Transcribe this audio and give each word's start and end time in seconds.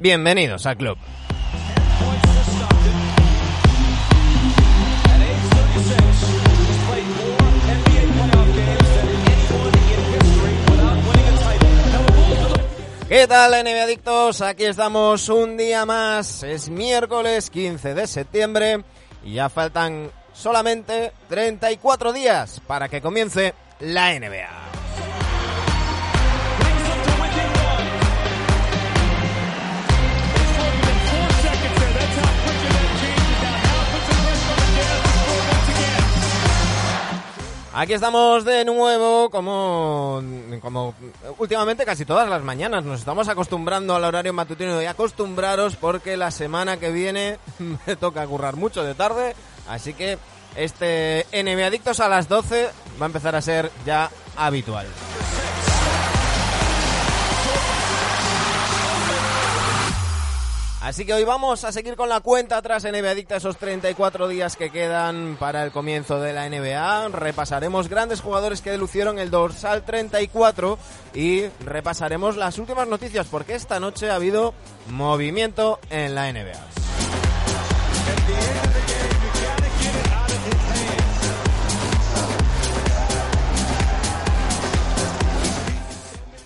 Bienvenidos 0.00 0.64
al 0.64 0.78
club. 0.78 0.96
¿Qué 13.10 13.26
tal, 13.26 13.50
NBA 13.50 13.82
Adictos? 13.82 14.40
Aquí 14.40 14.64
estamos 14.64 15.28
un 15.28 15.58
día 15.58 15.84
más. 15.84 16.44
Es 16.44 16.70
miércoles 16.70 17.50
15 17.50 17.92
de 17.92 18.06
septiembre 18.06 18.82
y 19.22 19.34
ya 19.34 19.50
faltan 19.50 20.10
solamente 20.32 21.12
34 21.28 22.14
días 22.14 22.62
para 22.66 22.88
que 22.88 23.02
comience 23.02 23.52
la 23.80 24.18
NBA. 24.18 24.69
Aquí 37.72 37.92
estamos 37.92 38.44
de 38.44 38.64
nuevo, 38.64 39.30
como, 39.30 40.20
como 40.60 40.92
últimamente 41.38 41.84
casi 41.84 42.04
todas 42.04 42.28
las 42.28 42.42
mañanas. 42.42 42.84
Nos 42.84 42.98
estamos 42.98 43.28
acostumbrando 43.28 43.94
al 43.94 44.02
horario 44.02 44.32
matutino 44.32 44.82
y 44.82 44.86
acostumbraros 44.86 45.76
porque 45.76 46.16
la 46.16 46.32
semana 46.32 46.78
que 46.78 46.90
viene 46.90 47.38
me 47.86 47.94
toca 47.94 48.26
currar 48.26 48.56
mucho 48.56 48.82
de 48.82 48.94
tarde. 48.94 49.36
Así 49.68 49.94
que 49.94 50.18
este 50.56 51.26
NB 51.32 51.62
Adictos 51.62 52.00
a 52.00 52.08
las 52.08 52.28
12 52.28 52.70
va 53.00 53.06
a 53.06 53.08
empezar 53.08 53.36
a 53.36 53.40
ser 53.40 53.70
ya 53.86 54.10
habitual. 54.36 54.86
Así 60.80 61.04
que 61.04 61.12
hoy 61.12 61.24
vamos 61.24 61.64
a 61.64 61.72
seguir 61.72 61.94
con 61.94 62.08
la 62.08 62.20
cuenta 62.20 62.56
atrás 62.56 62.84
NBA 62.84 63.10
Adicta, 63.10 63.36
esos 63.36 63.58
34 63.58 64.28
días 64.28 64.56
que 64.56 64.70
quedan 64.70 65.36
para 65.38 65.62
el 65.62 65.72
comienzo 65.72 66.20
de 66.20 66.32
la 66.32 66.48
NBA. 66.48 67.08
Repasaremos 67.08 67.88
grandes 67.88 68.22
jugadores 68.22 68.62
que 68.62 68.78
lucieron 68.78 69.18
el 69.18 69.30
dorsal 69.30 69.84
34 69.84 70.78
y 71.12 71.44
repasaremos 71.66 72.38
las 72.38 72.56
últimas 72.58 72.88
noticias 72.88 73.26
porque 73.30 73.54
esta 73.54 73.78
noche 73.78 74.10
ha 74.10 74.14
habido 74.14 74.54
movimiento 74.88 75.78
en 75.90 76.14
la 76.14 76.32
NBA. 76.32 76.58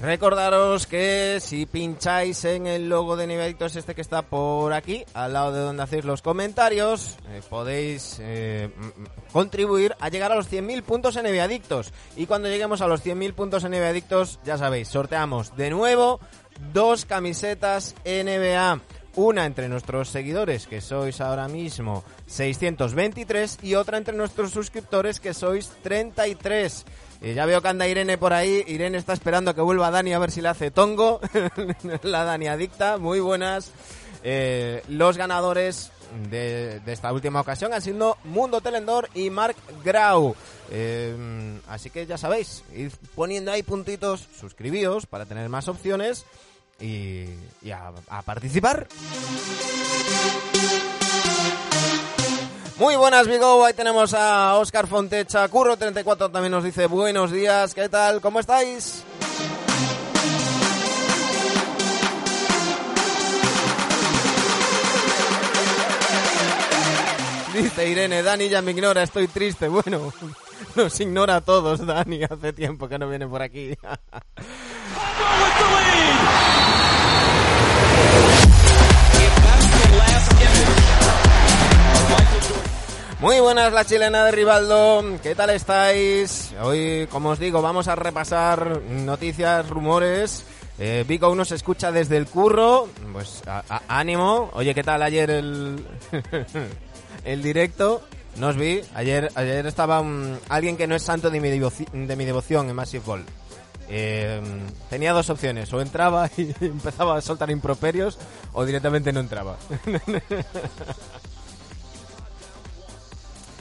Recordaros 0.05 0.87
que 0.87 1.39
si 1.41 1.65
pincháis 1.65 2.45
en 2.45 2.67
el 2.67 2.91
logo 2.91 3.17
de 3.17 3.27
Nivelitos 3.27 3.75
este 3.75 3.95
que 3.95 4.03
está 4.03 4.21
por 4.21 4.75
aquí, 4.75 5.03
al 5.15 5.33
lado 5.33 5.51
de 5.51 5.61
donde 5.61 5.83
hacéis 5.83 6.05
los 6.05 6.21
comentarios, 6.21 7.17
eh, 7.31 7.41
podéis 7.49 8.19
eh, 8.21 8.69
contribuir 9.33 9.97
a 10.01 10.11
llegar 10.11 10.31
a 10.31 10.35
los 10.35 10.53
100.000 10.53 10.83
puntos 10.83 11.17
en 11.17 11.27
Adictos. 11.41 11.91
Y 12.17 12.27
cuando 12.27 12.49
lleguemos 12.49 12.83
a 12.83 12.87
los 12.87 13.03
100.000 13.03 13.33
puntos 13.33 13.65
en 13.65 13.73
Adictos, 13.73 14.41
ya 14.45 14.59
sabéis, 14.59 14.89
sorteamos 14.89 15.57
de 15.57 15.71
nuevo 15.71 16.21
dos 16.75 17.07
camisetas 17.07 17.95
NBA. 18.05 18.83
Una 19.17 19.47
entre 19.47 19.71
nuestros 19.71 20.11
seguidores, 20.11 20.67
que 20.67 20.83
sois 20.83 21.21
ahora 21.21 21.49
mismo 21.49 22.05
623, 22.27 23.61
y 23.63 23.77
otra 23.77 23.97
entre 23.97 24.17
nuestros 24.17 24.51
suscriptores, 24.51 25.19
que 25.19 25.33
sois 25.33 25.71
33. 25.83 26.85
Y 27.25 27.33
ya 27.33 27.47
veo 27.47 27.63
que 27.63 27.69
anda 27.69 27.89
Irene 27.89 28.19
por 28.19 28.35
ahí. 28.35 28.63
Irene 28.67 28.99
está 28.99 29.15
esperando 29.15 29.51
a 29.51 29.55
que 29.55 29.63
vuelva 29.63 29.91
Dani 29.91 30.13
a 30.13 30.19
ver 30.19 30.31
si 30.31 30.43
le 30.43 30.49
hace 30.49 30.71
tongo. 30.71 31.21
la 32.03 32.25
Dani 32.25 32.49
adicta. 32.49 32.99
Muy 32.99 33.19
buenas. 33.19 33.73
Eh, 34.23 34.83
los 34.89 35.17
ganadores 35.17 35.91
de, 36.31 36.83
esta 36.87 37.15
última 37.15 37.41
ocasión 37.41 37.73
han 37.73 37.81
sido 37.81 38.19
Mundo 38.25 38.61
Telendor 38.61 39.09
y 39.15 39.31
Mark 39.31 39.57
Grau. 39.83 40.37
Eh, 40.71 41.59
así 41.67 41.89
que 41.89 42.05
ya 42.05 42.19
sabéis, 42.19 42.63
poniendo 43.15 43.53
ahí 43.53 43.63
puntitos, 43.63 44.29
suscribíos 44.39 45.07
para 45.07 45.25
tener 45.25 45.49
más 45.49 45.67
opciones 45.69 46.27
y, 46.79 47.25
a 47.71 48.23
participar. 48.23 48.87
Muy 52.77 52.97
buenas, 52.97 53.29
Vigo. 53.29 53.65
Ahí 53.65 53.73
tenemos 53.73 54.15
a 54.15 54.57
Oscar 54.57 54.89
Fontecha. 54.89 55.49
Curro34 55.49 56.33
también 56.33 56.51
nos 56.51 56.65
dice 56.65 56.87
buenos 56.87 57.31
días. 57.31 57.73
¿Qué 57.73 57.89
tal? 57.89 58.21
¿Cómo 58.21 58.41
estáis? 58.41 59.05
Dice 67.55 67.89
Irene, 67.89 68.25
Dani 68.25 68.49
ya 68.49 68.61
me 68.61 68.73
ignora, 68.73 69.05
estoy 69.05 69.29
triste. 69.29 69.69
Bueno, 69.69 70.13
nos 70.75 70.99
ignora 70.99 71.37
a 71.37 71.41
todos, 71.41 71.87
Dani. 71.87 72.25
Hace 72.25 72.53
tiempo 72.53 72.89
que 72.89 72.99
no 72.99 73.09
viene 73.09 73.29
por 73.29 73.43
aquí. 73.43 73.77
Muy 83.25 83.41
buenas 83.41 83.73
la 83.73 83.87
chilena 83.87 84.27
de 84.27 84.33
Rivaldo, 84.33 85.03
¿qué 85.23 85.35
tal 85.35 85.49
estáis? 85.49 86.53
Hoy, 86.61 87.09
como 87.11 87.31
os 87.31 87.39
digo, 87.39 87.63
vamos 87.63 87.89
a 87.89 87.97
repasar 87.97 88.83
noticias, 88.83 89.67
rumores. 89.67 90.45
Eh, 90.79 91.07
Vico 91.09 91.35
nos 91.35 91.51
escucha 91.51 91.91
desde 91.91 92.19
el 92.19 92.27
curro, 92.27 92.87
pues 93.15 93.43
ánimo. 93.89 94.51
Oye, 94.53 94.75
¿qué 94.75 94.85
tal 94.85 95.03
ayer 95.03 95.31
el, 95.31 95.83
el 97.25 97.43
directo? 97.43 98.03
No 98.37 98.49
os 98.49 98.57
vi, 98.57 98.83
ayer, 98.95 99.31
ayer 99.37 99.67
estaba 99.67 100.05
alguien 100.51 100.77
que 100.77 100.87
no 100.87 100.95
es 100.95 101.03
santo 101.03 101.31
de 101.31 101.41
mi, 101.41 101.49
de 101.49 102.17
mi 102.17 102.25
devoción 102.27 102.69
en 102.69 102.77
Massive 102.77 103.05
Ball. 103.07 103.25
Eh, 103.89 104.43
tenía 104.91 105.15
dos 105.15 105.31
opciones, 105.31 105.73
o 105.73 105.81
entraba 105.81 106.29
y 106.37 106.55
empezaba 106.61 107.17
a 107.17 107.23
soltar 107.23 107.51
improperios, 107.51 108.19
o 108.53 108.67
directamente 108.67 109.15
no 109.15 109.21
entraba. 109.21 109.57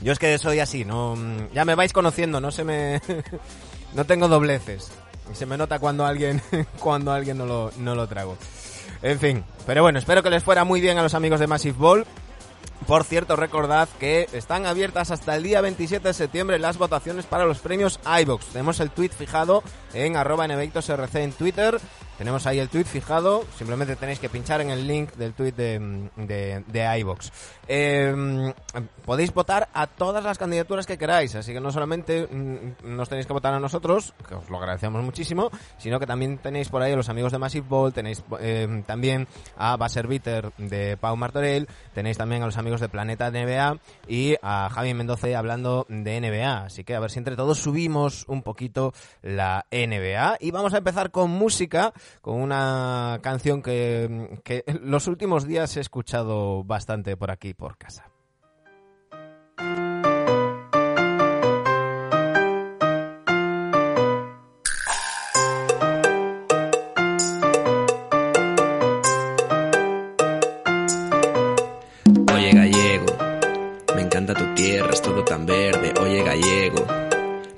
Yo 0.03 0.11
es 0.11 0.19
que 0.19 0.37
soy 0.37 0.59
así, 0.59 0.85
no 0.85 1.15
ya 1.53 1.65
me 1.65 1.75
vais 1.75 1.93
conociendo, 1.93 2.41
no 2.41 2.51
se 2.51 2.63
me 2.63 3.01
no 3.93 4.05
tengo 4.05 4.27
dobleces. 4.27 4.91
Y 5.31 5.35
se 5.35 5.45
me 5.45 5.57
nota 5.57 5.79
cuando 5.79 6.05
alguien 6.05 6.41
cuando 6.79 7.11
alguien 7.11 7.37
no 7.37 7.45
lo 7.45 7.71
no 7.77 7.95
lo 7.95 8.07
trago. 8.07 8.37
En 9.01 9.19
fin, 9.19 9.43
pero 9.65 9.81
bueno, 9.81 9.99
espero 9.99 10.21
que 10.23 10.29
les 10.29 10.43
fuera 10.43 10.63
muy 10.63 10.81
bien 10.81 10.97
a 10.97 11.03
los 11.03 11.13
amigos 11.13 11.39
de 11.39 11.47
Massive 11.47 11.77
Ball. 11.77 12.05
Por 12.87 13.05
cierto, 13.05 13.35
recordad 13.35 13.87
que 13.99 14.27
están 14.33 14.65
abiertas 14.65 15.11
hasta 15.11 15.35
el 15.35 15.43
día 15.43 15.61
27 15.61 16.09
de 16.09 16.13
septiembre 16.13 16.59
las 16.59 16.77
votaciones 16.77 17.25
para 17.25 17.45
los 17.45 17.59
premios 17.59 17.99
iBox. 18.21 18.47
Tenemos 18.47 18.79
el 18.79 18.91
tweet 18.91 19.09
fijado 19.09 19.63
en 19.93 20.17
arroba 20.17 20.47
rc 20.47 21.15
en 21.15 21.31
Twitter 21.31 21.79
tenemos 22.17 22.45
ahí 22.45 22.59
el 22.59 22.69
tweet 22.69 22.85
fijado, 22.85 23.43
simplemente 23.57 23.95
tenéis 23.95 24.19
que 24.19 24.29
pinchar 24.29 24.61
en 24.61 24.69
el 24.69 24.87
link 24.87 25.13
del 25.15 25.33
tweet 25.33 25.53
de, 25.53 26.63
de, 26.67 26.99
iVox. 26.99 27.31
Em, 27.67 28.53
podéis 29.03 29.33
votar 29.33 29.69
a 29.73 29.87
todas 29.87 30.23
las 30.23 30.37
candidaturas 30.37 30.85
que 30.85 30.97
queráis, 30.97 31.33
así 31.35 31.53
que 31.53 31.59
no 31.59 31.71
solamente 31.71 32.27
mm, 32.27 32.95
nos 32.95 33.09
tenéis 33.09 33.25
que 33.25 33.33
votar 33.33 33.53
a 33.53 33.59
nosotros, 33.59 34.13
que 34.27 34.35
os 34.35 34.49
lo 34.49 34.57
agradecemos 34.57 35.03
muchísimo, 35.03 35.49
sino 35.77 35.99
que 35.99 36.05
también 36.05 36.37
tenéis 36.37 36.69
por 36.69 36.83
ahí 36.83 36.93
a 36.93 36.95
los 36.95 37.09
amigos 37.09 37.31
de 37.31 37.39
Massive 37.39 37.67
Ball, 37.67 37.93
tenéis 37.93 38.23
em, 38.39 38.83
también 38.83 39.27
a 39.57 39.75
Baser 39.75 40.07
Bitter 40.07 40.53
de 40.57 40.97
Pau 40.97 41.17
Martorell, 41.17 41.67
tenéis 41.93 42.17
también 42.17 42.43
a 42.43 42.45
los 42.45 42.57
amigos 42.57 42.72
de 42.81 42.89
Planeta 42.89 43.31
NBA 43.31 43.77
y 44.07 44.35
a 44.41 44.69
Javi 44.69 44.93
Mendoza 44.93 45.27
hablando 45.37 45.85
de 45.89 46.19
NBA, 46.19 46.65
así 46.65 46.83
que 46.83 46.95
a 46.95 46.99
ver 46.99 47.11
si 47.11 47.19
entre 47.19 47.35
todos 47.35 47.59
subimos 47.59 48.25
un 48.27 48.43
poquito 48.43 48.93
la 49.21 49.65
NBA 49.71 50.37
y 50.39 50.51
vamos 50.51 50.73
a 50.73 50.77
empezar 50.77 51.11
con 51.11 51.31
música 51.31 51.93
con 52.21 52.41
una 52.41 53.19
canción 53.21 53.61
que, 53.61 54.39
que 54.43 54.63
los 54.81 55.07
últimos 55.07 55.47
días 55.47 55.77
he 55.77 55.79
escuchado 55.79 56.63
bastante 56.63 57.15
por 57.17 57.31
aquí, 57.31 57.53
por 57.53 57.77
casa. 57.77 58.05
Encanta 74.33 74.55
tu 74.55 74.55
tierra, 74.55 74.89
es 74.91 75.01
todo 75.01 75.23
tan 75.23 75.45
verde. 75.45 75.93
Oye 75.99 76.23
gallego, 76.23 76.85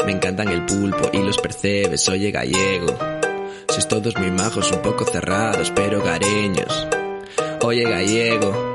me 0.05 0.11
encantan 0.11 0.49
el 0.49 0.65
pulpo 0.65 1.09
y 1.13 1.23
los 1.23 1.37
percebes. 1.37 2.07
Oye 2.09 2.31
gallego 2.31 2.97
sois 3.67 3.87
todos 3.87 4.15
muy 4.17 4.31
majos, 4.31 4.71
un 4.71 4.81
poco 4.81 5.03
cerrados, 5.05 5.71
pero 5.75 6.01
gareños. 6.01 6.87
Oye 7.61 7.83
gallego, 7.83 8.73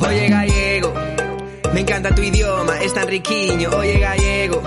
oye 0.00 0.28
gallego, 0.28 0.94
me 1.74 1.80
encanta 1.80 2.14
tu 2.14 2.22
idioma, 2.22 2.80
es 2.80 2.94
tan 2.94 3.08
riquiño. 3.08 3.70
Oye 3.76 3.98
gallego, 3.98 4.62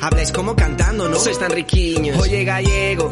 habláis 0.00 0.30
como 0.30 0.54
cantando, 0.54 1.08
¿no? 1.08 1.18
Sois 1.18 1.38
tan 1.38 1.50
riquiños. 1.50 2.18
Oye 2.18 2.44
gallego, 2.44 3.10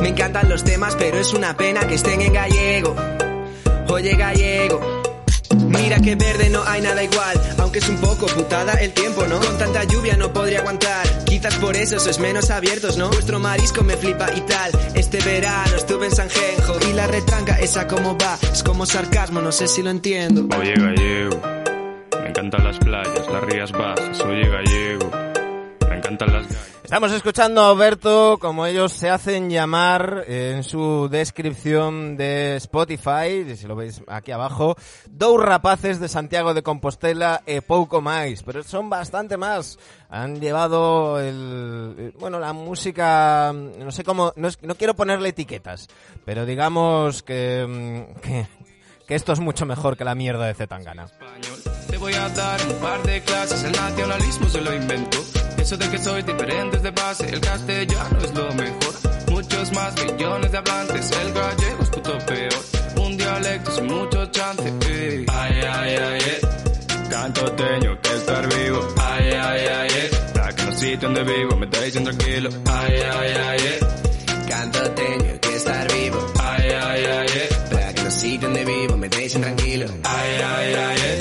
me 0.00 0.08
encantan 0.10 0.48
los 0.48 0.62
temas, 0.62 0.94
pero 0.96 1.18
es 1.18 1.32
una 1.32 1.56
pena 1.56 1.80
que 1.88 1.94
estén 1.94 2.20
en 2.20 2.32
gallego. 2.32 2.94
Oye 3.88 4.14
gallego, 4.16 4.80
Mira 5.76 6.00
que 6.00 6.14
verde 6.16 6.50
no 6.50 6.62
hay 6.64 6.80
nada 6.80 7.02
igual, 7.02 7.40
aunque 7.58 7.78
es 7.78 7.88
un 7.88 7.96
poco 7.98 8.26
putada 8.26 8.74
el 8.74 8.92
tiempo, 8.92 9.24
¿no? 9.26 9.38
Con 9.40 9.58
tanta 9.58 9.84
lluvia 9.84 10.16
no 10.16 10.32
podría 10.32 10.60
aguantar, 10.60 11.06
quizás 11.24 11.56
por 11.56 11.76
eso 11.76 11.98
sois 12.00 12.18
menos 12.18 12.50
abiertos, 12.50 12.96
¿no? 12.96 13.08
Vuestro 13.10 13.38
marisco 13.38 13.82
me 13.82 13.96
flipa 13.96 14.28
y 14.34 14.40
tal, 14.42 14.70
este 14.94 15.18
verano 15.20 15.76
estuve 15.76 16.06
en 16.06 16.12
San 16.12 16.30
Genjo 16.30 16.78
y 16.88 16.92
la 16.92 17.06
retranca 17.06 17.58
esa 17.58 17.86
como 17.86 18.16
va, 18.16 18.38
es 18.52 18.62
como 18.62 18.86
sarcasmo, 18.86 19.40
no 19.40 19.52
sé 19.52 19.68
si 19.68 19.82
lo 19.82 19.90
entiendo. 19.90 20.48
Oye 20.58 20.74
gallego, 20.74 21.40
me 22.22 22.28
encantan 22.28 22.64
las 22.64 22.78
playas, 22.78 23.28
las 23.30 23.44
rías 23.44 23.72
bajas, 23.72 24.20
oye 24.20 24.48
gallego, 24.48 25.10
me 25.88 25.96
encantan 25.96 26.32
las 26.32 26.48
gallas. 26.48 26.75
Estamos 26.86 27.10
escuchando 27.10 27.62
a 27.62 27.70
Alberto, 27.70 28.38
como 28.40 28.64
ellos 28.64 28.92
se 28.92 29.10
hacen 29.10 29.50
llamar 29.50 30.22
en 30.28 30.62
su 30.62 31.08
descripción 31.10 32.16
de 32.16 32.54
Spotify, 32.58 33.56
si 33.56 33.66
lo 33.66 33.74
veis 33.74 34.00
aquí 34.06 34.30
abajo, 34.30 34.76
dos 35.10 35.42
rapaces 35.42 35.98
de 35.98 36.06
Santiago 36.06 36.54
de 36.54 36.62
Compostela 36.62 37.42
e 37.44 37.58
pouco 37.58 37.98
máis, 37.98 38.46
pero 38.46 38.62
son 38.62 38.86
bastante 38.86 39.34
más. 39.34 39.82
Han 40.14 40.38
llevado 40.38 41.18
el, 41.18 42.14
bueno, 42.22 42.38
la 42.38 42.52
música, 42.54 43.50
no 43.52 43.90
sé 43.90 44.04
cómo, 44.04 44.32
no, 44.36 44.46
es- 44.46 44.62
no 44.62 44.76
quiero 44.78 44.94
ponerle 44.94 45.30
etiquetas, 45.34 45.88
pero 46.24 46.46
digamos 46.46 47.24
que, 47.26 47.66
mm, 47.66 48.20
que, 48.22 48.46
que 49.06 49.14
esto 49.14 49.32
es 49.32 49.40
mucho 49.40 49.66
mejor 49.66 49.96
que 49.96 50.04
la 50.04 50.14
mierda 50.14 50.46
de 50.46 50.54
Zetangana. 50.54 51.04
español. 51.04 51.62
Te 51.88 51.96
voy 51.98 52.14
a 52.14 52.28
dar 52.30 52.60
un 52.66 52.74
par 52.80 53.02
de 53.04 53.20
clases, 53.22 53.62
el 53.64 53.72
nacionalismo 53.72 54.48
se 54.48 54.60
lo 54.60 54.74
inventó. 54.74 55.18
Eso 55.58 55.76
de 55.76 55.88
que 55.90 55.98
soy 55.98 56.22
diferente 56.22 56.76
es 56.76 56.82
de 56.82 56.90
base, 56.90 57.28
el 57.28 57.40
castellano 57.40 58.18
es 58.22 58.34
lo 58.34 58.52
mejor. 58.54 58.94
Muchos 59.30 59.72
más 59.72 59.94
millones 60.04 60.52
de 60.52 60.58
hablantes, 60.58 61.10
el 61.12 61.32
gallego 61.32 61.82
es 61.82 61.88
puto 61.90 62.18
peor. 62.26 63.06
Un 63.06 63.16
dialecto 63.16 63.70
sin 63.70 63.86
mucho 63.86 64.26
chance. 64.26 64.62
ey. 64.88 65.26
Ay, 65.28 65.60
ay, 65.60 65.96
ay, 65.96 66.20
eh. 66.20 66.40
Canto 67.10 67.52
teño 67.52 68.00
que 68.00 68.08
estar 68.14 68.48
vivo. 68.48 68.80
Ay, 68.98 69.30
ay, 69.32 69.66
ay, 69.66 69.88
eh. 69.92 70.10
Ya 70.34 70.52
que 70.52 70.62
no 70.64 70.72
sitio 70.72 71.08
donde 71.08 71.22
vivo 71.24 71.56
me 71.56 71.66
dejen 71.66 72.04
tranquilo. 72.04 72.50
Ay, 72.66 72.94
ay, 73.00 73.32
ay, 73.48 73.58
eh. 73.60 73.80
Canto 74.48 74.90
tengo 74.92 75.40
que 75.40 75.54
estar 75.56 75.92
vivo, 75.92 76.18
Ay, 76.42 76.68
ay, 76.70 77.04
ay, 77.04 77.26
eh. 77.34 77.55
Vivo 78.66 78.96
me 78.96 79.08
dejen 79.08 79.40
tranquilo. 79.40 79.86
Ay, 80.02 80.30
ay, 80.44 80.74
ay, 80.74 80.96
eh. 81.04 81.18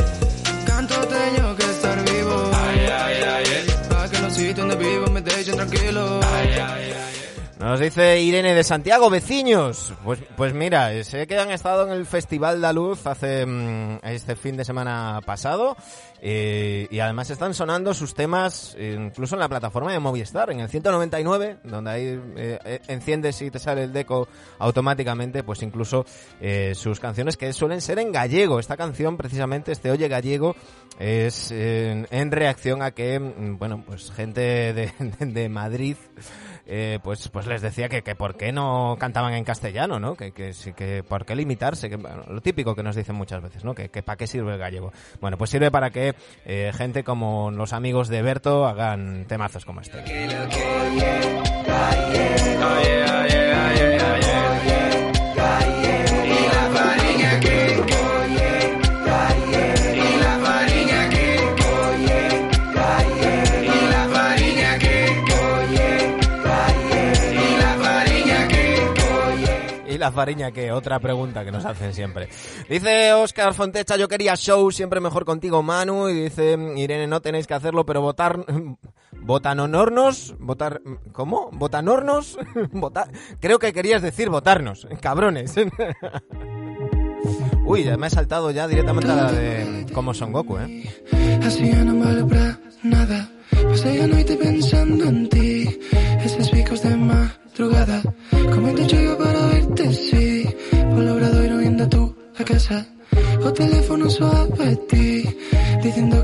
Canto 0.66 0.96
tengo 1.08 1.56
que 1.56 1.64
estar 1.64 2.04
vivo. 2.04 2.52
Ay, 2.54 2.80
ay, 2.80 3.16
ay, 3.24 3.44
eh. 3.48 3.66
Para 3.90 4.10
que 4.10 4.20
los 4.20 4.34
sitios 4.34 4.56
donde 4.58 4.76
vivo 4.76 5.08
me 5.12 5.22
dejen 5.22 5.56
tranquilo. 5.56 6.20
Ay, 6.24 6.50
ay, 6.50 6.60
ay, 6.60 6.92
eh. 6.92 6.96
Nos 7.60 7.80
dice 7.80 8.22
Irene 8.22 8.54
de 8.54 8.64
Santiago, 8.64 9.10
vecinos. 9.10 9.94
Pues, 10.04 10.20
pues 10.36 10.54
mira, 10.54 10.92
sé 11.04 11.26
que 11.26 11.38
han 11.38 11.52
estado 11.52 11.88
en 11.88 11.94
el 11.94 12.06
Festival 12.06 12.56
de 12.56 12.62
la 12.62 12.74
Luz 12.74 13.08
hace 13.08 13.46
mm, 13.46 14.00
este 14.04 14.36
fin 14.36 14.58
de 14.58 14.66
semana 14.66 15.22
pasado 15.26 15.78
eh, 16.28 16.88
y 16.90 17.00
además 17.02 17.30
están 17.30 17.54
sonando 17.54 17.94
sus 17.94 18.16
temas 18.16 18.76
eh, 18.80 18.98
incluso 19.00 19.36
en 19.36 19.42
la 19.42 19.48
plataforma 19.48 19.92
de 19.92 20.00
Movistar, 20.00 20.50
en 20.50 20.60
el 20.60 20.70
199, 20.70 21.58
donde 21.64 21.92
ahí 21.92 22.20
eh, 22.36 22.60
eh, 22.66 22.80
enciendes 22.88 23.40
y 23.44 23.52
te 23.52 23.60
sale 23.60 23.84
el 23.84 23.94
deco 23.94 24.28
automáticamente, 24.58 25.44
pues 25.44 25.62
incluso 25.62 26.04
eh, 26.42 26.74
sus 26.74 27.00
canciones 27.00 27.38
que 27.38 27.54
suelen 27.54 27.80
ser 27.80 28.00
en 28.00 28.12
gallego. 28.12 28.58
Esta 28.58 28.76
canción, 28.76 29.18
precisamente, 29.18 29.72
este 29.72 29.92
Oye 29.92 30.08
Gallego, 30.08 30.56
es 31.00 31.52
en, 31.52 32.08
en 32.12 32.32
reacción 32.32 32.82
a 32.82 32.92
que, 32.92 33.20
mm, 33.20 33.58
bueno, 33.58 33.84
pues 33.86 34.12
gente 34.12 34.42
de, 34.74 34.92
de- 35.20 35.50
Madrid 35.50 35.98
eh, 36.68 37.00
pues 37.04 37.28
pues 37.30 37.46
les 37.46 37.62
decía 37.62 37.90
que, 37.90 38.02
que 38.02 38.16
por 38.16 38.36
qué 38.38 38.52
no 38.52 38.98
cantaban 39.00 39.34
en 39.34 39.44
castellano, 39.44 40.00
¿no? 40.00 40.16
Que, 40.16 40.32
que, 40.32 41.04
por 41.08 41.24
qué 41.26 41.36
limitarse, 41.36 41.90
que 41.90 41.98
lo 41.98 42.42
típico 42.42 42.76
que 42.76 42.82
nos 42.82 42.96
dicen 42.96 43.16
muchas 43.16 43.42
veces, 43.44 43.64
¿no? 43.64 43.76
Que, 43.76 43.90
que 43.90 44.02
para 44.02 44.18
qué 44.18 44.26
sirve 44.26 44.54
el 44.54 44.58
gallego. 44.58 44.92
Bueno, 45.22 45.38
pues 45.38 45.52
sirve 45.52 45.70
para 45.70 45.92
que 45.92 46.16
eh, 46.46 46.72
gente 46.76 47.04
como 47.04 47.52
los 47.52 47.72
amigos 47.74 48.08
de 48.08 48.22
Berto 48.24 48.66
hagan 48.66 49.26
temazos 49.28 49.64
como 49.64 49.82
este. 49.82 50.04
La 70.06 70.12
fariña 70.12 70.52
que 70.52 70.72
otra 70.72 71.00
pregunta 71.00 71.44
que 71.44 71.52
nos 71.52 71.66
hacen 71.66 71.92
siempre. 71.92 72.30
Dice 72.70 73.14
Oscar 73.14 73.56
Fontecha, 73.56 73.98
yo 73.98 74.08
quería 74.08 74.36
show 74.36 74.70
siempre 74.70 75.00
mejor 75.00 75.26
contigo, 75.26 75.64
Manu. 75.64 76.10
Y 76.10 76.26
dice 76.26 76.56
Irene, 76.76 77.08
no 77.08 77.22
tenéis 77.22 77.48
que 77.48 77.56
hacerlo, 77.56 77.88
pero 77.88 78.02
votar, 78.02 78.46
votanonornos, 79.20 80.36
votar, 80.38 80.82
¿cómo? 81.12 81.50
Votanornos, 81.54 82.38
votar, 82.72 83.10
creo 83.40 83.58
que 83.58 83.74
querías 83.74 84.04
decir 84.04 84.30
votarnos, 84.30 84.88
cabrones. 85.02 85.56
Uy, 87.66 87.84
ya 87.84 87.98
me 87.98 88.06
he 88.06 88.10
saltado 88.12 88.52
ya 88.52 88.68
directamente 88.68 89.12
a 89.12 89.16
la 89.16 89.32
de 89.32 89.88
cómo 89.92 90.14
son 90.14 90.32
Goku, 90.32 90.60
eh. 90.60 90.84
Así 91.44 91.72
ya 91.72 91.84
no 91.84 92.06
vale 92.06 92.24
para 92.26 92.60
nada. 92.84 93.28
Pasé 93.50 93.98
la 93.98 94.06
noche 94.06 94.36
pensando 94.36 95.06
en 95.06 95.30
ti. 95.30 95.80
Esos 96.24 96.50
picos 96.52 96.84
de 96.84 96.96
madrugada. 96.96 98.04
Como 98.54 98.68
hecho 98.70 99.02
yo 99.02 99.18
para 99.18 99.35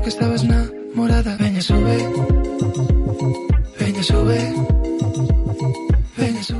Diciendo 0.02 0.04
que 0.04 0.08
estabas 0.08 0.42
enamorada. 0.44 1.36
Veña, 1.36 1.62
sube. 1.62 1.96
Veña, 3.78 4.02
sube. 4.02 4.54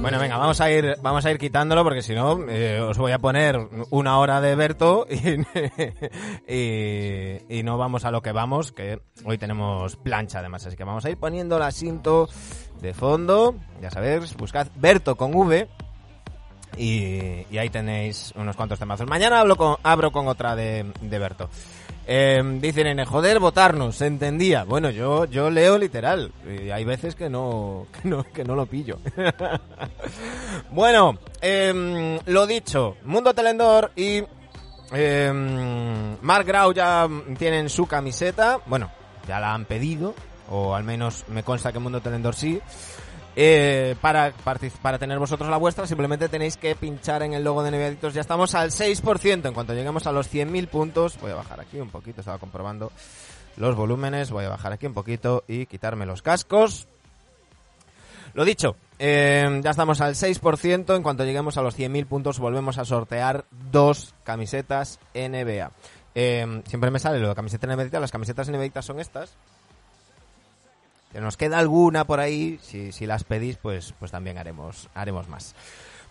Bueno, 0.00 0.18
venga, 0.20 0.36
vamos 0.36 0.60
a 0.60 0.70
ir, 0.70 0.96
vamos 1.02 1.24
a 1.24 1.30
ir 1.30 1.38
quitándolo 1.38 1.82
porque 1.82 2.02
si 2.02 2.14
no 2.14 2.38
eh, 2.48 2.80
os 2.80 2.98
voy 2.98 3.12
a 3.12 3.18
poner 3.18 3.58
una 3.90 4.18
hora 4.18 4.40
de 4.40 4.54
Berto 4.54 5.06
y, 6.48 7.62
no 7.62 7.78
vamos 7.78 8.04
a 8.04 8.10
lo 8.10 8.22
que 8.22 8.32
vamos, 8.32 8.70
que 8.72 9.00
hoy 9.24 9.38
tenemos 9.38 9.96
plancha 9.96 10.38
además, 10.38 10.66
así 10.66 10.76
que 10.76 10.84
vamos 10.84 11.04
a 11.04 11.10
ir 11.10 11.16
poniendo 11.16 11.56
el 11.56 11.62
asiento 11.62 12.28
de 12.80 12.94
fondo, 12.94 13.56
ya 13.81 13.90
sabéis, 13.90 14.36
buscad 14.36 14.69
Berto 14.76 15.17
con 15.17 15.34
V 15.34 15.69
y, 16.76 17.46
y 17.50 17.58
ahí 17.58 17.70
tenéis 17.70 18.32
unos 18.36 18.56
cuantos 18.56 18.78
temazos. 18.78 19.08
Mañana 19.08 19.40
hablo 19.40 19.56
con, 19.56 19.76
abro 19.82 20.12
con 20.12 20.28
otra 20.28 20.55
de, 20.55 20.86
de 21.00 21.19
Berto. 21.19 21.48
Eh, 22.06 22.42
dice 22.60 22.80
Irene, 22.80 23.04
joder, 23.04 23.38
votarnos, 23.38 23.96
se 23.96 24.06
entendía. 24.06 24.64
Bueno, 24.64 24.90
yo, 24.90 25.24
yo 25.26 25.50
leo 25.50 25.78
literal. 25.78 26.32
Y 26.46 26.70
hay 26.70 26.84
veces 26.84 27.14
que 27.14 27.28
no, 27.30 27.86
que 28.02 28.08
no, 28.08 28.24
que 28.24 28.44
no 28.44 28.54
lo 28.54 28.66
pillo. 28.66 28.98
bueno, 30.70 31.18
eh, 31.40 32.20
lo 32.26 32.46
dicho, 32.46 32.96
Mundo 33.04 33.34
Telendor 33.34 33.92
y 33.96 34.22
eh, 34.92 36.16
Mark 36.20 36.46
Grau 36.46 36.72
ya 36.72 37.08
tienen 37.38 37.68
su 37.68 37.86
camiseta. 37.86 38.58
Bueno, 38.66 38.90
ya 39.26 39.40
la 39.40 39.54
han 39.54 39.64
pedido, 39.64 40.14
o 40.50 40.74
al 40.74 40.84
menos 40.84 41.24
me 41.28 41.42
consta 41.42 41.72
que 41.72 41.78
Mundo 41.78 42.00
Telendor 42.00 42.34
sí. 42.34 42.60
Eh, 43.34 43.96
para, 44.01 44.32
para 44.82 44.98
tener 44.98 45.19
vosotros 45.19 45.48
la 45.48 45.56
vuestra, 45.56 45.86
simplemente 45.86 46.29
tenéis 46.29 46.56
que 46.56 46.74
pinchar 46.74 47.22
en 47.22 47.32
el 47.32 47.44
logo 47.44 47.62
de 47.62 47.70
Neviaditos. 47.70 48.15
Ya 48.15 48.20
estamos 48.20 48.55
al 48.55 48.70
6%. 48.70 49.46
En 49.46 49.55
cuanto 49.55 49.74
lleguemos 49.74 50.06
a 50.06 50.12
los 50.12 50.32
100.000 50.32 50.69
puntos, 50.69 51.19
voy 51.20 51.32
a 51.32 51.36
bajar 51.36 51.60
aquí 51.60 51.79
un 51.79 51.91
poquito, 51.91 52.20
estaba 52.20 52.39
comprobando 52.39 52.93
los 53.56 53.74
volúmenes. 53.74 54.31
Voy 54.31 54.44
a 54.44 54.51
bajar 54.51 54.72
aquí 54.72 54.86
un 54.86 54.94
poquito 54.94 55.44
y 55.48 55.67
quitarme 55.67 56.06
los 56.06 56.22
cascos. 56.22 56.86
Lo 58.34 58.44
dicho, 58.44 58.77
eh, 58.98 59.60
ya 59.62 59.70
estamos 59.70 60.01
al 60.01 60.15
6%. 60.15 60.96
En 60.96 61.03
cuanto 61.03 61.24
lleguemos 61.24 61.56
a 61.56 61.62
los 61.62 61.79
100.000 61.79 62.06
puntos, 62.06 62.39
volvemos 62.39 62.79
a 62.79 62.84
sortear 62.84 63.44
dos 63.70 64.15
camisetas 64.24 64.98
NBA. 65.15 65.70
Eh, 66.15 66.62
siempre 66.67 66.91
me 66.91 66.98
sale 66.98 67.19
lo 67.19 67.29
de 67.29 67.34
camiseta 67.34 67.67
NBA. 67.67 68.01
Las 68.01 68.12
camisetas 68.12 68.48
NBA 68.48 68.82
son 68.82 69.01
estas. 69.01 69.34
Nos 71.14 71.36
queda 71.36 71.58
alguna 71.58 72.04
por 72.04 72.20
ahí. 72.20 72.58
Si, 72.62 72.92
si 72.92 73.06
las 73.06 73.24
pedís, 73.24 73.56
pues, 73.56 73.94
pues 73.98 74.10
también 74.10 74.38
haremos, 74.38 74.88
haremos 74.94 75.28
más. 75.28 75.54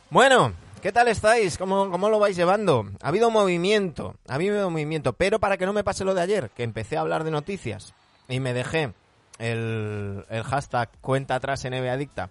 Bueno, 0.09 0.53
¿qué 0.81 0.91
tal 0.91 1.07
estáis? 1.07 1.57
¿Cómo, 1.57 1.89
¿Cómo 1.89 2.09
lo 2.09 2.19
vais 2.19 2.35
llevando? 2.35 2.85
Ha 3.01 3.07
habido 3.07 3.31
movimiento, 3.31 4.15
ha 4.27 4.35
habido 4.35 4.69
movimiento, 4.69 5.13
pero 5.13 5.39
para 5.39 5.57
que 5.57 5.65
no 5.65 5.73
me 5.73 5.83
pase 5.83 6.03
lo 6.03 6.13
de 6.13 6.21
ayer, 6.21 6.49
que 6.49 6.63
empecé 6.63 6.97
a 6.97 7.01
hablar 7.01 7.23
de 7.23 7.31
noticias 7.31 7.93
y 8.27 8.39
me 8.39 8.53
dejé 8.53 8.93
el, 9.39 10.25
el 10.29 10.43
hashtag 10.43 10.89
cuenta 11.01 11.35
atrás 11.35 11.63
NBA 11.63 11.93
Adicta 11.93 12.29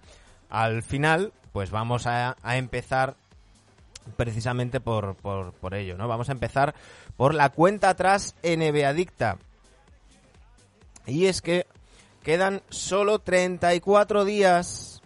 al 0.50 0.82
final, 0.82 1.32
pues 1.52 1.70
vamos 1.70 2.06
a, 2.06 2.36
a 2.42 2.56
empezar 2.56 3.14
precisamente 4.16 4.80
por, 4.80 5.14
por, 5.14 5.52
por 5.52 5.74
ello, 5.74 5.96
¿no? 5.96 6.08
Vamos 6.08 6.28
a 6.28 6.32
empezar 6.32 6.74
por 7.16 7.34
la 7.34 7.50
cuenta 7.50 7.88
atrás 7.88 8.34
NBA 8.42 8.88
Adicta. 8.88 9.38
Y 11.06 11.26
es 11.26 11.40
que 11.40 11.66
quedan 12.22 12.62
solo 12.68 13.18
34 13.18 14.24
días 14.24 15.00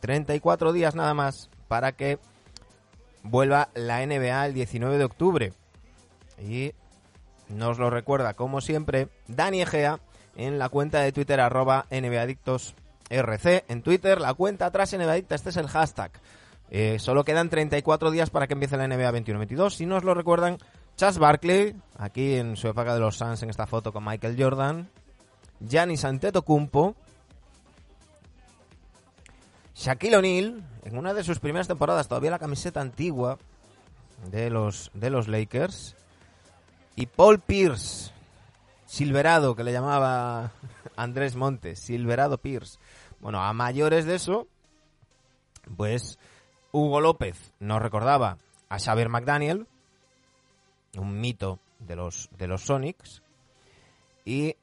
34 0.00 0.72
días 0.72 0.94
nada 0.94 1.14
más 1.14 1.50
para 1.66 1.92
que 1.92 2.18
vuelva 3.22 3.68
la 3.74 4.04
NBA 4.04 4.46
el 4.46 4.54
19 4.54 4.98
de 4.98 5.04
octubre. 5.04 5.52
Y 6.40 6.72
nos 7.48 7.78
lo 7.78 7.90
recuerda, 7.90 8.34
como 8.34 8.60
siempre, 8.60 9.08
Dani 9.26 9.62
Egea 9.62 10.00
en 10.36 10.58
la 10.58 10.68
cuenta 10.68 11.00
de 11.00 11.12
Twitter 11.12 11.40
arroba 11.40 11.86
NBAdictosRC. 11.90 13.64
En 13.68 13.82
Twitter, 13.82 14.20
la 14.20 14.34
cuenta 14.34 14.66
atrás 14.66 14.96
NBAdicta, 14.96 15.34
este 15.34 15.50
es 15.50 15.56
el 15.56 15.66
hashtag. 15.66 16.12
Eh, 16.70 16.98
solo 16.98 17.24
quedan 17.24 17.48
34 17.48 18.10
días 18.10 18.30
para 18.30 18.46
que 18.46 18.52
empiece 18.52 18.76
la 18.76 18.86
NBA 18.86 19.10
21-22. 19.10 19.70
Si 19.70 19.86
nos 19.86 20.04
lo 20.04 20.14
recuerdan, 20.14 20.58
Chas 20.96 21.18
Barkley, 21.18 21.74
aquí 21.96 22.34
en 22.34 22.56
su 22.56 22.68
época 22.68 22.94
de 22.94 23.00
los 23.00 23.16
Suns 23.16 23.42
en 23.42 23.50
esta 23.50 23.66
foto 23.66 23.92
con 23.92 24.04
Michael 24.04 24.36
Jordan. 24.38 24.88
Giannis 25.60 26.04
Antetokounmpo. 26.04 26.94
Shaquille 29.74 30.16
O'Neal, 30.16 30.64
en 30.84 30.98
una 30.98 31.14
de 31.14 31.22
sus 31.22 31.38
primeras 31.38 31.68
temporadas, 31.68 32.08
todavía 32.08 32.32
la 32.32 32.38
camiseta 32.40 32.80
antigua 32.80 33.38
de 34.30 34.50
los, 34.50 34.90
de 34.94 35.10
los 35.10 35.28
Lakers. 35.28 35.94
Y 36.96 37.06
Paul 37.06 37.38
Pierce, 37.38 38.10
Silverado, 38.86 39.54
que 39.54 39.62
le 39.62 39.72
llamaba 39.72 40.52
Andrés 40.96 41.36
Montes, 41.36 41.78
Silverado 41.78 42.38
Pierce. 42.38 42.78
Bueno, 43.20 43.40
a 43.42 43.52
mayores 43.52 44.04
de 44.04 44.16
eso, 44.16 44.48
pues 45.76 46.18
Hugo 46.72 47.00
López 47.00 47.52
nos 47.60 47.80
recordaba 47.80 48.38
a 48.68 48.78
Xavier 48.78 49.08
McDaniel, 49.08 49.66
un 50.96 51.20
mito 51.20 51.58
de 51.78 51.96
los, 51.96 52.28
de 52.36 52.48
los 52.48 52.62
Sonics, 52.62 53.22
y 54.24 54.56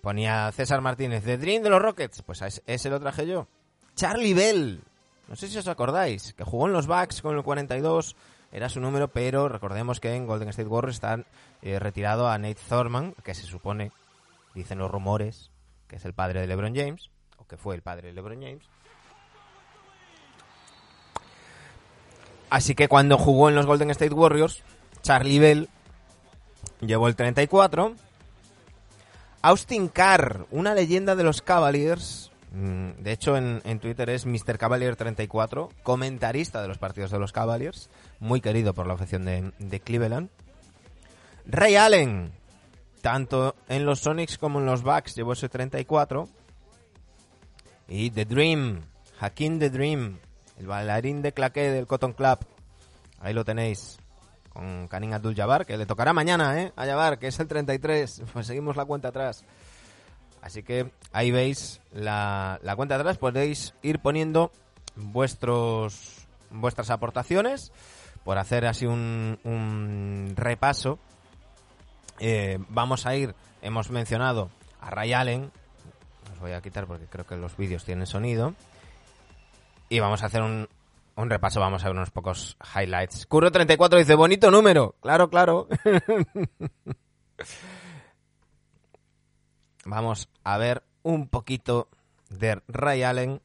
ponía 0.00 0.50
César 0.52 0.80
Martínez, 0.80 1.24
The 1.24 1.38
Dream 1.38 1.62
de 1.62 1.70
los 1.70 1.82
Rockets, 1.82 2.22
pues 2.22 2.42
ese, 2.42 2.90
lo 2.90 3.00
traje 3.00 3.26
yo. 3.26 3.46
Charlie 3.94 4.34
Bell, 4.34 4.82
no 5.28 5.36
sé 5.36 5.48
si 5.48 5.58
os 5.58 5.68
acordáis, 5.68 6.32
que 6.34 6.44
jugó 6.44 6.66
en 6.66 6.72
los 6.72 6.86
Bucks 6.86 7.22
con 7.22 7.36
el 7.36 7.42
42, 7.42 8.16
era 8.52 8.68
su 8.68 8.80
número, 8.80 9.08
pero 9.08 9.48
recordemos 9.48 10.00
que 10.00 10.14
en 10.14 10.26
Golden 10.26 10.48
State 10.48 10.68
Warriors 10.68 10.96
están 10.96 11.26
eh, 11.62 11.78
retirado 11.78 12.28
a 12.28 12.38
Nate 12.38 12.58
Thurman, 12.68 13.14
que 13.22 13.34
se 13.34 13.42
supone, 13.42 13.92
dicen 14.54 14.78
los 14.78 14.90
rumores, 14.90 15.50
que 15.86 15.96
es 15.96 16.04
el 16.04 16.14
padre 16.14 16.40
de 16.40 16.46
LeBron 16.46 16.74
James, 16.74 17.10
o 17.36 17.46
que 17.46 17.56
fue 17.56 17.74
el 17.74 17.82
padre 17.82 18.08
de 18.08 18.14
LeBron 18.14 18.40
James. 18.40 18.64
Así 22.48 22.74
que 22.74 22.88
cuando 22.88 23.16
jugó 23.16 23.48
en 23.48 23.54
los 23.54 23.66
Golden 23.66 23.90
State 23.90 24.12
Warriors, 24.12 24.64
Charlie 25.02 25.38
Bell 25.38 25.68
llevó 26.80 27.06
el 27.06 27.14
34. 27.14 27.94
Austin 29.42 29.88
Carr, 29.88 30.46
una 30.50 30.74
leyenda 30.74 31.16
de 31.16 31.24
los 31.24 31.40
Cavaliers. 31.40 32.30
mm, 32.52 33.02
De 33.02 33.12
hecho, 33.12 33.36
en, 33.36 33.80
Twitter 33.80 34.10
es 34.10 34.26
Mr. 34.26 34.58
Cavalier 34.58 34.96
34, 34.96 35.70
comentarista 35.82 36.60
de 36.60 36.68
los 36.68 36.78
partidos 36.78 37.10
de 37.10 37.18
los 37.18 37.32
Cavaliers, 37.32 37.88
muy 38.18 38.40
querido 38.40 38.74
por 38.74 38.86
la 38.86 38.94
afición 38.94 39.24
de, 39.24 39.52
de 39.58 39.80
Cleveland. 39.80 40.28
Ray 41.46 41.76
Allen, 41.76 42.32
tanto 43.00 43.54
en 43.68 43.86
los 43.86 44.00
Sonics 44.00 44.36
como 44.36 44.58
en 44.60 44.66
los 44.66 44.82
Bucks, 44.82 45.14
llevó 45.14 45.32
ese 45.32 45.48
34. 45.48 46.28
Y 47.88 48.10
The 48.10 48.26
Dream, 48.26 48.82
Hakim 49.18 49.58
The 49.58 49.70
Dream, 49.70 50.18
el 50.58 50.66
bailarín 50.66 51.22
de 51.22 51.32
claqué 51.32 51.70
del 51.70 51.86
Cotton 51.86 52.12
Club. 52.12 52.38
Ahí 53.20 53.32
lo 53.32 53.44
tenéis. 53.44 53.99
Con 54.50 54.88
Karim 54.88 55.12
Abdul-Jabbar, 55.12 55.64
que 55.64 55.76
le 55.76 55.86
tocará 55.86 56.12
mañana, 56.12 56.60
¿eh? 56.60 56.72
A 56.76 56.84
Jabbar, 56.84 57.18
que 57.18 57.28
es 57.28 57.38
el 57.40 57.48
33. 57.48 58.22
Pues 58.32 58.46
seguimos 58.46 58.76
la 58.76 58.84
cuenta 58.84 59.08
atrás. 59.08 59.44
Así 60.42 60.62
que 60.62 60.90
ahí 61.12 61.30
veis 61.30 61.80
la, 61.92 62.58
la 62.62 62.76
cuenta 62.76 62.96
atrás. 62.96 63.18
Podéis 63.18 63.74
ir 63.82 64.00
poniendo 64.00 64.50
vuestros 64.96 66.26
vuestras 66.50 66.90
aportaciones 66.90 67.72
por 68.24 68.38
hacer 68.38 68.66
así 68.66 68.86
un, 68.86 69.38
un 69.44 70.32
repaso. 70.36 70.98
Eh, 72.18 72.58
vamos 72.68 73.06
a 73.06 73.16
ir, 73.16 73.34
hemos 73.62 73.90
mencionado 73.90 74.50
a 74.80 74.90
Ray 74.90 75.12
Allen. 75.12 75.50
Os 76.32 76.40
voy 76.40 76.52
a 76.52 76.60
quitar 76.60 76.86
porque 76.86 77.06
creo 77.06 77.26
que 77.26 77.36
los 77.36 77.56
vídeos 77.56 77.84
tienen 77.84 78.06
sonido. 78.06 78.54
Y 79.88 80.00
vamos 80.00 80.22
a 80.22 80.26
hacer 80.26 80.42
un, 80.42 80.68
un 81.20 81.30
repaso, 81.30 81.60
vamos 81.60 81.82
a 81.82 81.88
ver 81.88 81.96
unos 81.96 82.10
pocos 82.10 82.56
highlights. 82.74 83.28
Curro34 83.28 83.98
dice, 83.98 84.14
bonito 84.14 84.50
número. 84.50 84.96
Claro, 85.00 85.28
claro. 85.28 85.68
vamos 89.84 90.28
a 90.44 90.58
ver 90.58 90.82
un 91.02 91.28
poquito 91.28 91.88
de 92.28 92.62
Ray 92.68 93.02
Allen. 93.02 93.40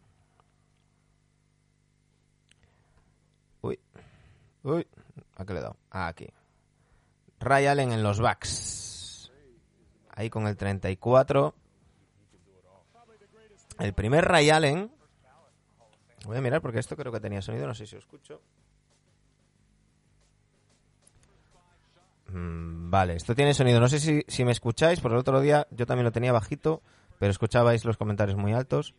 Uy, 3.62 3.80
uy, 4.64 4.88
¿a 5.36 5.46
qué 5.46 5.54
le 5.54 5.60
he 5.60 5.64
dado? 5.64 5.78
Ah, 5.92 6.08
aquí. 6.08 6.28
Ray 7.40 7.66
Allen 7.68 7.92
en 7.92 8.04
los 8.04 8.20
backs. 8.20 9.32
Ahí 10.12 10.30
con 10.30 10.48
el 10.48 10.56
34. 10.56 11.54
El 13.80 13.94
primer 13.94 14.24
Ray 14.24 14.50
Allen. 14.50 14.95
Voy 16.26 16.38
a 16.38 16.42
mirar 16.42 16.62
porque 16.62 16.80
esto 16.80 16.96
creo 16.96 17.12
que 17.12 17.20
tenía 17.20 17.42
sonido, 17.42 17.68
no 17.68 17.76
sé 17.76 17.86
si 17.86 17.96
os 17.96 18.04
escucho. 18.04 18.42
Mm, 22.30 22.90
vale, 22.90 23.16
esto 23.16 23.36
tiene 23.36 23.54
sonido. 23.54 23.80
No 23.80 23.88
sé 23.88 24.00
si, 24.00 24.24
si 24.28 24.44
me 24.44 24.52
escucháis, 24.52 25.00
porque 25.00 25.14
el 25.14 25.20
otro 25.20 25.40
día 25.40 25.68
yo 25.72 25.86
también 25.86 26.06
lo 26.06 26.12
tenía 26.12 26.32
bajito, 26.32 26.82
pero 27.20 27.32
escuchabais 27.32 27.86
los 27.86 27.98
comentarios 27.98 28.38
muy 28.38 28.54
altos. 28.54 28.96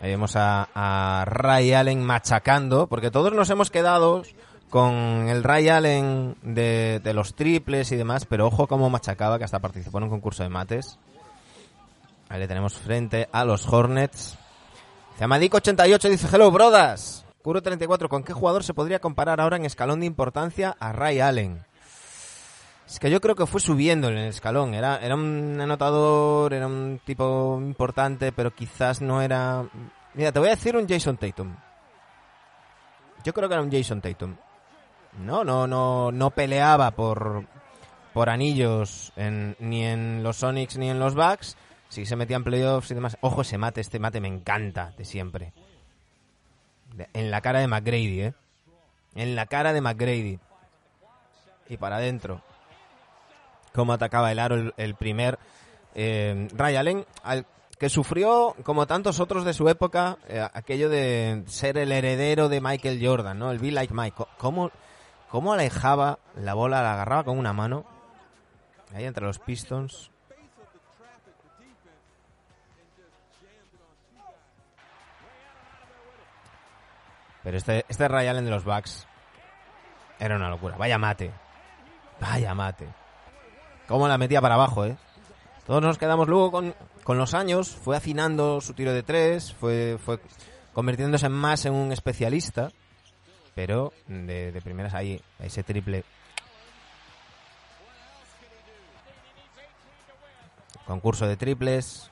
Ahí 0.00 0.10
vemos 0.10 0.32
a 0.34 1.24
Ray 1.28 1.74
Allen 1.74 2.02
machacando, 2.02 2.88
porque 2.88 3.12
todos 3.12 3.32
nos 3.32 3.48
hemos 3.50 3.70
quedado 3.70 4.24
con 4.72 5.28
el 5.28 5.44
Ray 5.44 5.68
Allen 5.68 6.34
de, 6.40 7.12
los 7.12 7.34
triples 7.34 7.92
y 7.92 7.96
demás, 7.96 8.24
pero 8.24 8.46
ojo 8.46 8.66
cómo 8.66 8.88
machacaba, 8.88 9.36
que 9.36 9.44
hasta 9.44 9.58
participó 9.58 9.98
en 9.98 10.04
un 10.04 10.10
concurso 10.10 10.44
de 10.44 10.48
mates. 10.48 10.98
Ahí 12.30 12.40
le 12.40 12.48
tenemos 12.48 12.72
frente 12.72 13.28
a 13.32 13.44
los 13.44 13.70
Hornets. 13.70 14.38
Zamadico88 15.20 16.08
dice, 16.08 16.26
hello, 16.34 16.50
brodas. 16.50 17.26
Curo34, 17.44 18.08
¿con 18.08 18.24
qué 18.24 18.32
jugador 18.32 18.64
se 18.64 18.72
podría 18.72 18.98
comparar 18.98 19.42
ahora 19.42 19.58
en 19.58 19.66
escalón 19.66 20.00
de 20.00 20.06
importancia 20.06 20.74
a 20.80 20.90
Ray 20.92 21.20
Allen? 21.20 21.62
Es 22.88 22.98
que 22.98 23.10
yo 23.10 23.20
creo 23.20 23.34
que 23.34 23.44
fue 23.44 23.60
subiendo 23.60 24.08
en 24.08 24.16
el 24.16 24.28
escalón. 24.30 24.72
Era, 24.72 24.96
era 24.96 25.16
un 25.16 25.60
anotador, 25.60 26.54
era 26.54 26.66
un 26.66 26.98
tipo 27.04 27.58
importante, 27.60 28.32
pero 28.32 28.54
quizás 28.54 29.02
no 29.02 29.20
era... 29.20 29.66
Mira, 30.14 30.32
te 30.32 30.38
voy 30.38 30.48
a 30.48 30.52
decir 30.52 30.74
un 30.78 30.88
Jason 30.88 31.18
Tatum. 31.18 31.54
Yo 33.22 33.34
creo 33.34 33.50
que 33.50 33.54
era 33.54 33.62
un 33.62 33.70
Jason 33.70 34.00
Tatum. 34.00 34.34
No, 35.18 35.44
no, 35.44 35.66
no, 35.66 36.10
no 36.10 36.30
peleaba 36.30 36.92
por, 36.92 37.46
por 38.12 38.30
anillos 38.30 39.12
en, 39.16 39.56
ni 39.58 39.84
en 39.84 40.22
los 40.22 40.38
Sonics 40.38 40.76
ni 40.76 40.90
en 40.90 40.98
los 40.98 41.14
Bucks. 41.14 41.56
Sí 41.88 42.06
se 42.06 42.16
metía 42.16 42.36
en 42.36 42.44
playoffs 42.44 42.90
y 42.90 42.94
demás. 42.94 43.18
Ojo, 43.20 43.42
ese 43.42 43.58
mate, 43.58 43.80
este 43.80 43.98
mate 43.98 44.20
me 44.20 44.28
encanta 44.28 44.94
de 44.96 45.04
siempre. 45.04 45.52
En 47.12 47.30
la 47.30 47.40
cara 47.40 47.60
de 47.60 47.68
McGrady, 47.68 48.20
¿eh? 48.22 48.34
En 49.14 49.36
la 49.36 49.46
cara 49.46 49.72
de 49.72 49.80
McGrady. 49.82 50.38
Y 51.68 51.76
para 51.76 51.96
adentro. 51.96 52.40
Cómo 53.74 53.92
atacaba 53.92 54.32
el 54.32 54.38
aro 54.38 54.72
el, 54.76 54.94
primer 54.94 55.38
eh, 55.94 56.48
Ray 56.54 56.76
Allen, 56.76 57.06
al 57.22 57.46
que 57.78 57.88
sufrió, 57.88 58.54
como 58.62 58.86
tantos 58.86 59.18
otros 59.18 59.44
de 59.44 59.54
su 59.54 59.68
época, 59.68 60.18
eh, 60.28 60.46
aquello 60.54 60.88
de 60.88 61.42
ser 61.46 61.78
el 61.78 61.90
heredero 61.90 62.48
de 62.48 62.60
Michael 62.60 63.04
Jordan, 63.04 63.38
¿no? 63.38 63.50
El 63.50 63.58
Be 63.58 63.72
Like 63.72 63.92
Mike. 63.92 64.24
¿Cómo, 64.38 64.70
cómo 65.32 65.54
alejaba 65.54 66.18
la 66.36 66.52
bola, 66.52 66.82
la 66.82 66.92
agarraba 66.92 67.24
con 67.24 67.38
una 67.38 67.54
mano? 67.54 67.86
Ahí 68.94 69.06
entre 69.06 69.24
los 69.24 69.38
Pistons. 69.38 70.10
Pero 77.42 77.56
este, 77.56 77.86
este 77.88 78.08
Ray 78.08 78.28
Allen 78.28 78.44
de 78.44 78.50
los 78.50 78.64
Bucks 78.64 79.06
era 80.20 80.36
una 80.36 80.50
locura. 80.50 80.76
Vaya 80.76 80.98
mate. 80.98 81.32
Vaya 82.20 82.54
mate. 82.54 82.86
Cómo 83.88 84.06
la 84.06 84.18
metía 84.18 84.42
para 84.42 84.54
abajo, 84.54 84.84
¿eh? 84.84 84.96
Todos 85.66 85.80
nos 85.80 85.96
quedamos 85.96 86.28
luego 86.28 86.52
con, 86.52 86.74
con 87.04 87.16
los 87.16 87.32
años. 87.32 87.74
Fue 87.74 87.96
afinando 87.96 88.60
su 88.60 88.74
tiro 88.74 88.92
de 88.92 89.02
tres. 89.02 89.54
Fue, 89.54 89.96
fue 89.98 90.20
convirtiéndose 90.74 91.30
más 91.30 91.64
en 91.64 91.72
un 91.72 91.90
especialista. 91.90 92.68
Pero 93.54 93.92
de, 94.06 94.58
primeras 94.62 94.94
ahí, 94.94 95.20
ese 95.38 95.62
triple. 95.62 96.04
Concurso 100.86 101.26
de 101.26 101.36
triples. 101.36 102.10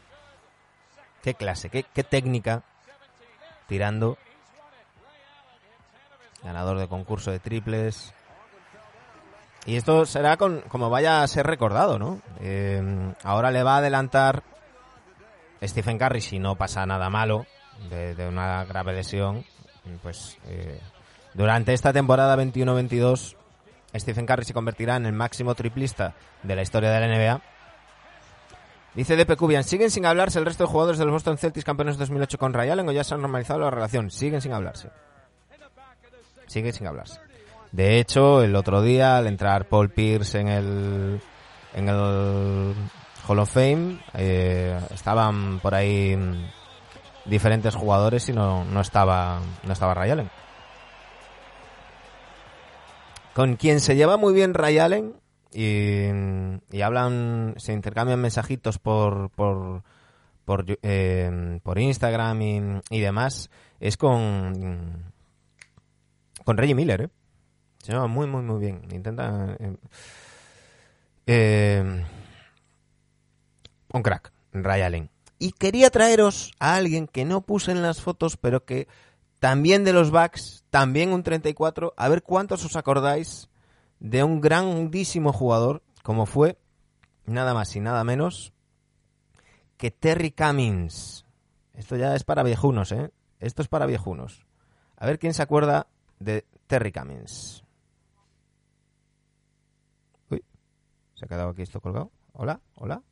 Qué 1.23 1.35
clase, 1.35 1.71
qué, 1.71 1.85
qué 1.95 2.05
técnica. 2.05 2.63
Tirando. 3.67 4.19
Ganador 6.43 6.79
de 6.79 6.89
concurso 6.89 7.31
de 7.31 7.39
triples. 7.39 8.15
y 9.67 9.77
esto 9.77 10.07
será 10.07 10.37
con, 10.37 10.63
como 10.63 10.89
vaya 10.89 11.23
a 11.23 11.29
ser 11.29 11.47
recordado, 11.47 11.99
¿no? 11.99 12.21
Eh, 12.41 13.15
ahora 13.23 13.51
le 13.51 13.63
va 13.63 13.75
a 13.75 13.79
adelantar 13.79 14.43
Stephen 15.63 15.99
Curry 15.99 16.23
si 16.23 16.39
no 16.39 16.57
pasa 16.57 16.87
nada 16.87 17.11
malo 17.11 17.47
de, 17.91 18.15
de 18.15 18.27
una 18.27 18.65
grave 18.65 18.95
lesión, 18.95 19.45
pues 20.03 20.39
eh, 20.47 20.81
durante 21.35 21.73
esta 21.73 21.93
temporada 21.93 22.37
21-22 22.37 23.37
Stephen 23.99 24.27
Curry 24.27 24.45
se 24.45 24.55
convertirá 24.55 24.97
en 24.97 25.07
el 25.07 25.13
máximo 25.13 25.55
triplista 25.55 26.15
de 26.43 26.57
la 26.57 26.63
historia 26.63 26.91
de 26.91 27.01
la 27.01 27.09
NBA. 27.09 27.41
Dice 28.95 29.17
DP 29.17 29.37
Cubian, 29.37 29.65
¿siguen 29.65 29.91
sin 29.91 30.07
hablarse 30.07 30.39
el 30.39 30.45
resto 30.45 30.65
de 30.65 30.71
jugadores 30.71 30.99
de 30.99 31.05
los 31.05 31.13
Boston 31.13 31.39
Celtics 31.39 31.65
campeones 31.65 31.97
2008 31.97 32.39
con 32.39 32.53
Ray 32.53 32.71
Allen 32.71 32.89
o 32.89 32.93
ya 32.93 33.05
se 33.05 33.15
han 33.15 33.21
normalizado 33.21 33.61
la 33.61 33.71
relación? 33.71 34.11
Siguen 34.11 34.41
sin 34.41 34.53
hablarse. 34.53 34.91
Siguen 36.47 36.73
sin 36.73 36.87
hablarse. 36.87 37.21
De 37.71 38.01
hecho, 38.01 38.43
el 38.43 38.57
otro 38.57 38.83
día, 38.83 39.17
al 39.17 39.29
entrar 39.29 39.69
Paul 39.69 39.91
Pierce 39.91 40.41
en 40.41 40.49
el, 40.49 41.21
en 41.75 41.89
el 41.89 42.75
Hall 43.29 43.39
of 43.39 43.53
Fame, 43.53 44.01
eh, 44.15 44.77
estaban 44.93 45.61
por 45.61 45.77
ahí 45.77 46.19
diferentes 47.25 47.77
jugadores 47.77 48.29
y 48.29 48.33
no, 48.33 48.65
no 48.65 48.81
estaba, 48.81 49.39
no 49.63 49.73
estaba 49.73 49.95
Ray 49.95 50.11
Allen. 50.11 50.31
Con 53.35 53.57
quien 53.57 53.81
se 53.81 53.97
lleva 53.97 54.17
muy 54.17 54.35
bien 54.35 54.55
Ray 54.55 54.79
Allen 54.79 55.15
y, 55.53 56.81
hablan, 56.81 57.55
se 57.57 57.73
intercambian 57.73 58.21
mensajitos 58.21 58.79
por, 58.79 59.31
por, 59.31 59.83
por, 60.45 60.65
eh, 60.83 61.61
por 61.63 61.79
Instagram 61.79 62.43
y, 62.43 62.61
y 62.91 63.01
demás, 63.01 63.51
es 63.79 63.97
con, 63.97 65.13
con 66.45 66.57
Reggie 66.57 66.75
Miller, 66.75 67.03
¿eh? 67.03 67.09
Se 67.79 67.93
lleva 67.93 68.07
muy, 68.07 68.27
muy, 68.27 68.43
muy 68.43 68.61
bien. 68.61 68.83
Intenta... 68.91 69.57
eh, 69.59 69.77
eh, 71.27 72.05
un 73.93 74.03
crack, 74.03 74.33
Ray 74.53 74.83
Allen. 74.83 75.11
Y 75.39 75.53
quería 75.53 75.91
traeros 75.91 76.53
a 76.59 76.77
alguien 76.77 77.07
que 77.07 77.25
no 77.25 77.41
puse 77.41 77.73
en 77.73 77.83
las 77.83 78.03
fotos, 78.03 78.37
pero 78.37 78.65
que 78.65 78.89
también 79.41 79.85
de 79.85 79.93
los 79.93 80.11
Bucks, 80.11 80.65
también 80.71 81.13
un 81.13 81.23
34. 81.23 81.95
A 81.97 82.09
ver 82.09 82.23
cuántos 82.23 82.65
os 82.65 82.77
acordáis 82.77 83.49
de 83.99 84.23
un 84.23 84.41
grandísimo 84.41 85.33
jugador, 85.33 85.83
como 86.03 86.27
fue 86.27 86.59
nada 87.25 87.55
más 87.55 87.75
y 87.75 87.81
nada 87.81 88.05
menos 88.05 88.53
que 89.77 89.91
Terry 89.91 90.31
Cummings. 90.31 91.25
Esto 91.73 91.97
ya 91.97 92.15
es 92.15 92.23
para 92.23 92.43
viejunos, 92.43 92.93
¿eh? 92.93 93.11
Esto 93.39 93.63
es 93.63 93.69
para 93.69 93.87
viejunos. 93.87 94.47
A 94.97 95.07
ver 95.07 95.19
quién 95.19 95.33
se 95.33 95.43
acuerda 95.43 95.87
de 96.19 96.47
Terry 96.67 96.93
Cummings. 96.93 97.65
Uy, 100.29 100.45
se 101.15 101.25
ha 101.25 101.29
quedado 101.29 101.49
aquí 101.49 101.63
esto 101.63 101.81
colgado. 101.81 102.11
Hola, 102.35 102.61
hola. 102.75 103.03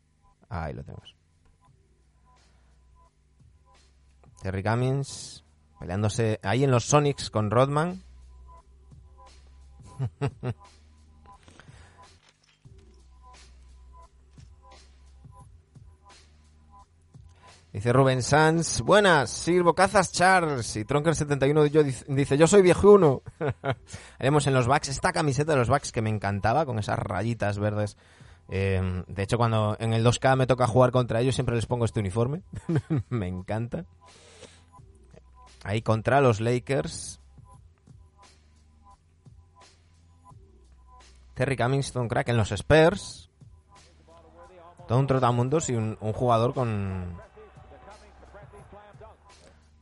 Ahí 0.50 0.74
lo 0.74 0.84
tenemos. 0.84 1.16
Terry 4.42 4.62
Cummings 4.62 5.42
peleándose 5.78 6.40
ahí 6.42 6.64
en 6.64 6.70
los 6.70 6.84
Sonics 6.84 7.30
con 7.30 7.50
Rodman. 7.50 8.02
Dice 17.72 17.92
Rubén 17.92 18.22
Sanz, 18.22 18.80
buenas, 18.80 19.30
Sirvo 19.30 19.74
Cazas 19.74 20.10
Charles 20.10 20.74
y 20.74 20.84
Tronker71 20.84 21.70
yo, 21.70 21.84
dice, 21.84 22.04
dice, 22.08 22.38
yo 22.38 22.46
soy 22.46 22.62
viejuno. 22.62 23.22
Haremos 24.18 24.46
en 24.46 24.54
los 24.54 24.66
backs 24.66 24.88
esta 24.88 25.12
camiseta 25.12 25.52
de 25.52 25.58
los 25.58 25.68
backs 25.68 25.92
que 25.92 26.02
me 26.02 26.10
encantaba 26.10 26.64
con 26.64 26.78
esas 26.78 26.98
rayitas 26.98 27.58
verdes. 27.58 27.96
Eh, 28.48 29.04
de 29.06 29.22
hecho, 29.22 29.36
cuando 29.36 29.76
en 29.78 29.92
el 29.92 30.04
2K 30.04 30.36
me 30.36 30.46
toca 30.46 30.66
jugar 30.66 30.90
contra 30.90 31.20
ellos, 31.20 31.34
siempre 31.34 31.54
les 31.54 31.66
pongo 31.66 31.84
este 31.84 32.00
uniforme. 32.00 32.42
me 33.10 33.28
encanta. 33.28 33.84
Ahí 35.68 35.82
contra 35.82 36.22
los 36.22 36.40
Lakers. 36.40 37.20
Terry 41.34 41.58
Cummings, 41.58 41.94
un 41.94 42.08
crack 42.08 42.30
en 42.30 42.38
los 42.38 42.52
Spurs. 42.52 43.28
Todo 44.86 44.98
un 44.98 45.06
trotamundos 45.06 45.68
y 45.68 45.74
un, 45.74 45.98
un 46.00 46.14
jugador 46.14 46.54
con 46.54 47.18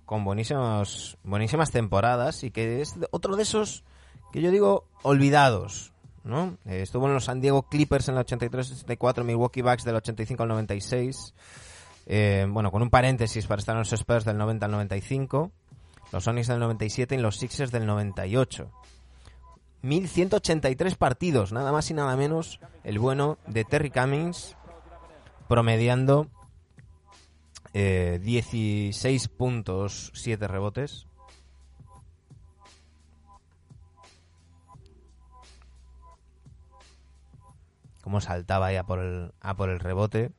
con 0.07 0.25
buenísimos, 0.25 1.19
buenísimas 1.23 1.71
temporadas 1.71 2.43
y 2.43 2.51
que 2.51 2.81
es 2.81 2.97
otro 3.13 3.37
de 3.37 3.45
esos 3.45 3.85
que 4.33 4.41
yo 4.41 4.51
digo 4.51 4.89
olvidados, 5.03 5.93
¿no? 6.25 6.59
Eh, 6.65 6.83
estuvo 6.83 7.07
en 7.07 7.15
los 7.15 7.27
San 7.27 7.41
Diego 7.41 7.63
Clippers 7.63 8.09
en 8.09 8.17
el 8.17 8.27
83-84, 8.27 9.23
Milwaukee 9.23 9.63
Bucks 9.63 9.85
del 9.85 9.95
85 9.95 10.43
al 10.43 10.49
96. 10.49 11.33
Eh, 12.07 12.45
bueno, 12.49 12.73
con 12.73 12.83
un 12.83 12.91
paréntesis 12.91 13.47
para 13.47 13.61
estar 13.61 13.77
en 13.77 13.81
los 13.81 13.93
Spurs 13.93 14.25
del 14.25 14.37
90 14.37 14.67
al 14.67 14.73
95, 14.73 15.53
los 16.13 16.25
Sonics 16.25 16.49
del 16.49 16.61
97 16.61 17.15
y 17.15 17.19
los 17.19 17.37
Sixers 17.37 17.73
del 17.73 17.87
98. 17.87 18.71
1183 19.83 20.97
partidos, 20.97 21.53
nada 21.53 21.73
más 21.73 21.91
y 21.91 21.95
nada 21.95 22.17
menos, 22.17 22.61
el 22.83 22.99
bueno 22.99 23.39
de 23.47 23.65
Terry 23.65 23.91
Cummings, 23.91 24.57
promediando 25.49 26.29
eh, 27.73 28.21
16 28.23 29.29
puntos, 29.29 30.11
7 30.15 30.49
rebotes. 30.49 31.07
Cómo 38.03 38.21
saltaba 38.21 38.67
ahí 38.67 38.81
por 38.85 39.01
el, 39.01 39.33
a 39.41 39.55
por 39.57 39.69
el 39.69 39.81
rebote. 39.81 40.33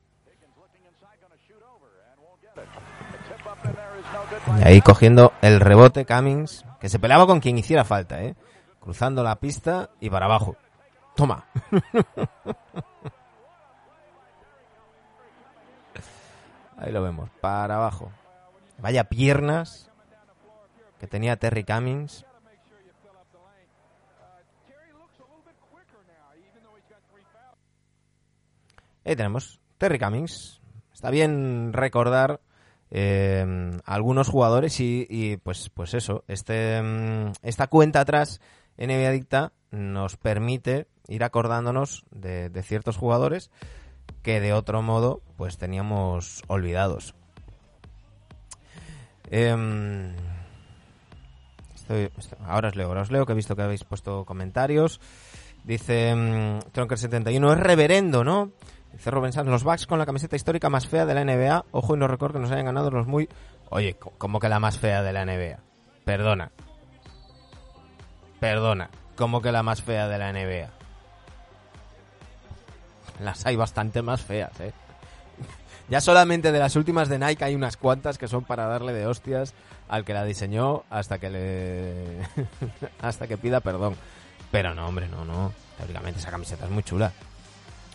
Y 4.58 4.66
ahí 4.66 4.80
cogiendo 4.80 5.32
el 5.42 5.60
rebote 5.60 6.04
Cummings, 6.04 6.64
que 6.80 6.88
se 6.88 6.98
peleaba 6.98 7.26
con 7.26 7.40
quien 7.40 7.58
hiciera 7.58 7.84
falta, 7.84 8.22
¿eh? 8.22 8.34
Cruzando 8.80 9.22
la 9.22 9.36
pista 9.36 9.90
y 10.00 10.10
para 10.10 10.26
abajo. 10.26 10.56
Toma. 11.14 11.44
Ahí 16.78 16.92
lo 16.92 17.02
vemos, 17.02 17.28
para 17.40 17.74
abajo. 17.74 18.12
Vaya 18.78 19.04
piernas 19.04 19.90
que 21.00 21.08
tenía 21.08 21.36
Terry 21.36 21.64
Cummings. 21.64 22.24
Ahí 29.04 29.16
tenemos 29.16 29.58
Terry 29.78 29.98
Cummings. 29.98 30.60
Está 30.92 31.10
bien 31.10 31.72
recordar 31.72 32.40
eh, 32.90 33.70
algunos 33.84 34.28
jugadores 34.28 34.80
y, 34.80 35.38
pues 35.42 35.70
pues 35.70 35.94
eso, 35.94 36.24
este 36.28 36.80
mm, 36.82 37.32
esta 37.42 37.66
cuenta 37.66 38.00
atrás 38.00 38.40
NBA 38.78 39.08
Adicta 39.08 39.52
nos 39.70 40.16
permite 40.16 40.86
ir 41.08 41.24
acordándonos 41.24 42.04
de, 42.10 42.50
ciertos 42.62 42.96
jugadores 42.96 43.50
que 44.22 44.40
de 44.40 44.52
otro 44.52 44.82
modo 44.82 45.20
pues 45.36 45.58
teníamos 45.58 46.42
olvidados. 46.46 47.14
Eh, 49.30 50.14
estoy, 51.74 52.10
ahora 52.46 52.68
os 52.68 52.76
leo, 52.76 52.88
ahora 52.88 53.02
os 53.02 53.10
leo 53.10 53.26
que 53.26 53.32
he 53.32 53.36
visto 53.36 53.54
que 53.56 53.62
habéis 53.62 53.84
puesto 53.84 54.24
comentarios. 54.24 55.00
Dice 55.64 56.14
um, 56.14 56.60
Tronker71, 56.72 57.52
es 57.52 57.60
reverendo, 57.60 58.24
¿no? 58.24 58.52
Dice 58.92 59.10
Rubén 59.10 59.32
los 59.46 59.64
Bucks 59.64 59.86
con 59.86 59.98
la 59.98 60.06
camiseta 60.06 60.36
histórica 60.36 60.70
más 60.70 60.86
fea 60.86 61.06
de 61.06 61.14
la 61.14 61.24
NBA. 61.24 61.66
Ojo 61.70 61.94
y 61.94 61.98
no 61.98 62.08
recuerdo 62.08 62.34
que 62.34 62.40
nos 62.40 62.50
hayan 62.50 62.66
ganado 62.66 62.90
los 62.90 63.06
muy... 63.06 63.28
Oye, 63.70 63.96
¿cómo 63.96 64.40
que 64.40 64.48
la 64.48 64.60
más 64.60 64.78
fea 64.78 65.02
de 65.02 65.12
la 65.12 65.24
NBA? 65.24 65.58
Perdona. 66.04 66.50
Perdona. 68.40 68.90
¿Cómo 69.16 69.42
que 69.42 69.52
la 69.52 69.62
más 69.62 69.82
fea 69.82 70.08
de 70.08 70.18
la 70.18 70.32
NBA? 70.32 70.70
Las 73.20 73.44
hay 73.46 73.56
bastante 73.56 74.00
más 74.02 74.22
feas, 74.22 74.58
¿eh? 74.60 74.72
Ya 75.88 76.00
solamente 76.00 76.52
de 76.52 76.58
las 76.58 76.76
últimas 76.76 77.08
de 77.08 77.18
Nike 77.18 77.44
hay 77.44 77.54
unas 77.54 77.76
cuantas 77.76 78.18
que 78.18 78.28
son 78.28 78.44
para 78.44 78.66
darle 78.66 78.92
de 78.92 79.06
hostias 79.06 79.54
al 79.88 80.04
que 80.04 80.14
la 80.14 80.24
diseñó 80.24 80.84
hasta 80.90 81.18
que 81.18 81.30
le... 81.30 82.18
hasta 83.00 83.26
que 83.26 83.38
pida 83.38 83.60
perdón. 83.60 83.96
Pero 84.50 84.74
no, 84.74 84.86
hombre, 84.86 85.08
no, 85.08 85.24
no. 85.24 85.52
Teóricamente 85.76 86.20
esa 86.20 86.30
camiseta 86.30 86.64
es 86.64 86.70
muy 86.70 86.82
chula. 86.82 87.12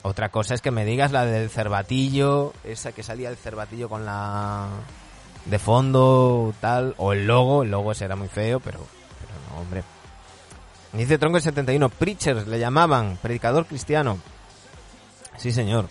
Otra 0.04 0.30
cosa 0.30 0.54
es 0.54 0.62
que 0.62 0.72
me 0.72 0.84
digas 0.86 1.12
la 1.12 1.26
del 1.26 1.50
cervatillo, 1.50 2.54
esa 2.64 2.92
que 2.92 3.04
salía 3.04 3.30
el 3.30 3.38
cervatillo 3.38 3.88
con 3.90 4.06
la 4.06 4.68
de 5.46 5.60
fondo, 5.60 6.54
tal, 6.60 6.94
o 6.98 7.14
el 7.14 7.26
logo, 7.26 7.64
el 7.64 7.72
logo 7.72 7.92
ese 7.94 8.06
era 8.06 8.16
muy 8.16 8.28
feo, 8.28 8.60
pero, 8.60 8.80
pero 8.80 9.34
no, 9.50 9.62
hombre. 9.62 9.84
Dice 10.92 11.18
Tronco 11.18 11.40
71, 11.40 11.90
Preachers 11.90 12.48
le 12.48 12.60
llamaban, 12.60 13.18
predicador 13.22 13.66
cristiano. 13.66 14.20
Sí, 15.38 15.52
señor. 15.52 15.88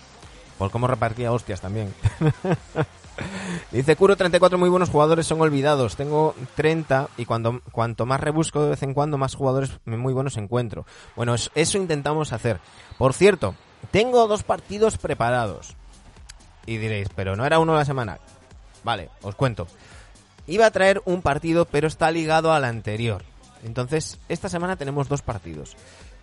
Por 0.59 0.70
cómo 0.70 0.87
repartía 0.87 1.33
hostias 1.33 1.61
también. 1.61 1.92
Dice 3.70 3.96
Curo 3.96 4.16
34 4.16 4.59
muy 4.59 4.68
buenos 4.68 4.90
jugadores 4.90 5.27
son 5.27 5.40
olvidados. 5.40 5.96
Tengo 5.96 6.35
30 6.55 7.09
y 7.16 7.25
cuando 7.25 7.61
cuanto 7.72 8.07
más 8.07 8.20
rebusco 8.20 8.62
de 8.62 8.70
vez 8.70 8.83
en 8.83 8.94
cuando 8.94 9.18
más 9.18 9.35
jugadores 9.35 9.70
muy 9.87 10.12
buenos 10.12 10.37
encuentro. 10.37 10.87
Bueno, 11.16 11.35
es- 11.35 11.51
eso 11.55 11.79
intentamos 11.79 12.33
hacer. 12.33 12.61
Por 12.98 13.12
cierto, 13.12 13.55
tengo 13.90 14.27
dos 14.29 14.42
partidos 14.42 14.99
preparados. 14.99 15.75
Y 16.66 16.77
diréis, 16.77 17.09
pero 17.14 17.35
no 17.37 17.45
era 17.45 17.59
uno 17.59 17.75
la 17.75 17.85
semana. 17.85 18.18
Vale, 18.85 19.11
os 19.23 19.35
cuento. 19.35 19.66
Iba 20.47 20.66
a 20.66 20.71
traer 20.71 21.03
un 21.05 21.23
partido, 21.23 21.64
pero 21.66 21.88
está 21.88 22.11
ligado 22.11 22.53
al 22.53 22.64
anterior. 22.64 23.23
Entonces, 23.64 24.18
esta 24.29 24.49
semana 24.49 24.77
tenemos 24.77 25.09
dos 25.09 25.23
partidos. 25.23 25.77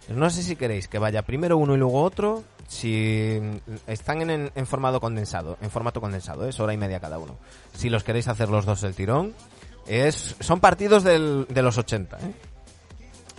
No 0.09 0.29
sé 0.29 0.43
si 0.43 0.55
queréis 0.55 0.87
que 0.87 0.97
vaya 0.99 1.21
primero 1.21 1.57
uno 1.57 1.75
y 1.75 1.77
luego 1.77 2.01
otro. 2.03 2.43
Si 2.67 3.39
están 3.87 4.29
en, 4.29 4.51
en 4.53 4.67
formato 4.67 4.99
condensado, 4.99 5.57
en 5.61 5.71
formato 5.71 6.01
condensado, 6.01 6.47
es 6.47 6.59
hora 6.59 6.73
y 6.73 6.77
media 6.77 6.99
cada 6.99 7.17
uno. 7.17 7.37
Si 7.73 7.89
los 7.89 8.03
queréis 8.03 8.27
hacer 8.27 8.49
los 8.49 8.65
dos 8.65 8.81
del 8.81 8.93
tirón, 8.93 9.33
es, 9.87 10.35
son 10.39 10.59
partidos 10.59 11.03
del- 11.03 11.47
de 11.49 11.61
los 11.61 11.77
80. 11.77 12.17
¿eh? 12.17 12.33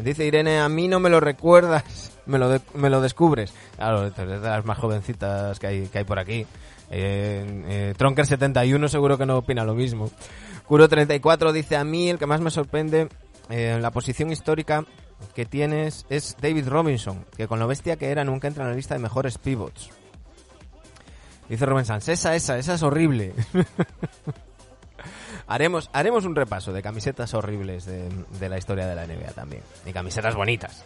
Dice 0.02 0.24
Irene, 0.24 0.60
a 0.60 0.68
mí 0.68 0.88
no 0.88 0.98
me 0.98 1.10
lo 1.10 1.20
recuerdas, 1.20 2.09
me 2.26 2.38
lo, 2.38 2.48
de- 2.48 2.60
me 2.74 2.90
lo 2.90 3.00
descubres. 3.00 3.52
Claro, 3.76 4.10
de 4.10 4.38
las 4.38 4.64
más 4.64 4.78
jovencitas 4.78 5.58
que 5.58 5.66
hay, 5.66 5.86
que 5.88 5.98
hay 5.98 6.04
por 6.04 6.18
aquí. 6.18 6.46
Eh, 6.90 7.62
eh, 7.68 7.94
Tronker 7.96 8.26
71 8.26 8.88
seguro 8.88 9.16
que 9.18 9.26
no 9.26 9.38
opina 9.38 9.64
lo 9.64 9.74
mismo. 9.74 10.10
Curo 10.66 10.88
34 10.88 11.52
dice, 11.52 11.76
a 11.76 11.84
mí 11.84 12.10
el 12.10 12.18
que 12.18 12.26
más 12.26 12.40
me 12.40 12.50
sorprende 12.50 13.08
eh, 13.48 13.78
la 13.80 13.90
posición 13.90 14.30
histórica 14.30 14.84
que 15.34 15.44
tienes 15.44 16.06
es 16.08 16.36
David 16.40 16.68
Robinson, 16.68 17.26
que 17.36 17.46
con 17.46 17.58
lo 17.58 17.66
bestia 17.68 17.96
que 17.96 18.10
era 18.10 18.24
nunca 18.24 18.48
entra 18.48 18.64
en 18.64 18.70
la 18.70 18.76
lista 18.76 18.94
de 18.94 19.00
mejores 19.00 19.38
pivots. 19.38 19.90
Dice 21.48 21.66
Rubén 21.66 21.84
Sanz, 21.84 22.08
esa, 22.08 22.34
esa, 22.36 22.56
esa 22.58 22.74
es 22.74 22.82
horrible. 22.82 23.34
haremos, 25.46 25.90
haremos 25.92 26.24
un 26.24 26.36
repaso 26.36 26.72
de 26.72 26.82
camisetas 26.82 27.34
horribles 27.34 27.84
de, 27.86 28.08
de 28.38 28.48
la 28.48 28.58
historia 28.58 28.86
de 28.86 28.94
la 28.94 29.06
NBA 29.06 29.32
también. 29.32 29.62
Y 29.84 29.92
camisetas 29.92 30.34
bonitas. 30.34 30.84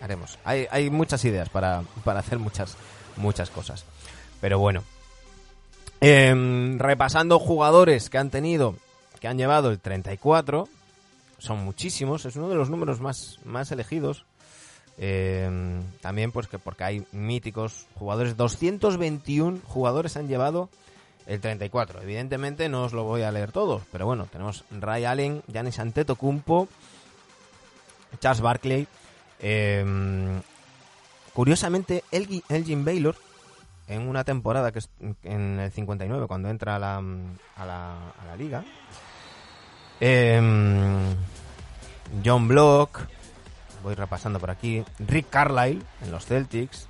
Haremos. 0.00 0.38
Hay, 0.44 0.66
hay 0.70 0.90
muchas 0.90 1.24
ideas 1.24 1.48
para, 1.48 1.82
para 2.04 2.20
hacer 2.20 2.38
muchas, 2.38 2.76
muchas 3.16 3.50
cosas. 3.50 3.84
Pero 4.40 4.58
bueno. 4.58 4.82
Em, 6.00 6.78
repasando 6.78 7.40
jugadores 7.40 8.08
que 8.08 8.18
han 8.18 8.30
tenido, 8.30 8.76
que 9.20 9.26
han 9.26 9.36
llevado 9.36 9.70
el 9.70 9.80
34, 9.80 10.68
son 11.38 11.64
muchísimos, 11.64 12.24
es 12.24 12.36
uno 12.36 12.48
de 12.48 12.54
los 12.54 12.70
números 12.70 13.00
más, 13.00 13.38
más 13.44 13.72
elegidos. 13.72 14.24
Em, 14.96 15.82
también 16.00 16.32
pues 16.32 16.48
que 16.48 16.58
porque 16.58 16.84
hay 16.84 17.06
míticos 17.12 17.86
jugadores, 17.94 18.36
221 18.36 19.60
jugadores 19.64 20.16
han 20.16 20.28
llevado 20.28 20.68
el 21.26 21.40
34. 21.40 22.02
Evidentemente 22.02 22.68
no 22.68 22.84
os 22.84 22.92
lo 22.92 23.04
voy 23.04 23.22
a 23.22 23.30
leer 23.30 23.52
todos, 23.52 23.82
pero 23.92 24.06
bueno, 24.06 24.26
tenemos 24.30 24.64
Ray 24.70 25.04
Allen, 25.04 25.42
Giannis 25.46 25.78
Antetokounmpo, 25.78 26.68
Charles 28.20 28.40
Barkley, 28.40 28.88
em, 29.40 30.40
curiosamente 31.32 32.04
Elgi- 32.12 32.42
Elgin 32.48 32.84
Baylor 32.84 33.16
en 33.88 34.06
una 34.08 34.24
temporada 34.24 34.70
que 34.72 34.80
es 34.80 34.90
en 35.22 35.58
el 35.60 35.72
59 35.72 36.26
cuando 36.26 36.48
entra 36.50 36.76
a 36.76 36.78
la, 36.78 36.98
a 37.56 37.66
la, 37.66 38.36
liga. 38.36 38.64
Em, 40.00 41.14
John 42.24 42.48
Block, 42.48 43.00
voy 43.82 43.94
repasando 43.94 44.38
por 44.38 44.50
aquí, 44.50 44.84
Rick 44.98 45.30
Carlisle 45.30 45.82
en 46.02 46.10
los 46.10 46.26
Celtics, 46.26 46.86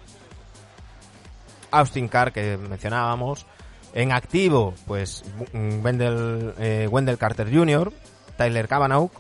Austin 1.71 2.09
Carr 2.09 2.33
que 2.33 2.57
mencionábamos, 2.57 3.47
en 3.95 4.13
activo 4.13 4.75
pues 4.87 5.25
Wendell, 5.53 6.55
eh, 6.59 6.89
Wendell 6.91 7.19
Carter 7.19 7.53
Jr., 7.53 7.93
Tyler 8.37 8.69
Cavanaugh, 8.69 9.11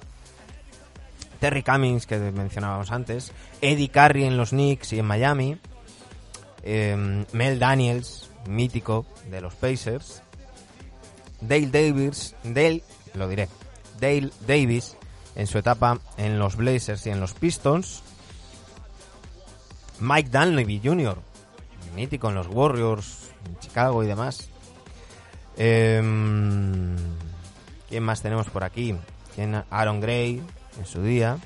Terry 1.40 1.62
Cummings 1.62 2.06
que 2.06 2.18
mencionábamos 2.18 2.90
antes, 2.90 3.32
Eddie 3.60 3.90
Curry 3.90 4.24
en 4.24 4.36
los 4.36 4.50
Knicks 4.50 4.92
y 4.92 4.98
en 4.98 5.06
Miami, 5.06 5.58
eh, 6.62 7.24
Mel 7.32 7.58
Daniels, 7.58 8.30
mítico 8.48 9.06
de 9.30 9.40
los 9.40 9.54
Pacers, 9.54 10.22
Dale 11.40 11.68
Davis, 11.68 12.34
Dale, 12.42 12.82
lo 13.14 13.28
diré, 13.28 13.48
Dale 14.00 14.30
Davis 14.46 14.96
en 15.36 15.46
su 15.46 15.58
etapa 15.58 15.98
en 16.16 16.38
los 16.38 16.56
Blazers 16.56 17.06
y 17.06 17.10
en 17.10 17.20
los 17.20 17.32
Pistons, 17.32 18.02
Mike 20.00 20.30
Dunleavy 20.30 20.80
Jr., 20.82 21.18
mítico 21.94 22.28
en 22.28 22.34
los 22.34 22.48
Warriors, 22.48 23.30
en 23.46 23.58
Chicago 23.58 24.02
y 24.02 24.06
demás. 24.06 24.48
Em, 25.56 26.96
¿Quién 27.88 28.02
más 28.02 28.22
tenemos 28.22 28.48
por 28.48 28.64
aquí? 28.64 28.94
Aaron 29.70 30.00
Gray 30.00 30.42
en 30.78 30.86
su 30.86 31.02
día. 31.02 31.38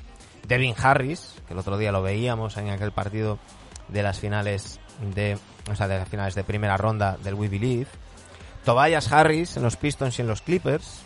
Devin 0.47 0.75
Harris, 0.77 1.35
que 1.47 1.55
el 1.55 1.59
otro 1.59 1.79
día 1.79 1.93
lo 1.93 2.03
veíamos 2.03 2.57
en 2.57 2.71
aquel 2.71 2.93
partido 2.93 3.39
de 3.89 4.03
las 4.03 4.21
finales 4.21 4.81
de, 5.15 5.39
o 5.71 5.75
sea, 5.75 5.89
de 5.89 5.99
las 5.99 6.09
finales 6.09 6.35
de 6.35 6.45
primera 6.45 6.77
ronda 6.77 7.17
del 7.23 7.35
We 7.35 7.49
Believe. 7.49 7.87
Tobias 8.65 9.11
Harris 9.11 9.57
en 9.57 9.63
los 9.63 9.77
Pistons 9.77 10.19
y 10.19 10.23
en 10.23 10.29
los 10.29 10.43
Clippers. 10.43 11.03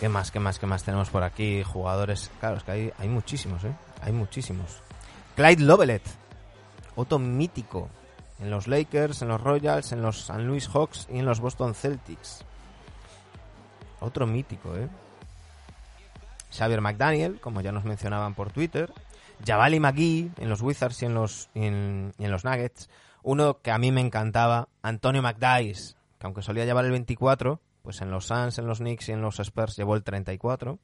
¿Qué 0.00 0.08
más, 0.08 0.30
qué 0.30 0.38
más, 0.38 0.58
qué 0.58 0.66
más 0.66 0.84
tenemos 0.84 1.10
por 1.10 1.22
aquí? 1.22 1.62
Jugadores, 1.64 2.30
claro, 2.38 2.56
es 2.56 2.62
que 2.62 2.70
hay, 2.70 2.92
hay 2.98 3.08
muchísimos, 3.08 3.64
¿eh? 3.64 3.74
Hay 4.00 4.12
muchísimos. 4.12 4.80
Clyde 5.34 5.64
Lovelet, 5.64 6.02
otro 6.94 7.18
mítico 7.18 7.88
en 8.40 8.50
los 8.50 8.68
Lakers, 8.68 9.22
en 9.22 9.28
los 9.28 9.40
Royals, 9.40 9.92
en 9.92 10.02
los 10.02 10.20
San 10.26 10.46
Luis 10.46 10.68
Hawks 10.68 11.08
y 11.10 11.18
en 11.18 11.26
los 11.26 11.40
Boston 11.40 11.74
Celtics. 11.74 12.44
Otro 14.00 14.26
mítico, 14.26 14.76
¿eh? 14.76 14.88
Xavier 16.50 16.80
McDaniel, 16.80 17.40
como 17.40 17.60
ya 17.60 17.72
nos 17.72 17.84
mencionaban 17.84 18.34
por 18.34 18.52
Twitter. 18.52 18.92
Javali 19.44 19.80
McGee 19.80 20.30
en 20.38 20.48
los 20.48 20.62
Wizards 20.62 21.02
y 21.02 21.06
en 21.06 21.14
los, 21.14 21.50
en, 21.54 22.12
los 22.18 22.44
Nuggets. 22.44 22.90
Uno 23.22 23.60
que 23.60 23.70
a 23.70 23.78
mí 23.78 23.92
me 23.92 24.00
encantaba, 24.00 24.68
Antonio 24.82 25.22
McDyess, 25.22 25.96
que 26.18 26.26
aunque 26.26 26.42
solía 26.42 26.64
llevar 26.64 26.84
el 26.84 26.92
24, 26.92 27.60
pues 27.82 28.00
en 28.00 28.10
los 28.10 28.26
Suns, 28.26 28.58
en 28.58 28.66
los 28.66 28.78
Knicks 28.78 29.08
y 29.08 29.12
en 29.12 29.22
los 29.22 29.38
Spurs 29.40 29.76
llevó 29.76 29.94
el 29.94 30.02
34. 30.02 30.78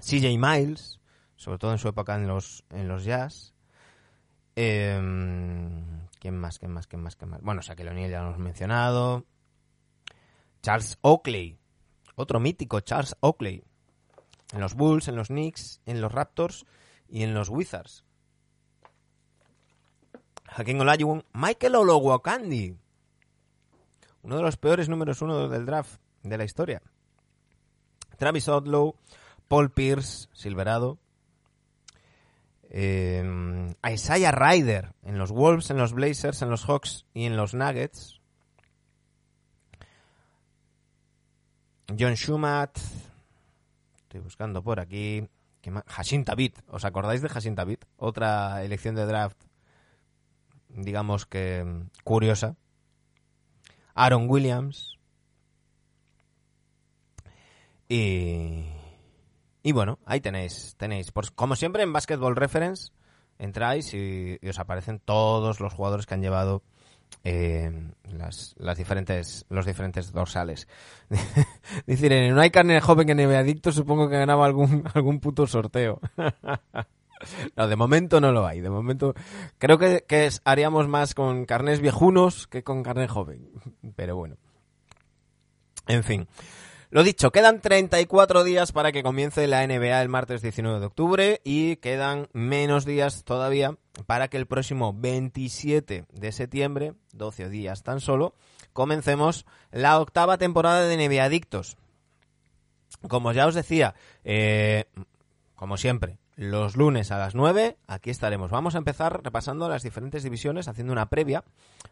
CJ 0.00 0.38
Miles, 0.38 1.00
sobre 1.36 1.58
todo 1.58 1.72
en 1.72 1.78
su 1.78 1.88
época 1.88 2.14
en 2.16 2.26
los, 2.26 2.64
en 2.70 2.88
los 2.88 3.04
Jazz. 3.04 3.54
Em, 4.56 6.06
¿Quién 6.20 6.36
más? 6.36 6.58
¿Quién 6.58 6.72
más? 6.72 6.86
¿Quién 6.86 7.02
más? 7.02 7.16
¿Quién 7.16 7.30
más? 7.30 7.42
Bueno, 7.42 7.60
Shaquille 7.60 7.90
O'Neal 7.90 8.10
ya 8.10 8.20
lo 8.20 8.28
hemos 8.28 8.38
mencionado. 8.38 9.24
Charles 10.62 10.98
Oakley, 11.02 11.58
otro 12.14 12.40
mítico, 12.40 12.80
Charles 12.80 13.16
Oakley. 13.20 13.62
En 14.52 14.60
los 14.60 14.74
Bulls, 14.74 15.08
en 15.08 15.16
los 15.16 15.28
Knicks, 15.28 15.80
en 15.86 16.00
los 16.00 16.12
Raptors 16.12 16.66
y 17.08 17.22
en 17.22 17.34
los 17.34 17.48
Wizards. 17.48 18.04
Hakeem 20.46 20.80
Olajuwon, 20.80 21.24
Michael 21.32 21.76
Olowokandi. 21.76 22.76
Uno 24.22 24.36
de 24.36 24.42
los 24.42 24.56
peores 24.56 24.88
números 24.88 25.20
uno 25.22 25.48
del 25.48 25.66
draft 25.66 26.00
de 26.22 26.38
la 26.38 26.44
historia. 26.44 26.82
Travis 28.16 28.48
Odlow, 28.48 28.96
Paul 29.48 29.70
Pierce, 29.70 30.28
Silverado. 30.32 30.98
Eh, 32.70 33.74
Isaiah 33.88 34.32
Ryder 34.32 34.94
en 35.04 35.18
los 35.18 35.30
Wolves, 35.30 35.70
en 35.70 35.76
los 35.76 35.92
Blazers, 35.92 36.42
en 36.42 36.50
los 36.50 36.64
Hawks 36.64 37.06
y 37.14 37.24
en 37.26 37.36
los 37.36 37.54
Nuggets. 37.54 38.20
John 41.98 42.16
Schumatt. 42.16 42.78
Estoy 44.14 44.22
buscando 44.22 44.62
por 44.62 44.78
aquí. 44.78 45.28
Hashim 45.86 46.22
Tabit. 46.22 46.60
¿Os 46.68 46.84
acordáis 46.84 47.20
de 47.20 47.28
Hashim 47.28 47.56
Tabit? 47.56 47.84
Otra 47.96 48.62
elección 48.62 48.94
de 48.94 49.06
draft, 49.06 49.36
digamos 50.68 51.26
que 51.26 51.64
mm, 51.64 51.90
curiosa. 52.04 52.54
Aaron 53.92 54.30
Williams. 54.30 55.00
Y, 57.88 58.66
y 59.64 59.72
bueno, 59.72 59.98
ahí 60.06 60.20
tenéis, 60.20 60.76
tenéis. 60.76 61.10
Pues 61.10 61.32
como 61.32 61.56
siempre 61.56 61.82
en 61.82 61.92
Basketball 61.92 62.36
Reference, 62.36 62.92
entráis 63.40 63.92
y 63.94 64.38
os 64.48 64.60
aparecen 64.60 65.00
todos 65.00 65.58
los 65.58 65.74
jugadores 65.74 66.06
que 66.06 66.14
han 66.14 66.22
llevado 66.22 66.62
eh, 67.22 67.70
las, 68.12 68.54
las 68.58 68.76
diferentes, 68.76 69.46
los 69.48 69.66
diferentes 69.66 70.12
dorsales. 70.12 70.66
Dice 71.86 72.06
Irene, 72.06 72.30
no 72.32 72.40
hay 72.40 72.50
carne 72.50 72.80
joven 72.80 73.06
que 73.06 73.14
me 73.14 73.36
adicto, 73.36 73.72
supongo 73.72 74.08
que 74.08 74.18
ganaba 74.18 74.46
algún, 74.46 74.84
algún 74.94 75.20
puto 75.20 75.46
sorteo. 75.46 76.00
No, 77.56 77.68
de 77.68 77.76
momento 77.76 78.20
no 78.20 78.32
lo 78.32 78.46
hay. 78.46 78.60
De 78.60 78.68
momento 78.68 79.14
creo 79.56 79.78
que, 79.78 80.04
que 80.06 80.26
es- 80.26 80.42
haríamos 80.44 80.88
más 80.88 81.14
con 81.14 81.46
carnes 81.46 81.80
viejunos 81.80 82.46
que 82.48 82.62
con 82.62 82.82
carne 82.82 83.08
joven. 83.08 83.48
Pero 83.96 84.14
bueno. 84.16 84.36
En 85.86 86.02
fin. 86.04 86.28
Lo 86.94 87.02
dicho, 87.02 87.32
quedan 87.32 87.60
34 87.60 88.44
días 88.44 88.70
para 88.70 88.92
que 88.92 89.02
comience 89.02 89.48
la 89.48 89.66
NBA 89.66 90.00
el 90.00 90.08
martes 90.08 90.42
19 90.42 90.78
de 90.78 90.86
octubre 90.86 91.40
y 91.42 91.74
quedan 91.78 92.28
menos 92.32 92.84
días 92.84 93.24
todavía 93.24 93.76
para 94.06 94.28
que 94.28 94.36
el 94.36 94.46
próximo 94.46 94.94
27 94.96 96.04
de 96.08 96.30
septiembre, 96.30 96.94
12 97.12 97.48
días 97.48 97.82
tan 97.82 98.00
solo, 98.00 98.36
comencemos 98.72 99.44
la 99.72 99.98
octava 99.98 100.38
temporada 100.38 100.86
de 100.86 100.96
NBA 100.96 101.24
Adictos. 101.24 101.76
Como 103.08 103.32
ya 103.32 103.48
os 103.48 103.56
decía, 103.56 103.96
eh, 104.22 104.84
como 105.56 105.76
siempre, 105.76 106.18
los 106.36 106.76
lunes 106.76 107.10
a 107.12 107.18
las 107.18 107.34
9, 107.34 107.76
aquí 107.86 108.10
estaremos. 108.10 108.50
Vamos 108.50 108.74
a 108.74 108.78
empezar 108.78 109.22
repasando 109.22 109.68
las 109.68 109.82
diferentes 109.82 110.22
divisiones, 110.22 110.68
haciendo 110.68 110.92
una 110.92 111.08
previa 111.08 111.44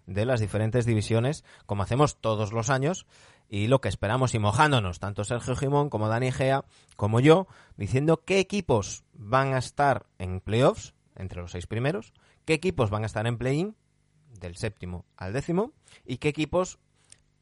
de 0.06 0.26
las 0.26 0.40
diferentes 0.40 0.84
divisiones, 0.84 1.44
como 1.66 1.82
hacemos 1.82 2.16
todos 2.16 2.52
los 2.52 2.70
años, 2.70 3.06
y 3.52 3.66
lo 3.66 3.82
que 3.82 3.90
esperamos 3.90 4.34
y 4.34 4.38
mojándonos, 4.38 4.98
tanto 4.98 5.24
Sergio 5.24 5.54
Jimón 5.54 5.90
como 5.90 6.08
Dani 6.08 6.32
Gea, 6.32 6.64
como 6.96 7.20
yo, 7.20 7.46
diciendo 7.76 8.22
qué 8.24 8.38
equipos 8.38 9.04
van 9.12 9.52
a 9.52 9.58
estar 9.58 10.06
en 10.18 10.40
playoffs, 10.40 10.94
entre 11.16 11.42
los 11.42 11.50
seis 11.50 11.66
primeros, 11.66 12.14
qué 12.46 12.54
equipos 12.54 12.88
van 12.88 13.02
a 13.02 13.06
estar 13.06 13.26
en 13.26 13.36
play-in, 13.36 13.76
del 14.40 14.56
séptimo 14.56 15.04
al 15.18 15.34
décimo, 15.34 15.74
y 16.06 16.16
qué 16.16 16.28
equipos 16.30 16.78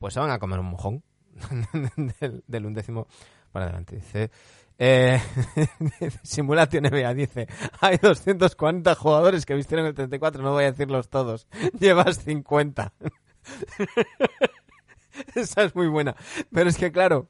pues 0.01 0.14
se 0.14 0.18
van 0.18 0.33
a 0.33 0.40
comer 0.40 0.59
un 0.59 0.70
mojón 0.70 1.05
del, 2.18 2.42
del 2.44 2.66
undécimo 2.66 3.07
para 3.53 3.66
adelante. 3.66 3.94
Dice, 3.94 4.33
eh, 4.79 5.20
dice, 7.14 7.46
hay 7.81 7.99
240 7.99 8.96
jugadores 8.96 9.46
que 9.46 9.55
vistieron 9.55 9.87
el 9.87 9.94
34, 9.94 10.42
no 10.42 10.55
voy 10.55 10.64
a 10.64 10.73
decirlos 10.73 11.09
todos, 11.09 11.46
llevas 11.79 12.25
50. 12.25 12.92
Esa 15.35 15.62
es 15.64 15.74
muy 15.74 15.88
buena. 15.88 16.14
Pero 16.52 16.68
es 16.70 16.76
que 16.76 16.90
claro, 16.92 17.28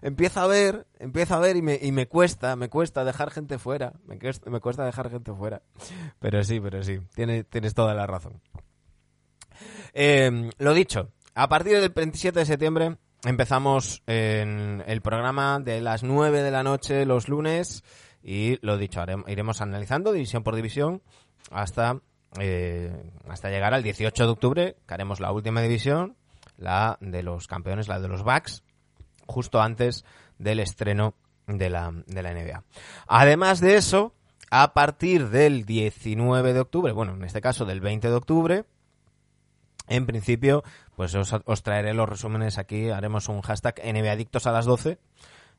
empieza 0.00 0.42
a 0.42 0.46
ver, 0.46 0.86
empieza 0.98 1.36
a 1.36 1.40
ver 1.40 1.56
y 1.56 1.62
me, 1.62 1.78
y 1.80 1.92
me 1.92 2.06
cuesta, 2.08 2.56
me 2.56 2.68
cuesta 2.68 3.04
dejar 3.04 3.30
gente 3.30 3.58
fuera. 3.58 3.92
Me, 4.06 4.18
cuesta- 4.18 4.50
me 4.50 4.60
cuesta 4.60 4.84
dejar 4.84 5.10
gente 5.10 5.32
fuera. 5.34 5.62
Pero 6.18 6.42
sí, 6.44 6.60
pero 6.60 6.82
sí, 6.82 6.98
tienes, 7.14 7.46
tienes 7.48 7.74
toda 7.74 7.94
la 7.94 8.06
razón. 8.06 8.40
Eh, 9.94 10.50
lo 10.58 10.74
dicho, 10.74 11.10
a 11.34 11.48
partir 11.48 11.78
del 11.80 11.90
27 11.90 12.38
de 12.40 12.46
septiembre 12.46 12.96
empezamos 13.24 14.02
en 14.06 14.82
el 14.86 15.00
programa 15.02 15.60
de 15.60 15.80
las 15.80 16.02
9 16.02 16.42
de 16.42 16.50
la 16.50 16.62
noche 16.62 17.04
los 17.06 17.28
lunes 17.28 17.84
y 18.22 18.58
lo 18.64 18.78
dicho, 18.78 19.00
iremos 19.26 19.60
analizando 19.60 20.12
división 20.12 20.42
por 20.42 20.56
división 20.56 21.02
hasta, 21.50 22.00
eh, 22.40 23.10
hasta 23.28 23.50
llegar 23.50 23.74
al 23.74 23.82
18 23.82 24.24
de 24.24 24.30
octubre, 24.30 24.76
que 24.86 24.94
haremos 24.94 25.20
la 25.20 25.32
última 25.32 25.60
división, 25.60 26.16
la 26.56 26.98
de 27.00 27.22
los 27.22 27.46
campeones, 27.46 27.88
la 27.88 28.00
de 28.00 28.08
los 28.08 28.22
Bucks, 28.22 28.62
justo 29.26 29.60
antes 29.60 30.04
del 30.38 30.60
estreno 30.60 31.14
de 31.46 31.70
la, 31.70 31.92
de 32.06 32.22
la 32.22 32.32
NBA. 32.32 32.64
Además 33.06 33.60
de 33.60 33.76
eso, 33.76 34.14
a 34.50 34.74
partir 34.74 35.30
del 35.30 35.64
19 35.64 36.52
de 36.52 36.60
octubre, 36.60 36.92
bueno, 36.92 37.14
en 37.14 37.24
este 37.24 37.40
caso 37.40 37.64
del 37.64 37.80
20 37.80 38.08
de 38.08 38.14
octubre, 38.14 38.64
en 39.88 40.06
principio, 40.06 40.62
pues 40.96 41.14
os, 41.14 41.34
os 41.44 41.62
traeré 41.62 41.94
los 41.94 42.08
resúmenes 42.08 42.58
aquí, 42.58 42.90
haremos 42.90 43.28
un 43.28 43.42
hashtag 43.42 43.80
NBAdictos 43.84 44.46
a 44.46 44.52
las 44.52 44.64
12 44.64 44.98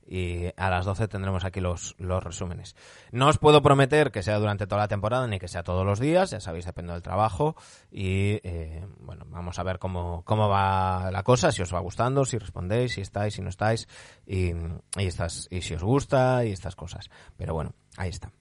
y 0.06 0.48
a 0.58 0.70
las 0.70 0.86
12 0.86 1.08
tendremos 1.08 1.46
aquí 1.46 1.60
los, 1.60 1.96
los 1.98 2.24
resúmenes. 2.24 2.76
No 3.12 3.28
os 3.28 3.38
puedo 3.38 3.62
prometer 3.62 4.12
que 4.12 4.24
sea 4.24 4.40
durante 4.40 4.68
toda 4.68 4.82
la 4.82 4.88
temporada 4.88 5.28
ni 5.28 5.40
que 5.40 5.48
sea 5.48 5.64
todos 5.64 5.86
los 5.86 6.00
días, 6.00 6.32
ya 6.32 6.40
sabéis, 6.40 6.66
depende 6.66 6.94
del 6.94 7.02
trabajo 7.02 7.56
y 7.92 8.40
eh, 8.44 8.86
bueno, 9.00 9.26
vamos 9.28 9.60
a 9.60 9.64
ver 9.64 9.80
cómo, 9.80 10.24
cómo 10.26 10.50
va 10.50 11.10
la 11.12 11.24
cosa, 11.24 11.52
si 11.52 11.62
os 11.62 11.74
va 11.74 11.80
gustando, 11.80 12.26
si 12.26 12.38
respondéis, 12.38 12.94
si 12.94 13.02
estáis, 13.02 13.36
si 13.36 13.42
no 13.42 13.50
estáis 13.50 13.88
y, 14.26 14.50
y, 14.50 15.06
estas, 15.06 15.48
y 15.50 15.62
si 15.62 15.76
os 15.76 15.84
gusta 15.84 16.46
y 16.46 16.52
estas 16.52 16.76
cosas. 16.76 17.10
Pero 17.38 17.54
bueno, 17.54 17.74
ahí 17.98 18.10
está. 18.10 18.32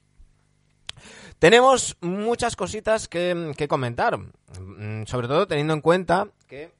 Tenemos 1.38 1.96
muchas 2.00 2.54
cositas 2.54 3.08
que, 3.08 3.52
que 3.56 3.68
comentar, 3.68 4.16
mm, 4.18 5.06
sobre 5.06 5.28
todo 5.28 5.46
teniendo 5.46 5.74
en 5.74 5.80
cuenta 5.80 6.28
que 6.46 6.72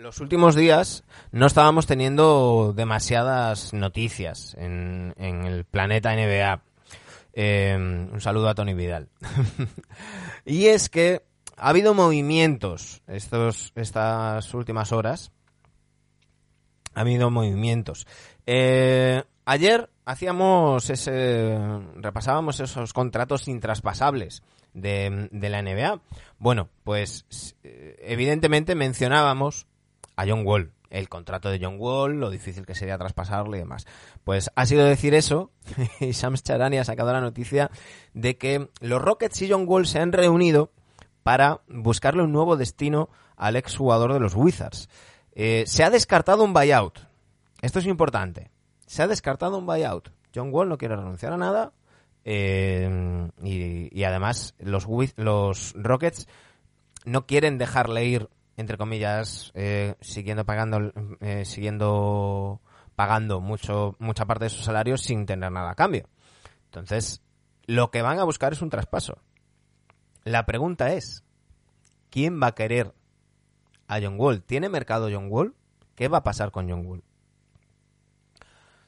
los 0.00 0.20
últimos 0.20 0.54
días 0.54 1.04
no 1.30 1.46
estábamos 1.46 1.86
teniendo 1.86 2.72
demasiadas 2.74 3.74
noticias 3.74 4.56
en, 4.58 5.14
en 5.18 5.44
el 5.44 5.64
planeta 5.64 6.14
NBA. 6.14 6.62
Eh, 7.34 7.76
un 7.76 8.20
saludo 8.20 8.48
a 8.48 8.54
Tony 8.54 8.72
Vidal. 8.72 9.08
y 10.46 10.66
es 10.66 10.88
que 10.88 11.22
ha 11.56 11.68
habido 11.68 11.92
movimientos 11.92 13.02
estos, 13.06 13.72
estas 13.74 14.54
últimas 14.54 14.90
horas. 14.92 15.32
Ha 16.94 17.02
habido 17.02 17.30
movimientos. 17.30 18.06
Eh, 18.46 19.22
ayer 19.44 19.90
hacíamos 20.06 20.88
ese. 20.88 21.58
repasábamos 21.96 22.58
esos 22.60 22.94
contratos 22.94 23.48
intraspasables 23.48 24.42
de, 24.72 25.28
de 25.30 25.48
la 25.50 25.60
NBA. 25.60 26.00
Bueno, 26.38 26.70
pues 26.84 27.26
eh, 27.62 27.96
evidentemente 28.02 28.74
mencionábamos 28.74 29.66
a 30.20 30.26
John 30.28 30.46
Wall, 30.46 30.72
el 30.90 31.08
contrato 31.08 31.48
de 31.48 31.58
John 31.62 31.76
Wall, 31.78 32.20
lo 32.20 32.30
difícil 32.30 32.66
que 32.66 32.74
sería 32.74 32.98
traspasarlo 32.98 33.56
y 33.56 33.60
demás. 33.60 33.86
Pues 34.22 34.50
ha 34.54 34.66
sido 34.66 34.84
decir 34.84 35.14
eso 35.14 35.50
y 36.00 36.10
Shams 36.10 36.42
Charani 36.42 36.78
ha 36.78 36.84
sacado 36.84 37.12
la 37.12 37.22
noticia 37.22 37.70
de 38.12 38.36
que 38.36 38.68
los 38.80 39.00
Rockets 39.00 39.40
y 39.42 39.50
John 39.50 39.64
Wall 39.66 39.86
se 39.86 39.98
han 39.98 40.12
reunido 40.12 40.72
para 41.22 41.62
buscarle 41.68 42.22
un 42.22 42.32
nuevo 42.32 42.56
destino 42.56 43.08
al 43.36 43.56
exjugador 43.56 44.12
de 44.12 44.20
los 44.20 44.34
Wizards. 44.34 44.90
Eh, 45.32 45.64
se 45.66 45.84
ha 45.84 45.90
descartado 45.90 46.44
un 46.44 46.52
buyout. 46.52 46.98
Esto 47.62 47.78
es 47.78 47.86
importante. 47.86 48.50
Se 48.86 49.02
ha 49.02 49.08
descartado 49.08 49.56
un 49.56 49.66
buyout. 49.66 50.10
John 50.34 50.52
Wall 50.52 50.68
no 50.68 50.76
quiere 50.76 50.96
renunciar 50.96 51.32
a 51.32 51.38
nada. 51.38 51.72
eh, 52.24 53.30
y, 53.42 54.04
además 54.04 54.54
los 54.58 55.72
Rockets 55.74 56.28
no 57.06 57.26
quieren 57.26 57.56
dejarle 57.56 58.04
ir, 58.04 58.28
entre 58.60 58.76
comillas, 58.76 59.50
eh, 59.54 59.94
siguiendo 60.00 60.44
pagando, 60.44 60.92
eh, 61.20 61.44
siguiendo 61.46 62.60
pagando 62.94 63.40
mucho, 63.40 63.96
mucha 63.98 64.26
parte 64.26 64.44
de 64.44 64.50
su 64.50 64.62
salario 64.62 64.98
sin 64.98 65.24
tener 65.24 65.50
nada 65.50 65.70
a 65.70 65.74
cambio. 65.74 66.08
Entonces, 66.66 67.22
lo 67.64 67.90
que 67.90 68.02
van 68.02 68.18
a 68.18 68.24
buscar 68.24 68.52
es 68.52 68.60
un 68.60 68.68
traspaso. 68.68 69.16
La 70.24 70.44
pregunta 70.44 70.92
es, 70.92 71.24
¿quién 72.10 72.40
va 72.40 72.48
a 72.48 72.54
querer 72.54 72.94
a 73.88 73.98
John 74.00 74.16
Wall? 74.18 74.42
¿Tiene 74.42 74.68
mercado 74.68 75.08
John 75.10 75.28
Wall? 75.30 75.54
¿Qué 75.94 76.08
va 76.08 76.18
a 76.18 76.22
pasar 76.22 76.50
con 76.50 76.68
John 76.68 76.84
Wall? 76.84 77.02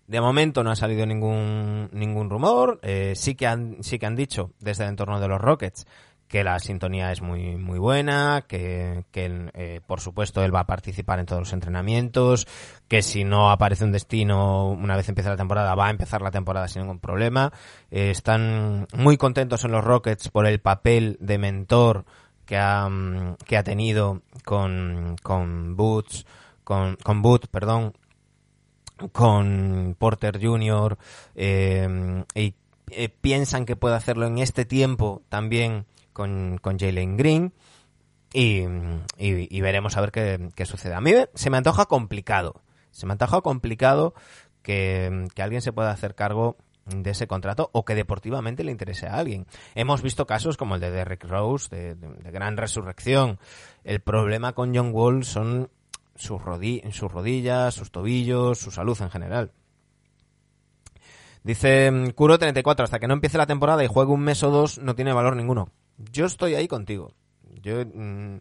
De 0.07 0.21
momento 0.21 0.63
no 0.63 0.71
ha 0.71 0.77
salido 0.77 1.07
ningún, 1.07 1.89
ningún 1.93 2.29
rumor. 2.29 2.79
Eh, 2.83 3.15
sí, 3.17 3.35
que 3.35 3.47
han, 3.47 3.83
sí 3.83 3.99
que 3.99 4.05
han 4.05 4.17
dicho 4.17 4.53
desde 4.61 4.85
el 4.85 4.91
entorno 4.91 5.19
de 5.19 5.29
los 5.29 5.41
Rockets 5.41 5.87
que 6.33 6.45
la 6.45 6.59
sintonía 6.61 7.13
es 7.13 7.21
muy, 7.21 7.57
muy 7.57 7.79
buena, 7.79 8.47
que, 8.49 9.05
que 9.13 9.51
eh, 9.53 9.83
por 9.87 10.01
supuesto 10.01 10.43
él 10.43 10.55
va 10.55 10.61
a 10.61 10.67
participar 10.67 11.19
en 11.19 11.27
todos 11.27 11.41
los 11.41 11.53
entrenamientos, 11.53 12.49
que 12.89 13.03
si 13.03 13.23
no 13.23 13.51
aparece 13.51 13.85
un 13.85 13.93
destino 13.93 14.71
una 14.71 14.97
vez 14.97 15.07
empieza 15.11 15.29
la 15.29 15.37
temporada, 15.37 15.75
va 15.75 15.89
a 15.89 15.91
empezar 15.91 16.23
la 16.23 16.31
temporada 16.31 16.69
sin 16.69 16.83
ningún 16.83 17.01
problema. 17.01 17.53
Eh, 17.91 18.09
están 18.09 18.87
muy 18.97 19.19
contentos 19.19 19.63
en 19.67 19.73
los 19.73 19.85
Rockets 19.85 20.31
por 20.31 20.47
el 20.47 20.59
papel 20.59 21.19
de 21.21 21.37
mentor 21.37 22.07
que 22.47 22.57
ha, 22.57 22.89
mm, 22.89 23.37
que 23.45 23.59
ha 23.59 23.63
tenido 23.63 24.23
con, 24.43 25.17
con 25.23 25.77
Boots, 25.77 26.25
con, 26.65 26.97
con 26.97 27.23
perdón, 27.51 27.93
con 29.13 29.97
Porter 29.99 30.43
Jr. 30.43 30.97
eh, 31.35 32.25
y 32.35 32.55
eh, 32.89 33.11
piensan 33.11 33.67
que 33.67 33.77
puede 33.77 33.97
hacerlo 33.97 34.27
en 34.27 34.39
este 34.39 34.65
tiempo 34.65 35.21
también 35.29 35.85
con, 36.13 36.59
con 36.61 36.79
Jalen 36.79 37.17
Green 37.17 37.53
y, 38.33 38.63
y- 39.19 39.61
veremos 39.61 39.97
a 39.97 40.01
ver 40.01 40.11
qué, 40.13 40.49
qué 40.55 40.65
sucede. 40.67 40.95
A 40.95 41.01
mí 41.01 41.13
se 41.35 41.51
me 41.51 41.57
antoja 41.59 41.87
complicado, 41.87 42.63
se 42.91 43.07
me 43.07 43.13
antoja 43.13 43.41
complicado 43.43 44.15
que, 44.63 45.27
que 45.35 45.43
alguien 45.43 45.61
se 45.63 45.73
pueda 45.73 45.91
hacer 45.91 46.15
cargo 46.15 46.57
de 46.87 47.11
ese 47.11 47.27
contrato 47.29 47.71
o 47.73 47.85
que 47.85 47.95
deportivamente 47.95 48.65
le 48.65 48.73
interese 48.73 49.07
a 49.07 49.15
alguien. 49.17 49.47
Hemos 49.75 50.03
visto 50.03 50.27
casos 50.27 50.57
como 50.57 50.75
el 50.75 50.81
de 50.81 50.91
Derrick 50.91 51.25
Rose, 51.25 51.69
de 51.95 52.31
gran 52.33 52.57
resurrección. 52.57 53.39
El 53.85 54.01
problema 54.01 54.53
con 54.55 54.75
John 54.75 54.91
Wall 54.93 55.25
son 55.25 55.71
sus, 56.17 56.41
rodi- 56.41 56.91
sus 56.91 57.11
rodillas, 57.13 57.75
sus 57.75 57.91
tobillos, 57.93 58.59
su 58.59 58.71
salud 58.71 59.01
en 59.01 59.11
general. 59.11 59.53
Dice 61.45 61.91
mm, 61.91 62.05
Kuro34, 62.11 62.83
hasta 62.85 62.99
que 62.99 63.09
no 63.09 63.15
empiece 63.15 63.39
la 63.39 63.47
temporada 63.47 63.83
y 63.85 63.89
juegue 63.89 64.13
un 64.13 64.21
mes 64.23 64.43
o 64.43 64.51
dos, 64.51 64.79
no 64.79 64.95
tiene 64.95 65.13
valor 65.13 65.37
ninguno. 65.37 65.69
Yo 65.99 66.27
estoy 66.27 66.55
ahí 66.55 66.69
contigo. 66.69 67.15
Yo, 67.63 67.85
mm, 67.85 68.39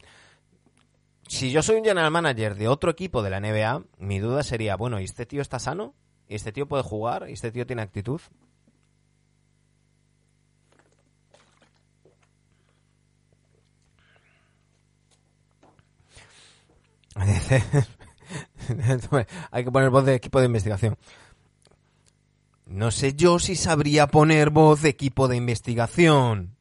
si 1.27 1.51
yo 1.51 1.61
soy 1.61 1.77
un 1.77 1.85
general 1.85 2.11
manager 2.11 2.55
de 2.55 2.67
otro 2.67 2.91
equipo 2.91 3.23
de 3.23 3.29
la 3.29 3.39
NBA, 3.39 3.83
mi 3.99 4.19
duda 4.19 4.43
sería, 4.43 4.75
bueno, 4.75 4.99
¿y 4.99 5.05
este 5.05 5.25
tío 5.25 5.41
está 5.41 5.59
sano? 5.59 5.95
¿Y 6.27 6.35
este 6.35 6.51
tío 6.51 6.67
puede 6.67 6.83
jugar? 6.83 7.27
¿Y 7.29 7.33
este 7.33 7.51
tío 7.51 7.65
tiene 7.65 7.81
actitud? 7.81 8.21
Hay 19.51 19.63
que 19.63 19.71
poner 19.71 19.89
voz 19.89 20.05
de 20.05 20.15
equipo 20.15 20.39
de 20.39 20.45
investigación. 20.45 20.97
No 22.65 22.91
sé 22.91 23.13
yo 23.13 23.39
si 23.39 23.55
sabría 23.55 24.07
poner 24.07 24.49
voz 24.49 24.81
de 24.81 24.89
equipo 24.89 25.27
de 25.27 25.35
investigación. 25.35 26.55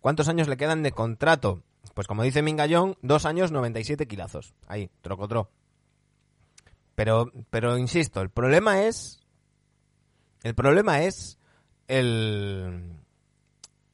¿Cuántos 0.00 0.28
años 0.28 0.48
le 0.48 0.56
quedan 0.56 0.82
de 0.82 0.92
contrato? 0.92 1.62
Pues 1.94 2.06
como 2.06 2.22
dice 2.22 2.42
Mingallón, 2.42 2.96
dos 3.02 3.26
años 3.26 3.52
97 3.52 4.06
kilazos. 4.06 4.54
Ahí, 4.66 4.90
trocotro. 5.02 5.50
Pero, 6.94 7.30
pero 7.50 7.78
insisto, 7.78 8.20
el 8.20 8.30
problema 8.30 8.82
es. 8.82 9.20
El 10.42 10.54
problema 10.54 11.02
es 11.02 11.38
el. 11.88 12.96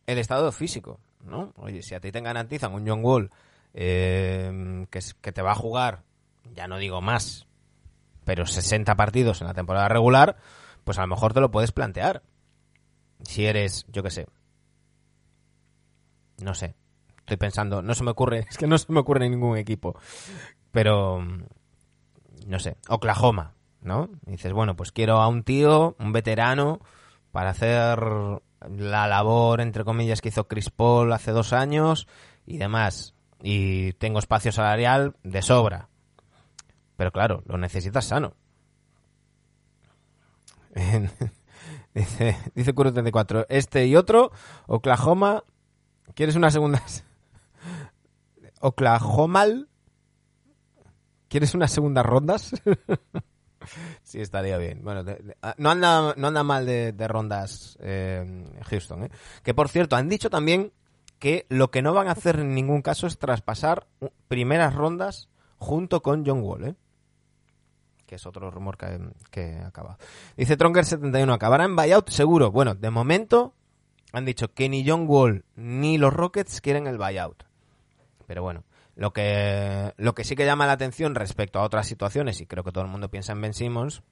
El 0.07 0.19
estado 0.19 0.51
físico, 0.53 1.01
¿no? 1.23 1.53
Oye, 1.57 1.83
si 1.83 1.95
a 1.95 2.01
ti 2.01 2.11
te 2.11 2.21
garantizan 2.21 2.73
un 2.73 2.89
John 2.89 3.05
Wall 3.05 3.31
eh, 3.75 4.87
que, 4.91 5.01
que 5.21 5.33
te 5.33 5.43
va 5.43 5.53
a 5.53 5.57
jugar, 5.57 6.03
ya 6.55 6.67
no 6.67 6.79
digo 6.79 7.03
más, 7.03 7.47
pero 8.25 8.47
60 8.47 8.95
partidos 8.97 9.43
en 9.43 9.49
la 9.49 9.55
temporada 9.55 9.89
regular, 9.89 10.37
pues 10.85 10.99
a 10.99 11.03
lo 11.03 11.09
mejor 11.09 11.35
te 11.35 11.41
lo 11.41 11.51
puedes 11.51 11.73
plantear. 11.73 12.23
Si 13.23 13.47
eres, 13.47 13.87
yo 13.89 14.03
qué 14.03 14.11
sé. 14.11 14.27
No 16.43 16.55
sé. 16.55 16.75
Estoy 17.21 17.37
pensando, 17.37 17.83
no 17.83 17.95
se 17.95 18.05
me 18.05 18.11
ocurre, 18.11 18.47
es 18.51 18.57
que 18.57 18.67
no 18.67 18.79
se 18.79 18.93
me 18.93 19.01
ocurre 19.01 19.29
ningún 19.29 19.57
equipo. 19.57 19.99
Pero, 20.71 21.23
no 22.47 22.59
sé, 22.59 22.77
Oklahoma, 22.89 23.55
¿no? 23.83 24.09
Dices, 24.27 24.53
bueno, 24.53 24.77
pues 24.77 24.93
quiero 24.93 25.21
a 25.21 25.29
un 25.29 25.43
tío, 25.43 25.97
un 25.99 26.13
veterano, 26.13 26.81
para 27.33 27.51
hacer 27.51 28.01
la 28.77 29.07
labor, 29.07 29.61
entre 29.61 29.85
comillas, 29.85 30.21
que 30.21 30.29
hizo 30.29 30.49
Chris 30.49 30.71
Paul 30.71 31.13
hace 31.13 31.33
dos 31.33 31.53
años 31.53 32.07
y 32.47 32.59
demás. 32.59 33.15
Y 33.43 33.93
tengo 33.95 34.19
espacio 34.19 34.53
salarial 34.53 35.15
de 35.23 35.43
sobra. 35.43 35.89
Pero 36.97 37.13
claro, 37.13 37.43
lo 37.47 37.59
necesitas 37.59 38.07
sano. 38.07 38.35
dice, 42.55 42.73
Kuro 42.75 42.93
34, 42.93 43.47
este 43.49 43.87
y 43.87 43.97
otro, 43.97 44.31
Oklahoma, 44.67 45.43
¿quieres 46.15 46.37
una 46.37 46.51
segunda? 46.51 46.83
Oklahoma, 48.61 49.47
¿quieres 51.29 51.55
unas 51.55 51.73
segundas 51.73 52.05
rondas? 52.05 52.53
sí, 54.03 54.21
estaría 54.21 54.59
bien. 54.59 54.83
Bueno, 54.83 55.05
ah, 55.43 55.55
no 55.59 55.71
anda, 55.71 56.15
no 56.17 56.29
anda 56.29 56.43
mal 56.43 56.67
de, 56.67 56.93
de 56.93 57.09
rondas 57.09 57.79
eh, 57.81 58.45
Houston. 58.65 59.05
¿eh? 59.05 59.11
Que 59.43 59.55
por 59.55 59.69
cierto, 59.69 59.97
han 59.97 60.09
dicho 60.09 60.31
también 60.31 60.73
que 61.19 61.47
lo 61.49 61.71
que 61.71 61.83
no 61.83 61.95
van 61.95 62.09
a 62.09 62.13
hacer 62.13 62.39
en 62.41 62.55
ningún 62.55 62.83
caso 62.83 63.07
es 63.07 63.19
traspasar 63.19 63.87
primeras 64.29 64.75
rondas 64.75 65.29
junto 65.59 66.03
con 66.03 66.25
John 66.25 66.43
Wall, 66.43 66.65
¿eh? 66.65 66.75
Que 68.09 68.15
es 68.15 68.27
otro 68.27 68.51
rumor 68.51 68.77
que, 68.77 68.99
que 69.31 69.61
acaba. 69.65 69.99
Dice 70.37 70.57
Tronker71, 70.57 71.33
acabará 71.33 71.65
en 71.65 71.77
buyout 71.77 72.09
seguro. 72.09 72.51
Bueno, 72.51 72.75
de 72.75 72.91
momento 72.91 73.55
han 74.13 74.25
dicho 74.25 74.53
que 74.55 74.69
ni 74.69 74.89
John 74.89 75.05
Wall 75.07 75.45
ni 75.55 75.99
los 75.99 76.13
Rockets 76.13 76.61
quieren 76.63 76.87
el 76.87 76.97
buyout. 76.97 77.45
Pero 78.27 78.43
bueno, 78.43 78.65
lo 78.97 79.13
que, 79.13 79.93
lo 79.99 80.15
que 80.15 80.25
sí 80.25 80.35
que 80.35 80.47
llama 80.47 80.67
la 80.67 80.73
atención 80.73 81.15
respecto 81.15 81.61
a 81.61 81.65
otras 81.65 81.87
situaciones, 81.87 82.41
y 82.41 82.47
creo 82.47 82.65
que 82.65 82.73
todo 82.73 82.85
el 82.85 82.91
mundo 82.91 83.11
piensa 83.11 83.33
en 83.33 83.43
Ben 83.43 83.55
Simmons, 83.55 84.03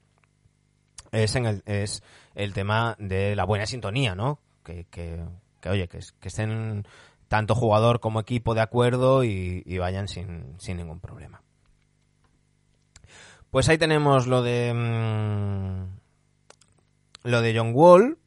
es, 1.11 1.35
en 1.35 1.47
el, 1.47 1.63
es 1.65 2.03
el 2.35 2.53
tema 2.53 2.95
de 2.99 3.35
la 3.35 3.45
buena 3.45 3.65
sintonía, 3.65 4.13
¿no? 4.13 4.39
Que, 4.63 4.85
que, 4.85 5.25
que, 5.59 5.69
oye, 5.69 5.87
que, 5.87 5.99
que 6.19 6.27
estén 6.27 6.85
tanto 7.27 7.55
jugador 7.55 7.99
como 7.99 8.19
equipo 8.19 8.53
de 8.53 8.61
acuerdo 8.61 9.23
y, 9.23 9.63
y 9.65 9.77
vayan 9.79 10.07
sin, 10.07 10.55
sin 10.59 10.77
ningún 10.77 10.99
problema. 10.99 11.41
Pues 13.51 13.69
ahí 13.69 13.77
tenemos 13.77 14.27
lo 14.27 14.41
de 14.43 14.73
mm, 14.73 15.97
lo 17.29 17.41
de 17.41 17.57
John 17.57 17.71
Wall 17.73 18.17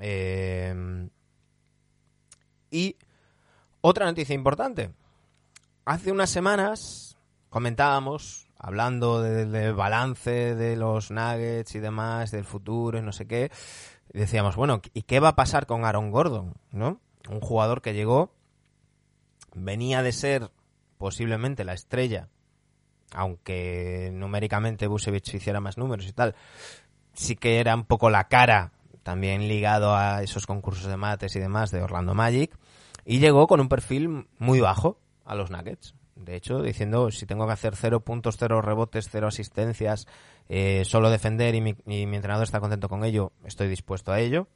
eh, 0.00 1.08
y 2.70 2.96
otra 3.80 4.06
noticia 4.06 4.34
importante. 4.34 4.90
Hace 5.84 6.12
unas 6.12 6.30
semanas 6.30 7.16
comentábamos 7.50 8.48
hablando 8.58 9.20
de- 9.20 9.46
del 9.46 9.74
balance 9.74 10.54
de 10.54 10.76
los 10.76 11.10
Nuggets 11.10 11.74
y 11.74 11.80
demás, 11.80 12.30
del 12.30 12.44
futuro 12.44 12.98
y 12.98 13.02
no 13.02 13.12
sé 13.12 13.26
qué. 13.26 13.50
decíamos, 14.12 14.56
bueno, 14.56 14.80
¿y 14.94 15.02
qué 15.02 15.20
va 15.20 15.28
a 15.30 15.36
pasar 15.36 15.66
con 15.66 15.84
Aaron 15.84 16.10
Gordon? 16.10 16.54
¿No? 16.70 17.00
Un 17.30 17.40
jugador 17.40 17.80
que 17.82 17.94
llegó, 17.94 18.30
venía 19.54 20.02
de 20.02 20.12
ser 20.12 20.50
posiblemente 20.98 21.64
la 21.64 21.72
estrella 21.72 22.28
aunque 23.14 24.10
numéricamente 24.12 24.86
Busevich 24.86 25.34
hiciera 25.34 25.60
más 25.60 25.78
números 25.78 26.06
y 26.06 26.12
tal, 26.12 26.34
sí 27.14 27.36
que 27.36 27.60
era 27.60 27.74
un 27.74 27.84
poco 27.84 28.10
la 28.10 28.28
cara, 28.28 28.72
también 29.02 29.48
ligado 29.48 29.94
a 29.94 30.22
esos 30.22 30.46
concursos 30.46 30.86
de 30.86 30.96
mates 30.96 31.34
y 31.36 31.40
demás 31.40 31.70
de 31.70 31.82
Orlando 31.82 32.14
Magic, 32.14 32.56
y 33.04 33.18
llegó 33.18 33.46
con 33.46 33.60
un 33.60 33.68
perfil 33.68 34.26
muy 34.38 34.60
bajo 34.60 34.98
a 35.24 35.34
los 35.34 35.50
Nuggets. 35.50 35.94
De 36.14 36.36
hecho, 36.36 36.62
diciendo, 36.62 37.10
si 37.10 37.26
tengo 37.26 37.46
que 37.46 37.52
hacer 37.52 37.74
cero 37.74 38.00
puntos, 38.00 38.36
cero 38.38 38.62
rebotes, 38.62 39.08
cero 39.10 39.26
asistencias, 39.26 40.06
eh, 40.48 40.84
solo 40.84 41.10
defender 41.10 41.54
y 41.54 41.60
mi, 41.60 41.74
entrenador 41.86 42.44
está 42.44 42.60
contento 42.60 42.88
con 42.88 43.04
ello, 43.04 43.32
estoy 43.44 43.68
dispuesto 43.68 44.12
a 44.12 44.20
ello. 44.20 44.46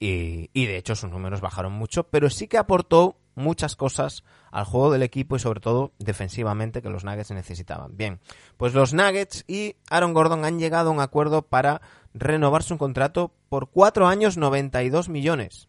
Y 0.00 0.66
de 0.66 0.76
hecho 0.76 0.94
sus 0.94 1.10
números 1.10 1.40
bajaron 1.40 1.72
mucho, 1.72 2.04
pero 2.04 2.28
sí 2.28 2.46
que 2.46 2.58
aportó 2.58 3.16
muchas 3.34 3.76
cosas 3.76 4.24
al 4.50 4.64
juego 4.64 4.90
del 4.92 5.02
equipo 5.02 5.36
y 5.36 5.40
sobre 5.40 5.60
todo 5.60 5.92
defensivamente 5.98 6.82
que 6.82 6.90
los 6.90 7.04
Nuggets 7.04 7.30
necesitaban. 7.32 7.96
Bien, 7.96 8.20
pues 8.56 8.74
los 8.74 8.94
Nuggets 8.94 9.44
y 9.46 9.76
Aaron 9.90 10.14
Gordon 10.14 10.44
han 10.44 10.58
llegado 10.58 10.90
a 10.90 10.92
un 10.92 11.00
acuerdo 11.00 11.42
para 11.42 11.80
renovar 12.12 12.62
su 12.62 12.78
contrato 12.78 13.32
por 13.48 13.68
cuatro 13.68 14.06
años 14.06 14.36
92 14.36 15.08
millones, 15.08 15.68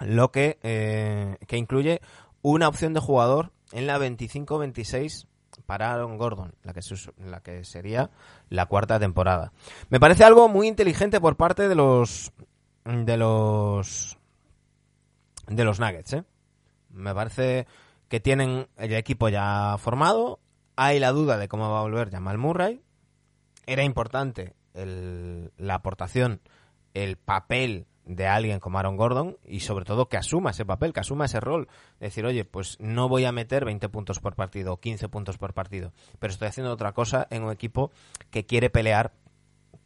lo 0.00 0.32
que, 0.32 0.58
eh, 0.62 1.36
que 1.46 1.56
incluye 1.56 2.00
una 2.42 2.68
opción 2.68 2.94
de 2.94 3.00
jugador 3.00 3.52
en 3.72 3.86
la 3.86 3.98
25-26 3.98 5.26
para 5.64 5.92
Aaron 5.92 6.18
Gordon, 6.18 6.54
la 6.62 6.72
que, 6.72 6.80
la 7.18 7.40
que 7.40 7.64
sería 7.64 8.10
la 8.48 8.66
cuarta 8.66 8.98
temporada. 8.98 9.52
Me 9.88 10.00
parece 10.00 10.24
algo 10.24 10.48
muy 10.48 10.68
inteligente 10.68 11.20
por 11.20 11.36
parte 11.36 11.68
de 11.68 11.74
los 11.74 12.32
de 12.84 13.16
los 13.16 14.15
de 15.46 15.64
los 15.64 15.80
Nuggets, 15.80 16.12
¿eh? 16.14 16.24
Me 16.90 17.14
parece 17.14 17.66
que 18.08 18.20
tienen 18.20 18.68
el 18.76 18.92
equipo 18.94 19.28
ya 19.28 19.76
formado. 19.78 20.38
Hay 20.76 20.98
la 20.98 21.12
duda 21.12 21.38
de 21.38 21.48
cómo 21.48 21.70
va 21.70 21.78
a 21.80 21.82
volver 21.82 22.10
Jamal 22.10 22.38
Murray. 22.38 22.80
Era 23.66 23.82
importante 23.82 24.54
el- 24.74 25.52
la 25.56 25.74
aportación, 25.74 26.40
el 26.94 27.16
papel 27.16 27.86
de 28.04 28.28
alguien 28.28 28.60
como 28.60 28.78
Aaron 28.78 28.96
Gordon 28.96 29.36
y 29.44 29.60
sobre 29.60 29.84
todo 29.84 30.08
que 30.08 30.16
asuma 30.16 30.50
ese 30.50 30.64
papel, 30.64 30.92
que 30.92 31.00
asuma 31.00 31.24
ese 31.24 31.40
rol. 31.40 31.66
Decir, 31.98 32.24
oye, 32.24 32.44
pues 32.44 32.76
no 32.78 33.08
voy 33.08 33.24
a 33.24 33.32
meter 33.32 33.64
20 33.64 33.88
puntos 33.88 34.20
por 34.20 34.36
partido 34.36 34.74
o 34.74 34.76
15 34.80 35.08
puntos 35.08 35.38
por 35.38 35.54
partido, 35.54 35.92
pero 36.20 36.32
estoy 36.32 36.46
haciendo 36.48 36.72
otra 36.72 36.92
cosa 36.92 37.26
en 37.30 37.42
un 37.42 37.50
equipo 37.50 37.90
que 38.30 38.46
quiere 38.46 38.70
pelear 38.70 39.12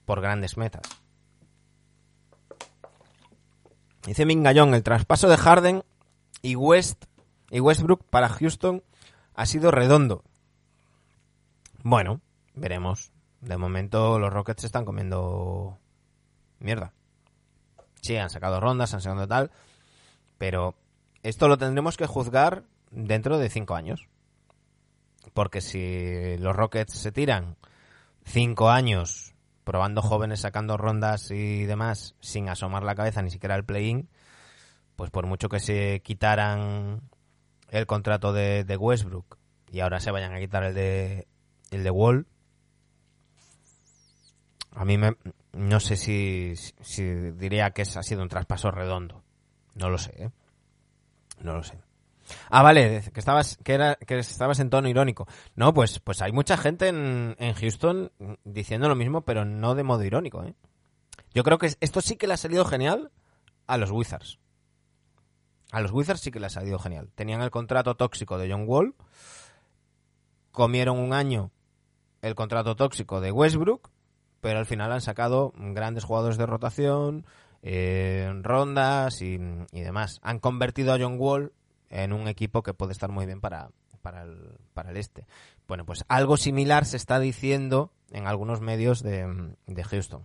por 0.04 0.20
grandes 0.20 0.58
metas. 0.58 0.82
Dice 4.06 4.24
Mingallón, 4.24 4.74
el 4.74 4.82
traspaso 4.82 5.28
de 5.28 5.36
Harden 5.36 5.82
y 6.42 6.56
West 6.56 7.04
y 7.50 7.60
Westbrook 7.60 8.04
para 8.04 8.28
Houston 8.28 8.82
ha 9.34 9.46
sido 9.46 9.70
redondo. 9.70 10.24
Bueno, 11.82 12.20
veremos. 12.54 13.10
De 13.40 13.56
momento 13.56 14.18
los 14.18 14.32
Rockets 14.32 14.64
están 14.64 14.84
comiendo 14.84 15.78
mierda. 16.58 16.92
Sí, 18.02 18.16
han 18.16 18.30
sacado 18.30 18.60
rondas, 18.60 18.92
han 18.94 19.00
sacado 19.00 19.26
tal, 19.26 19.50
pero 20.38 20.74
esto 21.22 21.48
lo 21.48 21.58
tendremos 21.58 21.96
que 21.96 22.06
juzgar 22.06 22.64
dentro 22.90 23.38
de 23.38 23.50
cinco 23.50 23.74
años. 23.74 24.08
Porque 25.34 25.60
si 25.60 26.36
los 26.38 26.56
Rockets 26.56 26.94
se 26.94 27.12
tiran 27.12 27.56
cinco 28.24 28.70
años 28.70 29.29
probando 29.70 30.02
jóvenes, 30.02 30.40
sacando 30.40 30.76
rondas 30.76 31.30
y 31.30 31.64
demás, 31.64 32.16
sin 32.18 32.48
asomar 32.48 32.82
la 32.82 32.96
cabeza 32.96 33.22
ni 33.22 33.30
siquiera 33.30 33.54
al 33.54 33.64
play-in, 33.64 34.08
pues 34.96 35.10
por 35.12 35.26
mucho 35.26 35.48
que 35.48 35.60
se 35.60 36.00
quitaran 36.02 37.02
el 37.68 37.86
contrato 37.86 38.32
de, 38.32 38.64
de 38.64 38.76
Westbrook 38.76 39.38
y 39.70 39.78
ahora 39.78 40.00
se 40.00 40.10
vayan 40.10 40.34
a 40.34 40.40
quitar 40.40 40.64
el 40.64 40.74
de 40.74 41.28
el 41.70 41.84
de 41.84 41.90
Wall, 41.92 42.26
a 44.74 44.84
mí 44.84 44.98
me, 44.98 45.14
no 45.52 45.78
sé 45.78 45.96
si, 45.96 46.54
si 46.56 47.04
diría 47.04 47.70
que 47.70 47.82
es- 47.82 47.96
ha 47.96 48.02
sido 48.02 48.22
un 48.22 48.28
traspaso 48.28 48.72
redondo. 48.72 49.22
No 49.76 49.88
lo 49.88 49.98
sé, 49.98 50.10
¿eh? 50.24 50.30
No 51.42 51.54
lo 51.54 51.62
sé. 51.62 51.78
Ah, 52.48 52.62
vale, 52.62 53.02
que 53.12 53.20
estabas, 53.20 53.58
que 53.64 53.74
era, 53.74 53.94
que 53.96 54.18
estabas 54.18 54.60
en 54.60 54.70
tono 54.70 54.88
irónico. 54.88 55.26
No, 55.54 55.72
pues, 55.74 56.00
pues 56.00 56.22
hay 56.22 56.32
mucha 56.32 56.56
gente 56.56 56.88
en, 56.88 57.36
en 57.38 57.54
Houston 57.54 58.12
diciendo 58.44 58.88
lo 58.88 58.96
mismo, 58.96 59.22
pero 59.22 59.44
no 59.44 59.74
de 59.74 59.82
modo 59.82 60.04
irónico, 60.04 60.44
¿eh? 60.44 60.54
Yo 61.32 61.44
creo 61.44 61.58
que 61.58 61.72
esto 61.80 62.00
sí 62.00 62.16
que 62.16 62.26
le 62.26 62.34
ha 62.34 62.36
salido 62.36 62.64
genial 62.64 63.10
a 63.66 63.76
los 63.76 63.90
Wizards. 63.90 64.38
A 65.70 65.80
los 65.80 65.92
Wizards 65.92 66.20
sí 66.20 66.30
que 66.30 66.40
le 66.40 66.46
ha 66.46 66.50
salido 66.50 66.78
genial. 66.78 67.10
Tenían 67.14 67.42
el 67.42 67.50
contrato 67.50 67.94
tóxico 67.94 68.38
de 68.38 68.50
John 68.50 68.64
Wall, 68.66 68.94
comieron 70.50 70.98
un 70.98 71.12
año 71.12 71.52
el 72.22 72.34
contrato 72.34 72.74
tóxico 72.74 73.20
de 73.20 73.30
Westbrook, 73.30 73.90
pero 74.40 74.58
al 74.58 74.66
final 74.66 74.92
han 74.92 75.00
sacado 75.00 75.52
grandes 75.56 76.04
jugadores 76.04 76.36
de 76.36 76.46
rotación, 76.46 77.24
eh, 77.62 78.30
rondas 78.42 79.22
y, 79.22 79.38
y 79.72 79.80
demás. 79.80 80.18
Han 80.22 80.40
convertido 80.40 80.92
a 80.92 80.98
John 80.98 81.16
Wall 81.18 81.52
en 81.90 82.12
un 82.12 82.28
equipo 82.28 82.62
que 82.62 82.74
puede 82.74 82.92
estar 82.92 83.10
muy 83.10 83.26
bien 83.26 83.40
para, 83.40 83.70
para, 84.00 84.22
el, 84.22 84.56
para 84.74 84.90
el 84.90 84.96
este. 84.96 85.26
Bueno, 85.68 85.84
pues 85.84 86.04
algo 86.08 86.36
similar 86.36 86.86
se 86.86 86.96
está 86.96 87.18
diciendo 87.20 87.92
en 88.10 88.26
algunos 88.26 88.60
medios 88.60 89.02
de, 89.02 89.54
de 89.66 89.84
Houston. 89.84 90.24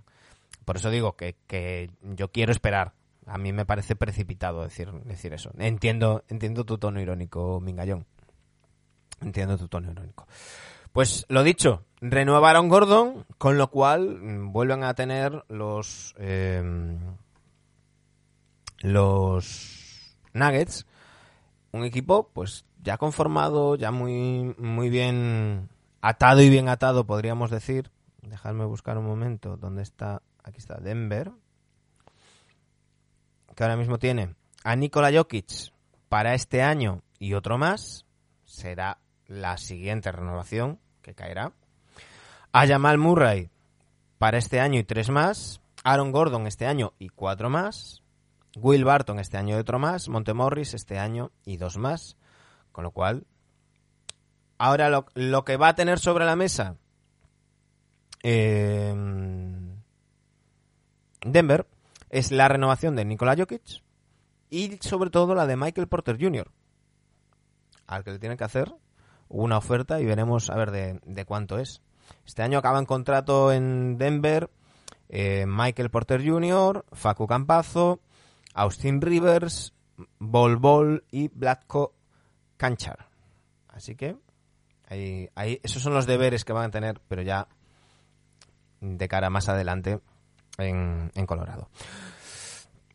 Por 0.64 0.78
eso 0.78 0.90
digo 0.90 1.16
que, 1.16 1.36
que 1.48 1.92
yo 2.02 2.32
quiero 2.32 2.52
esperar. 2.52 2.94
A 3.28 3.38
mí 3.38 3.54
me 3.54 3.66
parece 3.66 3.96
precipitado 3.96 4.64
decir, 4.64 4.92
decir 5.04 5.34
eso. 5.34 5.52
Entiendo, 5.58 6.24
entiendo 6.28 6.64
tu 6.64 6.78
tono 6.78 7.02
irónico, 7.02 7.60
Mingallón. 7.60 8.06
Entiendo 9.22 9.58
tu 9.58 9.68
tono 9.68 9.92
irónico. 9.92 10.28
Pues 10.92 11.26
lo 11.28 11.44
dicho, 11.44 11.84
renovaron 12.00 12.70
Gordon, 12.70 13.26
con 13.38 13.58
lo 13.58 13.70
cual 13.70 14.20
vuelven 14.48 14.84
a 14.84 14.94
tener 14.94 15.44
los 15.50 16.16
eh, 16.18 16.98
los 18.80 20.18
Nuggets 20.34 20.86
un 21.76 21.84
equipo 21.84 22.30
pues 22.34 22.66
ya 22.82 22.98
conformado, 22.98 23.76
ya 23.76 23.92
muy 23.92 24.56
muy 24.58 24.90
bien 24.90 25.70
atado 26.02 26.42
y 26.42 26.50
bien 26.50 26.70
atado, 26.70 27.06
podríamos 27.06 27.52
decir. 27.52 27.92
Dejadme 28.22 28.66
buscar 28.66 28.98
un 28.98 29.06
momento 29.06 29.58
dónde 29.58 29.84
está. 29.84 30.22
Aquí 30.44 30.58
está 30.58 30.78
Denver. 30.78 31.32
Que 33.56 33.64
ahora 33.64 33.78
mismo 33.78 34.00
tiene 34.00 34.36
a 34.64 34.76
Nikola 34.76 35.12
Jokic 35.12 35.72
para 36.08 36.34
este 36.34 36.62
año 36.64 37.02
y 37.20 37.34
otro 37.34 37.58
más. 37.58 38.06
Será 38.46 39.00
la 39.28 39.58
siguiente 39.58 40.12
renovación 40.12 40.80
que 41.02 41.14
caerá. 41.14 41.52
A 42.52 42.68
Jamal 42.68 42.98
Murray 42.98 43.50
para 44.18 44.38
este 44.38 44.62
año 44.62 44.80
y 44.80 44.84
tres 44.84 45.10
más. 45.10 45.62
Aaron 45.84 46.12
Gordon 46.12 46.48
este 46.48 46.68
año 46.68 46.94
y 47.00 47.10
cuatro 47.10 47.50
más. 47.50 48.02
Will 48.58 48.86
Barton 48.86 49.20
este 49.20 49.38
año 49.38 49.58
otro 49.58 49.80
más. 49.80 50.10
Montemorris 50.10 50.74
este 50.74 51.00
año 51.00 51.32
y 51.46 51.58
dos 51.58 51.78
más. 51.78 52.18
Con 52.72 52.84
lo 52.84 52.92
cual, 52.92 53.26
ahora 54.58 54.90
lo, 54.90 55.06
lo 55.14 55.46
que 55.46 55.58
va 55.58 55.70
a 55.70 55.76
tener 55.76 56.00
sobre 56.00 56.26
la 56.26 56.36
mesa 56.36 56.76
eh, 58.24 58.94
Denver 61.24 61.68
es 62.10 62.32
la 62.32 62.48
renovación 62.48 62.96
de 62.96 63.06
Nikola 63.06 63.36
Jokic 63.38 63.84
y 64.50 64.78
sobre 64.82 65.10
todo 65.10 65.36
la 65.36 65.46
de 65.46 65.58
Michael 65.58 65.88
Porter 65.88 66.18
Jr. 66.20 66.52
Al 67.88 68.04
que 68.04 68.12
le 68.12 68.20
tienen 68.20 68.38
que 68.38 68.44
hacer 68.44 68.74
una 69.30 69.58
oferta 69.58 70.00
y 70.02 70.06
veremos 70.06 70.50
a 70.50 70.56
ver 70.56 70.72
de, 70.72 71.00
de 71.06 71.26
cuánto 71.26 71.60
es. 71.60 71.82
Este 72.26 72.44
año 72.44 72.58
acaba 72.58 72.80
en 72.80 72.86
contrato 72.86 73.52
en 73.52 73.98
Denver 73.98 74.50
eh, 75.10 75.46
Michael 75.48 75.90
Porter 75.90 76.28
Jr., 76.28 76.86
Facu 76.92 77.28
Campazo, 77.28 78.00
Austin 78.56 79.02
Rivers, 79.02 79.74
Bol 80.20 80.58
Bol 80.58 81.04
y 81.12 81.28
Blatko 81.28 81.94
Canchar. 82.58 83.08
Así 83.68 83.96
que 83.96 84.16
esos 85.64 85.82
son 85.82 85.94
los 85.94 86.06
deberes 86.06 86.46
que 86.46 86.54
van 86.54 86.66
a 86.66 86.72
tener, 86.72 87.00
pero 87.08 87.22
ya 87.22 87.48
de 88.82 89.08
cara 89.08 89.30
más 89.30 89.50
adelante 89.50 90.00
en, 90.58 91.12
en 91.14 91.26
Colorado. 91.26 91.70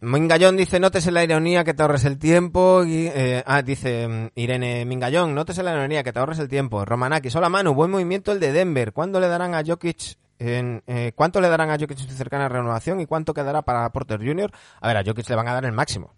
Mingallón 0.02 0.56
dice, 0.56 0.80
nótese 0.80 1.10
la 1.10 1.22
ironía 1.22 1.62
que 1.62 1.74
te 1.74 1.82
ahorres 1.82 2.06
el 2.06 2.18
tiempo. 2.18 2.84
Y, 2.84 3.08
eh, 3.08 3.42
ah, 3.46 3.60
dice 3.60 4.08
mm, 4.08 4.28
Irene 4.34 4.86
Mingallón, 4.86 5.34
nótese 5.34 5.62
la 5.62 5.72
ironía 5.72 6.02
que 6.02 6.12
te 6.12 6.18
ahorres 6.18 6.38
el 6.38 6.48
tiempo. 6.48 6.86
Romanakis, 6.86 7.36
hola 7.36 7.50
Manu, 7.50 7.74
buen 7.74 7.90
movimiento 7.90 8.32
el 8.32 8.40
de 8.40 8.52
Denver. 8.52 8.92
¿Cuándo 8.94 9.20
le 9.20 9.28
darán 9.28 9.54
a 9.54 9.62
Jokic 9.62 10.16
en, 10.40 10.82
eh, 10.86 11.12
¿Cuánto 11.14 11.42
le 11.42 11.50
darán 11.50 11.70
a 11.70 11.78
Jokic 11.78 11.98
cercana 11.98 12.48
renovación 12.48 12.98
y 13.00 13.06
cuánto 13.06 13.34
quedará 13.34 13.60
para 13.60 13.88
Porter 13.92 14.18
Jr.? 14.18 14.50
A 14.80 14.88
ver, 14.88 14.96
a 14.96 15.04
Jokic 15.04 15.28
le 15.28 15.36
van 15.36 15.46
a 15.46 15.52
dar 15.52 15.66
el 15.66 15.72
máximo. 15.72 16.14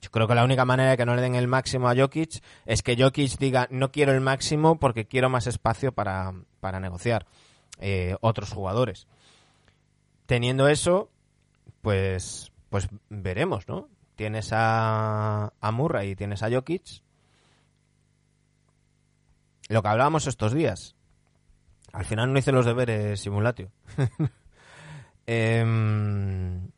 Yo 0.00 0.10
creo 0.10 0.26
que 0.26 0.34
la 0.34 0.42
única 0.42 0.64
manera 0.64 0.90
de 0.90 0.96
que 0.96 1.04
no 1.04 1.14
le 1.14 1.20
den 1.20 1.34
el 1.34 1.46
máximo 1.46 1.90
a 1.90 1.94
Jokic 1.94 2.42
es 2.64 2.82
que 2.82 2.96
Jokic 2.96 3.36
diga 3.38 3.68
no 3.70 3.92
quiero 3.92 4.12
el 4.12 4.22
máximo 4.22 4.80
porque 4.80 5.06
quiero 5.06 5.28
más 5.28 5.46
espacio 5.46 5.92
para, 5.92 6.32
para 6.60 6.80
negociar 6.80 7.26
eh, 7.78 8.16
otros 8.22 8.50
jugadores. 8.52 9.06
Teniendo 10.24 10.68
eso, 10.68 11.10
pues, 11.82 12.52
pues 12.70 12.88
veremos, 13.10 13.68
¿no? 13.68 13.90
Tienes 14.14 14.50
a, 14.52 15.52
a 15.60 15.70
Murray 15.72 16.12
y 16.12 16.16
tienes 16.16 16.42
a 16.42 16.50
Jokic. 16.50 17.02
Lo 19.68 19.82
que 19.82 19.88
hablábamos 19.88 20.26
estos 20.26 20.54
días. 20.54 20.95
Al 21.96 22.04
final 22.04 22.30
no 22.30 22.38
hice 22.38 22.52
los 22.52 22.66
deberes 22.66 23.20
simulatio. 23.20 23.70
Em, 25.28 26.70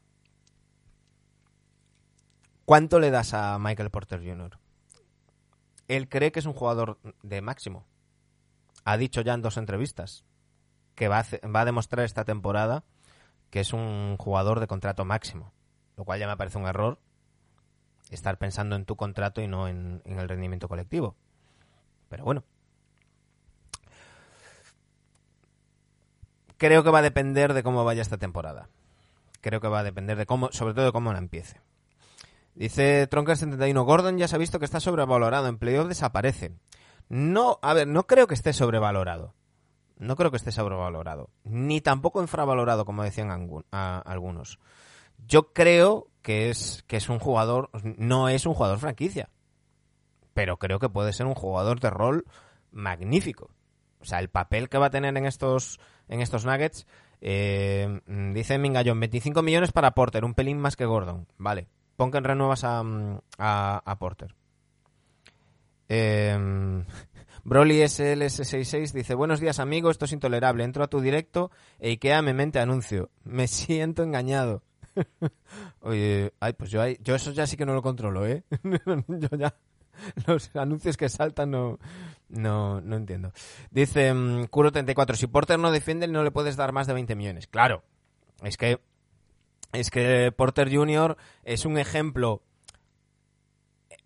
¿Cuánto 2.65 2.99
le 2.99 3.11
das 3.11 3.35
a 3.35 3.59
Michael 3.59 3.91
Porter 3.91 4.21
Jr.? 4.21 4.59
Él 5.89 6.09
cree 6.09 6.33
que 6.33 6.39
es 6.39 6.47
un 6.47 6.55
jugador 6.55 6.99
de 7.23 7.43
máximo. 7.43 7.85
Ha 8.85 8.97
dicho 8.97 9.21
ya 9.21 9.35
en 9.35 9.43
dos 9.43 9.59
entrevistas 9.59 10.25
que 10.95 11.09
va 11.09 11.17
a, 11.17 11.21
hacer- 11.21 11.41
va 11.55 11.61
a 11.61 11.65
demostrar 11.67 12.05
esta 12.07 12.25
temporada 12.25 12.85
que 13.51 13.61
es 13.61 13.73
un 13.75 14.17
jugador 14.19 14.61
de 14.61 14.67
contrato 14.67 15.05
máximo. 15.05 15.53
Lo 15.97 16.05
cual 16.05 16.21
ya 16.21 16.27
me 16.29 16.37
parece 16.39 16.57
un 16.57 16.67
error 16.67 16.99
estar 18.11 18.39
pensando 18.39 18.77
en 18.77 18.85
tu 18.87 18.97
contrato 18.97 19.43
y 19.43 19.47
no 19.49 19.69
en, 19.69 20.01
en 20.07 20.19
el 20.21 20.29
rendimiento 20.29 20.69
colectivo. 20.69 21.17
Pero 22.09 22.25
bueno. 22.25 22.45
Creo 26.59 26.85
que 26.85 26.91
va 26.91 26.99
a 26.99 27.03
depender 27.03 27.55
de 27.55 27.63
cómo 27.63 27.85
vaya 27.85 28.03
esta 28.03 28.19
temporada. 28.19 28.69
Creo 29.41 29.61
que 29.61 29.69
va 29.69 29.81
a 29.81 29.85
depender 29.85 30.19
de 30.19 30.27
cómo, 30.27 30.51
sobre 30.53 30.75
todo 30.75 30.85
de 30.85 30.93
cómo 30.93 31.13
la 31.13 31.19
empiece. 31.19 31.61
Dice 32.55 33.09
Tronker71, 33.09 33.85
Gordon 33.85 34.19
ya 34.19 34.27
se 34.27 34.35
ha 34.35 34.39
visto 34.39 34.59
que 34.59 34.65
está 34.65 34.81
sobrevalorado. 34.81 35.47
En 35.47 35.59
playoff 35.59 35.87
desaparece. 35.87 36.53
No, 37.09 37.61
a 37.63 37.73
ver, 37.73 37.87
no 37.87 38.09
creo 38.09 38.27
que 38.27 38.35
esté 38.35 38.53
sobrevalorado. 38.53 39.35
No 39.99 40.17
creo 40.17 40.33
que 40.33 40.37
esté 40.37 40.51
sobrevalorado. 40.51 41.31
Ni 41.45 41.81
tampoco 41.81 42.21
infravalorado, 42.21 42.85
como 42.85 43.05
decían 43.05 43.31
algunos. 43.71 44.59
Yo 45.27 45.53
creo 45.53 46.09
que 46.23 46.51
es, 46.51 46.85
que 46.89 46.97
es 46.97 47.09
un 47.09 47.21
jugador, 47.21 47.71
no 47.83 48.29
es 48.29 48.47
un 48.47 48.55
jugador 48.55 48.79
franquicia. 48.79 49.29
Pero 50.35 50.59
creo 50.59 50.81
que 50.81 50.89
puede 50.89 51.13
ser 51.13 51.27
un 51.27 51.35
jugador 51.35 51.79
de 51.81 51.91
rol 51.91 52.25
magnífico. 52.71 53.51
O 54.01 54.05
sea, 54.05 54.19
el 54.21 54.29
papel 54.29 54.69
que 54.69 54.79
va 54.79 54.87
a 54.87 54.91
tener 54.91 55.17
en 55.17 55.27
estos, 55.27 55.81
en 56.09 56.21
estos 56.21 56.45
Nuggets, 56.45 56.87
eh, 57.21 58.01
mm, 58.07 58.33
dice 58.33 58.59
Mingallón, 58.59 59.01
25 59.01 59.43
millones 59.43 59.73
para 59.73 59.93
Porter, 59.93 60.25
un 60.25 60.35
pelín 60.35 60.59
más 60.59 60.77
que 60.77 60.87
Gordon. 60.87 61.27
Vale, 61.37 61.69
pon 61.97 62.11
que 62.11 62.21
renuevas 62.21 62.65
a, 62.65 62.83
mm, 62.83 63.21
a, 63.39 63.97
Porter. 63.99 64.35
Eh, 65.89 66.37
Broly 67.45 67.81
SLS66 67.81 68.93
dice, 68.93 69.15
buenos 69.15 69.41
días 69.41 69.59
amigo, 69.59 69.91
esto 69.91 70.05
es 70.05 70.13
intolerable. 70.13 70.65
Entro 70.65 70.85
a 70.85 70.89
tu 70.89 71.01
directo 71.01 71.51
e 71.79 71.89
Ikea 71.91 72.23
me 72.23 72.35
mente 72.35 72.61
anuncio. 72.61 73.11
Me 73.25 73.47
siento 73.49 74.03
engañado. 74.03 74.63
Oye, 75.81 76.33
ay, 76.41 76.53
pues 76.53 76.71
yo, 76.71 76.87
yo 76.87 77.15
eso 77.15 77.33
ya 77.33 77.47
sí 77.47 77.57
que 77.57 77.67
no 77.67 77.75
lo 77.75 77.83
controlo, 77.83 78.27
¿eh? 78.27 78.45
yo 79.09 79.29
ya 79.39 79.55
los 80.27 80.55
anuncios 80.57 80.97
que 80.97 81.09
saltan 81.09 81.51
no, 81.51 81.79
no, 82.29 82.81
no 82.81 82.97
entiendo. 82.97 83.33
Dice 83.71 84.13
mm, 84.13 84.45
Kuro34, 84.45 85.15
si 85.15 85.27
Porter 85.27 85.59
no 85.59 85.71
defiende 85.71 86.09
no 86.09 86.23
le 86.23 86.31
puedes 86.31 86.57
dar 86.57 86.73
más 86.73 86.87
de 86.87 86.95
20 86.95 87.15
millones. 87.17 87.47
Claro, 87.47 87.83
es 88.43 88.57
que 88.57 88.81
es 89.73 89.91
que 89.91 90.33
Porter 90.35 90.75
Jr. 90.75 91.17
es 91.45 91.65
un 91.65 91.79
ejemplo 91.79 92.43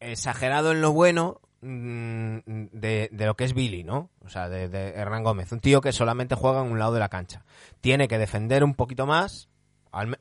exagerado 0.00 0.72
en 0.72 0.80
lo 0.80 0.92
bueno 0.92 1.40
mm, 1.60 2.38
de, 2.72 3.08
lo 3.12 3.36
que 3.36 3.44
es 3.44 3.54
Billy, 3.54 3.84
¿no? 3.84 4.10
O 4.24 4.28
sea, 4.28 4.48
de, 4.48 4.68
de 4.68 4.90
Hernán 4.90 5.22
Gómez. 5.22 5.52
Un 5.52 5.60
tío 5.60 5.80
que 5.80 5.92
solamente 5.92 6.34
juega 6.34 6.64
en 6.64 6.72
un 6.72 6.78
lado 6.78 6.94
de 6.94 7.00
la 7.00 7.08
cancha. 7.08 7.44
Tiene 7.80 8.08
que 8.08 8.18
defender 8.18 8.64
un 8.64 8.74
poquito 8.74 9.06
más. 9.06 9.48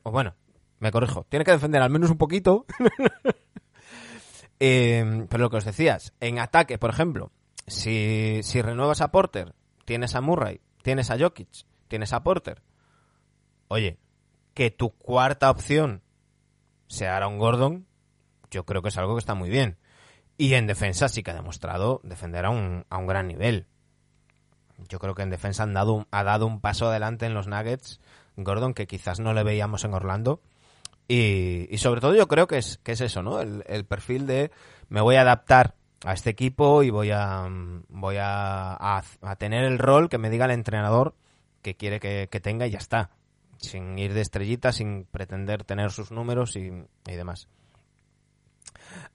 bueno, 0.04 0.34
me 0.78 0.92
corrijo. 0.92 1.26
Tiene 1.28 1.44
que 1.44 1.52
defender 1.52 1.82
al 1.82 1.90
menos 1.90 2.10
un 2.10 2.18
poquito. 2.18 2.66
Eh, 4.64 5.26
pero 5.28 5.42
lo 5.42 5.50
que 5.50 5.56
os 5.56 5.64
decías, 5.64 6.14
en 6.20 6.38
ataque, 6.38 6.78
por 6.78 6.90
ejemplo, 6.90 7.32
si, 7.66 8.42
si 8.44 8.62
renuevas 8.62 9.00
a 9.00 9.10
Porter, 9.10 9.56
tienes 9.84 10.14
a 10.14 10.20
Murray, 10.20 10.60
tienes 10.82 11.10
a 11.10 11.18
Jokic, 11.18 11.66
tienes 11.88 12.12
a 12.12 12.22
Porter. 12.22 12.62
Oye, 13.66 13.98
que 14.54 14.70
tu 14.70 14.90
cuarta 14.90 15.50
opción 15.50 16.00
sea 16.86 17.16
Aaron 17.16 17.38
Gordon, 17.38 17.88
yo 18.52 18.64
creo 18.64 18.82
que 18.82 18.90
es 18.90 18.96
algo 18.98 19.16
que 19.16 19.18
está 19.18 19.34
muy 19.34 19.50
bien. 19.50 19.78
Y 20.38 20.54
en 20.54 20.68
defensa 20.68 21.08
sí 21.08 21.24
que 21.24 21.32
ha 21.32 21.34
demostrado 21.34 22.00
defender 22.04 22.44
a 22.44 22.50
un, 22.50 22.86
a 22.88 22.98
un 22.98 23.08
gran 23.08 23.26
nivel. 23.26 23.66
Yo 24.88 25.00
creo 25.00 25.16
que 25.16 25.22
en 25.22 25.30
defensa 25.30 25.64
han 25.64 25.74
dado 25.74 26.06
ha 26.12 26.22
dado 26.22 26.46
un 26.46 26.60
paso 26.60 26.86
adelante 26.86 27.26
en 27.26 27.34
los 27.34 27.48
Nuggets, 27.48 28.00
Gordon, 28.36 28.74
que 28.74 28.86
quizás 28.86 29.18
no 29.18 29.34
le 29.34 29.42
veíamos 29.42 29.82
en 29.82 29.94
Orlando. 29.94 30.40
Y, 31.14 31.68
y 31.70 31.76
sobre 31.76 32.00
todo 32.00 32.14
yo 32.14 32.26
creo 32.26 32.46
que 32.46 32.56
es, 32.56 32.78
que 32.82 32.92
es 32.92 33.02
eso, 33.02 33.22
¿no? 33.22 33.38
El, 33.38 33.84
perfil 33.84 34.26
de 34.26 34.50
me 34.88 35.02
voy 35.02 35.16
a 35.16 35.20
adaptar 35.20 35.74
a 36.06 36.14
este 36.14 36.30
equipo 36.30 36.82
y 36.82 36.88
voy 36.88 37.10
a 37.10 37.46
mm, 37.50 37.82
voy 37.90 38.16
a, 38.18 39.02
tener 39.36 39.64
el 39.64 39.78
rol 39.78 40.08
que 40.08 40.16
me 40.16 40.30
diga 40.30 40.46
el 40.46 40.52
entrenador 40.52 41.14
que 41.60 41.76
quiere 41.76 42.00
que, 42.00 42.30
que 42.32 42.40
tenga 42.40 42.66
y 42.66 42.70
ya 42.70 42.78
está. 42.78 43.10
Sin 43.58 43.98
ir 43.98 44.14
de 44.14 44.22
estrellita, 44.22 44.72
sin 44.72 45.04
pretender 45.04 45.64
tener 45.64 45.90
sus 45.90 46.12
números 46.12 46.56
y, 46.56 46.72
y 47.06 47.12
demás. 47.12 47.46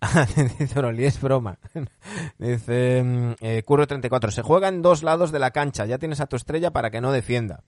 Dice 0.60 0.80
Broly, 0.80 1.06
es 1.06 1.20
broma. 1.20 1.58
Dice 2.38 3.04
mm, 3.04 3.32
eh, 3.42 3.64
Curro34, 3.66 4.30
se 4.30 4.44
juega 4.44 4.68
en 4.68 4.84
dos 4.84 5.02
lados 5.02 5.32
de 5.32 5.40
la 5.40 5.50
cancha, 5.50 5.86
ya 5.86 5.98
tienes 5.98 6.22
a 6.22 6.28
tu 6.28 6.36
estrella 6.36 6.72
para 6.72 6.92
que 6.92 7.02
no 7.02 7.12
defienda. 7.12 7.64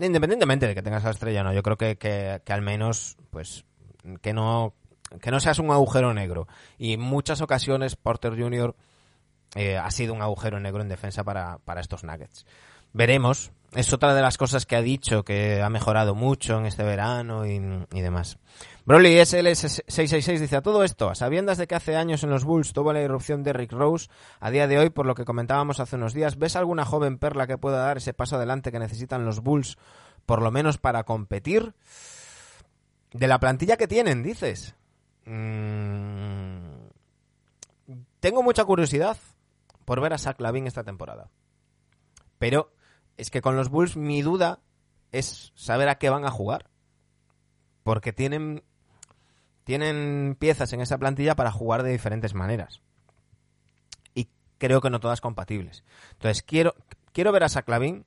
Independientemente 0.00 0.66
de 0.66 0.74
que 0.74 0.82
tengas 0.82 1.04
la 1.04 1.10
estrella 1.10 1.40
o 1.40 1.44
no, 1.44 1.52
yo 1.52 1.62
creo 1.62 1.76
que, 1.76 1.96
que, 1.96 2.40
que 2.44 2.52
al 2.52 2.62
menos, 2.62 3.16
pues, 3.30 3.64
que 4.22 4.32
no, 4.32 4.74
que 5.20 5.30
no 5.30 5.40
seas 5.40 5.58
un 5.58 5.70
agujero 5.70 6.14
negro. 6.14 6.46
Y 6.78 6.94
en 6.94 7.00
muchas 7.00 7.40
ocasiones 7.40 7.96
Porter 7.96 8.38
Jr. 8.38 8.74
eh, 9.54 9.76
ha 9.76 9.90
sido 9.90 10.14
un 10.14 10.22
agujero 10.22 10.60
negro 10.60 10.82
en 10.82 10.88
defensa 10.88 11.24
para, 11.24 11.58
para 11.58 11.80
estos 11.80 12.04
Nuggets. 12.04 12.46
Veremos. 12.92 13.52
Es 13.74 13.92
otra 13.92 14.14
de 14.14 14.22
las 14.22 14.38
cosas 14.38 14.64
que 14.64 14.76
ha 14.76 14.82
dicho 14.82 15.24
que 15.24 15.60
ha 15.60 15.68
mejorado 15.68 16.14
mucho 16.14 16.58
en 16.58 16.64
este 16.64 16.84
verano 16.84 17.44
y, 17.44 17.60
y 17.92 18.00
demás. 18.00 18.38
Broly 18.88 19.18
SL666 19.18 20.38
dice 20.38 20.56
a 20.56 20.62
todo 20.62 20.82
esto, 20.82 21.10
a 21.10 21.14
sabiendas 21.14 21.58
de 21.58 21.66
que 21.66 21.74
hace 21.74 21.94
años 21.94 22.24
en 22.24 22.30
los 22.30 22.46
Bulls 22.46 22.72
tuvo 22.72 22.94
la 22.94 23.02
irrupción 23.02 23.42
de 23.42 23.52
Rick 23.52 23.72
Rose, 23.72 24.08
a 24.40 24.50
día 24.50 24.66
de 24.66 24.78
hoy, 24.78 24.88
por 24.88 25.04
lo 25.04 25.14
que 25.14 25.26
comentábamos 25.26 25.78
hace 25.78 25.96
unos 25.96 26.14
días, 26.14 26.38
¿ves 26.38 26.56
alguna 26.56 26.86
joven 26.86 27.18
perla 27.18 27.46
que 27.46 27.58
pueda 27.58 27.80
dar 27.80 27.98
ese 27.98 28.14
paso 28.14 28.36
adelante 28.36 28.72
que 28.72 28.78
necesitan 28.78 29.26
los 29.26 29.40
Bulls, 29.40 29.76
por 30.24 30.40
lo 30.40 30.50
menos 30.50 30.78
para 30.78 31.04
competir? 31.04 31.74
De 33.12 33.28
la 33.28 33.38
plantilla 33.38 33.76
que 33.76 33.88
tienen, 33.88 34.22
dices. 34.22 34.74
Mm, 35.26 36.86
tengo 38.20 38.42
mucha 38.42 38.64
curiosidad 38.64 39.18
por 39.84 40.00
ver 40.00 40.14
a 40.14 40.18
Zach 40.18 40.40
Lavin 40.40 40.66
esta 40.66 40.82
temporada. 40.82 41.28
Pero 42.38 42.72
es 43.18 43.28
que 43.28 43.42
con 43.42 43.54
los 43.54 43.68
Bulls 43.68 43.98
mi 43.98 44.22
duda 44.22 44.60
es 45.12 45.52
saber 45.56 45.90
a 45.90 45.98
qué 45.98 46.08
van 46.08 46.24
a 46.24 46.30
jugar. 46.30 46.70
Porque 47.82 48.12
tienen, 48.12 48.64
tienen 49.68 50.34
piezas 50.38 50.72
en 50.72 50.80
esa 50.80 50.96
plantilla 50.96 51.36
para 51.36 51.52
jugar 51.52 51.82
de 51.82 51.90
diferentes 51.90 52.32
maneras. 52.32 52.80
Y 54.14 54.30
creo 54.56 54.80
que 54.80 54.88
no 54.88 54.98
todas 54.98 55.20
compatibles. 55.20 55.84
Entonces 56.12 56.42
quiero, 56.42 56.74
quiero 57.12 57.32
ver 57.32 57.44
a 57.44 57.50
Zach 57.50 57.68
Lavin. 57.68 58.06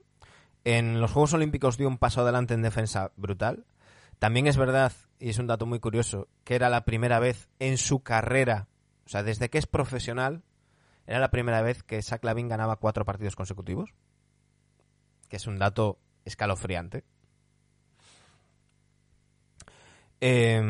En 0.64 0.99
los 0.99 1.12
Juegos 1.12 1.36
Olímpicos 1.36 1.78
dio 1.78 1.88
un 1.88 1.99
paso 1.99 2.22
adelante 2.22 2.55
en 2.55 2.64
defensa 2.64 3.12
brutal. 3.16 3.68
También 4.18 4.47
es 4.47 4.57
verdad, 4.57 4.91
y 5.20 5.30
es 5.30 5.38
un 5.38 5.45
dato 5.45 5.68
muy 5.68 5.80
curioso, 5.80 6.28
que 6.45 6.55
era 6.55 6.68
la 6.68 6.84
primera 6.84 7.20
vez 7.20 7.47
en 7.59 7.78
su 7.78 8.01
carrera, 8.01 8.68
o 9.05 9.09
sea, 9.09 9.22
desde 9.22 9.51
que 9.51 9.59
es 9.59 9.68
profesional, 9.68 10.41
era 11.05 11.20
la 11.20 11.30
primera 11.30 11.62
vez 11.62 11.84
que 11.84 12.01
Zach 12.01 12.24
Lavin 12.24 12.49
ganaba 12.49 12.78
cuatro 12.78 13.05
partidos 13.05 13.36
consecutivos 13.36 13.93
que 15.30 15.38
es 15.38 15.45
un 15.45 15.59
dato 15.59 15.99
escalofriante. 16.26 17.03
Eh, 20.22 20.61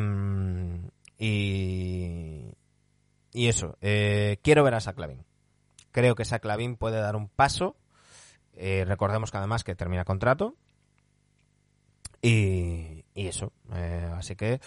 y, 1.18 2.52
y 3.32 3.48
eso, 3.48 3.78
eh, 3.82 4.40
quiero 4.42 4.64
ver 4.64 4.74
a 4.74 4.80
Saclavin. 4.80 5.24
Creo 5.92 6.16
que 6.16 6.26
Saclavin 6.26 6.78
puede 6.78 7.00
dar 7.00 7.16
un 7.16 7.28
paso. 7.30 7.76
Eh, 8.54 8.86
recordemos 8.88 9.30
que 9.30 9.38
además 9.38 9.64
que 9.64 9.76
termina 9.76 10.06
contrato. 10.06 10.56
Y, 12.22 13.06
y 13.14 13.28
eso. 13.28 13.52
Eh, 13.74 14.10
así 14.16 14.36
que 14.36 14.62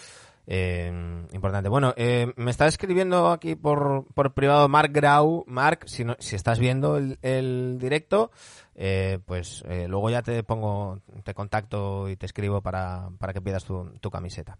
eh, 0.47 1.25
importante. 1.33 1.69
Bueno, 1.69 1.93
eh, 1.97 2.31
me 2.35 2.51
está 2.51 2.67
escribiendo 2.67 3.31
aquí 3.31 3.55
por, 3.55 4.05
por 4.13 4.33
privado 4.33 4.67
Mark 4.67 4.91
Grau. 4.91 5.43
Mark, 5.47 5.87
si, 5.87 6.03
no, 6.03 6.15
si 6.19 6.35
estás 6.35 6.59
viendo 6.59 6.97
el, 6.97 7.17
el 7.21 7.77
directo, 7.79 8.31
eh, 8.75 9.19
pues 9.25 9.63
eh, 9.67 9.87
luego 9.87 10.09
ya 10.09 10.21
te 10.21 10.43
pongo, 10.43 11.01
te 11.23 11.33
contacto 11.33 12.09
y 12.09 12.15
te 12.15 12.25
escribo 12.25 12.61
para, 12.61 13.09
para 13.17 13.33
que 13.33 13.41
pidas 13.41 13.63
tu, 13.63 13.91
tu 13.99 14.11
camiseta. 14.11 14.57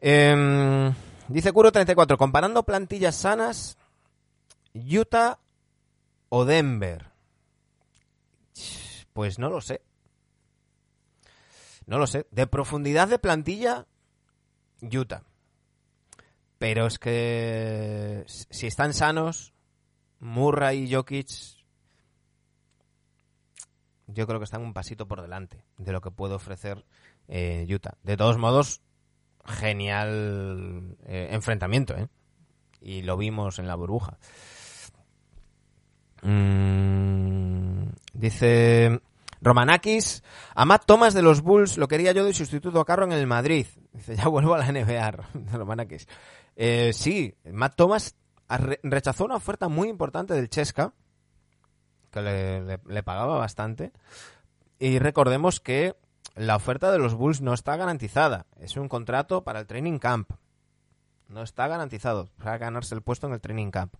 Eh, 0.00 0.92
dice 1.28 1.52
Curo34, 1.52 2.16
comparando 2.16 2.62
plantillas 2.62 3.16
sanas, 3.16 3.76
Utah 4.74 5.38
o 6.28 6.44
Denver. 6.44 7.10
Pues 9.12 9.38
no 9.38 9.50
lo 9.50 9.60
sé. 9.60 9.82
No 11.86 11.98
lo 11.98 12.06
sé. 12.06 12.26
De 12.30 12.46
profundidad 12.46 13.08
de 13.08 13.18
plantilla, 13.18 13.86
Utah. 14.82 15.22
Pero 16.58 16.86
es 16.86 16.98
que 16.98 18.24
si 18.26 18.66
están 18.66 18.92
sanos, 18.92 19.54
Murray 20.18 20.84
y 20.84 20.94
Jokic, 20.94 21.30
yo 24.06 24.26
creo 24.26 24.38
que 24.38 24.44
están 24.44 24.62
un 24.62 24.74
pasito 24.74 25.06
por 25.06 25.22
delante 25.22 25.64
de 25.78 25.92
lo 25.92 26.00
que 26.00 26.10
puede 26.10 26.34
ofrecer 26.34 26.84
eh, 27.28 27.66
Utah. 27.68 27.96
De 28.02 28.16
todos 28.16 28.38
modos, 28.38 28.82
genial 29.46 30.96
eh, 31.06 31.28
enfrentamiento, 31.32 31.96
¿eh? 31.96 32.08
Y 32.80 33.02
lo 33.02 33.16
vimos 33.16 33.58
en 33.58 33.66
la 33.66 33.74
burbuja. 33.74 34.18
Mm, 36.22 37.88
dice 38.12 39.00
Romanakis, 39.40 40.22
a 40.54 40.64
Matt 40.64 40.84
Thomas 40.86 41.14
de 41.14 41.22
los 41.22 41.40
Bulls 41.40 41.78
lo 41.78 41.88
quería 41.88 42.12
yo 42.12 42.24
de 42.24 42.34
sustituto 42.34 42.80
a 42.80 42.84
Carro 42.84 43.04
en 43.04 43.12
el 43.12 43.26
Madrid. 43.26 43.66
Dice, 43.92 44.16
ya 44.16 44.28
vuelvo 44.28 44.54
a 44.54 44.58
la 44.58 44.72
NBA, 44.72 45.10
Romanakis. 45.52 46.06
Eh, 46.62 46.92
sí, 46.92 47.34
Matt 47.50 47.74
Thomas 47.76 48.16
rechazó 48.82 49.24
una 49.24 49.36
oferta 49.36 49.68
muy 49.68 49.88
importante 49.88 50.34
del 50.34 50.50
Chesca, 50.50 50.92
que 52.10 52.78
le, 52.86 53.02
pagaba 53.02 53.38
bastante. 53.38 53.92
Y 54.78 54.98
recordemos 54.98 55.60
que 55.60 55.96
la 56.34 56.56
oferta 56.56 56.92
de 56.92 56.98
los 56.98 57.14
Bulls 57.14 57.40
no 57.40 57.54
está 57.54 57.76
garantizada. 57.76 58.46
Es 58.58 58.76
un 58.76 58.88
contrato 58.88 59.42
para 59.42 59.60
el 59.60 59.66
training 59.66 59.98
camp. 59.98 60.32
No 61.28 61.42
está 61.42 61.68
garantizado 61.68 62.28
para 62.36 62.58
ganarse 62.58 62.94
el 62.94 63.02
puesto 63.02 63.26
en 63.26 63.32
el 63.32 63.40
training 63.40 63.70
camp. 63.70 63.94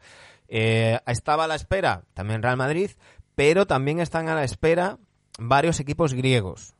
Eh, 0.49 0.99
estaba 1.07 1.45
a 1.45 1.49
la 1.49 1.55
espera 1.55 2.03
también 2.13 2.43
Real 2.43 2.57
Madrid, 2.57 2.91
pero 3.37 3.67
también 3.67 4.01
están 4.01 4.29
a 4.29 4.35
la 4.35 4.45
espera 4.45 4.99
varios 5.39 5.81
equipos 5.81 6.13
griegos. 6.13 6.75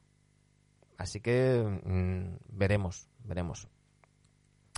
Así 1.01 1.21
que 1.21 1.65
mmm, 1.85 2.37
veremos, 2.51 3.09
veremos. 3.25 3.69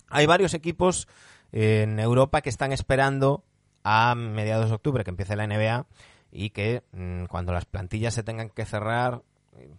Hay 0.08 0.24
varios 0.26 0.54
equipos 0.54 1.08
en 1.50 1.98
Europa 1.98 2.42
que 2.42 2.48
están 2.48 2.70
esperando 2.70 3.42
a 3.82 4.14
mediados 4.14 4.68
de 4.68 4.76
octubre 4.76 5.02
que 5.02 5.10
empiece 5.10 5.34
la 5.34 5.48
NBA 5.48 5.84
y 6.30 6.50
que 6.50 6.84
mmm, 6.92 7.24
cuando 7.24 7.52
las 7.52 7.64
plantillas 7.64 8.14
se 8.14 8.22
tengan 8.22 8.50
que 8.50 8.64
cerrar, 8.64 9.22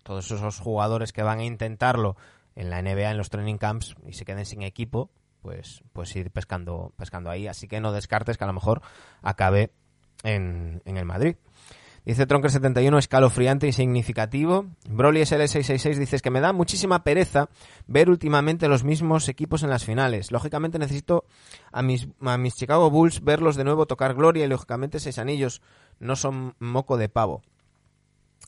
todos 0.04 0.30
esos 0.30 0.60
jugadores 0.60 1.14
que 1.14 1.24
van 1.24 1.40
a 1.40 1.46
intentarlo 1.46 2.18
en 2.56 2.70
la 2.70 2.82
NBA, 2.82 3.12
en 3.12 3.18
los 3.18 3.30
training 3.30 3.58
camps 3.58 3.96
y 4.06 4.12
se 4.12 4.26
queden 4.26 4.46
sin 4.46 4.64
equipo, 4.64 5.10
pues, 5.42 5.82
pues 5.94 6.14
ir 6.18 6.30
pescando, 6.30 6.92
pescando 6.98 7.30
ahí. 7.30 7.48
Así 7.48 7.70
que 7.70 7.80
no 7.80 7.94
descartes 7.94 8.38
que 8.38 8.44
a 8.44 8.48
lo 8.48 8.54
mejor 8.54 8.82
acabe 9.22 9.72
en 10.24 10.82
el 10.84 11.06
Madrid. 11.06 11.38
Dice 12.06 12.28
Tronker71, 12.28 12.98
escalofriante 12.98 13.68
y 13.68 13.72
significativo. 13.72 14.66
Broly 14.90 15.22
SL666 15.22 15.96
dices 15.96 16.22
que 16.22 16.30
me 16.30 16.42
da 16.42 16.52
muchísima 16.52 17.04
pereza 17.04 17.50
ver 17.88 18.10
últimamente 18.10 18.68
los 18.68 18.84
mismos 18.84 19.30
equipos 19.30 19.64
en 19.64 19.70
las 19.70 19.86
finales. 19.86 20.32
Lógicamente 20.32 20.80
necesito 20.80 21.24
a 21.72 21.82
mis, 21.82 22.10
a 22.22 22.38
mis 22.38 22.56
Chicago 22.56 22.90
Bulls 22.90 23.24
verlos 23.24 23.56
de 23.56 23.64
nuevo 23.64 23.86
tocar 23.86 24.16
gloria 24.16 24.46
y 24.46 24.50
lógicamente 24.50 25.00
seis 25.00 25.18
anillos 25.18 25.62
no 26.00 26.18
son 26.18 26.56
moco 26.60 26.98
de 26.98 27.08
pavo. 27.08 27.42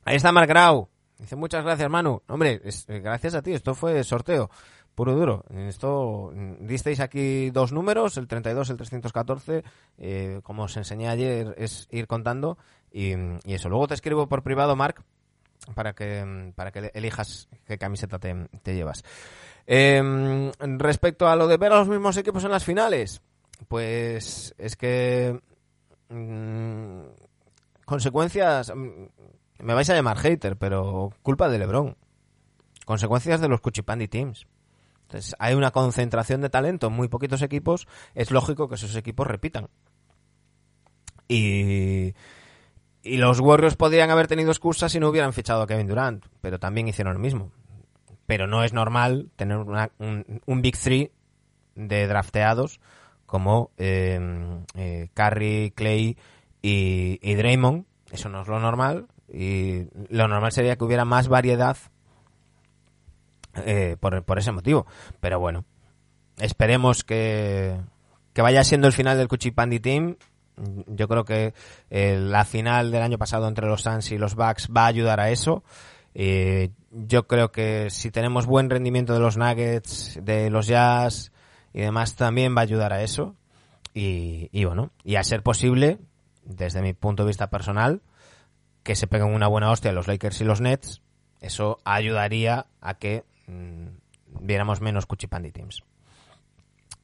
Ahí 0.04 0.18
está 0.18 0.34
Mark 0.34 0.50
Grau. 0.50 0.90
Dice 1.18 1.38
muchas 1.38 1.64
gracias, 1.64 1.90
Manu. 1.90 2.22
Hombre, 2.28 2.62
es, 2.66 2.86
gracias 2.88 3.36
a 3.36 3.42
ti, 3.42 3.54
esto 3.54 3.74
fue 3.74 4.04
sorteo 4.04 4.50
puro 4.96 5.14
duro. 5.14 5.44
Esto 5.54 6.34
disteis 6.60 7.00
aquí 7.00 7.52
dos 7.52 7.72
números, 7.72 8.18
el 8.18 8.28
32, 8.28 8.70
el 8.70 8.78
314. 8.78 9.64
Eh, 9.98 10.40
como 10.44 10.64
os 10.64 10.78
enseñé 10.78 11.10
ayer, 11.10 11.54
es 11.58 11.88
ir 11.92 12.08
contando 12.08 12.58
y, 12.92 13.14
eso. 13.46 13.70
Luego 13.70 13.88
te 13.88 13.94
escribo 13.94 14.28
por 14.28 14.42
privado, 14.42 14.76
Mark, 14.76 15.04
para 15.76 15.94
que 15.94 16.54
para 16.56 16.72
que 16.72 16.92
elijas 16.94 17.48
qué 17.68 17.78
camiseta 17.78 18.18
te, 18.20 18.74
llevas. 18.74 19.04
Eh, 19.68 20.52
respecto 20.60 21.28
a 21.28 21.36
lo 21.36 21.48
de 21.48 21.58
ver 21.58 21.74
a 21.74 21.80
los 21.80 21.90
mismos 21.90 22.18
equipos 22.18 22.44
en 22.46 22.52
las 22.52 22.64
finales, 22.64 23.22
pues 23.68 24.56
es 24.58 24.76
que 24.76 25.40
mmm, 26.10 27.02
consecuencias. 27.86 28.72
Me 29.58 29.74
vais 29.74 29.90
a 29.90 29.96
llamar 29.96 30.18
hater, 30.18 30.58
pero 30.58 31.12
culpa 31.22 31.50
de 31.50 31.60
LeBron. 31.60 31.96
Consecuencias 32.86 33.42
de 33.42 33.48
los 33.48 33.62
Cuchipandi 33.62 34.08
Teams. 34.08 34.46
Entonces, 35.06 35.36
hay 35.38 35.54
una 35.54 35.72
concentración 35.72 36.42
de 36.42 36.50
talento 36.50 36.88
en 36.88 36.94
muy 36.94 37.08
poquitos 37.08 37.42
equipos, 37.44 37.88
es 38.16 38.32
lógico 38.32 38.68
que 38.68 38.76
esos 38.76 38.96
equipos 38.96 39.28
repitan. 39.28 39.70
Y, 41.28 42.14
y 43.04 43.18
los 43.18 43.40
Warriors 43.40 43.76
podrían 43.76 44.10
haber 44.10 44.28
tenido 44.28 44.52
excusas 44.52 44.92
si 44.92 45.00
no 45.00 45.10
hubieran 45.10 45.34
fichado 45.34 45.62
a 45.62 45.68
Kevin 45.68 45.88
Durant, 45.88 46.26
pero 46.42 46.60
también 46.60 46.88
hicieron 46.88 47.14
lo 47.14 47.20
mismo. 47.20 47.52
Pero 48.26 48.48
no 48.48 48.64
es 48.64 48.74
normal 48.74 49.30
tener 49.36 49.58
una, 49.58 49.92
un, 50.00 50.42
un, 50.46 50.62
Big 50.64 50.78
Three 50.78 51.12
de 51.76 52.08
drafteados 52.08 52.80
como 53.28 53.70
eh, 53.78 54.20
eh, 54.76 55.10
Curry, 55.14 55.72
Clay 55.76 56.18
y, 56.64 57.20
y 57.22 57.36
Draymond. 57.36 57.86
Eso 58.12 58.30
no 58.30 58.42
es 58.42 58.48
lo 58.48 58.60
normal. 58.60 59.08
Y 59.32 59.84
lo 60.10 60.28
normal 60.28 60.52
sería 60.52 60.76
que 60.76 60.84
hubiera 60.84 61.06
más 61.06 61.28
variedad 61.28 61.78
eh, 63.66 63.98
por, 64.00 64.24
por, 64.24 64.40
ese 64.40 64.52
motivo. 64.52 64.86
Pero 65.20 65.40
bueno, 65.40 65.66
esperemos 66.38 67.04
que, 67.04 67.80
que 68.34 68.42
vaya 68.42 68.64
siendo 68.64 68.88
el 68.88 68.94
final 68.94 69.18
del 69.18 69.28
Cuchipandi 69.28 69.80
Team. 69.80 70.18
Yo 70.88 71.08
creo 71.08 71.26
que 71.26 71.54
eh, 71.90 72.18
la 72.18 72.46
final 72.46 72.92
del 72.92 73.02
año 73.02 73.18
pasado 73.18 73.48
entre 73.48 73.68
los 73.68 73.82
Suns 73.82 74.12
y 74.12 74.18
los 74.18 74.36
Bucks 74.36 74.70
va 74.76 74.84
a 74.84 74.88
ayudar 74.88 75.20
a 75.20 75.30
eso. 75.30 75.64
Eh, 76.14 76.72
yo 76.92 77.28
creo 77.28 77.52
que 77.52 77.90
si 77.90 78.10
tenemos 78.10 78.46
buen 78.46 78.70
rendimiento 78.70 79.14
de 79.14 79.20
los 79.20 79.38
Nuggets, 79.38 80.18
de 80.22 80.50
los 80.50 80.68
Jazz 80.68 81.32
y 81.74 81.82
demás, 81.82 82.16
también 82.16 82.56
va 82.56 82.62
a 82.62 82.64
ayudar 82.64 82.94
a 82.94 83.04
eso. 83.04 83.36
Y, 83.94 84.50
y 84.52 84.66
bueno, 84.66 84.92
y 85.04 85.16
a 85.16 85.24
ser 85.24 85.44
posible, 85.44 86.00
desde 86.44 86.82
mi 86.82 86.94
punto 86.94 87.24
de 87.24 87.28
vista 87.28 87.50
personal, 87.50 88.02
que 88.84 88.96
se 88.96 89.08
peguen 89.08 89.34
una 89.34 89.48
buena 89.48 89.72
hostia 89.72 89.92
los 89.92 90.08
Lakers 90.08 90.42
y 90.42 90.44
los 90.46 90.62
Nets, 90.62 91.02
eso 91.42 91.80
ayudaría 91.84 92.68
a 92.82 92.94
que 92.94 93.24
viéramos 93.48 94.82
menos 94.82 95.06
Cuchipandi 95.06 95.52
Teams. 95.52 95.84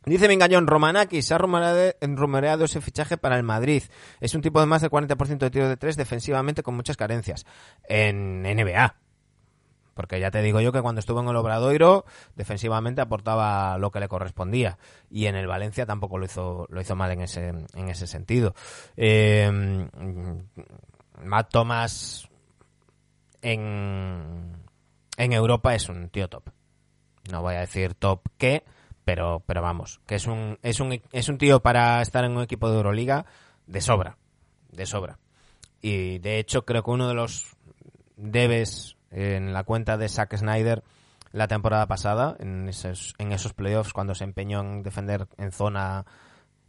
Dice 0.06 0.28
Mingañón, 0.28 0.66
Romanaki 0.66 1.22
se 1.22 1.36
ha 1.36 1.38
rumoreado, 1.38 2.66
ese 2.66 2.82
fichaje 2.82 3.18
para 3.18 3.38
el 3.38 3.44
Madrid. 3.44 3.84
Es 4.20 4.34
un 4.34 4.42
tipo 4.42 4.60
de 4.60 4.66
más 4.66 4.82
del 4.82 4.90
40% 4.90 5.38
de 5.38 5.52
tiro 5.52 5.70
de 5.70 5.78
tres 5.78 5.96
defensivamente 5.96 6.64
con 6.64 6.76
muchas 6.76 6.98
carencias. 6.98 7.46
En 7.88 8.42
NBA. 8.42 8.96
Porque 9.94 10.20
ya 10.20 10.32
te 10.32 10.42
digo 10.42 10.60
yo 10.60 10.72
que 10.72 10.82
cuando 10.82 11.00
estuvo 11.00 11.20
en 11.22 11.28
el 11.28 11.36
Obradoiro, 11.36 12.06
defensivamente 12.36 13.02
aportaba 13.02 13.78
lo 13.78 13.92
que 13.92 14.00
le 14.00 14.08
correspondía. 14.08 14.80
Y 15.12 15.28
en 15.28 15.36
el 15.36 15.46
Valencia 15.46 15.86
tampoco 15.86 16.18
lo 16.18 16.26
hizo, 16.26 16.66
lo 16.70 16.82
hizo 16.82 16.96
mal 16.96 17.12
en 17.12 17.22
ese, 17.22 17.50
en 17.50 17.90
ese 17.90 18.08
sentido. 18.08 18.56
Eh, 18.98 19.88
Matt 21.24 21.50
Thomas 21.52 22.28
en, 23.42 24.61
en 25.22 25.34
Europa 25.34 25.76
es 25.76 25.88
un 25.88 26.10
tío 26.10 26.28
top. 26.28 26.50
No 27.32 27.44
voy 27.44 27.54
a 27.54 27.60
decir 27.60 27.94
top 27.94 28.22
qué, 28.40 28.64
pero, 29.06 29.44
pero 29.46 29.62
vamos, 29.62 30.02
que 30.08 30.16
es 30.16 30.26
un, 30.26 30.58
es 30.64 30.80
un, 30.80 31.00
es 31.12 31.30
un 31.30 31.38
tío 31.38 31.62
para 31.62 32.02
estar 32.02 32.26
en 32.26 32.36
un 32.36 32.42
equipo 32.42 32.72
de 32.72 32.78
Euroliga 32.78 33.28
de 33.68 33.82
sobra, 33.82 34.18
de 34.72 34.88
sobra. 34.88 35.20
Y 35.80 36.18
de 36.18 36.40
hecho 36.40 36.66
creo 36.66 36.82
que 36.82 36.90
uno 36.90 37.08
de 37.08 37.14
los 37.14 37.56
debes 38.18 38.98
en 39.12 39.54
la 39.54 39.64
cuenta 39.64 39.96
de 39.96 40.10
Zack 40.10 40.38
Snyder 40.38 40.84
la 41.34 41.48
temporada 41.48 41.86
pasada, 41.86 42.36
en 42.40 42.68
esos, 42.68 43.14
en 43.20 43.32
esos 43.32 43.54
playoffs 43.54 43.94
cuando 43.94 44.16
se 44.16 44.24
empeñó 44.24 44.62
en 44.62 44.82
defender 44.82 45.28
en 45.38 45.52
zona 45.52 46.04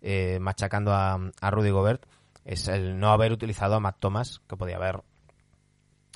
eh, 0.02 0.38
machacando 0.40 0.92
a, 0.92 1.18
a 1.40 1.50
Rudy 1.50 1.70
Gobert, 1.70 2.04
es 2.44 2.68
el 2.68 3.00
no 3.00 3.12
haber 3.12 3.32
utilizado 3.32 3.76
a 3.76 3.80
Matt 3.80 3.96
Thomas, 3.98 4.42
que 4.46 4.56
podía 4.56 4.76
haber 4.76 5.02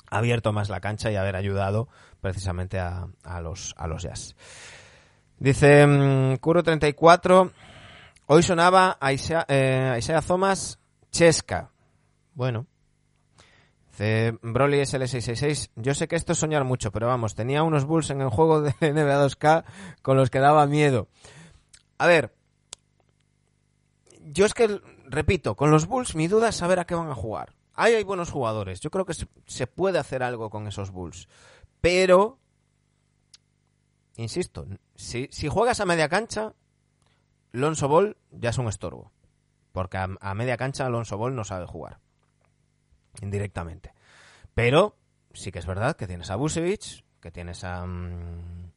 abierto 0.09 0.53
más 0.53 0.69
la 0.69 0.79
cancha 0.79 1.11
y 1.11 1.15
haber 1.15 1.35
ayudado 1.35 1.87
precisamente 2.21 2.79
a, 2.79 3.07
los, 3.41 3.73
a 3.77 3.87
los 3.87 4.03
Jazz. 4.03 4.35
Dice 5.39 5.85
um, 5.85 6.33
Kuro34, 6.35 7.51
hoy 8.27 8.43
sonaba 8.43 8.97
Isaiah, 9.11 9.45
eh, 9.47 9.95
Isaiah 9.97 10.21
Thomas 10.21 10.79
Chesca. 11.11 11.69
Bueno. 12.33 12.65
Dice 13.91 14.37
Broly 14.41 14.77
SL666, 14.81 15.71
yo 15.75 15.93
sé 15.93 16.07
que 16.07 16.15
esto 16.15 16.33
es 16.33 16.37
soñar 16.37 16.63
mucho, 16.63 16.91
pero 16.91 17.07
vamos, 17.07 17.33
tenía 17.33 17.63
unos 17.63 17.85
Bulls 17.85 18.11
en 18.11 18.21
el 18.21 18.29
juego 18.29 18.61
de 18.61 18.71
NBA 18.79 19.25
2K 19.25 19.63
con 20.01 20.17
los 20.17 20.29
que 20.29 20.39
daba 20.39 20.67
miedo. 20.67 21.07
A 21.97 22.05
ver, 22.05 22.31
yo 24.21 24.45
es 24.45 24.53
que, 24.53 24.81
repito, 25.05 25.55
con 25.55 25.71
los 25.71 25.87
Bulls 25.87 26.15
mi 26.15 26.27
duda 26.27 26.49
es 26.49 26.55
saber 26.55 26.79
a 26.79 26.85
qué 26.85 26.93
van 26.93 27.09
a 27.09 27.15
jugar. 27.15 27.56
Ahí 27.77 27.93
hay 27.93 28.03
buenos 28.03 28.31
jugadores, 28.31 28.81
yo 28.81 28.91
creo 28.91 29.05
que 29.05 29.13
se 29.13 29.67
puede 29.67 29.99
hacer 29.99 30.23
algo 30.23 30.49
con 30.49 30.67
esos 30.67 30.91
Bulls, 30.91 31.29
pero 31.79 32.39
insisto, 34.17 34.65
si, 34.95 35.29
juegas 35.47 35.79
a 35.79 35.85
media 35.85 36.09
cancha, 36.09 36.53
Lonzo 37.51 37.87
Ball 37.87 38.17
ya 38.31 38.49
es 38.49 38.57
un 38.57 38.67
estorbo. 38.67 39.11
Porque 39.71 39.97
a, 39.97 40.33
media 40.33 40.57
cancha 40.57 40.85
Alonso 40.85 41.17
Ball 41.17 41.35
no 41.35 41.43
sabe 41.43 41.67
jugar. 41.67 41.99
Indirectamente. 43.21 43.93
Pero 44.55 44.97
sí 45.33 45.51
que 45.51 45.59
es 45.59 45.67
verdad 45.67 45.95
que 45.95 46.07
tienes 46.07 46.31
a 46.31 46.35
Busevich, 46.35 47.05
que 47.21 47.31
tienes 47.31 47.63
a, 47.63 47.83
um, 47.83 48.71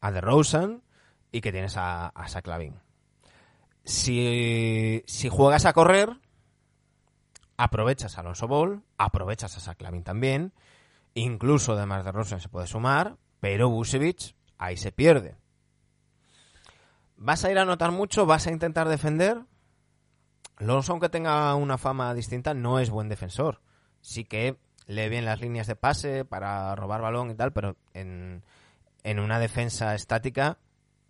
a 0.00 0.10
DeRozan 0.10 0.82
y 1.30 1.40
que 1.40 1.52
tienes 1.52 1.76
a, 1.76 2.08
a. 2.08 2.26
Si, 3.84 5.04
si 5.06 5.28
juegas 5.28 5.64
a 5.64 5.72
correr, 5.72 6.18
aprovechas 7.56 8.16
a 8.16 8.20
Alonso 8.20 8.48
Ball, 8.48 8.82
aprovechas 8.98 9.56
a 9.56 9.60
Saclavin 9.60 10.04
también, 10.04 10.52
incluso 11.14 11.72
además 11.72 12.04
de 12.04 12.12
Rosen 12.12 12.40
se 12.40 12.48
puede 12.48 12.66
sumar, 12.66 13.16
pero 13.40 13.68
Busevich 13.68 14.34
ahí 14.58 14.76
se 14.76 14.92
pierde. 14.92 15.36
¿Vas 17.16 17.44
a 17.44 17.50
ir 17.50 17.58
a 17.58 17.62
anotar 17.62 17.92
mucho? 17.92 18.26
¿Vas 18.26 18.46
a 18.46 18.52
intentar 18.52 18.88
defender? 18.88 19.40
Lonzo, 20.58 20.92
aunque 20.92 21.08
tenga 21.08 21.54
una 21.54 21.78
fama 21.78 22.12
distinta, 22.14 22.54
no 22.54 22.78
es 22.78 22.90
buen 22.90 23.08
defensor. 23.08 23.60
Sí 24.00 24.24
que 24.24 24.58
lee 24.86 25.08
bien 25.08 25.24
las 25.24 25.40
líneas 25.40 25.66
de 25.66 25.76
pase 25.76 26.24
para 26.24 26.74
robar 26.76 27.00
balón 27.00 27.30
y 27.30 27.34
tal, 27.34 27.52
pero 27.52 27.76
en, 27.94 28.42
en 29.02 29.18
una 29.18 29.38
defensa 29.38 29.94
estática 29.94 30.58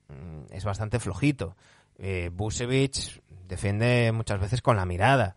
mmm, 0.09 0.45
es 0.51 0.65
bastante 0.65 1.01
flojito. 1.01 1.57
Eh, 1.99 2.31
Busevich 2.33 3.23
defiende 3.49 4.13
muchas 4.13 4.41
veces 4.41 4.63
con 4.63 4.77
la 4.77 4.87
mirada. 4.87 5.37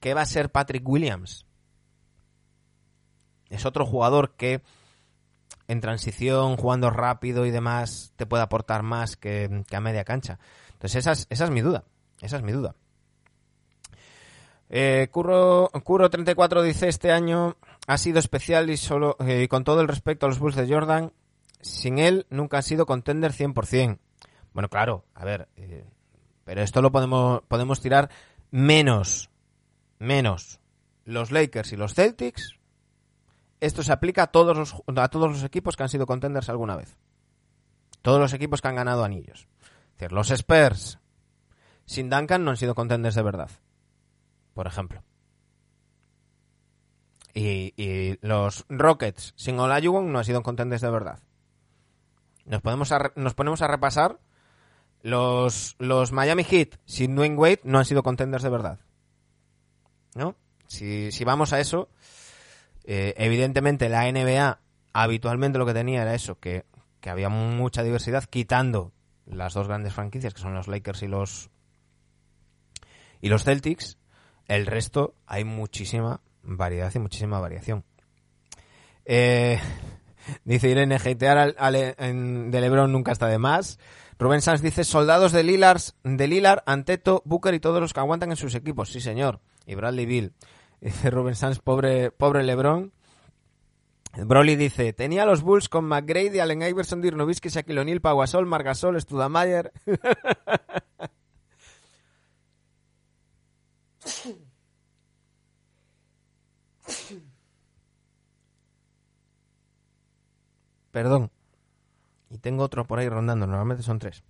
¿Qué 0.00 0.14
va 0.14 0.22
a 0.22 0.26
ser 0.26 0.50
Patrick 0.50 0.86
Williams? 0.88 1.46
Es 3.50 3.66
otro 3.66 3.84
jugador 3.84 4.34
que 4.36 4.62
en 5.68 5.80
transición, 5.80 6.56
jugando 6.56 6.90
rápido 6.90 7.46
y 7.46 7.50
demás, 7.50 8.12
te 8.16 8.26
puede 8.26 8.42
aportar 8.42 8.82
más 8.82 9.16
que, 9.16 9.64
a 9.70 9.80
media 9.80 10.04
cancha. 10.04 10.38
Entonces 10.72 10.96
esa 10.96 11.12
es, 11.12 11.26
esa 11.30 11.44
es, 11.44 11.50
mi 11.50 11.60
duda. 11.60 11.84
Esa 12.20 12.38
es 12.38 12.42
mi 12.42 12.52
duda. 12.52 12.74
Eh, 14.68 15.08
Curro, 15.10 15.68
Curro 15.84 16.10
34 16.10 16.62
dice 16.62 16.88
este 16.88 17.12
año 17.12 17.56
ha 17.86 17.98
sido 17.98 18.18
especial 18.18 18.70
y 18.70 18.76
solo 18.76 19.16
eh, 19.20 19.48
con 19.48 19.64
todo 19.64 19.80
el 19.80 19.88
respeto 19.88 20.26
a 20.26 20.28
los 20.28 20.38
Bulls 20.38 20.56
de 20.56 20.72
Jordan, 20.72 21.12
sin 21.60 21.98
él 21.98 22.26
nunca 22.30 22.58
ha 22.58 22.62
sido 22.62 22.86
contender 22.86 23.32
100%. 23.32 23.98
Bueno, 24.52 24.68
claro, 24.68 25.04
a 25.14 25.24
ver, 25.24 25.48
eh, 25.56 25.84
pero 26.44 26.62
esto 26.62 26.82
lo 26.82 26.92
podemos 26.92 27.42
podemos 27.48 27.80
tirar 27.80 28.10
menos 28.50 29.29
menos 30.00 30.58
los 31.04 31.30
Lakers 31.30 31.72
y 31.72 31.76
los 31.76 31.94
Celtics 31.94 32.60
esto 33.60 33.82
se 33.82 33.92
aplica 33.92 34.24
a 34.24 34.26
todos 34.28 34.56
los, 34.56 34.74
a 34.96 35.08
todos 35.08 35.30
los 35.30 35.44
equipos 35.44 35.76
que 35.76 35.82
han 35.82 35.88
sido 35.88 36.06
contenders 36.06 36.48
alguna 36.48 36.76
vez. 36.76 36.96
Todos 38.02 38.18
los 38.18 38.32
equipos 38.32 38.62
que 38.62 38.68
han 38.68 38.76
ganado 38.76 39.04
anillos. 39.04 39.48
Es 39.60 39.98
decir, 39.98 40.12
los 40.12 40.30
Spurs 40.30 40.98
sin 41.84 42.08
Duncan 42.08 42.44
no 42.44 42.50
han 42.50 42.56
sido 42.56 42.74
contenders 42.74 43.14
de 43.14 43.22
verdad. 43.22 43.50
Por 44.54 44.66
ejemplo. 44.66 45.02
Y, 47.34 48.18
los 48.22 48.64
Rockets 48.68 49.34
sin 49.36 49.58
Olajuwon 49.58 50.10
no 50.10 50.18
han 50.18 50.24
sido 50.24 50.42
contenders 50.42 50.82
de 50.82 50.90
verdad. 50.90 51.20
Nos, 52.46 52.62
podemos 52.62 52.90
nos 53.14 53.34
ponemos 53.34 53.62
a 53.62 53.68
repasar. 53.68 54.18
Los, 55.02 55.76
los 55.78 56.12
Miami 56.12 56.44
Heat 56.44 56.76
sin 56.84 57.14
Dwayne 57.14 57.36
Wade 57.36 57.60
no 57.64 57.78
han 57.78 57.84
sido 57.84 58.02
contenders 58.02 58.42
de 58.42 58.50
verdad. 58.50 58.80
¿No? 60.14 60.36
Si, 60.66 61.12
si 61.12 61.24
vamos 61.24 61.52
a 61.52 61.60
eso, 61.60 61.88
eh, 62.84 63.14
evidentemente 63.16 63.88
la 63.88 64.10
NBA 64.10 64.60
habitualmente 64.92 65.58
lo 65.58 65.66
que 65.66 65.74
tenía 65.74 66.02
era 66.02 66.14
eso, 66.14 66.38
que, 66.38 66.64
que, 67.00 67.10
había 67.10 67.28
mucha 67.28 67.82
diversidad, 67.82 68.24
quitando 68.24 68.92
las 69.26 69.54
dos 69.54 69.68
grandes 69.68 69.94
franquicias 69.94 70.34
que 70.34 70.40
son 70.40 70.54
los 70.54 70.68
Lakers 70.68 71.02
y 71.02 71.08
los 71.08 71.50
y 73.20 73.28
los 73.28 73.44
Celtics. 73.44 73.98
El 74.46 74.66
resto 74.66 75.14
hay 75.26 75.44
muchísima 75.44 76.20
variedad 76.42 76.92
y 76.94 76.98
muchísima 76.98 77.38
variación. 77.38 77.84
Eh, 79.04 79.58
dice 80.44 80.68
Irene, 80.68 80.96
hatear 80.96 81.38
al, 81.38 81.56
al, 81.58 81.94
en, 81.98 82.50
de 82.50 82.60
LeBron 82.60 82.90
nunca 82.90 83.12
está 83.12 83.26
de 83.26 83.38
más. 83.38 83.78
Rubén 84.18 84.42
Sanz 84.42 84.60
dice, 84.60 84.84
soldados 84.84 85.32
de 85.32 85.42
Lillard, 85.42 85.80
de 86.04 86.28
Lillard, 86.28 86.62
Anteto, 86.66 87.22
Booker 87.24 87.54
y 87.54 87.60
todos 87.60 87.80
los 87.80 87.94
que 87.94 88.00
aguantan 88.00 88.30
en 88.30 88.36
sus 88.36 88.54
equipos. 88.54 88.90
Sí, 88.90 89.00
señor. 89.00 89.40
Y 89.66 89.74
Bradley 89.74 90.06
Bill. 90.06 90.32
Dice 90.80 91.10
Ruben 91.10 91.34
Sanz, 91.34 91.58
pobre, 91.58 92.10
pobre 92.10 92.42
Lebron. 92.42 92.92
Broly 94.16 94.56
dice, 94.56 94.92
tenía 94.92 95.24
los 95.24 95.42
Bulls 95.42 95.68
con 95.68 95.84
McGrady, 95.84 96.40
Allen 96.40 96.62
Iverson, 96.62 97.00
Dirk 97.00 97.16
Nowitzki, 97.16 97.48
Shaquille 97.48 97.80
O'Neal, 97.80 98.00
Pau 98.00 98.18
Gasol, 98.18 98.44
Margasol, 98.44 99.00
Studamayer. 99.00 99.72
Perdón. 110.90 111.30
Y 112.30 112.38
tengo 112.38 112.64
otro 112.64 112.84
por 112.86 112.98
ahí 112.98 113.08
rondando, 113.08 113.46
normalmente 113.46 113.82
son 113.82 113.98
tres. 113.98 114.22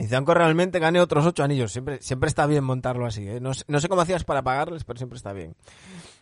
Dice, 0.00 0.16
aunque 0.16 0.32
realmente 0.32 0.78
gané 0.78 0.98
otros 0.98 1.26
ocho 1.26 1.44
anillos. 1.44 1.72
Siempre, 1.72 2.00
siempre 2.00 2.28
está 2.28 2.46
bien 2.46 2.64
montarlo 2.64 3.04
así. 3.04 3.28
¿eh? 3.28 3.38
No, 3.38 3.52
no, 3.68 3.80
sé 3.80 3.88
cómo 3.90 4.00
hacías 4.00 4.24
para 4.24 4.42
pagarles, 4.42 4.84
pero 4.84 4.96
siempre 4.96 5.18
está 5.18 5.34
bien. 5.34 5.54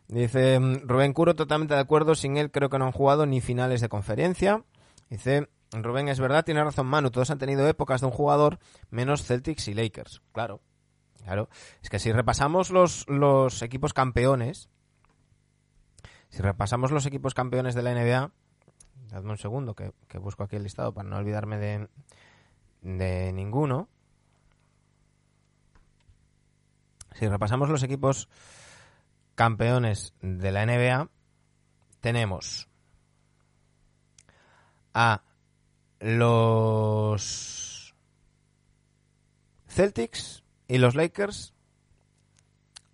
Dice 0.09 0.59
Rubén 0.83 1.13
Curo, 1.13 1.37
totalmente 1.37 1.75
de 1.75 1.81
acuerdo. 1.81 2.17
Sin 2.17 2.37
él 2.39 2.51
creo 2.51 2.71
que 2.71 2.79
no 2.81 2.87
han 2.87 2.93
jugado 2.93 3.25
ni 3.25 3.41
finales 3.41 3.81
de 3.81 3.89
conferencia. 3.89 4.65
Dice 5.11 5.49
Rubén, 5.71 6.09
es 6.09 6.19
verdad, 6.19 6.45
tiene 6.45 6.65
razón 6.65 6.89
Manu, 6.89 7.13
todos 7.13 7.31
han 7.31 7.39
tenido 7.39 7.69
épocas 7.69 8.01
de 8.01 8.09
un 8.09 8.13
jugador 8.13 8.59
menos 8.91 9.23
Celtics 9.23 9.69
y 9.69 9.75
Lakers. 9.75 10.23
Claro, 10.33 10.61
claro. 11.23 11.49
Es 11.81 11.89
que 11.89 12.01
si 12.01 12.11
repasamos 12.11 12.71
los, 12.71 13.09
los 13.09 13.63
equipos 13.63 13.93
campeones, 13.93 14.71
si 16.31 16.43
repasamos 16.43 16.91
los 16.91 17.07
equipos 17.07 17.33
campeones 17.33 17.77
de 17.77 17.83
la 17.83 17.95
NBA, 17.95 18.33
dadme 19.11 19.31
un 19.31 19.39
segundo 19.39 19.75
que, 19.75 19.93
que 20.09 20.19
busco 20.19 20.43
aquí 20.43 20.57
el 20.57 20.65
listado 20.65 20.93
para 20.93 21.09
no 21.09 21.17
olvidarme 21.17 21.59
de, 21.59 21.89
de 22.83 23.33
ninguno. 23.33 23.89
Si 27.15 27.27
repasamos 27.27 27.69
los 27.69 27.83
equipos 27.83 28.29
campeones 29.35 30.15
de 30.21 30.53
la 30.53 30.67
NBA, 30.67 31.11
tenemos 32.01 32.69
a 34.95 35.23
los 36.01 37.95
Celtics 39.69 40.45
y 40.67 40.79
los 40.79 40.95
Lakers 40.95 41.55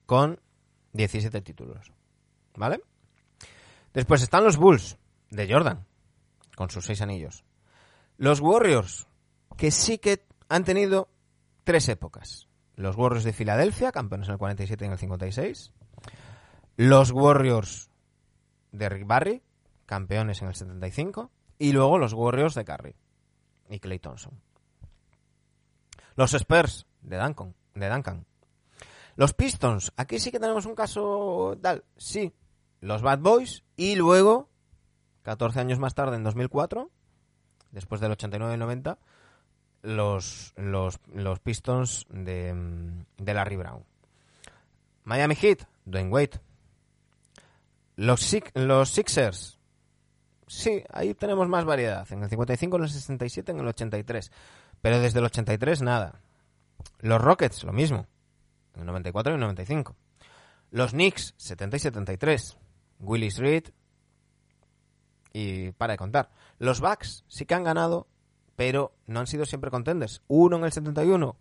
con 0.07 0.41
17 0.93 1.41
títulos. 1.43 1.93
¿Vale? 2.57 2.80
Después 3.93 4.22
están 4.22 4.45
los 4.45 4.57
Bulls 4.57 4.97
de 5.30 5.53
Jordan 5.53 5.87
con 6.57 6.70
sus 6.70 6.85
seis 6.85 7.01
anillos. 7.01 7.45
Los 8.16 8.41
Warriors, 8.41 9.07
que 9.57 9.71
sí 9.71 9.99
que 9.99 10.27
han 10.49 10.65
tenido 10.65 11.09
tres 11.65 11.89
épocas. 11.89 12.49
Los 12.77 12.97
Warriors 12.97 13.25
de 13.25 13.33
Filadelfia, 13.33 13.93
campeones 13.93 14.29
en 14.29 14.33
el 14.33 14.39
47 14.39 14.85
y 14.85 14.87
en 14.87 14.93
el 14.93 14.99
56. 14.99 15.73
Los 16.77 17.13
Warriors 17.13 17.91
de 18.73 18.89
Rick 18.89 19.07
Barry, 19.07 19.43
campeones 19.87 20.43
en 20.43 20.49
el 20.49 20.55
75. 20.55 21.31
Y 21.59 21.73
luego 21.73 21.99
los 21.99 22.13
Warriors 22.13 22.55
de 22.55 22.65
Curry 22.65 22.97
y 23.69 23.79
Clay 23.79 24.01
Thompson. 24.01 24.41
Los 26.17 26.35
Spurs 26.35 26.87
de 27.01 27.19
Duncan, 27.19 27.55
de 27.75 27.89
Duncan. 27.89 28.27
Los 29.17 29.33
Pistons, 29.33 29.93
aquí 29.97 30.19
sí 30.19 30.33
que 30.33 30.41
tenemos 30.41 30.67
un 30.67 30.75
caso 30.75 31.57
tal, 31.63 31.85
sí. 31.97 32.33
Los 32.81 33.03
Bad 33.03 33.21
Boys 33.21 33.65
y 33.77 33.95
luego, 33.95 34.49
14 35.23 35.61
años 35.61 35.79
más 35.79 35.95
tarde, 35.95 36.17
en 36.17 36.25
2004, 36.25 36.91
después 37.71 38.01
del 38.01 38.13
89 38.13 38.55
y 38.55 38.59
90, 38.59 38.99
los, 39.85 40.55
los, 40.57 40.99
los 41.12 41.39
Pistons 41.41 42.07
de, 42.09 42.55
de 43.18 43.35
Larry 43.35 43.57
Brown. 43.57 43.85
Miami 45.05 45.37
Heat, 45.37 45.66
Dwayne 45.85 46.11
Wade. 46.11 46.41
Los, 47.97 48.37
los 48.55 48.91
Sixers, 48.91 49.59
sí, 50.49 50.82
ahí 50.91 51.14
tenemos 51.14 51.49
más 51.49 51.64
variedad. 51.64 52.11
En 52.11 52.22
el 52.22 52.30
55, 52.30 52.76
en 52.76 52.82
el 52.82 52.89
67, 52.89 53.53
en 53.53 53.61
el 53.61 53.68
83. 53.68 54.32
Pero 54.80 54.99
desde 54.99 55.18
el 55.20 55.26
83 55.26 55.82
nada. 55.82 56.20
Los 57.01 57.20
Rockets, 57.20 57.62
lo 57.64 57.72
mismo. 57.72 58.07
En 58.74 58.80
el 58.80 58.87
94 58.87 59.32
y 59.32 59.35
el 59.35 59.41
95. 59.41 59.95
Los 60.70 60.91
Knicks, 60.91 61.35
70 61.37 61.76
y 61.76 61.80
73. 61.80 62.57
Willis 63.01 63.39
Reed. 63.39 63.64
Y 65.32 65.72
para 65.72 65.93
de 65.93 65.99
contar. 65.99 66.30
Los 66.59 66.80
Bucks 66.80 67.24
sí 67.28 67.45
que 67.45 67.55
han 67.55 67.64
ganado, 67.64 68.07
pero 68.57 68.93
no 69.07 69.21
han 69.21 69.27
sido 69.27 69.45
siempre 69.45 69.71
contenders. 69.71 70.23
Uno 70.29 70.57
en 70.57 70.65
el 70.65 70.73
71 70.73 71.37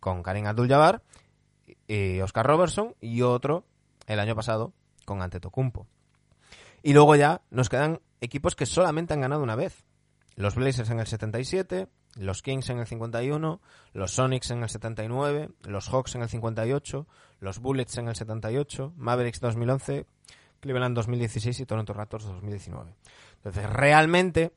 con 0.00 0.22
Karim 0.22 0.46
Abdul-Jabbar 0.46 1.02
y 1.88 2.20
Oscar 2.20 2.46
Robertson 2.46 2.94
y 3.00 3.22
otro 3.22 3.64
el 4.06 4.20
año 4.20 4.34
pasado 4.34 4.72
con 5.04 5.22
Antetokounmpo. 5.22 5.86
Y 6.82 6.92
luego 6.92 7.16
ya 7.16 7.42
nos 7.50 7.68
quedan 7.68 8.00
equipos 8.20 8.54
que 8.54 8.66
solamente 8.66 9.14
han 9.14 9.20
ganado 9.20 9.42
una 9.42 9.56
vez. 9.56 9.84
Los 10.36 10.54
Blazers 10.54 10.90
en 10.90 11.00
el 11.00 11.06
77, 11.06 11.88
los 12.16 12.42
Kings 12.42 12.68
en 12.70 12.78
el 12.78 12.86
51, 12.86 13.60
los 13.94 14.12
Sonics 14.12 14.50
en 14.50 14.62
el 14.62 14.68
79, 14.68 15.48
los 15.62 15.88
Hawks 15.88 16.14
en 16.14 16.22
el 16.22 16.28
58, 16.28 17.06
los 17.40 17.58
Bullets 17.58 17.96
en 17.98 18.08
el 18.08 18.16
78, 18.16 18.92
Mavericks 18.96 19.40
2011, 19.40 20.06
Cleveland 20.60 20.94
2016 20.94 21.60
y 21.60 21.66
Toronto 21.66 21.94
Raptors 21.94 22.24
2019. 22.26 22.94
Entonces, 23.36 23.70
realmente 23.70 24.52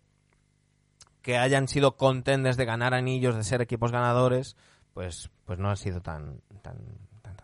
hayan 1.38 1.68
sido 1.68 1.96
contenders 1.98 2.58
de 2.58 2.66
ganar 2.66 2.94
anillos, 2.94 3.36
de 3.36 3.44
ser 3.44 3.62
equipos 3.62 3.92
ganadores, 3.92 4.56
pues, 4.94 5.30
pues 5.46 5.60
no 5.60 5.70
ha 5.70 5.76
sido 5.76 6.02
tan, 6.02 6.42
tan, 6.62 6.78
tan. 7.22 7.36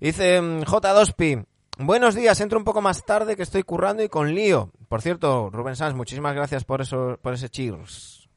Dice 0.00 0.40
mm, 0.40 0.62
J2Pi, 0.62 1.44
buenos 1.78 2.14
días, 2.14 2.40
entro 2.40 2.58
un 2.58 2.64
poco 2.64 2.80
más 2.80 3.04
tarde 3.04 3.36
que 3.36 3.42
estoy 3.42 3.62
currando 3.62 4.02
y 4.02 4.08
con 4.08 4.34
lío. 4.34 4.70
Por 4.88 5.02
cierto, 5.02 5.50
Rubén 5.50 5.76
Sanz, 5.76 5.94
muchísimas 5.94 6.34
gracias 6.34 6.64
por 6.64 6.80
eso, 6.80 7.18
por 7.20 7.34
ese 7.34 7.48
cheers, 7.48 8.28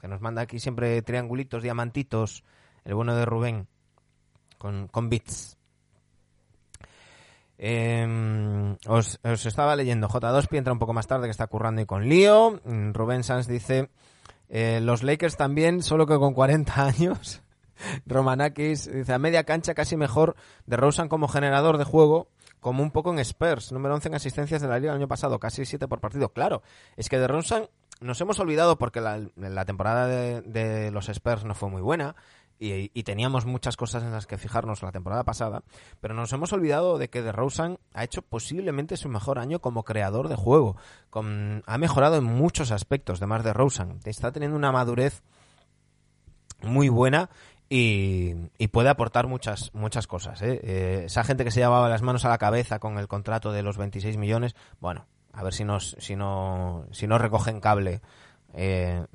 que 0.00 0.08
nos 0.08 0.20
manda 0.20 0.42
aquí 0.42 0.58
siempre 0.58 1.02
triangulitos, 1.02 1.62
diamantitos, 1.62 2.44
el 2.84 2.94
bueno 2.94 3.14
de 3.14 3.24
Rubén, 3.24 3.68
con, 4.58 4.88
con 4.88 5.08
bits. 5.08 5.56
Eh, 7.62 8.76
os, 8.86 9.20
os 9.22 9.44
estaba 9.44 9.76
leyendo, 9.76 10.08
J2Pi 10.08 10.56
entra 10.56 10.72
un 10.72 10.78
poco 10.78 10.94
más 10.94 11.06
tarde 11.06 11.26
que 11.26 11.32
está 11.32 11.46
currando 11.46 11.82
y 11.82 11.86
con 11.86 12.08
lío. 12.08 12.58
Mm, 12.64 12.92
Rubén 12.92 13.22
Sanz 13.22 13.46
dice, 13.46 13.90
eh, 14.50 14.80
los 14.82 15.02
Lakers 15.02 15.36
también, 15.36 15.82
solo 15.82 16.06
que 16.06 16.18
con 16.18 16.34
40 16.34 16.84
años. 16.84 17.42
Romanakis 18.04 18.92
dice, 18.92 19.12
a 19.14 19.18
media 19.18 19.44
cancha 19.44 19.72
casi 19.72 19.96
mejor 19.96 20.36
de 20.66 20.76
Rosen 20.76 21.08
como 21.08 21.28
generador 21.28 21.78
de 21.78 21.84
juego, 21.84 22.28
como 22.58 22.82
un 22.82 22.90
poco 22.90 23.10
en 23.10 23.18
Spurs, 23.20 23.72
número 23.72 23.94
11 23.94 24.08
en 24.08 24.14
asistencias 24.16 24.60
de 24.60 24.68
la 24.68 24.78
liga 24.78 24.92
el 24.92 24.98
año 24.98 25.08
pasado, 25.08 25.38
casi 25.38 25.64
7 25.64 25.88
por 25.88 26.00
partido. 26.00 26.30
Claro, 26.30 26.62
es 26.96 27.08
que 27.08 27.18
de 27.18 27.26
Rosen 27.26 27.70
nos 28.00 28.20
hemos 28.20 28.38
olvidado 28.38 28.76
porque 28.76 29.00
la, 29.00 29.64
temporada 29.64 30.06
de, 30.06 30.42
de, 30.42 30.90
los 30.90 31.08
Spurs 31.08 31.44
no 31.44 31.54
fue 31.54 31.70
muy 31.70 31.80
buena 31.80 32.16
y, 32.60 33.02
teníamos 33.04 33.46
muchas 33.46 33.76
cosas 33.76 34.02
en 34.02 34.12
las 34.12 34.26
que 34.26 34.36
fijarnos 34.36 34.82
la 34.82 34.92
temporada 34.92 35.24
pasada, 35.24 35.62
pero 36.00 36.14
nos 36.14 36.32
hemos 36.32 36.52
olvidado 36.52 36.98
de 36.98 37.08
que 37.08 37.22
de 37.22 37.32
Rosen 37.32 37.78
ha 37.94 38.04
hecho 38.04 38.20
posiblemente 38.20 38.98
su 38.98 39.08
mejor 39.08 39.38
año 39.38 39.60
como 39.60 39.82
creador 39.82 40.28
de 40.28 40.36
juego. 40.36 40.76
Con, 41.08 41.62
ha 41.66 41.78
mejorado 41.78 42.16
en 42.16 42.24
muchos 42.24 42.70
aspectos, 42.70 43.18
de 43.18 43.26
más 43.26 43.42
de 43.44 43.54
Rosen. 43.54 44.00
Está 44.04 44.30
teniendo 44.30 44.58
una 44.58 44.72
madurez 44.72 45.22
muy 46.62 46.90
buena 46.90 47.30
y, 47.70 48.34
puede 48.68 48.90
aportar 48.90 49.26
muchas 49.26 49.72
muchas 49.72 50.06
cosas. 50.06 50.42
¿eh? 50.42 50.60
Eh, 50.62 51.02
esa 51.06 51.24
gente 51.24 51.44
que 51.44 51.50
se 51.50 51.60
llevaba 51.60 51.88
las 51.88 52.02
manos 52.02 52.24
a 52.24 52.28
la 52.28 52.38
cabeza 52.38 52.78
con 52.78 52.98
el 52.98 53.08
contrato 53.08 53.52
de 53.52 53.62
los 53.62 53.78
26 53.78 54.16
millones, 54.18 54.54
bueno, 54.80 55.06
a 55.32 55.42
ver 55.42 55.54
si 55.54 55.64
nos 55.64 55.96
si 55.98 56.14
no 56.14 56.84
si 56.90 57.06
no 57.06 57.16
recogen 57.16 57.60
cable 57.60 58.02
eh, 58.54 59.06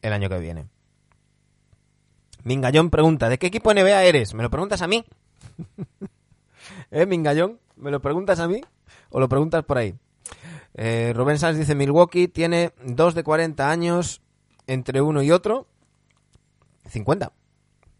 el, 0.00 0.12
año 0.12 0.28
que 0.28 0.38
viene. 0.38 0.66
Mingallón 2.44 2.90
pregunta, 2.90 3.28
¿de 3.28 3.38
qué 3.38 3.48
equipo 3.48 3.72
NBA 3.72 4.04
eres? 4.04 4.34
¿Me 4.34 4.42
lo 4.42 4.50
preguntas 4.50 4.82
a 4.82 4.86
mí? 4.86 5.04
¿Eh, 6.90 7.06
Mingallón? 7.06 7.58
¿Me 7.76 7.90
lo 7.90 8.00
preguntas 8.00 8.40
a 8.40 8.48
mí? 8.48 8.60
¿O 9.10 9.20
lo 9.20 9.28
preguntas 9.28 9.64
por 9.64 9.78
ahí? 9.78 9.94
Eh, 10.74 11.14
Sanz 11.38 11.58
dice, 11.58 11.74
Milwaukee 11.74 12.28
tiene 12.28 12.72
dos 12.84 13.14
de 13.14 13.24
40 13.24 13.70
años 13.70 14.22
entre 14.66 15.00
uno 15.00 15.22
y 15.22 15.30
otro. 15.30 15.66
50. 16.88 17.32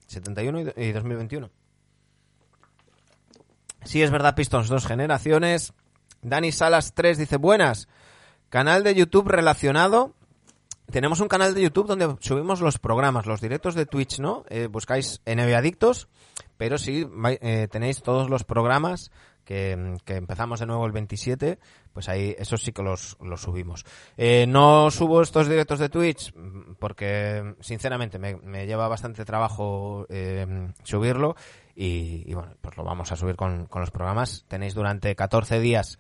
71 0.07 0.61
y 0.77 0.93
2021. 0.93 1.51
Sí, 3.85 4.03
es 4.03 4.11
verdad, 4.11 4.35
Pistons, 4.35 4.69
dos 4.69 4.87
generaciones. 4.87 5.73
Dani 6.23 6.53
Salas 6.53 6.95
3 6.95 7.19
dice, 7.19 7.37
buenas. 7.37 7.89
Canal 8.49 8.83
de 8.83 8.95
YouTube 8.95 9.29
relacionado. 9.29 10.15
Tenemos 10.91 11.21
un 11.21 11.29
canal 11.29 11.55
de 11.55 11.63
YouTube 11.63 11.87
donde 11.87 12.17
subimos 12.21 12.63
los 12.63 12.79
programas, 12.79 13.27
los 13.27 13.43
directos 13.43 13.75
de 13.75 13.85
Twitch, 13.85 14.21
¿no? 14.21 14.45
Eh, 14.49 14.69
buscáis 14.69 15.21
NBA 15.27 15.59
Adictos, 15.59 16.09
pero 16.57 16.79
sí 16.79 17.07
eh, 17.43 17.69
tenéis 17.71 18.03
todos 18.03 18.31
los 18.31 18.45
programas 18.45 19.11
que, 19.45 19.73
empezamos 20.07 20.61
de 20.61 20.67
nuevo 20.67 20.87
el 20.87 20.93
27, 20.93 21.59
pues 21.93 22.09
ahí 22.09 22.35
esos 22.39 22.63
sí 22.63 22.73
que 22.73 22.83
los, 22.83 23.19
subimos. 23.37 23.85
Eh, 24.17 24.47
no 24.49 24.91
subo 24.91 25.21
estos 25.21 25.47
directos 25.49 25.79
de 25.79 25.91
Twitch 25.91 26.33
porque, 26.79 27.55
sinceramente, 27.61 28.19
me, 28.19 28.67
lleva 28.67 28.89
bastante 28.89 29.27
trabajo 29.27 30.07
eh, 30.09 30.71
subirlo 30.85 31.37
y, 31.75 32.33
bueno, 32.35 32.53
pues 32.61 32.77
lo 32.77 32.85
vamos 32.85 33.13
a 33.13 33.17
subir 33.17 33.37
con 33.37 33.69
los 33.75 33.91
programas. 33.91 34.45
Tenéis 34.49 34.75
durante 34.75 35.15
14 35.15 35.61
días 35.61 35.99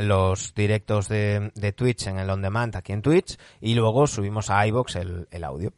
los 0.00 0.54
directos 0.54 1.08
de, 1.08 1.50
de, 1.54 1.72
Twitch 1.72 2.06
en 2.06 2.18
el 2.18 2.30
on 2.30 2.42
demand 2.42 2.76
aquí 2.76 2.92
en 2.92 3.02
Twitch 3.02 3.38
y 3.60 3.74
luego 3.74 4.06
subimos 4.06 4.50
a 4.50 4.66
iBox 4.66 4.96
el, 4.96 5.28
el 5.30 5.44
audio. 5.44 5.72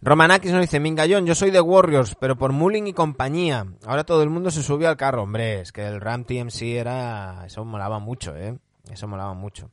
Romanakis 0.00 0.52
nos 0.52 0.60
dice, 0.60 0.78
Mingallón, 0.78 1.26
yo 1.26 1.34
soy 1.34 1.50
de 1.50 1.60
Warriors, 1.60 2.14
pero 2.14 2.36
por 2.36 2.52
Mulling 2.52 2.86
y 2.86 2.92
compañía. 2.92 3.66
Ahora 3.84 4.04
todo 4.04 4.22
el 4.22 4.30
mundo 4.30 4.50
se 4.50 4.62
subió 4.62 4.88
al 4.88 4.96
carro. 4.96 5.24
Hombre, 5.24 5.60
es 5.60 5.72
que 5.72 5.84
el 5.84 6.00
Ram 6.00 6.24
TMC 6.24 6.62
era... 6.62 7.44
Eso 7.46 7.64
molaba 7.64 7.98
mucho, 7.98 8.36
¿eh? 8.36 8.56
Eso 8.88 9.08
molaba 9.08 9.34
mucho. 9.34 9.70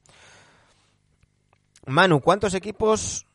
Manu, 1.85 2.21
¿cuántos 2.21 2.55
equipos 2.55 3.27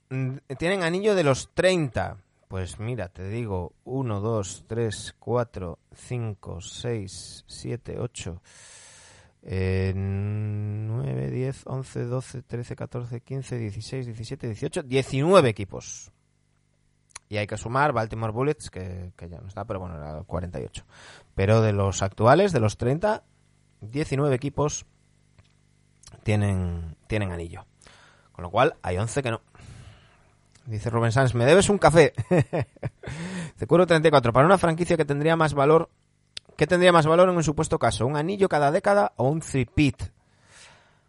tienen 0.59 0.83
anillo 0.83 1.14
de 1.14 1.22
los 1.22 1.51
30? 1.55 2.16
Pues 2.49 2.81
mira, 2.81 3.09
te 3.09 3.28
digo, 3.28 3.72
1, 3.85 4.20
2, 4.20 4.64
3, 4.66 5.14
4, 5.20 5.78
5, 5.95 6.61
6, 6.61 7.45
7, 7.47 7.99
8... 8.01 8.43
Eh, 9.43 9.93
9, 9.95 11.30
10, 11.30 11.62
11, 11.66 12.05
12, 12.05 12.43
13, 12.43 12.76
14, 12.76 13.20
15, 13.20 13.59
16, 13.59 14.07
17, 14.07 14.47
18, 14.47 14.82
19 14.82 15.49
equipos. 15.49 16.12
Y 17.28 17.36
hay 17.36 17.47
que 17.47 17.57
sumar 17.57 17.93
Baltimore 17.93 18.32
Bullets, 18.32 18.70
que, 18.70 19.12
que 19.16 19.28
ya 19.28 19.41
no 19.41 19.49
está, 19.49 19.64
pero 19.64 19.80
bueno, 19.80 19.97
era 19.97 20.22
48. 20.24 20.84
Pero 21.34 21.62
de 21.62 21.72
los 21.72 22.03
actuales, 22.03 22.53
de 22.53 22.61
los 22.61 22.76
30, 22.76 23.22
19 23.80 24.34
equipos 24.34 24.84
tienen, 26.22 26.97
tienen 27.07 27.30
anillo. 27.30 27.66
Con 28.32 28.43
lo 28.43 28.51
cual, 28.51 28.74
hay 28.82 28.99
11 28.99 29.22
que 29.22 29.30
no. 29.30 29.41
Dice 30.66 30.91
Rubén 30.91 31.12
Sanz, 31.12 31.34
me 31.34 31.45
debes 31.47 31.68
un 31.68 31.78
café. 31.78 32.12
Te 33.57 33.66
curo 33.66 33.86
34. 33.86 34.32
Para 34.32 34.47
una 34.47 34.59
franquicia 34.59 34.97
que 34.97 35.05
tendría 35.05 35.36
más 35.36 35.55
valor, 35.55 35.91
¿qué 36.61 36.66
tendría 36.66 36.92
más 36.92 37.06
valor 37.06 37.30
en 37.30 37.36
un 37.36 37.42
supuesto 37.42 37.78
caso? 37.78 38.06
¿Un 38.06 38.18
anillo 38.18 38.46
cada 38.50 38.70
década 38.70 39.14
o 39.16 39.30
un 39.30 39.40
three-peat? 39.40 40.11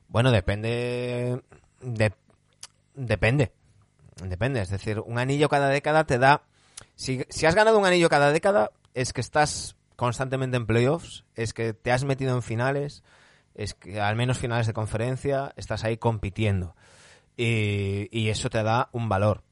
Bueno, 0.07 0.31
depende. 0.31 1.41
de- 1.81 2.13
depende. 2.95 3.51
Depende. 4.23 4.61
Es 4.61 4.69
decir, 4.69 5.01
un 5.01 5.19
anillo 5.19 5.49
cada 5.49 5.67
década 5.67 6.05
te 6.05 6.19
da. 6.19 6.43
Si, 6.95 7.25
has 7.45 7.53
ganado 7.53 7.77
un 7.77 7.85
anillo 7.85 8.07
cada 8.07 8.31
década, 8.31 8.71
es 8.93 9.11
que 9.11 9.19
estás 9.19 9.75
constantemente 9.97 10.55
en 10.55 10.65
playoffs, 10.65 11.25
es 11.35 11.51
que 11.51 11.73
te 11.73 11.91
has 11.91 12.05
metido 12.05 12.33
en 12.33 12.43
finales, 12.43 13.03
es 13.53 13.73
que 13.73 13.99
al 13.99 14.15
menos 14.15 14.37
finales 14.37 14.67
de 14.67 14.73
conferencia, 14.73 15.51
estás 15.57 15.83
ahí 15.83 15.97
compitiendo. 15.97 16.77
Y, 17.35 18.29
eso 18.29 18.49
te 18.49 18.63
da 18.63 18.87
un 18.93 19.09
valor. 19.09 19.43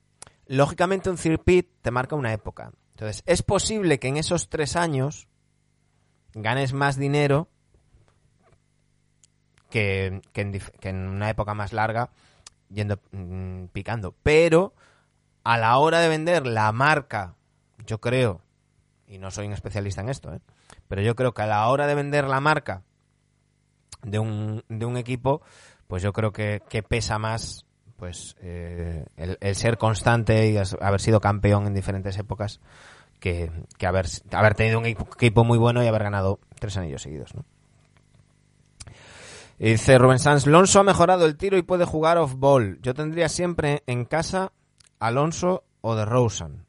Lógicamente, 0.48 1.10
un 1.10 1.18
three-peat 1.18 1.66
te 1.82 1.92
marca 1.92 2.16
una 2.16 2.32
época. 2.32 2.72
Entonces, 2.92 3.22
es 3.26 3.44
posible 3.44 4.00
que 4.00 4.08
en 4.08 4.16
esos 4.16 4.48
tres 4.48 4.78
años 4.78 5.29
ganes 6.34 6.74
más 6.74 6.98
dinero 6.98 7.48
que, 9.70 10.06
en, 10.06 10.22
que 10.52 10.90
en 10.90 11.08
una 11.08 11.30
época 11.30 11.54
más 11.54 11.74
larga 11.74 12.10
yendo 12.70 13.00
mm, 13.12 13.66
picando. 13.66 14.16
Pero 14.24 14.74
a 15.44 15.58
la 15.58 15.78
hora 15.78 16.00
de 16.00 16.10
vender 16.10 16.46
la 16.46 16.72
marca, 16.72 17.36
yo 17.86 18.00
creo, 18.00 18.42
y 19.08 19.18
no 19.18 19.32
soy 19.32 19.48
un 19.48 19.54
especialista 19.54 20.02
en 20.02 20.10
esto, 20.10 20.34
¿eh? 20.34 20.40
pero 20.88 21.02
yo 21.02 21.16
creo 21.16 21.34
que 21.34 21.42
a 21.42 21.48
la 21.48 21.68
hora 21.68 21.88
de 21.88 21.96
vender 21.96 22.26
la 22.26 22.40
marca 22.40 22.84
de 24.04 24.20
un, 24.20 24.64
de 24.70 24.86
un 24.86 24.98
equipo, 24.98 25.42
pues 25.88 26.04
yo 26.04 26.14
creo 26.14 26.32
que, 26.32 26.62
que 26.70 26.84
pesa 26.84 27.18
más 27.18 27.66
pues 27.98 28.38
eh, 28.42 29.06
el, 29.18 29.56
ser 29.56 29.78
constante 29.78 30.50
y 30.50 30.58
haber 30.80 31.02
sido 31.02 31.20
campeón 31.20 31.68
en 31.68 31.74
diferentes 31.74 32.18
épocas 32.18 32.62
que, 33.20 33.52
que 33.78 33.86
haber, 33.88 34.06
haber 34.32 34.56
tenido 34.56 34.80
un 34.80 34.86
equipo- 34.86 35.44
muy 35.44 35.58
bueno 35.58 35.84
y 35.84 35.88
haber 35.88 36.04
ganado 36.04 36.40
tres 36.60 36.78
anillos 36.78 37.02
seguidos. 37.02 37.34
Dice 39.58 39.98
Rubén 39.98 40.20
Sanz, 40.20 40.48
Alonso 40.48 40.80
ha 40.80 40.84
mejorado 40.84 41.26
el 41.26 41.36
tiro 41.36 41.58
y 41.58 41.64
puede 41.64 41.86
jugar 41.86 42.18
off-ball. 42.18 42.80
Yo 42.82 42.94
tendría 42.94 43.28
siempre 43.28 43.84
en 43.88 44.06
casa 44.06 44.54
Alonso 45.00 45.64
o 45.82 45.96
de 45.96 46.06
Rosen. 46.06 46.66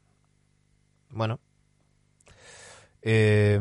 Bueno. 1.09 1.39
Eh, 3.01 3.59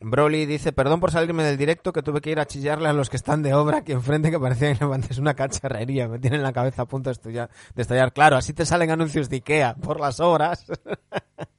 Broly 0.00 0.46
dice, 0.46 0.72
perdón 0.72 0.98
por 1.00 1.10
salirme 1.12 1.44
del 1.44 1.56
directo, 1.56 1.92
que 1.92 2.02
tuve 2.02 2.20
que 2.20 2.30
ir 2.30 2.40
a 2.40 2.46
chillarle 2.46 2.88
a 2.88 2.92
los 2.92 3.10
que 3.10 3.16
están 3.16 3.42
de 3.42 3.54
obra 3.54 3.78
aquí 3.78 3.92
enfrente 3.92 4.30
que 4.30 4.38
parecían 4.40 4.76
levantes 4.80 5.18
una 5.18 5.34
cacharrería. 5.34 6.08
Me 6.08 6.18
tienen 6.18 6.42
la 6.42 6.52
cabeza 6.52 6.82
a 6.82 6.86
punto 6.86 7.10
de 7.12 7.48
de 7.74 7.82
estallar. 7.82 8.12
Claro, 8.12 8.36
así 8.36 8.52
te 8.52 8.64
salen 8.66 8.90
anuncios 8.90 9.28
de 9.28 9.36
Ikea 9.36 9.74
por 9.74 10.00
las 10.00 10.20
obras. 10.20 10.66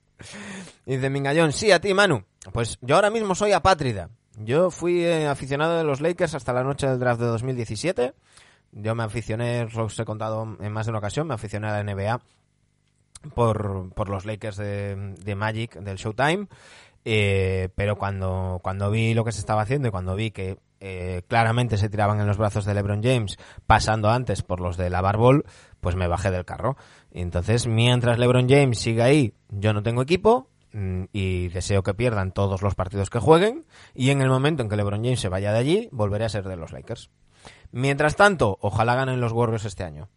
Y 0.85 0.95
dice 0.95 1.09
Mingallón, 1.09 1.51
sí, 1.51 1.71
a 1.71 1.79
ti, 1.79 1.93
Manu. 1.93 2.23
Pues 2.51 2.77
yo 2.81 2.95
ahora 2.95 3.09
mismo 3.09 3.35
soy 3.35 3.51
apátrida. 3.51 4.09
Yo 4.37 4.71
fui 4.71 5.03
eh, 5.03 5.27
aficionado 5.27 5.77
de 5.77 5.83
los 5.83 6.01
Lakers 6.01 6.35
hasta 6.35 6.53
la 6.53 6.63
noche 6.63 6.87
del 6.87 6.99
draft 6.99 7.21
de 7.21 7.27
2017. 7.27 8.13
Yo 8.71 8.95
me 8.95 9.03
aficioné, 9.03 9.67
os 9.75 9.99
he 9.99 10.05
contado 10.05 10.57
en 10.59 10.71
más 10.71 10.87
de 10.87 10.89
una 10.89 10.99
ocasión, 10.99 11.27
me 11.27 11.35
aficioné 11.35 11.67
a 11.67 11.83
la 11.83 11.83
NBA 11.83 12.19
por, 13.35 13.93
por 13.93 14.09
los 14.09 14.25
Lakers 14.25 14.57
de, 14.57 15.15
de 15.19 15.35
Magic 15.35 15.75
del 15.75 15.97
Showtime. 15.97 16.47
Eh, 17.05 17.69
pero 17.75 17.97
cuando, 17.97 18.59
cuando 18.63 18.89
vi 18.89 19.13
lo 19.13 19.25
que 19.25 19.31
se 19.31 19.39
estaba 19.39 19.61
haciendo 19.61 19.89
y 19.89 19.91
cuando 19.91 20.15
vi 20.15 20.31
que 20.31 20.57
eh, 20.79 21.21
claramente 21.27 21.77
se 21.77 21.89
tiraban 21.89 22.19
en 22.19 22.27
los 22.27 22.37
brazos 22.37 22.65
de 22.65 22.73
LeBron 22.73 23.03
James, 23.03 23.37
pasando 23.67 24.09
antes 24.09 24.41
por 24.41 24.59
los 24.59 24.77
de 24.77 24.89
la 24.89 25.01
Barbol, 25.01 25.45
pues 25.79 25.95
me 25.95 26.07
bajé 26.07 26.31
del 26.31 26.45
carro. 26.45 26.77
Entonces, 27.13 27.67
mientras 27.67 28.17
LeBron 28.17 28.49
James 28.49 28.79
siga 28.79 29.05
ahí, 29.05 29.35
yo 29.49 29.71
no 29.71 29.83
tengo 29.83 30.01
equipo 30.01 30.49
mm, 30.73 31.03
y 31.13 31.49
deseo 31.49 31.83
que 31.83 31.93
pierdan 31.93 32.31
todos 32.31 32.63
los 32.63 32.73
partidos 32.73 33.11
que 33.11 33.19
jueguen. 33.19 33.65
Y 33.93 34.09
en 34.09 34.21
el 34.21 34.29
momento 34.29 34.63
en 34.63 34.69
que 34.69 34.75
LeBron 34.75 35.03
James 35.03 35.19
se 35.19 35.29
vaya 35.29 35.53
de 35.53 35.59
allí, 35.59 35.89
volveré 35.91 36.25
a 36.25 36.29
ser 36.29 36.47
de 36.47 36.57
los 36.57 36.71
Lakers. 36.71 37.11
Mientras 37.71 38.15
tanto, 38.15 38.57
ojalá 38.61 38.95
ganen 38.95 39.21
los 39.21 39.31
Warriors 39.31 39.65
este 39.65 39.83
año. 39.83 40.09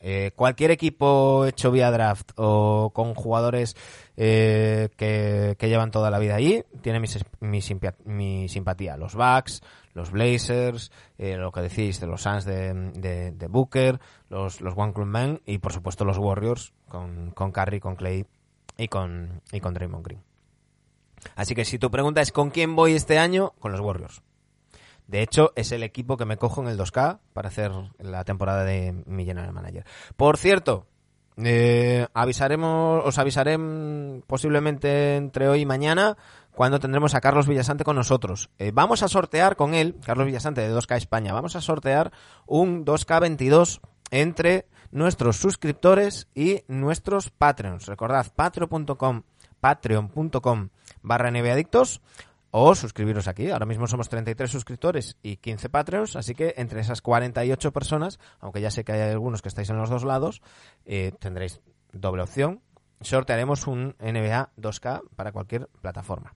Eh, 0.00 0.32
cualquier 0.34 0.72
equipo 0.72 1.46
hecho 1.46 1.70
vía 1.70 1.90
draft 1.90 2.32
o 2.36 2.90
con 2.92 3.14
jugadores 3.14 3.76
eh, 4.16 4.90
que, 4.96 5.56
que 5.58 5.68
llevan 5.68 5.90
toda 5.90 6.10
la 6.10 6.18
vida 6.18 6.34
allí 6.34 6.64
tiene 6.82 7.00
mi 7.00 8.48
simpatía. 8.48 8.96
Los 8.96 9.14
Bucks, 9.14 9.62
los 9.96 10.10
Blazers, 10.10 10.92
eh, 11.18 11.36
lo 11.36 11.50
que 11.50 11.62
decís 11.62 11.98
de 12.00 12.06
los 12.06 12.22
Suns 12.22 12.44
de, 12.44 13.32
de- 13.32 13.46
Booker, 13.48 13.98
los, 14.28 14.60
los 14.60 14.74
One 14.76 14.92
Club 14.92 15.06
Men 15.06 15.40
y 15.46 15.58
por 15.58 15.72
supuesto 15.72 16.04
los 16.04 16.18
Warriors 16.18 16.74
con, 16.88 17.30
con 17.30 17.50
Curry, 17.50 17.80
con 17.80 17.96
Clay 17.96 18.26
y 18.76 18.88
con, 18.88 19.40
y 19.52 19.60
con 19.60 19.72
Draymond 19.72 20.04
Green. 20.04 20.22
Así 21.34 21.54
que 21.54 21.64
si 21.64 21.78
tu 21.78 21.90
pregunta 21.90 22.20
es 22.20 22.30
¿con 22.30 22.50
quién 22.50 22.76
voy 22.76 22.92
este 22.92 23.18
año? 23.18 23.54
Con 23.58 23.72
los 23.72 23.80
Warriors. 23.80 24.22
De 25.06 25.22
hecho, 25.22 25.52
es 25.56 25.72
el 25.72 25.82
equipo 25.82 26.16
que 26.16 26.24
me 26.26 26.36
cojo 26.36 26.60
en 26.62 26.68
el 26.68 26.78
2K 26.78 27.20
para 27.32 27.48
hacer 27.48 27.72
la 27.98 28.24
temporada 28.24 28.64
de 28.64 28.92
mi 29.06 29.24
General 29.24 29.52
Manager. 29.52 29.84
Por 30.16 30.36
cierto, 30.36 30.86
eh, 31.38 32.06
avisaremos, 32.12 33.02
os 33.04 33.16
avisaré 33.18 33.56
posiblemente 34.26 35.16
entre 35.16 35.48
hoy 35.48 35.60
y 35.60 35.66
mañana 35.66 36.16
cuando 36.56 36.80
tendremos 36.80 37.14
a 37.14 37.20
Carlos 37.20 37.46
Villasante 37.46 37.84
con 37.84 37.96
nosotros. 37.96 38.48
Eh, 38.56 38.70
vamos 38.72 39.02
a 39.02 39.08
sortear 39.08 39.56
con 39.56 39.74
él, 39.74 39.94
Carlos 40.02 40.24
Villasante 40.24 40.62
de 40.62 40.74
2K 40.74 40.96
España, 40.96 41.34
vamos 41.34 41.54
a 41.54 41.60
sortear 41.60 42.12
un 42.46 42.86
2K22 42.86 43.80
entre 44.10 44.66
nuestros 44.90 45.36
suscriptores 45.36 46.28
y 46.34 46.62
nuestros 46.66 47.28
Patreons. 47.28 47.86
Recordad, 47.86 48.26
patreon.com 48.34 49.22
patreon.com 49.60 50.68
barra 51.02 51.30
o 52.52 52.74
suscribiros 52.74 53.28
aquí. 53.28 53.50
Ahora 53.50 53.66
mismo 53.66 53.86
somos 53.86 54.08
33 54.08 54.50
suscriptores 54.50 55.18
y 55.22 55.36
15 55.36 55.68
Patreons, 55.68 56.16
así 56.16 56.34
que 56.34 56.54
entre 56.56 56.80
esas 56.80 57.02
48 57.02 57.70
personas, 57.70 58.18
aunque 58.40 58.62
ya 58.62 58.70
sé 58.70 58.82
que 58.82 58.92
hay 58.92 59.10
algunos 59.10 59.42
que 59.42 59.48
estáis 59.48 59.68
en 59.68 59.76
los 59.76 59.90
dos 59.90 60.04
lados, 60.04 60.40
eh, 60.86 61.12
tendréis 61.20 61.60
doble 61.92 62.22
opción. 62.22 62.62
Sortearemos 63.02 63.66
un 63.66 63.94
NBA 63.98 64.52
2K 64.56 65.02
para 65.16 65.32
cualquier 65.32 65.68
plataforma. 65.82 66.34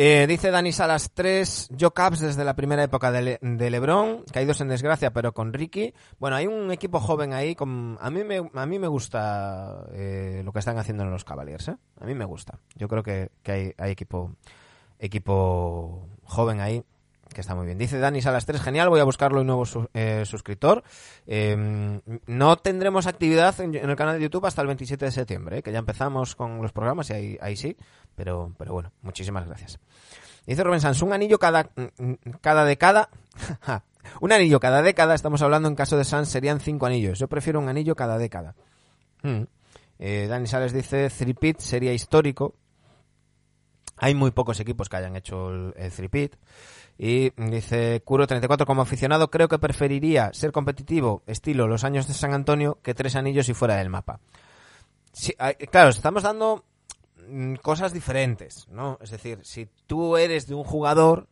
Eh, 0.00 0.28
dice 0.28 0.52
Dani 0.52 0.70
Salas 0.70 1.10
3, 1.12 1.70
Joe 1.76 1.90
Caps 1.92 2.20
desde 2.20 2.44
la 2.44 2.54
primera 2.54 2.84
época 2.84 3.10
de, 3.10 3.20
Le- 3.20 3.38
de 3.42 3.68
LeBron, 3.68 4.22
caídos 4.32 4.60
en 4.60 4.68
desgracia 4.68 5.12
pero 5.12 5.32
con 5.34 5.52
Ricky. 5.52 5.92
Bueno, 6.20 6.36
hay 6.36 6.46
un 6.46 6.70
equipo 6.70 7.00
joven 7.00 7.32
ahí, 7.32 7.56
con, 7.56 7.98
a, 8.00 8.08
mí 8.08 8.22
me, 8.22 8.48
a 8.54 8.66
mí 8.66 8.78
me 8.78 8.86
gusta 8.86 9.86
eh, 9.92 10.42
lo 10.44 10.52
que 10.52 10.60
están 10.60 10.78
haciendo 10.78 11.02
en 11.02 11.10
los 11.10 11.24
Cavaliers, 11.24 11.66
¿eh? 11.66 11.76
A 12.00 12.04
mí 12.04 12.14
me 12.14 12.24
gusta. 12.26 12.60
Yo 12.76 12.86
creo 12.86 13.02
que, 13.02 13.30
que 13.42 13.50
hay, 13.50 13.72
hay 13.76 13.90
equipo, 13.90 14.36
equipo 15.00 16.06
joven 16.22 16.60
ahí 16.60 16.84
que 17.34 17.40
está 17.40 17.54
muy 17.54 17.66
bien. 17.66 17.78
Dice 17.78 17.98
Dani 17.98 18.20
Salas 18.20 18.46
3, 18.46 18.60
genial, 18.60 18.88
voy 18.88 19.00
a 19.00 19.04
buscarlo 19.04 19.40
un 19.40 19.46
nuevo 19.46 19.64
eh, 19.94 20.24
suscriptor. 20.24 20.82
Eh, 21.26 22.00
no 22.26 22.56
tendremos 22.56 23.06
actividad 23.06 23.60
en, 23.60 23.74
el 23.74 23.96
canal 23.96 24.16
de 24.16 24.22
YouTube 24.22 24.46
hasta 24.46 24.62
el 24.62 24.66
27 24.68 25.04
de 25.04 25.10
septiembre, 25.10 25.58
¿eh? 25.58 25.62
que 25.62 25.72
ya 25.72 25.78
empezamos 25.78 26.34
con 26.34 26.60
los 26.62 26.72
programas 26.72 27.10
y 27.10 27.38
ahí, 27.40 27.56
sí, 27.56 27.76
pero, 28.14 28.52
pero 28.58 28.72
bueno, 28.72 28.92
muchísimas 29.02 29.46
gracias. 29.46 29.78
Dice 30.46 30.64
Rubén 30.64 30.80
Sanz, 30.80 31.02
un 31.02 31.12
anillo 31.12 31.38
cada, 31.38 31.70
mm, 31.76 32.12
cada 32.40 32.64
década. 32.64 33.10
un 34.20 34.32
anillo 34.32 34.60
cada 34.60 34.82
década, 34.82 35.14
estamos 35.14 35.42
hablando 35.42 35.68
en 35.68 35.74
caso 35.74 35.96
de 35.96 36.04
Sanz, 36.04 36.28
serían 36.28 36.60
cinco 36.60 36.86
anillos. 36.86 37.18
Yo 37.18 37.28
prefiero 37.28 37.60
un 37.60 37.68
anillo 37.68 37.94
cada 37.94 38.18
década. 38.18 38.54
Mm. 39.22 39.42
Eh, 39.98 40.26
Dani 40.28 40.46
Sales 40.46 40.72
dice, 40.72 41.10
Three-Pit 41.10 41.58
sería 41.58 41.92
histórico. 41.92 42.54
Hay 43.98 44.14
muy 44.14 44.30
pocos 44.30 44.60
equipos 44.60 44.88
que 44.88 44.96
hayan 44.96 45.16
hecho 45.16 45.50
el, 45.50 45.74
el 45.76 45.90
three-peat. 45.92 46.34
Y 46.98 47.30
dice 47.36 48.02
Curo34, 48.04 48.64
como 48.66 48.82
aficionado, 48.82 49.30
creo 49.30 49.48
que 49.48 49.58
preferiría 49.58 50.32
ser 50.32 50.50
competitivo, 50.50 51.22
estilo 51.26 51.68
los 51.68 51.84
años 51.84 52.08
de 52.08 52.14
San 52.14 52.34
Antonio, 52.34 52.78
que 52.82 52.94
tres 52.94 53.14
anillos 53.14 53.48
y 53.48 53.54
fuera 53.54 53.76
del 53.76 53.88
mapa. 53.88 54.20
Claro, 55.70 55.90
estamos 55.90 56.22
dando 56.22 56.64
mm, 57.28 57.54
cosas 57.56 57.92
diferentes, 57.92 58.68
¿no? 58.68 58.98
Es 59.00 59.10
decir, 59.10 59.40
si 59.42 59.68
tú 59.86 60.16
eres 60.16 60.46
de 60.46 60.54
un 60.54 60.64
jugador, 60.64 61.28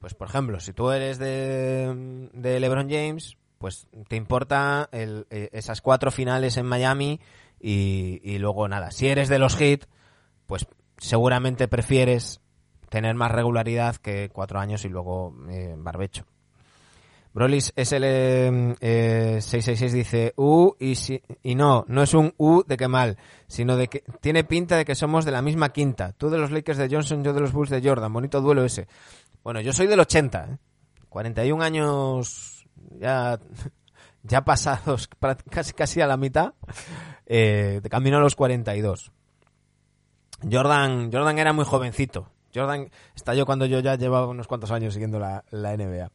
pues 0.00 0.14
por 0.14 0.28
ejemplo, 0.28 0.60
si 0.60 0.72
tú 0.72 0.90
eres 0.90 1.18
de, 1.18 2.28
de 2.32 2.60
LeBron 2.60 2.90
James, 2.90 3.36
pues 3.58 3.86
te 4.08 4.16
importa 4.16 4.88
el- 4.92 5.26
eh, 5.30 5.48
esas 5.52 5.80
cuatro 5.80 6.10
finales 6.10 6.56
en 6.56 6.66
Miami 6.66 7.20
y, 7.60 8.20
y 8.24 8.38
luego 8.38 8.66
nada. 8.68 8.90
Si 8.90 9.06
eres 9.08 9.28
de 9.28 9.38
los 9.38 9.56
Heat, 9.56 9.86
pues 10.46 10.66
seguramente 11.02 11.66
prefieres 11.66 12.40
tener 12.88 13.14
más 13.14 13.32
regularidad 13.32 13.96
que 13.96 14.30
cuatro 14.32 14.60
años 14.60 14.84
y 14.84 14.88
luego 14.88 15.34
eh, 15.50 15.74
barbecho. 15.76 16.24
Brolis 17.34 17.72
SL 17.74 18.04
eh, 18.04 19.38
666 19.40 19.92
dice 19.92 20.34
U 20.36 20.76
y, 20.78 20.94
si, 20.94 21.20
y 21.42 21.54
no, 21.54 21.84
no 21.88 22.02
es 22.02 22.12
un 22.12 22.34
U 22.36 22.62
de 22.66 22.76
que 22.76 22.88
mal, 22.88 23.16
sino 23.46 23.76
de 23.76 23.88
que 23.88 24.04
tiene 24.20 24.44
pinta 24.44 24.76
de 24.76 24.84
que 24.84 24.94
somos 24.94 25.24
de 25.24 25.32
la 25.32 25.42
misma 25.42 25.70
quinta. 25.70 26.12
Tú 26.12 26.28
de 26.28 26.38
los 26.38 26.50
Lakers 26.50 26.78
de 26.78 26.88
Johnson, 26.90 27.24
yo 27.24 27.32
de 27.32 27.40
los 27.40 27.52
Bulls 27.52 27.70
de 27.70 27.82
Jordan. 27.82 28.12
Bonito 28.12 28.40
duelo 28.40 28.64
ese. 28.64 28.86
Bueno, 29.42 29.60
yo 29.60 29.72
soy 29.72 29.86
del 29.86 30.00
80, 30.00 30.44
¿eh? 30.44 30.58
41 31.08 31.64
años 31.64 32.66
ya, 33.00 33.40
ya 34.22 34.44
pasados 34.44 35.08
casi, 35.50 35.72
casi 35.72 36.00
a 36.00 36.06
la 36.06 36.18
mitad, 36.18 36.52
eh, 37.26 37.80
camino 37.90 38.18
a 38.18 38.20
los 38.20 38.36
42. 38.36 39.10
Jordan, 40.50 41.10
Jordan 41.12 41.38
era 41.38 41.52
muy 41.52 41.64
jovencito. 41.64 42.28
Jordan 42.54 42.90
estalló 43.14 43.46
cuando 43.46 43.66
yo 43.66 43.80
ya 43.80 43.96
llevaba 43.96 44.26
unos 44.26 44.46
cuantos 44.46 44.70
años 44.70 44.94
siguiendo 44.94 45.18
la, 45.18 45.44
la 45.50 45.76
NBA. 45.76 46.10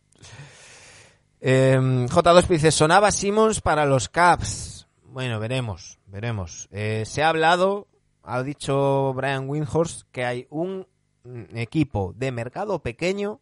Eh, 1.39 1.77
J2 1.79 2.47
dice, 2.47 2.71
sonaba 2.71 3.11
Simmons 3.11 3.61
para 3.61 3.85
los 3.85 4.09
Caps. 4.09 4.87
Bueno, 5.03 5.39
veremos, 5.39 5.99
veremos. 6.05 6.67
Eh, 6.71 7.03
se 7.05 7.23
ha 7.23 7.29
hablado, 7.29 7.87
ha 8.23 8.43
dicho 8.43 9.13
Brian 9.13 9.49
Windhorst, 9.49 10.03
que 10.11 10.25
hay 10.25 10.47
un 10.49 10.87
mm, 11.23 11.57
equipo 11.57 12.13
de 12.15 12.31
mercado 12.31 12.79
pequeño 12.81 13.39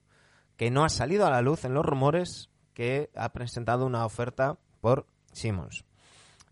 que 0.58 0.72
no 0.72 0.84
ha 0.84 0.90
salido 0.90 1.26
a 1.26 1.32
la 1.32 1.42
luz 1.42 1.66
en 1.66 1.74
los 1.74 1.86
rumores 1.86 2.50
que 2.74 3.10
ha 3.16 3.30
presentado 3.34 3.86
una 3.86 4.06
oferta 4.06 4.58
por 4.82 5.08
Simmons. 5.32 5.86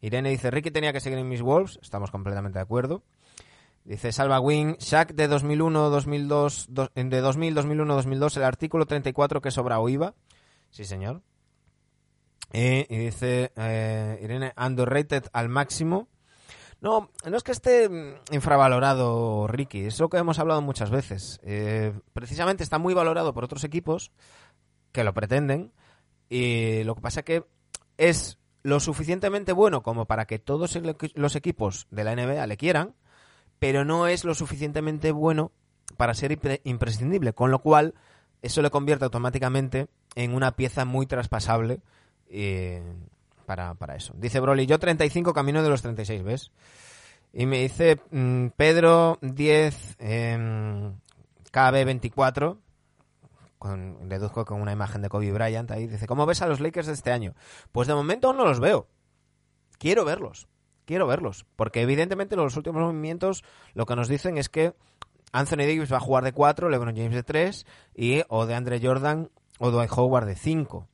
Irene 0.02 0.30
dice, 0.30 0.52
Ricky 0.52 0.72
tenía 0.72 0.92
que 0.92 1.00
seguir 1.00 1.20
en 1.20 1.30
Miss 1.30 1.42
Wolves, 1.42 1.80
estamos 1.82 2.12
completamente 2.12 2.60
de 2.60 2.64
acuerdo. 2.64 3.04
Dice 3.86 4.12
Salva 4.14 4.40
Wing, 4.40 4.78
Shaq 4.80 5.14
de 5.14 5.28
2001, 5.28 5.90
2002, 5.90 6.68
do- 6.70 6.90
de 6.96 7.20
2000, 7.22 7.54
2001, 7.54 7.96
2002, 7.96 8.38
el 8.38 8.44
artículo 8.44 8.86
34 8.86 9.42
que 9.42 9.52
sobra 9.52 9.80
o 9.80 9.90
IVA. 9.90 10.14
Sí, 10.70 10.86
señor. 10.86 11.22
Eh, 12.54 12.86
y 12.90 12.98
dice 12.98 13.52
eh, 13.56 14.20
Irene, 14.22 14.54
underrated 14.58 15.26
al 15.34 15.50
máximo. 15.50 16.08
No, 16.82 17.10
no 17.26 17.38
es 17.38 17.44
que 17.44 17.52
esté 17.52 17.90
mm, 17.90 18.34
infravalorado 18.34 19.48
Ricky, 19.48 19.86
es 19.86 20.00
lo 20.00 20.10
que 20.10 20.18
hemos 20.18 20.40
hablado 20.40 20.62
muchas 20.62 20.90
veces. 20.90 21.40
Eh, 21.44 21.94
precisamente 22.14 22.64
está 22.64 22.78
muy 22.78 22.94
valorado 22.94 23.34
por 23.34 23.44
otros 23.44 23.64
equipos 23.64 24.12
que 24.92 25.04
lo 25.04 25.14
pretenden 25.14 25.72
y 26.30 26.84
lo 26.84 26.96
que 26.96 27.02
pasa 27.02 27.24
que 27.24 27.46
es 27.98 28.38
lo 28.64 28.80
suficientemente 28.80 29.52
bueno 29.52 29.82
como 29.84 30.06
para 30.06 30.26
que 30.26 30.40
todos 30.40 30.78
los 31.16 31.36
equipos 31.36 31.88
de 31.90 32.04
la 32.04 32.16
NBA 32.16 32.46
le 32.48 32.58
quieran, 32.58 32.96
pero 33.64 33.86
no 33.86 34.08
es 34.08 34.26
lo 34.26 34.36
suficientemente 34.36 35.14
bueno 35.14 35.54
para 35.96 36.14
ser 36.16 36.38
impre- 36.38 36.60
imprescindible, 36.66 37.32
con 37.32 37.50
lo 37.50 37.60
cual 37.60 37.94
eso 38.42 38.62
le 38.62 38.70
convierte 38.70 39.06
automáticamente 39.06 39.88
en 40.16 40.36
una 40.36 40.52
pieza 40.52 40.84
muy 40.84 41.06
traspasable 41.06 41.80
eh, 42.28 42.84
para, 43.46 43.74
para 43.76 43.96
eso. 43.96 44.14
Dice 44.18 44.42
Broly, 44.42 44.66
yo 44.66 44.80
35 44.80 45.34
camino 45.34 45.64
de 45.64 45.70
los 45.70 45.82
36, 45.82 46.24
¿ves? 46.24 46.52
Y 47.32 47.46
me 47.46 47.62
dice 47.62 48.02
mm, 48.12 48.48
Pedro 48.58 49.18
10 49.22 49.96
em, 50.00 50.96
KB24, 51.54 52.58
con, 53.60 54.10
deduzco 54.10 54.44
con 54.44 54.62
una 54.62 54.74
imagen 54.74 55.02
de 55.02 55.08
Kobe 55.08 55.32
Bryant 55.32 55.72
ahí, 55.72 55.88
dice, 55.88 56.06
¿cómo 56.06 56.26
ves 56.26 56.42
a 56.42 56.48
los 56.48 56.60
Lakers 56.60 56.88
de 56.88 56.94
este 56.96 57.14
año? 57.14 57.34
Pues 57.72 57.88
de 57.88 57.96
momento 57.96 58.34
no 58.34 58.44
los 58.44 58.60
veo. 58.60 58.90
Quiero 59.78 60.04
verlos. 60.04 60.50
Quiero 60.86 61.08
verlos. 61.08 61.46
Porque 61.56 61.82
evidentemente 61.82 62.36
los 62.36 62.58
últimos 62.58 62.82
movimientos 62.82 63.44
lo 63.74 63.86
que 63.86 63.96
nos 63.96 64.08
dicen 64.08 64.38
es 64.38 64.50
que 64.50 64.74
Anthony 65.32 65.58
Davis 65.58 65.92
va 65.92 65.98
a 65.98 66.02
jugar 66.02 66.24
de 66.24 66.34
4, 66.34 66.70
LeBron 66.70 66.96
James 66.96 67.16
de 67.16 67.24
3 67.24 67.66
y 67.96 68.22
o 68.28 68.46
de 68.46 68.56
Andre 68.56 68.80
Jordan 68.82 69.30
o 69.60 69.72
Dwight 69.72 69.92
Howard 69.96 70.28
de 70.28 70.36
5. 70.36 70.88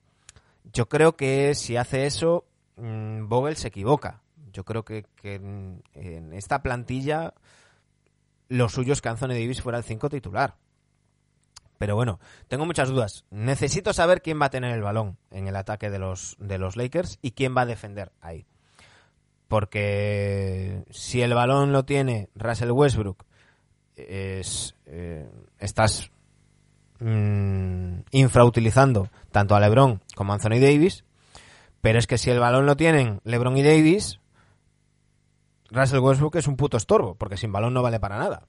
Yo 0.71 0.87
creo 0.87 1.15
que 1.15 1.55
si 1.55 1.77
hace 1.77 2.05
eso, 2.05 2.45
mm, 2.77 3.27
Vogel 3.27 3.57
se 3.57 3.67
equivoca. 3.67 4.21
Yo 4.51 4.63
creo 4.63 4.83
que, 4.83 5.05
en 5.23 6.33
esta 6.33 6.61
plantilla 6.61 7.33
lo 8.47 8.67
suyo 8.67 8.93
es 8.93 9.01
que 9.01 9.09
Anthony 9.09 9.29
Davis 9.29 9.61
fuera 9.61 9.77
el 9.77 9.83
5 9.83 10.09
titular. 10.09 10.55
Pero 11.77 11.95
bueno, 11.95 12.19
tengo 12.47 12.65
muchas 12.65 12.89
dudas. 12.89 13.25
Necesito 13.29 13.93
saber 13.93 14.21
quién 14.21 14.39
va 14.41 14.47
a 14.47 14.49
tener 14.49 14.73
el 14.73 14.81
balón 14.81 15.17
en 15.31 15.47
el 15.47 15.55
ataque 15.55 15.89
de 15.89 15.99
los, 15.99 16.35
de 16.39 16.57
los 16.57 16.75
Lakers 16.75 17.19
y 17.21 17.31
quién 17.31 17.55
va 17.55 17.61
a 17.61 17.65
defender 17.65 18.11
ahí. 18.21 18.45
Porque 19.49 20.85
si 20.91 21.21
el 21.21 21.33
balón 21.33 21.73
lo 21.73 21.83
tiene 21.83 22.29
Russell 22.35 22.71
Westbrook, 22.71 23.25
es, 23.97 24.75
eh, 24.85 25.27
estás 25.57 26.11
mm, 26.99 28.01
infrautilizando 28.11 29.09
tanto 29.31 29.55
a 29.55 29.59
LeBron 29.59 30.01
como 30.15 30.31
a 30.31 30.35
Anthony 30.35 30.61
Davis. 30.61 31.03
Pero 31.81 31.97
es 31.97 32.05
que 32.05 32.19
si 32.19 32.29
el 32.29 32.39
balón 32.39 32.67
lo 32.67 32.77
tienen 32.77 33.21
LeBron 33.23 33.57
y 33.57 33.63
Davis, 33.63 34.19
Russell 35.71 35.99
Westbrook 35.99 36.35
es 36.35 36.47
un 36.47 36.55
puto 36.55 36.77
estorbo, 36.77 37.15
porque 37.15 37.37
sin 37.37 37.51
balón 37.51 37.73
no 37.73 37.81
vale 37.81 37.99
para 37.99 38.19
nada. 38.19 38.43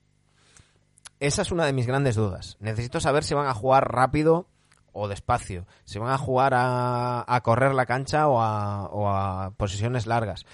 Esa 1.19 1.43
es 1.43 1.51
una 1.51 1.65
de 1.65 1.73
mis 1.73 1.87
grandes 1.87 2.15
dudas. 2.15 2.59
Necesito 2.61 3.01
saber 3.01 3.25
si 3.25 3.35
van 3.35 3.47
a 3.47 3.55
jugar 3.55 3.91
rápido 3.91 4.47
o 4.93 5.09
despacio, 5.09 5.67
si 5.85 5.99
van 5.99 6.13
a 6.13 6.19
jugar 6.19 6.53
a, 6.55 7.25
a 7.27 7.41
correr 7.43 7.75
la 7.75 7.87
cancha 7.87 8.27
o 8.29 8.41
a, 8.41 8.87
o 8.87 9.09
a 9.09 9.53
posiciones 9.53 10.07
largas. 10.07 10.45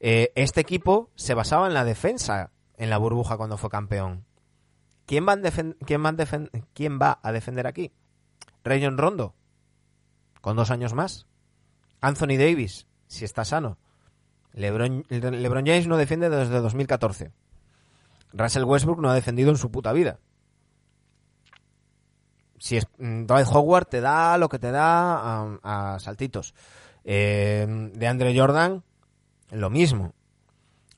Eh, 0.00 0.32
este 0.34 0.60
equipo 0.60 1.10
se 1.14 1.34
basaba 1.34 1.66
en 1.66 1.74
la 1.74 1.84
defensa 1.84 2.50
en 2.76 2.90
la 2.90 2.98
burbuja 2.98 3.36
cuando 3.36 3.56
fue 3.56 3.70
campeón. 3.70 4.24
¿Quién 5.06 5.26
va, 5.26 5.32
a 7.22 7.32
defender 7.32 7.66
aquí? 7.66 7.92
Rayon 8.62 8.98
Rondo, 8.98 9.34
con 10.40 10.56
dos 10.56 10.70
años 10.70 10.94
más. 10.94 11.26
Anthony 12.00 12.36
Davis, 12.38 12.86
si 13.06 13.24
está 13.24 13.44
sano. 13.44 13.78
LeBron, 14.52 15.04
James 15.10 15.86
no 15.86 15.96
defiende 15.96 16.30
desde 16.30 16.60
2014. 16.60 17.32
Russell 18.32 18.64
Westbrook 18.64 19.00
no 19.00 19.10
ha 19.10 19.14
defendido 19.14 19.50
en 19.50 19.58
su 19.58 19.70
puta 19.70 19.92
vida. 19.92 20.18
Si 22.58 22.76
es, 22.76 22.86
mm, 22.98 23.26
Dwight 23.26 23.48
Howard 23.52 23.86
te 23.86 24.00
da 24.00 24.38
lo 24.38 24.48
que 24.48 24.58
te 24.58 24.70
da 24.70 25.16
a, 25.16 25.94
a 25.94 25.98
saltitos. 25.98 26.54
Eh, 27.04 27.66
de 27.94 28.06
Andre 28.06 28.38
Jordan, 28.38 28.82
lo 29.50 29.70
mismo. 29.70 30.14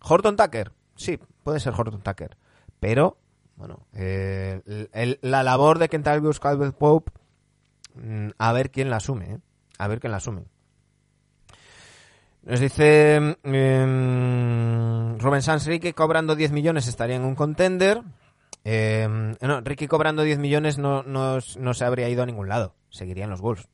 Horton 0.01 0.37
Tucker, 0.37 0.73
sí, 0.95 1.19
puede 1.43 1.61
ser 1.61 1.73
Horton 1.77 2.01
Tucker. 2.03 2.37
Pero, 2.81 3.19
bueno, 3.57 3.87
eh, 3.95 4.89
el- 4.93 5.19
la 5.23 5.43
labor 5.43 5.79
de 5.79 5.89
Kentavious 5.89 6.41
Calvert 6.41 6.77
Pope, 6.77 7.13
mm, 7.95 8.29
a 8.39 8.53
ver 8.53 8.71
quién 8.71 8.91
la 8.91 8.97
asume, 8.97 9.33
¿eh? 9.33 9.39
A 9.79 9.89
ver 9.89 10.01
quién 10.01 10.11
la 10.11 10.19
asume. 10.19 10.45
Nos 12.43 12.61
dice 12.61 13.17
em, 13.43 15.19
Rubén 15.19 15.43
Sanz, 15.43 15.67
Ricky 15.67 15.93
cobrando 15.93 16.37
10 16.37 16.53
millones 16.53 16.87
estaría 16.87 17.17
en 17.17 17.25
un 17.25 17.35
contender. 17.35 18.03
Em, 18.63 19.35
no, 19.41 19.61
Ricky 19.63 19.89
cobrando 19.89 20.23
10 20.23 20.39
millones 20.39 20.79
no, 20.79 21.03
no, 21.03 21.39
no 21.59 21.75
se 21.75 21.85
habría 21.85 22.09
ido 22.09 22.23
a 22.23 22.27
ningún 22.27 22.49
lado. 22.49 22.75
Seguiría 22.91 23.25
en 23.25 23.31
los 23.31 23.41
Wolves. 23.41 23.67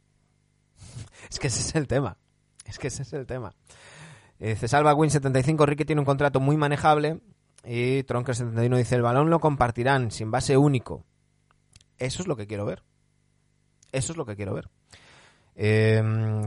Es 1.31 1.39
que 1.39 1.47
ese 1.49 1.61
es 1.61 1.75
el 1.75 1.87
tema. 1.87 2.17
Es 2.65 2.79
que 2.79 2.89
ese 2.89 3.03
es 3.03 3.13
el 3.13 3.27
tema. 3.27 3.55
Eh, 4.45 4.57
Salva 4.57 4.93
Win 4.93 5.09
75, 5.09 5.65
Ricky 5.67 5.85
tiene 5.85 6.01
un 6.01 6.05
contrato 6.05 6.41
muy 6.41 6.57
manejable. 6.57 7.21
Y 7.65 8.03
Tronker 8.03 8.35
71 8.35 8.77
dice, 8.77 8.97
el 8.97 9.03
balón 9.03 9.31
lo 9.31 9.39
compartirán 9.39 10.11
sin 10.11 10.33
base 10.33 10.57
único. 10.57 11.05
Eso 11.97 12.23
es 12.23 12.29
lo 12.29 12.35
que 12.35 12.49
quiero 12.49 12.65
ver. 12.65 12.83
Eso 13.93 14.13
es 14.13 14.17
lo 14.17 14.27
que 14.27 14.35
quiero 14.35 14.53
ver. 14.53 14.69
Eh, 15.55 16.03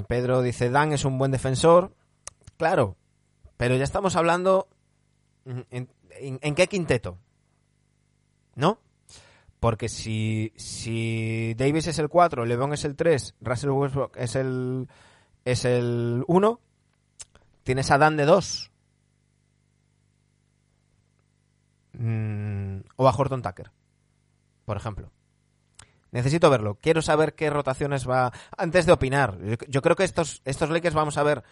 Pedro 0.09 0.41
dice, 0.41 0.69
Dan 0.69 0.91
es 0.91 1.05
un 1.05 1.17
buen 1.17 1.31
defensor. 1.31 1.95
Claro, 2.57 2.97
pero 3.55 3.77
ya 3.77 3.85
estamos 3.85 4.17
hablando 4.17 4.67
en 5.45 6.55
qué 6.55 6.67
quinteto, 6.67 7.17
¿no? 8.55 8.79
Porque 9.61 9.87
si, 9.87 10.51
si 10.57 11.53
Davis 11.53 11.87
es 11.87 11.99
el 11.99 12.09
4, 12.09 12.45
LeBron 12.45 12.73
es 12.73 12.83
el 12.83 12.97
3, 12.97 13.35
Russell 13.39 13.69
Westbrook 13.69 14.17
es 14.17 14.35
el 14.35 14.89
es 15.45 15.63
el 15.63 16.23
1, 16.27 16.59
tienes 17.65 17.91
a 17.91 17.97
Dan 17.97 18.15
de 18.15 18.25
2. 18.25 18.71
Mm, 21.93 22.79
o 22.95 23.07
a 23.07 23.11
Horton 23.11 23.41
Tucker, 23.41 23.71
por 24.63 24.77
ejemplo. 24.77 25.11
Necesito 26.11 26.49
verlo. 26.49 26.77
Quiero 26.79 27.01
saber 27.01 27.33
qué 27.33 27.49
rotaciones 27.49 28.07
va. 28.07 28.31
Antes 28.55 28.85
de 28.85 28.93
opinar, 28.93 29.37
yo, 29.67 29.81
creo 29.81 29.95
que 29.97 30.03
estos, 30.05 30.41
estos 30.45 30.69
Lakers 30.69 30.95
vamos 30.95 31.17
a 31.17 31.23
ver 31.23 31.43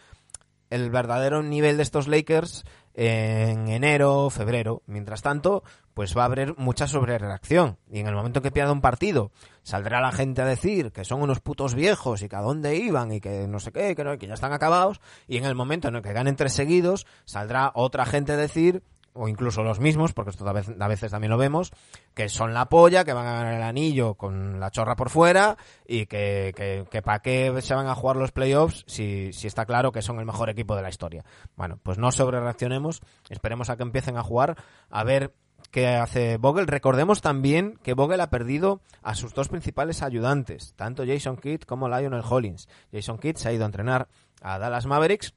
el 0.69 0.89
verdadero 0.89 1.43
nivel 1.43 1.77
de 1.77 1.83
estos 1.83 2.07
Lakers 2.07 2.63
en 2.93 3.67
enero, 3.67 4.29
febrero. 4.29 4.81
Mientras 4.85 5.21
tanto, 5.21 5.63
pues 5.93 6.17
va 6.17 6.23
a 6.23 6.25
haber 6.25 6.57
mucha 6.57 6.87
sobrereacción. 6.87 7.77
Y 7.89 7.99
en 7.99 8.07
el 8.07 8.15
momento 8.15 8.41
que 8.41 8.51
pierda 8.51 8.71
un 8.71 8.81
partido, 8.81 9.31
saldrá 9.63 10.01
la 10.01 10.11
gente 10.11 10.41
a 10.41 10.45
decir 10.45 10.91
que 10.91 11.05
son 11.05 11.21
unos 11.21 11.39
putos 11.39 11.75
viejos 11.75 12.21
y 12.21 12.29
que 12.29 12.35
a 12.35 12.41
dónde 12.41 12.75
iban 12.75 13.11
y 13.11 13.19
que 13.21 13.47
no 13.47 13.59
sé 13.59 13.71
qué, 13.71 13.95
que, 13.95 14.03
no- 14.03 14.17
que 14.17 14.27
ya 14.27 14.33
están 14.33 14.53
acabados. 14.53 15.01
Y 15.27 15.37
en 15.37 15.45
el 15.45 15.55
momento 15.55 15.87
en 15.87 15.95
el 15.95 16.01
que 16.01 16.13
ganen 16.13 16.35
tres 16.35 16.53
seguidos, 16.53 17.05
saldrá 17.25 17.71
otra 17.75 18.05
gente 18.05 18.31
a 18.33 18.37
decir 18.37 18.83
o 19.13 19.27
incluso 19.27 19.63
los 19.63 19.79
mismos, 19.79 20.13
porque 20.13 20.31
esto 20.31 20.47
a 20.47 20.87
veces, 20.87 21.11
también 21.11 21.31
lo 21.31 21.37
vemos, 21.37 21.71
que 22.13 22.29
son 22.29 22.53
la 22.53 22.69
polla, 22.69 23.05
que 23.05 23.13
van 23.13 23.27
a 23.27 23.33
ganar 23.33 23.53
el 23.53 23.63
anillo 23.63 24.15
con 24.15 24.59
la 24.59 24.71
chorra 24.71 24.95
por 24.95 25.09
fuera 25.09 25.57
y 25.87 26.05
que, 26.05 26.53
que, 26.55 26.85
que 26.89 27.01
para 27.01 27.19
qué 27.19 27.53
se 27.61 27.75
van 27.75 27.87
a 27.87 27.95
jugar 27.95 28.17
los 28.17 28.31
playoffs 28.31 28.83
si, 28.87 29.31
si 29.33 29.47
está 29.47 29.65
claro 29.65 29.91
que 29.91 30.01
son 30.01 30.19
el 30.19 30.25
mejor 30.25 30.49
equipo 30.49 30.75
de 30.75 30.81
la 30.81 30.89
historia. 30.89 31.23
Bueno, 31.55 31.77
pues 31.81 31.97
no 31.97 32.11
sobre 32.11 32.39
reaccionemos, 32.39 33.01
esperemos 33.29 33.69
a 33.69 33.77
que 33.77 33.83
empiecen 33.83 34.17
a 34.17 34.23
jugar, 34.23 34.57
a 34.89 35.03
ver 35.03 35.33
qué 35.71 35.87
hace 35.87 36.37
Vogel. 36.37 36.67
Recordemos 36.67 37.21
también 37.21 37.77
que 37.83 37.93
Vogel 37.93 38.21
ha 38.21 38.29
perdido 38.29 38.81
a 39.01 39.15
sus 39.15 39.33
dos 39.33 39.49
principales 39.49 40.01
ayudantes, 40.01 40.73
tanto 40.75 41.05
Jason 41.05 41.37
Kidd 41.37 41.61
como 41.61 41.89
Lionel 41.89 42.23
Hollins. 42.27 42.69
Jason 42.91 43.17
Kidd 43.17 43.37
se 43.37 43.49
ha 43.49 43.53
ido 43.53 43.63
a 43.63 43.67
entrenar 43.67 44.07
a 44.41 44.59
Dallas 44.59 44.85
Mavericks 44.85 45.33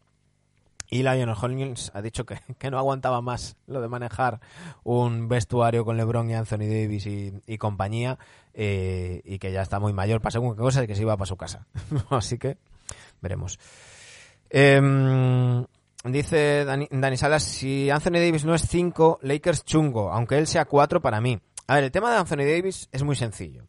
y 0.88 1.02
Lionel 1.02 1.34
Hollins 1.40 1.90
ha 1.94 2.02
dicho 2.02 2.24
que, 2.24 2.38
que, 2.58 2.70
no 2.70 2.78
aguantaba 2.78 3.20
más 3.20 3.56
lo 3.66 3.80
de 3.80 3.88
manejar 3.88 4.40
un 4.84 5.28
vestuario 5.28 5.84
con 5.84 5.96
LeBron 5.96 6.30
y 6.30 6.34
Anthony 6.34 6.66
Davis 6.68 7.06
y, 7.06 7.58
compañía 7.58 8.18
eh, 8.54 9.22
y 9.24 9.38
que 9.38 9.52
ya 9.52 9.62
está 9.62 9.80
muy 9.80 9.92
mayor 9.92 10.20
para 10.20 10.32
según 10.32 10.54
qué 10.54 10.62
cosa 10.62 10.84
y 10.84 10.86
que 10.86 10.94
se 10.94 11.02
iba 11.02 11.16
para 11.16 11.26
su 11.26 11.36
casa. 11.36 11.66
Así 12.10 12.38
que 12.38 12.58
veremos. 13.20 13.58
Eh, 14.50 14.80
dice 16.04 16.64
Dani, 16.64 16.88
Dani, 16.90 17.16
Salas, 17.16 17.42
si 17.42 17.90
Anthony 17.90 18.18
Davis 18.20 18.44
no 18.44 18.54
es 18.54 18.62
5, 18.62 19.20
Lakers 19.22 19.64
chungo, 19.64 20.12
aunque 20.12 20.38
él 20.38 20.46
sea 20.46 20.64
4 20.64 21.00
para 21.00 21.20
mí. 21.20 21.38
A 21.66 21.74
ver, 21.74 21.84
el 21.84 21.90
tema 21.90 22.12
de 22.12 22.18
Anthony 22.18 22.44
Davis 22.44 22.88
es 22.92 23.02
muy 23.02 23.16
sencillo. 23.16 23.64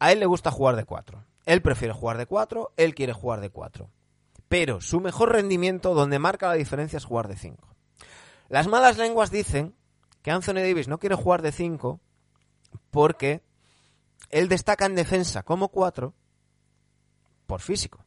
A 0.00 0.12
él 0.12 0.20
le 0.20 0.26
gusta 0.26 0.50
jugar 0.50 0.76
de 0.76 0.84
4. 0.84 1.24
Él 1.46 1.62
prefiere 1.62 1.94
jugar 1.94 2.18
de 2.18 2.26
4, 2.26 2.72
él 2.76 2.94
quiere 2.94 3.12
jugar 3.12 3.40
de 3.40 3.50
4 3.50 3.88
pero 4.48 4.80
su 4.80 5.00
mejor 5.00 5.32
rendimiento 5.32 5.94
donde 5.94 6.18
marca 6.18 6.48
la 6.48 6.54
diferencia 6.54 6.96
es 6.96 7.04
jugar 7.04 7.28
de 7.28 7.36
5. 7.36 7.76
Las 8.48 8.68
malas 8.68 8.96
lenguas 8.96 9.30
dicen 9.30 9.74
que 10.22 10.30
Anthony 10.30 10.54
Davis 10.54 10.88
no 10.88 10.98
quiere 10.98 11.16
jugar 11.16 11.42
de 11.42 11.52
5 11.52 12.00
porque 12.90 13.42
él 14.30 14.48
destaca 14.48 14.86
en 14.86 14.94
defensa 14.94 15.42
como 15.42 15.68
4 15.68 16.14
por 17.46 17.60
físico. 17.60 18.04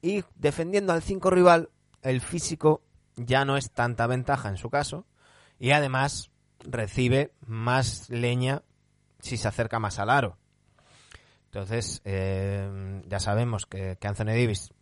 Y 0.00 0.24
defendiendo 0.34 0.92
al 0.92 1.02
5 1.02 1.30
rival, 1.30 1.70
el 2.02 2.20
físico 2.20 2.82
ya 3.16 3.44
no 3.44 3.56
es 3.56 3.70
tanta 3.70 4.06
ventaja 4.06 4.48
en 4.48 4.56
su 4.56 4.70
caso 4.70 5.06
y 5.58 5.72
además 5.72 6.30
recibe 6.60 7.32
más 7.46 8.08
leña 8.08 8.62
si 9.20 9.36
se 9.36 9.48
acerca 9.48 9.78
más 9.78 9.98
al 9.98 10.10
aro. 10.10 10.38
Entonces, 11.46 12.00
eh, 12.04 13.02
ya 13.06 13.20
sabemos 13.20 13.66
que, 13.66 13.96
que 14.00 14.08
Anthony 14.08 14.26
Davis 14.26 14.72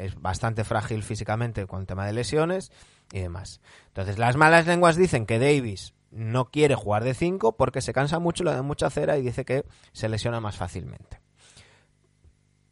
es 0.00 0.20
bastante 0.20 0.64
frágil 0.64 1.02
físicamente 1.02 1.66
con 1.66 1.80
el 1.80 1.86
tema 1.86 2.06
de 2.06 2.12
lesiones 2.12 2.72
y 3.12 3.20
demás. 3.20 3.60
Entonces, 3.88 4.18
las 4.18 4.36
malas 4.36 4.66
lenguas 4.66 4.96
dicen 4.96 5.26
que 5.26 5.38
Davis 5.38 5.94
no 6.10 6.46
quiere 6.46 6.74
jugar 6.74 7.04
de 7.04 7.14
5 7.14 7.56
porque 7.56 7.80
se 7.80 7.92
cansa 7.92 8.18
mucho, 8.18 8.42
le 8.42 8.52
da 8.52 8.62
mucha 8.62 8.90
cera 8.90 9.18
y 9.18 9.22
dice 9.22 9.44
que 9.44 9.64
se 9.92 10.08
lesiona 10.08 10.40
más 10.40 10.56
fácilmente. 10.56 11.20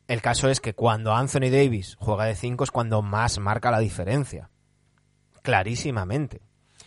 El 0.06 0.22
caso 0.22 0.48
es 0.48 0.60
que 0.60 0.74
cuando 0.74 1.14
Anthony 1.14 1.50
Davis 1.50 1.96
juega 2.00 2.24
de 2.24 2.34
5 2.34 2.64
es 2.64 2.70
cuando 2.70 3.02
más 3.02 3.38
marca 3.38 3.70
la 3.70 3.78
diferencia. 3.78 4.50
Clarísimamente. 5.42 6.40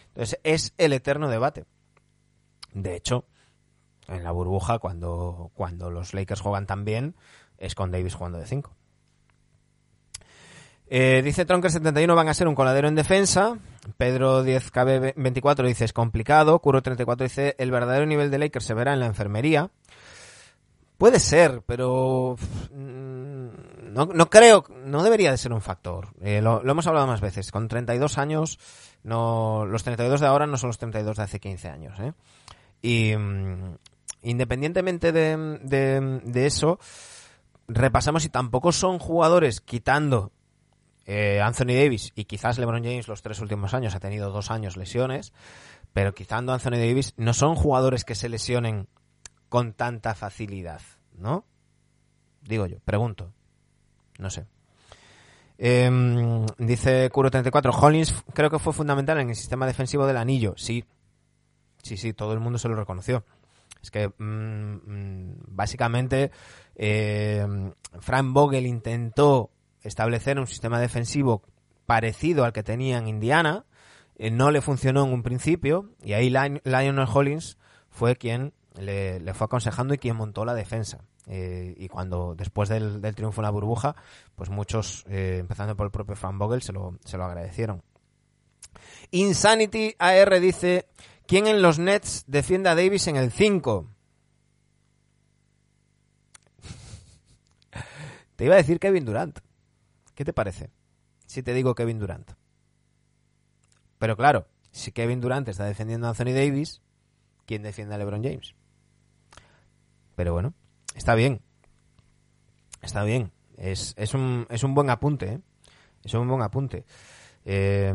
Entonces, 0.08 0.40
es 0.44 0.74
el 0.78 0.94
eterno 0.94 1.30
debate. 1.30 1.66
De 2.74 2.96
hecho, 2.96 3.26
en 4.08 4.24
la 4.24 4.32
burbuja, 4.32 4.80
cuando, 4.80 5.52
cuando 5.54 5.92
los 5.92 6.14
Lakers 6.14 6.42
juegan 6.42 6.66
tan 6.66 6.84
bien, 6.84 7.16
es 7.58 7.76
con 7.76 7.92
Davis 7.92 8.16
jugando 8.16 8.40
de 8.40 8.48
5. 8.48 8.76
Eh, 10.94 11.22
dice 11.24 11.48
Tronker71 11.48 12.14
van 12.14 12.28
a 12.28 12.34
ser 12.34 12.50
un 12.50 12.54
coladero 12.54 12.90
en 12.90 12.96
defensa. 12.96 13.58
Pedro 13.96 14.44
10KB24 14.44 15.66
dice 15.66 15.86
es 15.86 15.94
complicado. 15.94 16.62
Curo34 16.62 17.16
dice 17.16 17.56
el 17.60 17.72
verdadero 17.72 18.06
nivel 18.06 18.30
de 18.30 18.38
Lakers 18.38 18.66
se 18.66 18.74
verá 18.74 18.92
en 18.92 19.00
la 19.00 19.06
enfermería. 19.06 19.70
Puede 20.98 21.22
ser, 21.22 21.62
pero 21.66 22.36
no, 22.74 24.06
no 24.06 24.30
creo, 24.30 24.66
no 24.84 25.02
debería 25.02 25.32
de 25.32 25.38
ser 25.38 25.54
un 25.54 25.62
factor. 25.62 26.10
Eh, 26.20 26.42
lo, 26.42 26.62
hemos 26.70 26.86
hablado 26.88 27.08
más 27.08 27.22
veces. 27.22 27.52
Con 27.52 27.70
32 27.70 28.18
años, 28.18 28.60
no, 29.04 29.66
los 29.66 29.84
32 29.86 30.20
de 30.20 30.28
ahora 30.28 30.46
no 30.46 30.58
son 30.58 30.68
los 30.68 30.78
32 30.78 31.16
de 31.16 31.24
hace 31.24 31.40
15 31.40 31.70
años. 31.70 31.98
¿eh? 32.02 32.12
Y 32.82 33.16
um, 33.16 33.78
independientemente 34.24 35.14
de, 35.14 35.58
de, 35.64 36.20
de 36.26 36.46
eso, 36.46 36.80
repasamos 37.70 38.24
si 38.24 38.30
tampoco 38.30 38.74
son 38.74 39.00
jugadores 39.00 39.62
quitando 39.62 40.34
eh, 41.14 41.42
Anthony 41.42 41.74
Davis 41.76 42.14
y 42.16 42.24
quizás 42.24 42.58
LeBron 42.58 42.86
James 42.86 43.10
los 43.10 43.22
tres 43.22 43.42
últimos 43.42 43.74
años 43.74 43.96
ha 43.96 44.00
tenido 44.00 44.32
dos 44.32 44.50
años 44.50 44.78
lesiones, 44.78 45.34
pero 45.92 46.14
quitando 46.14 46.54
Anthony 46.54 46.78
Davis 46.78 47.14
no 47.18 47.34
son 47.34 47.56
jugadores 47.56 48.06
que 48.06 48.16
se 48.16 48.30
lesionen 48.30 48.88
con 49.50 49.74
tanta 49.74 50.16
facilidad, 50.16 50.80
¿no? 51.18 51.44
Digo 52.44 52.66
yo, 52.66 52.80
pregunto. 52.86 53.34
No 54.20 54.30
sé. 54.30 54.46
Eh, 55.58 55.92
dice 56.58 57.12
Curo34, 57.12 57.78
Hollins 57.78 58.16
creo 58.34 58.50
que 58.50 58.60
fue 58.60 58.72
fundamental 58.72 59.20
en 59.20 59.32
el 59.32 59.36
sistema 59.36 59.68
defensivo 59.68 60.08
del 60.08 60.16
anillo. 60.16 60.54
Sí, 60.56 60.86
sí, 61.84 61.98
sí, 61.98 62.14
todo 62.14 62.32
el 62.32 62.40
mundo 62.40 62.58
se 62.58 62.70
lo 62.70 62.76
reconoció. 62.76 63.26
Es 63.84 63.92
que 63.92 64.08
mmm, 64.18 65.34
básicamente 65.50 66.32
eh, 66.74 67.46
Frank 68.00 68.32
Vogel 68.32 68.66
intentó 68.66 69.52
establecer 69.82 70.40
un 70.40 70.48
sistema 70.48 70.80
defensivo 70.80 71.44
parecido 71.86 72.46
al 72.46 72.54
que 72.54 72.64
tenía 72.64 72.98
en 72.98 73.08
Indiana. 73.08 73.66
Eh, 74.16 74.32
no 74.32 74.52
le 74.52 74.62
funcionó 74.62 75.06
en 75.06 75.14
un 75.14 75.24
principio 75.24 75.90
y 76.04 76.14
ahí 76.14 76.30
Lionel 76.30 77.08
Hollins 77.12 77.58
fue 77.90 78.16
quien 78.16 78.54
le, 78.80 79.22
fue 79.34 79.46
aconsejando 79.46 79.94
y 79.94 79.98
quien 79.98 80.16
montó 80.16 80.46
la 80.46 80.54
defensa. 80.54 81.04
Eh, 81.28 81.76
y 81.78 81.88
cuando 81.88 82.34
después 82.36 82.70
del, 82.70 83.02
del, 83.02 83.16
triunfo 83.16 83.42
en 83.42 83.44
la 83.44 83.52
burbuja, 83.52 83.96
pues 84.36 84.50
muchos, 84.50 85.06
eh, 85.08 85.38
empezando 85.40 85.76
por 85.76 85.86
el 85.86 85.92
propio 85.92 86.16
Frank 86.16 86.38
Vogel, 86.38 86.62
se 86.62 86.74
lo, 86.74 86.98
se 87.06 87.18
lo 87.18 87.26
agradecieron. 87.26 87.84
Insanity 89.12 89.96
AR 90.00 90.40
dice, 90.40 90.88
¿quién 91.28 91.48
en 91.48 91.62
los 91.62 91.80
Nets 91.80 92.24
defiende 92.28 92.70
a 92.70 92.76
Davis 92.76 93.08
en 93.08 93.18
el 93.18 93.32
5? 93.32 93.88
Te 98.36 98.46
iba 98.46 98.56
a 98.56 98.58
decir 98.58 98.80
Kevin 98.80 99.06
Durant. 99.06 99.40
¿Qué 100.22 100.26
te 100.26 100.34
parece 100.34 100.70
si 101.26 101.42
te 101.42 101.52
digo 101.52 101.74
Kevin 101.74 101.98
Durant? 101.98 102.34
Pero 103.98 104.16
claro, 104.16 104.46
si 104.72 104.92
Kevin 104.92 105.20
Durant 105.20 105.48
está 105.48 105.66
defendiendo 105.66 106.06
a 106.06 106.12
Anthony 106.12 106.32
Davis, 106.32 106.84
¿quién 107.48 107.64
defiende 107.64 107.96
a 107.96 107.98
LeBron 107.98 108.22
James? 108.22 108.54
Pero 110.16 110.34
bueno, 110.34 110.54
está 110.94 111.16
bien. 111.16 111.42
Está 112.84 113.04
bien. 113.04 113.32
Es, 113.58 113.96
es, 113.98 114.14
un, 114.14 114.46
es 114.52 114.64
un 114.64 114.76
buen 114.76 114.92
apunte. 114.92 115.26
¿eh? 115.28 115.42
Es 116.04 116.14
un 116.14 116.28
buen 116.28 116.44
apunte. 116.44 116.86
Eh, 117.44 117.92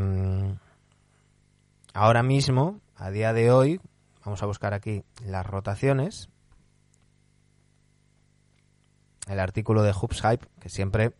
ahora 1.94 2.24
mismo, 2.24 2.80
a 2.96 3.12
día 3.12 3.32
de 3.32 3.52
hoy, 3.52 3.80
vamos 4.24 4.42
a 4.42 4.46
buscar 4.46 4.74
aquí 4.74 5.04
las 5.24 5.46
rotaciones. 5.46 6.28
El 9.28 9.38
artículo 9.38 9.84
de 9.84 9.92
Hoops 9.92 10.22
Hype, 10.22 10.48
que 10.58 10.68
siempre 10.68 11.14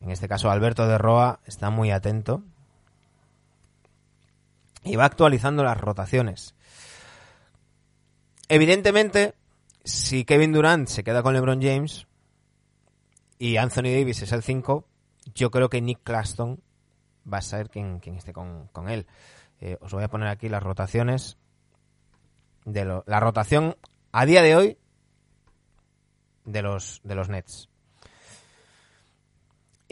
en 0.00 0.10
este 0.10 0.28
caso 0.28 0.50
Alberto 0.50 0.86
de 0.86 0.98
Roa 0.98 1.40
está 1.44 1.70
muy 1.70 1.90
atento 1.90 2.42
y 4.82 4.96
va 4.96 5.04
actualizando 5.04 5.62
las 5.62 5.78
rotaciones. 5.78 6.54
Evidentemente, 8.48 9.34
si 9.84 10.24
Kevin 10.24 10.52
Durant 10.52 10.88
se 10.88 11.04
queda 11.04 11.22
con 11.22 11.34
LeBron 11.34 11.62
James 11.62 12.06
y 13.38 13.56
Anthony 13.56 13.92
Davis 13.94 14.22
es 14.22 14.32
el 14.32 14.42
5, 14.42 14.84
yo 15.34 15.50
creo 15.50 15.68
que 15.68 15.80
Nick 15.80 16.00
Claxton 16.02 16.60
va 17.30 17.38
a 17.38 17.42
ser 17.42 17.70
quien, 17.70 18.00
esté 18.16 18.32
con, 18.32 18.68
él. 18.88 19.06
Eh, 19.60 19.76
os 19.80 19.92
voy 19.92 20.02
a 20.02 20.08
poner 20.08 20.28
aquí 20.28 20.48
las 20.48 20.62
rotaciones 20.62 21.36
de 22.64 23.02
la 23.06 23.20
rotación 23.20 23.76
a 24.12 24.26
día 24.26 24.42
de 24.42 24.56
hoy 24.56 24.78
de 26.44 26.62
los 26.62 27.00
de 27.04 27.14
los 27.14 27.28
Nets. 27.28 27.68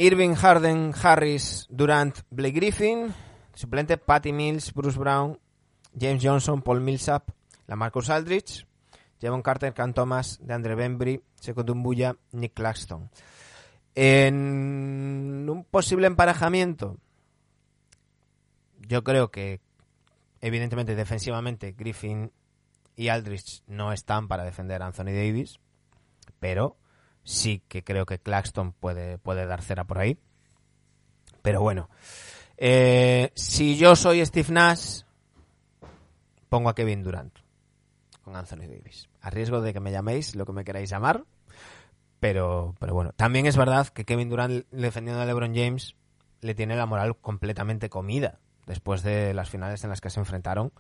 Irving, 0.01 0.35
Harden, 0.37 0.95
Harris, 1.03 1.67
Durant, 1.69 2.21
Blake 2.31 2.55
Griffin, 2.55 3.13
suplente 3.53 3.99
Patty 3.99 4.33
Mills, 4.33 4.73
Bruce 4.73 4.97
Brown, 4.97 5.37
James 5.99 6.23
Johnson, 6.23 6.63
Paul 6.63 6.81
Millsap, 6.81 7.31
Lamarcus 7.67 8.09
Aldridge, 8.09 8.65
Javon 9.21 9.43
Carter, 9.43 9.75
Cam 9.75 9.93
Thomas, 9.93 10.39
DeAndre 10.41 10.77
Bembry, 10.77 11.21
Sekou 11.35 11.65
Dumbuya, 11.65 12.15
Nick 12.31 12.55
Claxton. 12.55 13.11
En 13.97 15.49
un 15.51 15.65
posible 15.65 16.07
emparejamiento, 16.07 16.97
yo 18.79 19.03
creo 19.03 19.33
que 19.33 19.61
evidentemente 20.41 20.95
defensivamente 20.95 21.75
Griffin 21.77 22.31
y 22.95 23.09
Aldridge 23.09 23.65
no 23.67 23.93
están 23.93 24.29
para 24.29 24.45
defender 24.45 24.81
a 24.81 24.87
Anthony 24.87 25.07
Davis, 25.07 25.59
pero 26.39 26.77
sí 27.29 27.63
que 27.69 27.85
creo 27.85 28.07
que 28.07 28.19
Claxton 28.19 28.73
puede, 28.73 29.19
puede 29.19 29.45
dar 29.47 29.61
cera 29.61 29.85
por 29.85 29.99
ahí. 29.99 30.19
Pero 31.43 31.61
bueno, 31.61 31.91
eh, 32.57 33.31
si 33.35 33.77
yo 33.77 33.95
soy 33.97 34.25
Steve 34.25 34.49
Nash, 34.51 35.03
pongo 36.49 36.71
a 36.71 36.75
Kevin 36.75 37.03
Durant 37.03 37.39
con 38.23 38.35
Anthony 38.35 38.67
Davis. 38.67 39.11
A 39.21 39.29
riesgo 39.29 39.61
de 39.61 39.75
que 39.75 39.81
me 39.81 39.93
llaméis 39.93 40.35
lo 40.35 40.47
que 40.47 40.53
me 40.53 40.65
queráis 40.65 40.89
llamar. 40.89 41.25
Pero, 42.19 42.75
pero 42.81 42.95
bueno, 42.95 43.13
también 43.13 43.47
es 43.47 43.57
verdad 43.57 43.87
que 43.89 44.05
Kevin 44.05 44.31
Durant 44.31 44.67
defendiendo 44.71 45.23
a 45.23 45.27
LeBron 45.27 45.55
James 45.55 45.95
le 46.41 46.55
tiene 46.55 46.77
la 46.77 46.87
moral 46.87 47.17
completamente 47.17 47.91
comida 47.91 48.41
después 48.67 49.03
de 49.03 49.35
las 49.35 49.51
finales 49.51 49.85
en 49.85 49.91
las 49.91 50.01
que 50.01 50.11
se 50.11 50.19
enfrentaron, 50.19 50.73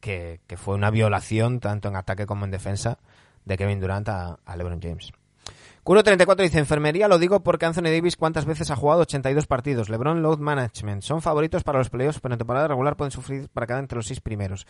que, 0.00 0.40
que 0.46 0.56
fue 0.56 0.74
una 0.74 0.90
violación 0.90 1.60
tanto 1.60 1.88
en 1.88 1.96
ataque 1.96 2.26
como 2.26 2.46
en 2.46 2.50
defensa 2.50 2.98
de 3.44 3.56
Kevin 3.56 3.78
Durant 3.78 4.08
a, 4.08 4.38
a 4.44 4.56
LeBron 4.56 4.80
James. 4.82 5.12
Culo34 5.84 6.42
dice, 6.42 6.60
enfermería 6.60 7.08
lo 7.08 7.18
digo 7.18 7.42
porque 7.42 7.66
Anthony 7.66 7.90
Davis 7.90 8.16
cuántas 8.16 8.44
veces 8.44 8.70
ha 8.70 8.76
jugado 8.76 9.00
82 9.02 9.46
partidos. 9.48 9.88
LeBron 9.88 10.22
Load 10.22 10.38
Management. 10.38 11.02
Son 11.02 11.20
favoritos 11.20 11.64
para 11.64 11.78
los 11.78 11.90
playoffs, 11.90 12.20
pero 12.20 12.34
en 12.34 12.38
temporada 12.38 12.68
regular 12.68 12.96
pueden 12.96 13.10
sufrir 13.10 13.48
para 13.48 13.66
quedar 13.66 13.80
entre 13.80 13.96
los 13.96 14.06
seis 14.06 14.20
primeros. 14.20 14.64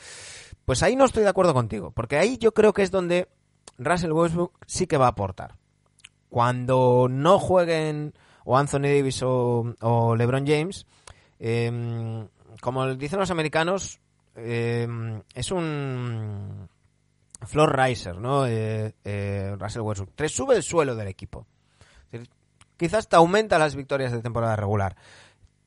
Pues 0.64 0.82
ahí 0.82 0.96
no 0.96 1.04
estoy 1.04 1.22
de 1.22 1.28
acuerdo 1.28 1.52
contigo, 1.52 1.90
porque 1.90 2.16
ahí 2.16 2.38
yo 2.38 2.54
creo 2.54 2.72
que 2.72 2.82
es 2.82 2.90
donde 2.90 3.28
Russell 3.76 4.12
Westbrook 4.12 4.52
sí 4.66 4.86
que 4.86 4.96
va 4.96 5.06
a 5.06 5.10
aportar. 5.10 5.56
Cuando 6.30 7.08
no 7.10 7.38
jueguen 7.38 8.14
o 8.44 8.56
Anthony 8.56 8.88
Davis 8.96 9.22
o, 9.22 9.74
o 9.80 10.16
LeBron 10.16 10.46
James, 10.46 10.86
eh, 11.38 12.26
como 12.62 12.94
dicen 12.94 13.18
los 13.18 13.30
americanos, 13.30 14.00
eh, 14.34 14.88
es 15.34 15.50
un 15.50 16.68
floor 17.46 17.76
riser, 17.78 18.16
¿no? 18.16 18.46
Eh, 18.46 18.94
eh, 19.04 19.56
Russell 19.58 19.82
Westbrook. 19.82 20.14
Te 20.14 20.28
sube 20.28 20.56
el 20.56 20.62
suelo 20.62 20.94
del 20.94 21.08
equipo. 21.08 21.46
Quizás 22.76 23.08
te 23.08 23.16
aumenta 23.16 23.58
las 23.58 23.76
victorias 23.76 24.12
de 24.12 24.22
temporada 24.22 24.56
regular. 24.56 24.96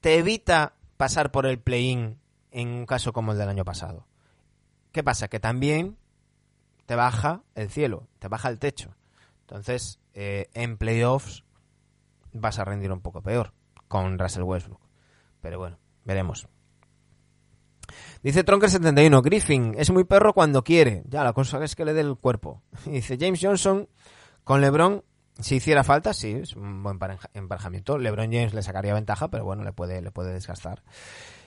Te 0.01 0.17
evita 0.17 0.73
pasar 0.97 1.31
por 1.31 1.45
el 1.45 1.59
play-in 1.59 2.19
en 2.51 2.67
un 2.69 2.85
caso 2.85 3.13
como 3.13 3.31
el 3.31 3.37
del 3.37 3.49
año 3.49 3.65
pasado. 3.65 4.05
¿Qué 4.91 5.03
pasa? 5.03 5.27
Que 5.27 5.39
también 5.39 5.97
te 6.85 6.95
baja 6.95 7.43
el 7.55 7.69
cielo, 7.69 8.07
te 8.19 8.27
baja 8.27 8.49
el 8.49 8.59
techo. 8.59 8.95
Entonces, 9.41 9.99
eh, 10.13 10.49
en 10.53 10.77
playoffs 10.77 11.43
vas 12.33 12.59
a 12.59 12.65
rendir 12.65 12.91
un 12.91 13.01
poco 13.01 13.21
peor 13.21 13.53
con 13.87 14.17
Russell 14.17 14.43
Westbrook. 14.43 14.81
Pero 15.41 15.59
bueno, 15.59 15.77
veremos. 16.03 16.47
Dice 18.25 18.43
Tronker71, 18.43 19.21
Griffin 19.21 19.75
es 19.77 19.91
muy 19.91 20.03
perro 20.03 20.33
cuando 20.33 20.63
quiere. 20.63 21.03
Ya, 21.07 21.23
la 21.23 21.33
cosa 21.33 21.63
es 21.63 21.75
que 21.75 21.85
le 21.85 21.93
dé 21.93 22.01
el 22.01 22.17
cuerpo. 22.17 22.63
Dice 22.87 23.19
James 23.19 23.39
Johnson 23.39 23.87
con 24.43 24.61
LeBron, 24.61 25.03
si 25.39 25.57
hiciera 25.57 25.83
falta, 25.83 26.11
sí, 26.11 26.31
es 26.31 26.55
un 26.55 26.81
buen 26.81 26.97
emparejamiento. 27.35 27.99
LeBron 27.99 28.31
James 28.31 28.55
le 28.55 28.63
sacaría 28.63 28.95
ventaja, 28.95 29.29
pero 29.29 29.45
bueno, 29.45 29.63
le 29.63 29.73
puede, 29.73 30.01
le 30.01 30.09
puede 30.09 30.33
desgastar. 30.33 30.81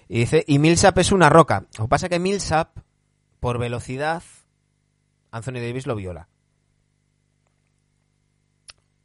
Y 0.07 0.21
dice, 0.21 0.45
y 0.47 0.61
Millsap 0.61 0.97
es 0.99 1.11
una 1.11 1.29
roca. 1.29 1.67
Lo 1.79 1.87
que 1.87 1.89
pasa 1.89 2.09
que 2.09 2.21
Millsap, 2.21 2.79
por 3.41 3.59
velocidad, 3.59 4.23
Anthony 5.33 5.55
Davis 5.55 5.89
lo 5.89 5.97
viola. 5.97 6.29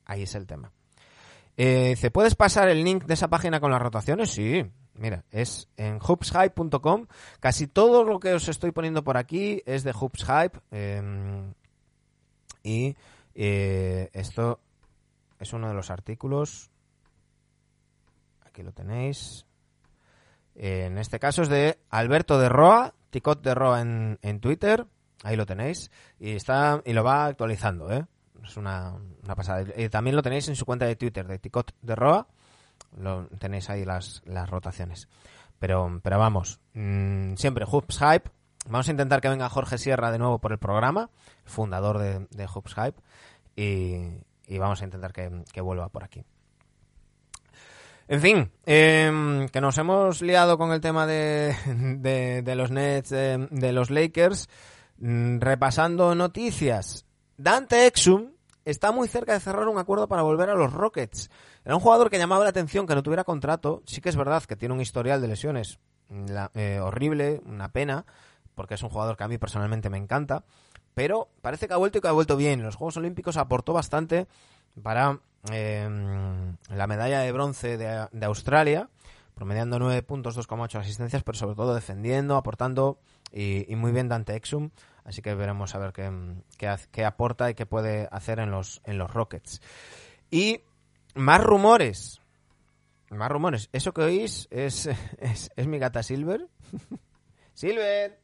Ahí 0.05 0.21
es 0.21 0.35
el 0.35 0.45
tema. 0.45 0.71
Eh, 1.57 1.89
dice, 1.89 2.11
¿puedes 2.11 2.35
pasar 2.35 2.69
el 2.69 2.83
link 2.83 3.05
de 3.05 3.15
esa 3.15 3.29
página 3.29 3.59
con 3.59 3.71
las 3.71 3.81
rotaciones? 3.81 4.29
Sí, 4.29 4.63
Mira, 4.95 5.23
es 5.31 5.69
en 5.75 5.99
hoopshype.com. 5.99 7.07
Casi 7.39 7.67
todo 7.67 8.03
lo 8.03 8.19
que 8.19 8.33
os 8.33 8.47
estoy 8.47 8.71
poniendo 8.71 9.03
por 9.03 9.17
aquí 9.17 9.61
es 9.65 9.83
de 9.83 9.91
hoopshype. 9.91 10.59
Eh, 10.71 11.53
y 12.63 12.95
eh, 13.35 14.09
esto 14.13 14.59
es 15.39 15.53
uno 15.53 15.67
de 15.67 15.73
los 15.73 15.89
artículos. 15.89 16.69
Aquí 18.45 18.61
lo 18.61 18.71
tenéis. 18.71 19.45
En 20.55 20.99
este 20.99 21.19
caso 21.19 21.41
es 21.41 21.49
de 21.49 21.79
Alberto 21.89 22.37
de 22.37 22.49
Roa, 22.49 22.93
Ticot 23.09 23.41
de 23.41 23.55
Roa 23.55 23.81
en, 23.81 24.19
en 24.21 24.39
Twitter. 24.39 24.85
Ahí 25.23 25.35
lo 25.35 25.47
tenéis. 25.47 25.89
Y 26.19 26.31
está 26.31 26.81
y 26.85 26.93
lo 26.93 27.03
va 27.03 27.25
actualizando, 27.25 27.91
¿eh? 27.91 28.05
Es 28.43 28.57
una, 28.57 28.93
una 29.23 29.35
pasada. 29.35 29.65
Y 29.75 29.89
también 29.89 30.15
lo 30.15 30.21
tenéis 30.21 30.47
en 30.49 30.55
su 30.55 30.65
cuenta 30.65 30.85
de 30.85 30.95
Twitter 30.95 31.25
de 31.25 31.39
Ticot 31.39 31.73
de 31.81 31.95
Roa 31.95 32.27
lo, 32.97 33.27
tenéis 33.39 33.69
ahí 33.69 33.85
las, 33.85 34.21
las 34.25 34.49
rotaciones. 34.49 35.07
Pero, 35.59 35.99
pero 36.03 36.19
vamos, 36.19 36.59
mmm, 36.73 37.35
siempre 37.35 37.65
Hoops 37.65 37.99
Hype. 37.99 38.29
Vamos 38.67 38.87
a 38.87 38.91
intentar 38.91 39.21
que 39.21 39.29
venga 39.29 39.49
Jorge 39.49 39.77
Sierra 39.77 40.11
de 40.11 40.19
nuevo 40.19 40.39
por 40.39 40.51
el 40.51 40.57
programa, 40.57 41.09
fundador 41.43 41.99
de, 41.99 42.27
de 42.29 42.47
Hype, 42.47 43.01
y, 43.55 44.57
vamos 44.57 44.81
a 44.81 44.85
intentar 44.85 45.11
que, 45.11 45.43
que, 45.51 45.61
vuelva 45.61 45.89
por 45.89 46.03
aquí. 46.03 46.23
En 48.07 48.21
fin, 48.21 48.51
eh, 48.65 49.47
que 49.51 49.61
nos 49.61 49.77
hemos 49.77 50.21
liado 50.21 50.57
con 50.57 50.71
el 50.71 50.79
tema 50.79 51.05
de, 51.05 51.55
de, 51.99 52.41
de 52.41 52.55
los 52.55 52.71
Nets, 52.71 53.09
de, 53.09 53.47
de 53.51 53.73
los 53.73 53.89
Lakers. 53.89 54.47
Mm, 55.03 55.39
repasando 55.39 56.15
noticias. 56.15 57.05
Dante 57.35 57.87
Exum 57.87 58.31
está 58.65 58.91
muy 58.91 59.07
cerca 59.07 59.33
de 59.33 59.39
cerrar 59.39 59.67
un 59.67 59.77
acuerdo 59.77 60.07
para 60.07 60.21
volver 60.21 60.49
a 60.49 60.55
los 60.55 60.73
Rockets. 60.73 61.29
Era 61.65 61.75
un 61.75 61.81
jugador 61.81 62.09
que 62.09 62.17
llamaba 62.17 62.43
la 62.43 62.49
atención 62.49 62.87
que 62.87 62.95
no 62.95 63.03
tuviera 63.03 63.23
contrato. 63.23 63.83
Sí 63.85 64.01
que 64.01 64.09
es 64.09 64.15
verdad 64.15 64.43
que 64.43 64.55
tiene 64.55 64.73
un 64.73 64.81
historial 64.81 65.21
de 65.21 65.27
lesiones 65.27 65.79
la, 66.09 66.51
eh, 66.53 66.79
horrible, 66.79 67.41
una 67.45 67.71
pena, 67.71 68.05
porque 68.55 68.75
es 68.75 68.83
un 68.83 68.89
jugador 68.89 69.17
que 69.17 69.23
a 69.23 69.27
mí 69.27 69.37
personalmente 69.37 69.89
me 69.89 69.97
encanta. 69.97 70.43
Pero 70.93 71.29
parece 71.41 71.67
que 71.67 71.73
ha 71.73 71.77
vuelto 71.77 71.97
y 71.97 72.01
que 72.01 72.07
ha 72.07 72.11
vuelto 72.11 72.37
bien. 72.37 72.59
En 72.59 72.65
los 72.65 72.75
Juegos 72.75 72.97
Olímpicos 72.97 73.37
aportó 73.37 73.73
bastante 73.73 74.27
para 74.81 75.19
eh, 75.51 75.89
la 76.69 76.87
medalla 76.87 77.21
de 77.21 77.31
bronce 77.31 77.77
de, 77.77 78.07
de 78.11 78.25
Australia, 78.25 78.89
promediando 79.33 79.79
9 79.79 80.03
puntos, 80.03 80.37
2,8 80.37 80.79
asistencias, 80.79 81.23
pero 81.23 81.37
sobre 81.37 81.55
todo 81.55 81.73
defendiendo, 81.73 82.37
aportando 82.37 82.99
y, 83.31 83.71
y, 83.71 83.75
muy 83.75 83.91
bien 83.91 84.07
Dante 84.07 84.35
Exum. 84.35 84.69
Así 85.05 85.21
que 85.21 85.35
veremos 85.35 85.75
a 85.75 85.79
ver 85.79 85.93
qué, 85.93 86.11
qué, 86.57 86.73
qué 86.91 87.05
aporta 87.05 87.49
y 87.49 87.55
qué 87.55 87.65
puede 87.65 88.07
hacer 88.11 88.39
en 88.39 88.51
los, 88.51 88.81
en 88.85 88.97
los 88.97 89.11
Rockets. 89.11 89.61
Y 90.31 90.61
más 91.15 91.41
rumores. 91.41 92.21
Más 93.09 93.29
rumores. 93.29 93.69
Eso 93.73 93.93
que 93.93 94.01
oís 94.01 94.47
es, 94.49 94.87
es, 95.19 95.51
es 95.55 95.67
mi 95.67 95.77
gata 95.77 96.03
Silver. 96.03 96.47
Silver. 97.53 98.19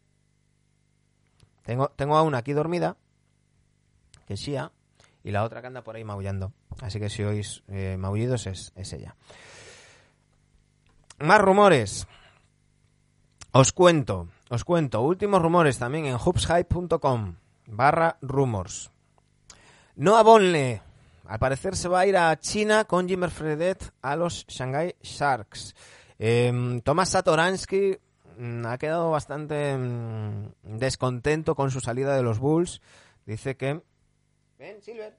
Tengo, 1.64 1.90
tengo 1.90 2.18
a 2.18 2.24
una 2.24 2.40
aquí 2.40 2.54
dormida, 2.54 2.98
que 4.26 4.34
es 4.34 4.40
Shia, 4.40 4.72
y 5.24 5.30
la 5.30 5.44
otra 5.44 5.62
que 5.62 5.68
anda 5.68 5.84
por 5.84 5.96
ahí 5.96 6.04
maullando. 6.04 6.52
Así 6.82 7.00
que 7.00 7.10
si 7.10 7.24
oís 7.24 7.62
eh, 7.68 7.98
maullidos 7.98 8.48
es, 8.48 8.72
es 8.76 8.92
ella. 8.94 9.16
Más 11.20 11.40
rumores. 11.40 12.08
Os 13.52 13.72
cuento, 13.72 14.30
os 14.50 14.64
cuento. 14.64 15.02
Últimos 15.02 15.42
rumores 15.42 15.78
también 15.78 16.06
en 16.06 16.16
hoopshype.com 16.16 17.36
barra 17.68 18.18
rumors. 18.22 18.92
Noah 19.96 20.24
Bonle, 20.24 20.82
al 21.26 21.40
parecer 21.40 21.76
se 21.76 21.88
va 21.88 22.02
a 22.02 22.08
ir 22.08 22.18
a 22.18 22.38
China 22.40 22.86
con 22.86 23.08
Jimmer 23.08 23.30
Fredet 23.30 23.94
a 24.02 24.16
los 24.16 24.46
Shanghai 24.48 24.96
Sharks. 25.02 25.76
Eh, 26.18 26.82
Tomás 26.84 27.10
Satoransky 27.10 27.98
mm, 28.38 28.66
ha 28.66 28.78
quedado 28.78 29.12
bastante 29.12 29.78
mm, 29.78 30.78
descontento 30.78 31.56
con 31.56 31.70
su 31.70 31.80
salida 31.80 32.16
de 32.16 32.24
los 32.24 32.40
Bulls. 32.40 32.82
Dice 33.26 33.56
que... 33.56 33.82
Ven, 34.58 34.82
Silver. 34.82 35.16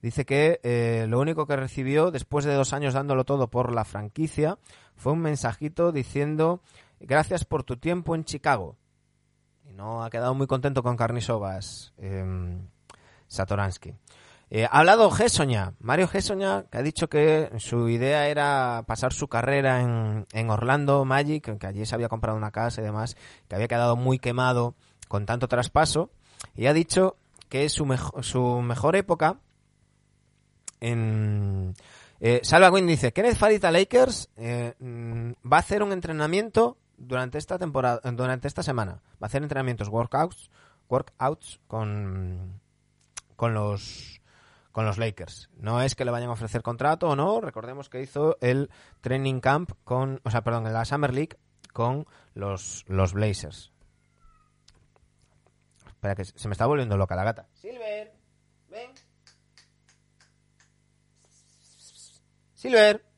Dice 0.00 0.26
que 0.26 0.60
eh, 0.62 1.06
lo 1.08 1.18
único 1.18 1.46
que 1.46 1.56
recibió 1.56 2.10
después 2.10 2.44
de 2.44 2.52
dos 2.52 2.74
años 2.74 2.92
dándolo 2.92 3.24
todo 3.24 3.48
por 3.48 3.74
la 3.74 3.86
franquicia 3.86 4.58
fue 4.96 5.12
un 5.12 5.20
mensajito 5.20 5.92
diciendo 5.92 6.60
gracias 7.00 7.44
por 7.44 7.64
tu 7.64 7.76
tiempo 7.76 8.14
en 8.14 8.24
Chicago. 8.24 8.76
Y 9.64 9.72
no 9.72 10.04
ha 10.04 10.10
quedado 10.10 10.34
muy 10.34 10.46
contento 10.46 10.82
con 10.82 10.96
Carnisovas 10.96 11.94
eh, 11.98 12.58
Satoransky. 13.26 13.94
Ha 14.70 14.78
hablado 14.78 15.10
Gessoña, 15.10 15.74
Mario 15.80 16.06
Gessoña, 16.06 16.66
que 16.70 16.78
ha 16.78 16.82
dicho 16.82 17.08
que 17.08 17.50
su 17.58 17.88
idea 17.88 18.28
era 18.28 18.84
pasar 18.86 19.12
su 19.12 19.26
carrera 19.26 19.80
en, 19.80 20.26
en 20.32 20.50
Orlando 20.50 21.04
Magic, 21.04 21.58
que 21.58 21.66
allí 21.66 21.84
se 21.86 21.94
había 21.96 22.08
comprado 22.08 22.36
una 22.36 22.52
casa 22.52 22.80
y 22.80 22.84
demás, 22.84 23.16
que 23.48 23.56
había 23.56 23.66
quedado 23.66 23.96
muy 23.96 24.20
quemado 24.20 24.76
con 25.08 25.26
tanto 25.26 25.48
traspaso, 25.48 26.10
y 26.54 26.66
ha 26.66 26.72
dicho 26.72 27.16
que 27.48 27.68
su, 27.68 27.86
mejo 27.86 28.22
su 28.22 28.60
mejor 28.62 28.96
época 28.96 29.38
en... 30.80 31.74
Eh, 32.20 32.40
Salva 32.42 32.72
Quinn 32.72 32.86
dice, 32.86 33.12
Kenneth 33.12 33.36
Farita 33.36 33.70
Lakers 33.70 34.30
eh, 34.36 34.74
va 34.80 35.56
a 35.56 35.60
hacer 35.60 35.82
un 35.82 35.92
entrenamiento 35.92 36.78
durante 36.96 37.38
esta 37.38 37.58
temporada, 37.58 38.00
durante 38.12 38.48
esta 38.48 38.62
semana. 38.62 39.02
Va 39.14 39.22
a 39.22 39.26
hacer 39.26 39.42
entrenamientos, 39.42 39.88
workouts, 39.88 40.50
workouts 40.88 41.60
con, 41.66 42.60
con 43.36 43.54
los 43.54 44.20
con 44.72 44.84
los 44.84 44.98
Lakers. 44.98 45.50
No 45.56 45.80
es 45.82 45.94
que 45.94 46.04
le 46.04 46.10
vayan 46.10 46.30
a 46.30 46.32
ofrecer 46.32 46.62
contrato 46.62 47.08
o 47.08 47.14
no. 47.14 47.40
Recordemos 47.40 47.88
que 47.88 48.02
hizo 48.02 48.36
el 48.40 48.70
training 49.02 49.38
camp 49.38 49.70
con, 49.84 50.20
o 50.24 50.30
sea, 50.32 50.42
perdón, 50.42 50.66
en 50.66 50.72
la 50.72 50.84
Summer 50.84 51.14
League 51.14 51.38
con 51.72 52.06
los, 52.34 52.84
los 52.88 53.12
Blazers. 53.12 53.72
Espera 55.86 56.16
que 56.16 56.24
se 56.24 56.48
me 56.48 56.52
está 56.52 56.66
volviendo 56.66 56.96
loca 56.96 57.14
la 57.14 57.22
gata. 57.22 57.48
Silver, 57.52 58.14
ven. 58.68 58.90
Silver. 62.54 63.13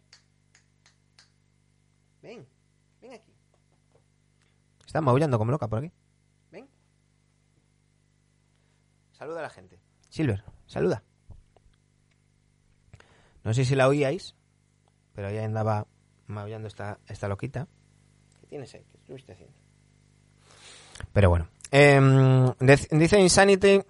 está 4.96 5.02
maullando 5.02 5.36
como 5.36 5.50
loca 5.50 5.68
por 5.68 5.80
aquí. 5.80 5.92
Ven. 6.50 6.66
Saluda 9.12 9.40
a 9.40 9.42
la 9.42 9.50
gente. 9.50 9.78
Silver, 10.08 10.42
saluda. 10.66 11.02
No 13.44 13.52
sé 13.52 13.66
si 13.66 13.74
la 13.74 13.88
oíais, 13.88 14.34
pero 15.14 15.28
ella 15.28 15.44
andaba 15.44 15.86
maullando 16.26 16.66
esta, 16.66 16.98
esta 17.08 17.28
loquita. 17.28 17.68
¿Qué 18.40 18.46
tienes 18.46 18.74
ahí? 18.74 18.86
¿Qué 18.90 18.96
estuviste 18.96 19.32
haciendo? 19.32 19.54
Pero 21.12 21.28
bueno. 21.28 21.46
Em, 21.70 22.54
dice 22.90 23.20
Insanity. 23.20 23.82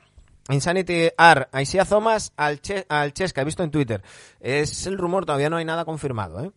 Insanity 0.49 1.11
Ar, 1.17 1.49
Aisia 1.53 1.85
Zomas 1.85 2.33
al, 2.37 2.61
che, 2.61 2.85
al 2.89 3.13
Chesca, 3.13 3.43
he 3.43 3.45
visto 3.45 3.63
en 3.63 3.71
Twitter. 3.71 4.03
Es 4.41 4.87
el 4.87 4.99
rumor, 4.99 5.25
todavía 5.25 5.51
no 5.51 5.57
hay 5.57 5.65
nada 5.65 5.85
confirmado, 5.85 6.45
¿eh? 6.45 6.53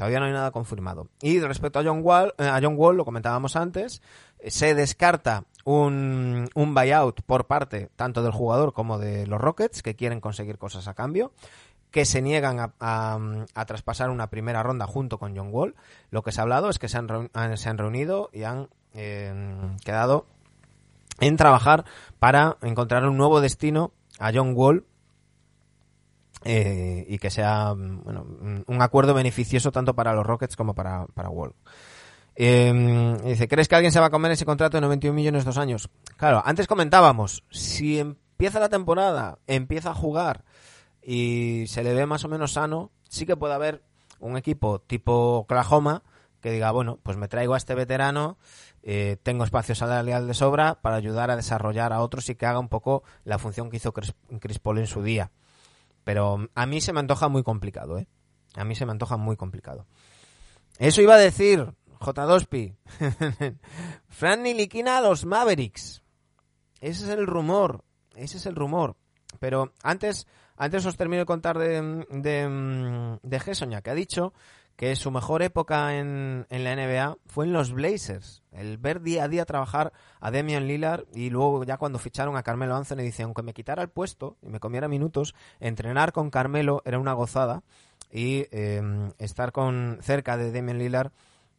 Todavía 0.00 0.18
no 0.18 0.24
hay 0.24 0.32
nada 0.32 0.50
confirmado. 0.50 1.08
Y 1.20 1.40
respecto 1.40 1.78
a 1.78 1.84
John 1.84 2.00
Wall, 2.02 2.32
eh, 2.38 2.48
a 2.48 2.58
John 2.62 2.72
Wall, 2.78 2.96
lo 2.96 3.04
comentábamos 3.04 3.54
antes, 3.54 4.00
eh, 4.38 4.50
se 4.50 4.74
descarta 4.74 5.44
un, 5.66 6.48
un 6.54 6.74
buyout 6.74 7.20
por 7.20 7.46
parte 7.46 7.90
tanto 7.96 8.22
del 8.22 8.32
jugador 8.32 8.72
como 8.72 8.96
de 8.96 9.26
los 9.26 9.38
Rockets, 9.38 9.82
que 9.82 9.96
quieren 9.96 10.22
conseguir 10.22 10.56
cosas 10.56 10.88
a 10.88 10.94
cambio, 10.94 11.32
que 11.90 12.06
se 12.06 12.22
niegan 12.22 12.60
a, 12.60 12.72
a- 12.80 13.64
traspasar 13.66 14.08
una 14.08 14.30
primera 14.30 14.62
ronda 14.62 14.86
junto 14.86 15.18
con 15.18 15.36
John 15.36 15.50
Wall. 15.52 15.74
Lo 16.10 16.22
que 16.22 16.32
se 16.32 16.40
ha 16.40 16.44
hablado 16.44 16.70
es 16.70 16.78
que 16.78 16.88
se 16.88 16.96
han, 16.96 17.28
se 17.58 17.68
han 17.68 17.76
reunido 17.76 18.30
y 18.32 18.44
han 18.44 18.70
eh, 18.94 19.34
quedado 19.84 20.24
en 21.20 21.36
trabajar 21.36 21.84
para 22.18 22.56
encontrar 22.62 23.04
un 23.06 23.18
nuevo 23.18 23.42
destino 23.42 23.92
a 24.18 24.32
John 24.32 24.54
Wall 24.56 24.86
eh, 26.44 27.04
y 27.08 27.18
que 27.18 27.30
sea 27.30 27.74
mm, 27.74 28.02
bueno, 28.04 28.22
un- 28.22 28.64
un 28.66 28.82
acuerdo 28.82 29.14
beneficioso 29.14 29.72
tanto 29.72 29.94
para 29.94 30.14
los 30.14 30.24
Rockets 30.26 30.56
como 30.56 30.74
para, 30.74 31.06
para 31.14 31.28
Wall. 31.30 31.54
Eh, 32.36 33.18
dice, 33.24 33.48
¿crees 33.48 33.68
que 33.68 33.74
alguien 33.74 33.92
se 33.92 34.00
va 34.00 34.06
a 34.06 34.10
comer 34.10 34.32
ese 34.32 34.46
contrato 34.46 34.76
de 34.76 34.80
91 34.82 35.14
millones 35.14 35.44
dos 35.44 35.58
años? 35.58 35.90
Claro, 36.16 36.42
antes 36.44 36.66
comentábamos, 36.66 37.44
si 37.50 37.98
empieza 37.98 38.60
la 38.60 38.68
temporada, 38.68 39.38
empieza 39.46 39.90
a 39.90 39.94
jugar 39.94 40.44
y 41.02 41.64
se 41.66 41.82
le 41.82 41.92
ve 41.94 42.06
más 42.06 42.24
o 42.24 42.28
menos 42.28 42.52
sano, 42.52 42.90
sí 43.08 43.26
que 43.26 43.36
puede 43.36 43.54
haber 43.54 43.82
un 44.20 44.36
equipo 44.36 44.80
tipo 44.80 45.38
Oklahoma 45.38 46.02
que 46.40 46.50
diga, 46.50 46.70
bueno, 46.70 46.98
pues 47.02 47.18
me 47.18 47.28
traigo 47.28 47.52
a 47.52 47.58
este 47.58 47.74
veterano, 47.74 48.38
eh, 48.82 49.18
tengo 49.22 49.44
espacio 49.44 49.74
salarial 49.74 50.26
de 50.26 50.32
sobra 50.32 50.80
para 50.80 50.96
ayudar 50.96 51.30
a 51.30 51.36
desarrollar 51.36 51.92
a 51.92 52.00
otros 52.00 52.30
y 52.30 52.34
que 52.34 52.46
haga 52.46 52.58
un 52.60 52.68
poco 52.70 53.02
la 53.24 53.38
función 53.38 53.68
que 53.68 53.76
hizo 53.76 53.92
Chris 53.92 54.58
Paul 54.58 54.78
en 54.78 54.86
su 54.86 55.02
día. 55.02 55.30
Pero 56.04 56.48
a 56.54 56.66
mí 56.66 56.80
se 56.80 56.92
me 56.92 57.00
antoja 57.00 57.28
muy 57.28 57.42
complicado, 57.42 57.98
¿eh? 57.98 58.06
A 58.54 58.64
mí 58.64 58.74
se 58.74 58.86
me 58.86 58.92
antoja 58.92 59.16
muy 59.16 59.36
complicado. 59.36 59.86
Eso 60.78 61.02
iba 61.02 61.14
a 61.14 61.18
decir, 61.18 61.74
J2Pi. 62.00 62.74
Fran 64.08 64.42
Niliquina 64.42 64.98
a 64.98 65.00
los 65.02 65.24
Mavericks. 65.24 66.02
Ese 66.80 67.04
es 67.04 67.10
el 67.10 67.26
rumor. 67.26 67.84
Ese 68.14 68.38
es 68.38 68.46
el 68.46 68.56
rumor. 68.56 68.96
Pero 69.38 69.72
antes, 69.82 70.26
antes 70.56 70.84
os 70.86 70.96
termino 70.96 71.20
de 71.20 71.26
contar 71.26 71.58
de, 71.58 72.06
de, 72.10 73.18
de 73.22 73.40
Gessoña, 73.40 73.82
que 73.82 73.90
ha 73.90 73.94
dicho 73.94 74.32
que 74.80 74.96
su 74.96 75.10
mejor 75.10 75.42
época 75.42 75.98
en, 75.98 76.46
en 76.48 76.64
la 76.64 76.74
NBA 76.74 77.18
fue 77.26 77.44
en 77.44 77.52
los 77.52 77.70
Blazers. 77.70 78.42
El 78.50 78.78
ver 78.78 79.02
día 79.02 79.24
a 79.24 79.28
día 79.28 79.44
trabajar 79.44 79.92
a 80.20 80.30
Damian 80.30 80.66
Lillard 80.66 81.04
y 81.12 81.28
luego 81.28 81.64
ya 81.64 81.76
cuando 81.76 81.98
ficharon 81.98 82.34
a 82.34 82.42
Carmelo 82.42 82.74
Anthony 82.74 83.02
dice, 83.02 83.24
aunque 83.24 83.42
me 83.42 83.52
quitara 83.52 83.82
el 83.82 83.90
puesto 83.90 84.38
y 84.40 84.48
me 84.48 84.58
comiera 84.58 84.88
minutos, 84.88 85.34
entrenar 85.60 86.12
con 86.12 86.30
Carmelo 86.30 86.80
era 86.86 86.98
una 86.98 87.12
gozada 87.12 87.62
y 88.10 88.46
eh, 88.52 88.80
estar 89.18 89.52
con 89.52 89.98
cerca 90.00 90.38
de 90.38 90.50
Damian 90.50 90.78
Lillard 90.78 91.12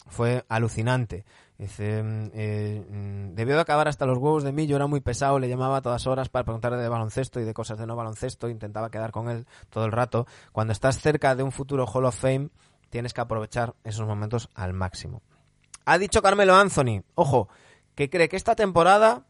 fue 0.08 0.44
alucinante. 0.50 1.24
Dice, 1.60 2.02
mm, 2.02 2.32
eh, 2.34 2.84
mm, 2.90 3.36
debió 3.36 3.54
de 3.54 3.62
acabar 3.62 3.88
hasta 3.88 4.08
los 4.08 4.18
huevos 4.18 4.44
de 4.44 4.52
mí, 4.52 4.66
yo 4.66 4.78
era 4.78 4.88
muy 4.88 5.00
pesado, 5.00 5.38
le 5.38 5.48
llamaba 5.48 5.78
a 5.78 5.82
todas 5.84 6.08
horas 6.08 6.30
para 6.30 6.44
preguntarle 6.44 6.80
de 6.80 6.90
baloncesto 6.90 7.40
y 7.40 7.44
de 7.44 7.54
cosas 7.54 7.78
de 7.78 7.86
no 7.86 7.96
baloncesto, 7.96 8.50
intentaba 8.50 8.90
quedar 8.90 9.12
con 9.12 9.30
él 9.30 9.46
todo 9.70 9.86
el 9.86 9.92
rato. 9.92 10.26
Cuando 10.52 10.74
estás 10.74 10.98
cerca 11.00 11.36
de 11.36 11.44
un 11.44 11.52
futuro 11.52 11.86
Hall 11.86 12.06
of 12.06 12.16
Fame, 12.16 12.50
tienes 12.92 13.14
que 13.14 13.22
aprovechar 13.22 13.74
esos 13.84 14.06
momentos 14.06 14.50
al 14.54 14.74
máximo. 14.74 15.24
Ha 15.86 15.98
dicho 15.98 16.22
Carmelo 16.22 16.56
Anthony, 16.56 17.02
ojo, 17.16 17.50
que 17.96 18.12
cree 18.12 18.30
que 18.30 18.36
esta 18.36 18.56
temporada 18.56 19.26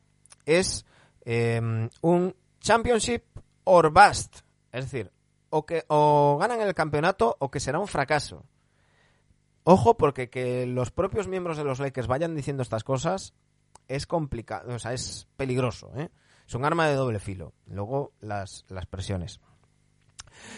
es 0.46 0.86
eh, 1.24 1.62
un 2.02 2.36
championship 2.60 3.24
or 3.64 3.92
bust. 3.92 4.40
Es 4.74 4.86
decir, 4.86 5.12
o 5.50 5.66
que 5.66 5.86
o 5.88 6.38
ganan 6.40 6.62
el 6.62 6.74
campeonato 6.74 7.38
o 7.40 7.50
que 7.50 7.60
será 7.60 7.80
un 7.80 7.88
fracaso. 7.88 8.44
Ojo, 9.64 9.96
porque 9.96 10.30
que 10.30 10.66
los 10.66 10.92
propios 10.92 11.28
miembros 11.28 11.56
de 11.56 11.64
los 11.64 11.80
Lakers 11.80 12.08
vayan 12.08 12.36
diciendo 12.36 12.64
estas 12.64 12.84
cosas 12.84 13.34
es 13.88 14.08
complicado, 14.08 14.74
o 14.74 14.80
sea, 14.80 14.94
es 14.94 15.28
peligroso, 15.38 15.92
¿eh? 15.96 16.10
Es 16.48 16.56
un 16.56 16.66
arma 16.66 16.88
de 16.88 16.96
doble 16.96 17.20
filo. 17.20 17.54
Luego 17.68 18.12
las, 18.20 18.66
las 18.68 18.86
presiones. 18.86 19.40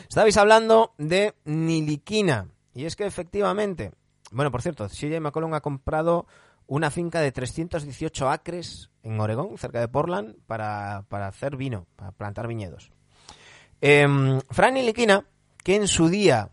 Estabais 0.07 0.37
hablando 0.37 0.93
de 0.97 1.35
Niliquina. 1.45 2.47
Y 2.73 2.85
es 2.85 2.95
que 2.95 3.05
efectivamente, 3.05 3.91
bueno, 4.31 4.51
por 4.51 4.61
cierto, 4.61 4.87
CJ 4.87 5.19
McCollum 5.19 5.53
ha 5.53 5.61
comprado 5.61 6.25
una 6.67 6.89
finca 6.89 7.19
de 7.19 7.31
318 7.31 8.29
acres 8.29 8.89
en 9.03 9.19
Oregón, 9.19 9.57
cerca 9.57 9.79
de 9.79 9.87
Portland, 9.87 10.35
para, 10.47 11.05
para 11.09 11.27
hacer 11.27 11.55
vino, 11.55 11.85
para 11.95 12.11
plantar 12.11 12.47
viñedos. 12.47 12.91
Eh, 13.81 14.07
Fran 14.49 14.75
que 15.63 15.75
en 15.75 15.87
su 15.87 16.09
día 16.09 16.49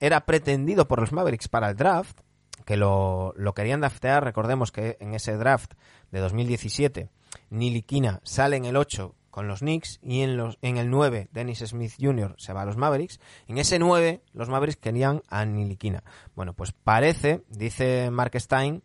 era 0.00 0.26
pretendido 0.26 0.86
por 0.86 1.00
los 1.00 1.12
Mavericks 1.12 1.48
para 1.48 1.70
el 1.70 1.76
draft, 1.76 2.20
que 2.64 2.76
lo, 2.76 3.32
lo 3.36 3.54
querían 3.54 3.80
draftear, 3.80 4.24
recordemos 4.24 4.72
que 4.72 4.96
en 5.00 5.14
ese 5.14 5.36
draft 5.36 5.74
de 6.10 6.20
2017, 6.20 7.08
Niliquina 7.50 8.20
sale 8.24 8.56
en 8.56 8.64
el 8.64 8.76
8 8.76 9.14
con 9.36 9.48
los 9.48 9.60
Knicks 9.60 10.00
y 10.02 10.22
en, 10.22 10.38
los, 10.38 10.56
en 10.62 10.78
el 10.78 10.88
9 10.88 11.28
Dennis 11.30 11.58
Smith 11.58 11.92
Jr. 12.00 12.36
se 12.38 12.54
va 12.54 12.62
a 12.62 12.64
los 12.64 12.78
Mavericks. 12.78 13.20
En 13.46 13.58
ese 13.58 13.78
9 13.78 14.22
los 14.32 14.48
Mavericks 14.48 14.80
querían 14.80 15.20
a 15.28 15.44
Niliquina. 15.44 16.02
Bueno, 16.34 16.54
pues 16.54 16.72
parece, 16.72 17.44
dice 17.50 18.10
Mark 18.10 18.32
Stein, 18.40 18.82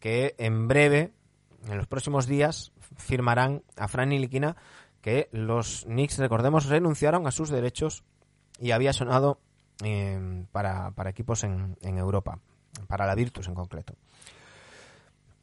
que 0.00 0.34
en 0.38 0.66
breve, 0.66 1.12
en 1.68 1.76
los 1.76 1.86
próximos 1.86 2.26
días, 2.26 2.72
firmarán 2.96 3.62
a 3.76 3.86
Fran 3.86 4.08
Niliquina 4.08 4.56
que 5.02 5.28
los 5.30 5.84
Knicks, 5.84 6.18
recordemos, 6.18 6.66
renunciaron 6.66 7.28
a 7.28 7.30
sus 7.30 7.50
derechos 7.50 8.02
y 8.58 8.72
había 8.72 8.92
sonado 8.92 9.38
eh, 9.84 10.44
para, 10.50 10.90
para, 10.90 11.10
equipos 11.10 11.44
en, 11.44 11.76
en, 11.80 11.96
Europa, 11.96 12.40
para 12.88 13.06
la 13.06 13.14
Virtus 13.14 13.46
en 13.46 13.54
concreto. 13.54 13.94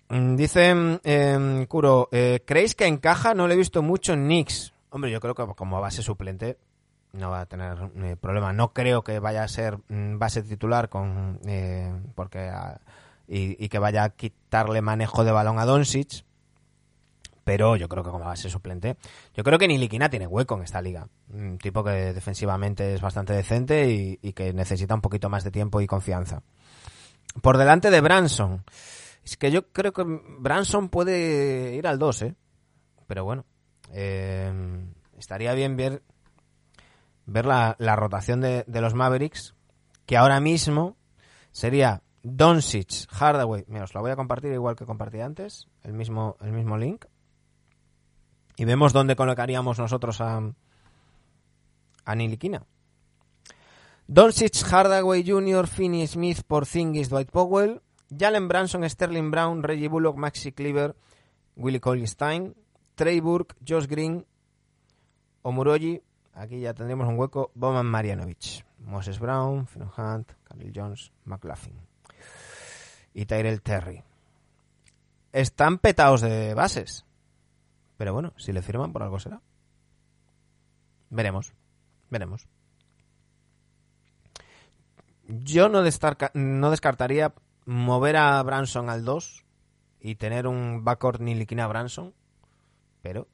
Mm, 0.09 0.35
Dice 0.35 0.99
eh, 1.03 1.65
Kuro, 1.69 2.09
eh, 2.11 2.41
¿creéis 2.45 2.75
que 2.75 2.87
encaja? 2.87 3.33
No 3.33 3.47
lo 3.47 3.53
he 3.53 3.57
visto 3.57 3.81
mucho 3.81 4.13
en 4.13 4.25
Knicks. 4.25 4.73
Hombre, 4.89 5.11
yo 5.11 5.19
creo 5.19 5.35
que 5.35 5.45
como 5.55 5.79
base 5.79 6.01
suplente 6.01 6.57
no 7.13 7.29
va 7.31 7.41
a 7.41 7.45
tener 7.45 7.77
eh, 7.97 8.15
problema. 8.19 8.51
No 8.53 8.73
creo 8.73 9.03
que 9.03 9.19
vaya 9.19 9.43
a 9.43 9.47
ser 9.47 9.77
mm, 9.87 10.17
base 10.17 10.41
titular 10.43 10.89
con 10.89 11.39
eh, 11.45 11.93
porque 12.15 12.39
a, 12.39 12.79
y, 13.27 13.63
y, 13.63 13.69
que 13.69 13.79
vaya 13.79 14.03
a 14.03 14.09
quitarle 14.09 14.81
manejo 14.81 15.23
de 15.23 15.31
balón 15.31 15.59
a 15.59 15.65
Doncic. 15.65 16.25
Pero 17.43 17.75
yo 17.75 17.89
creo 17.89 18.03
que 18.03 18.11
como 18.11 18.25
base 18.25 18.49
suplente, 18.49 18.97
yo 19.33 19.43
creo 19.43 19.57
que 19.57 19.67
Niliquina 19.67 20.09
tiene 20.09 20.27
hueco 20.27 20.55
en 20.55 20.63
esta 20.63 20.81
liga. 20.81 21.07
Un 21.33 21.57
tipo 21.57 21.83
que 21.83 22.13
defensivamente 22.13 22.93
es 22.93 23.01
bastante 23.01 23.33
decente 23.33 23.89
y, 23.89 24.19
y 24.21 24.33
que 24.33 24.53
necesita 24.53 24.93
un 24.93 25.01
poquito 25.01 25.29
más 25.29 25.43
de 25.43 25.49
tiempo 25.49 25.81
y 25.81 25.87
confianza. 25.87 26.43
Por 27.41 27.57
delante 27.57 27.89
de 27.89 28.01
Branson. 28.01 28.63
Es 29.29 29.37
que 29.37 29.51
yo 29.51 29.71
creo 29.71 29.93
que 29.93 30.03
Branson 30.39 30.89
puede 30.89 31.75
ir 31.75 31.85
al 31.85 31.99
2, 31.99 32.21
¿eh? 32.23 32.35
Pero 33.05 33.23
bueno, 33.23 33.45
eh, 33.91 34.51
estaría 35.19 35.53
bien 35.53 35.77
ver, 35.77 36.01
ver 37.27 37.45
la, 37.45 37.75
la 37.77 37.95
rotación 37.95 38.41
de, 38.41 38.65
los 38.67 38.95
Mavericks, 38.95 39.53
que 40.07 40.17
ahora 40.17 40.39
mismo 40.39 40.97
sería 41.51 42.01
Doncic, 42.23 43.07
Hardaway. 43.11 43.65
Mira, 43.67 43.83
os 43.83 43.93
la 43.93 44.01
voy 44.01 44.09
a 44.09 44.15
compartir 44.15 44.51
igual 44.51 44.75
que 44.75 44.87
compartí 44.87 45.21
antes, 45.21 45.67
el 45.83 45.93
mismo, 45.93 46.35
el 46.41 46.51
mismo 46.51 46.75
link. 46.75 47.05
Y 48.57 48.65
vemos 48.65 48.93
dónde 48.93 49.15
colocaríamos 49.15 49.77
nosotros 49.77 50.21
a, 50.21 50.41
a 52.03 52.15
Niliquina. 52.15 52.65
Doncic, 54.07 54.63
Hardaway 54.63 55.23
Jr., 55.23 55.67
Finney 55.67 56.07
Smith, 56.07 56.41
Porzingis, 56.47 57.09
Dwight 57.09 57.29
Powell, 57.29 57.83
Jalen 58.09 58.47
Branson, 58.47 58.89
Sterling 58.89 59.31
Brown, 59.31 59.63
Reggie 59.63 59.87
Bullock, 59.87 60.17
Maxi 60.17 60.51
Cleaver, 60.51 60.95
Willie 61.55 62.07
Stein, 62.07 62.55
Trey 62.95 63.19
Burke, 63.19 63.55
Josh 63.67 63.87
Green, 63.87 64.25
Omuroji, 65.41 66.01
aquí 66.33 66.59
ya 66.59 66.73
tendríamos 66.73 67.07
un 67.07 67.17
hueco, 67.17 67.51
Boman 67.53 67.85
Marjanovic, 67.85 68.65
Moses 68.79 69.19
Brown, 69.19 69.67
Finn 69.67 69.83
Hunt, 69.83 70.31
Carl 70.43 70.71
Jones, 70.73 71.11
McLaughlin 71.25 71.79
y 73.13 73.25
Tyrell 73.25 73.61
Terry. 73.61 74.03
Están 75.31 75.77
petados 75.77 76.21
de 76.21 76.53
bases, 76.53 77.05
pero 77.97 78.13
bueno, 78.13 78.33
si 78.37 78.51
le 78.51 78.61
firman 78.61 78.91
por 78.91 79.03
algo 79.03 79.19
será. 79.19 79.41
Veremos, 81.09 81.53
veremos. 82.09 82.47
Yo 85.27 85.69
no 85.69 85.83
descartaría 85.83 87.33
mover 87.69 88.17
a 88.17 88.41
Branson 88.41 88.89
al 88.89 89.05
2 89.05 89.45
y 90.01 90.15
tener 90.15 90.47
un 90.47 90.83
backcourt 90.83 91.21
Niliquina 91.21 91.67
Branson, 91.67 92.13
pero 93.03 93.27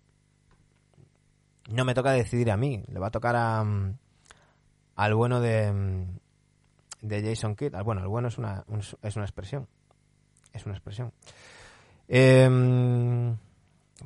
no 1.69 1.85
me 1.85 1.93
toca 1.93 2.11
decidir 2.11 2.51
a 2.51 2.57
mí, 2.57 2.83
le 2.91 2.99
va 2.99 3.07
a 3.07 3.11
tocar 3.11 3.35
a, 3.35 3.63
mm, 3.63 3.97
al 4.97 5.15
bueno 5.15 5.39
de, 5.39 5.71
mm, 5.71 6.19
de 7.01 7.23
Jason 7.23 7.55
Kidd. 7.55 7.75
Bueno, 7.83 8.01
al 8.01 8.07
bueno 8.07 8.27
es 8.27 8.37
una, 8.37 8.63
un- 8.67 8.81
es 9.01 9.15
una 9.15 9.25
expresión. 9.25 9.67
Es 10.53 10.65
una 10.65 10.75
expresión. 10.75 11.11
Em, 12.07 13.35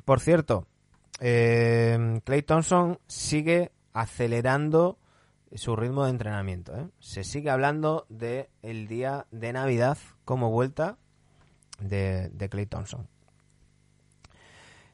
por 0.04 0.20
cierto, 0.20 0.66
em, 1.18 2.20
Clay 2.20 2.42
Thompson 2.42 2.98
sigue 3.06 3.72
acelerando 3.92 4.96
su 5.54 5.76
ritmo 5.76 6.04
de 6.04 6.10
entrenamiento. 6.10 6.76
¿eh? 6.76 6.86
Se 7.00 7.24
sigue 7.24 7.50
hablando 7.50 8.06
de 8.08 8.50
el 8.62 8.86
día 8.86 9.26
de 9.30 9.52
Navidad 9.52 9.98
como 10.24 10.50
vuelta 10.50 10.96
de, 11.80 12.28
de 12.30 12.48
Clay 12.48 12.66
Thompson. 12.66 13.08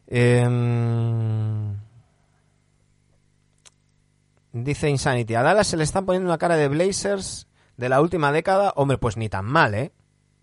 Em, 0.09 1.77
dice 4.53 4.89
Insanity, 4.89 5.35
a 5.35 5.43
Dallas 5.43 5.67
se 5.67 5.77
le 5.77 5.85
están 5.85 6.07
poniendo 6.07 6.29
una 6.29 6.39
cara 6.39 6.57
de 6.57 6.69
Blazers 6.69 7.49
de 7.77 7.89
la 7.89 8.01
última 8.01 8.33
década. 8.33 8.73
Hombre, 8.77 8.99
pues 8.99 9.17
ni 9.17 9.29
tan 9.29 9.45
mal, 9.45 9.75
¿eh? 9.75 9.93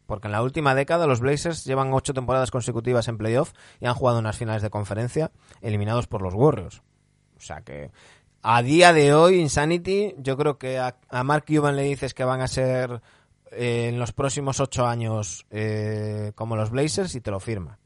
Porque 0.06 0.28
en 0.28 0.34
la 0.34 0.44
última 0.44 0.76
década 0.76 1.08
los 1.08 1.22
Blazers 1.22 1.64
llevan 1.64 1.94
ocho 1.94 2.14
temporadas 2.14 2.52
consecutivas 2.52 3.08
en 3.08 3.18
playoff 3.18 3.54
y 3.80 3.86
han 3.86 3.96
jugado 3.96 4.20
unas 4.20 4.38
finales 4.38 4.62
de 4.62 4.70
conferencia 4.70 5.32
eliminados 5.62 6.08
por 6.08 6.22
los 6.22 6.34
Warriors. 6.34 6.82
O 7.38 7.40
sea 7.40 7.62
que 7.62 7.92
a 8.44 8.62
día 8.62 8.94
de 8.94 9.14
hoy, 9.14 9.40
Insanity, 9.40 10.14
yo 10.18 10.38
creo 10.38 10.58
que 10.58 10.78
a, 10.78 10.96
Mark 11.24 11.46
Cuban 11.48 11.76
le 11.76 11.84
dices 11.84 12.14
que 12.14 12.24
van 12.26 12.42
a 12.42 12.48
ser 12.48 13.02
eh, 13.52 13.88
en 13.90 14.00
los 14.00 14.12
próximos 14.12 14.60
ocho 14.60 14.86
años 14.86 15.46
eh, 15.50 16.34
como 16.36 16.56
los 16.56 16.70
Blazers 16.70 17.16
y 17.16 17.22
te 17.22 17.32
lo 17.32 17.40
firma. 17.40 17.80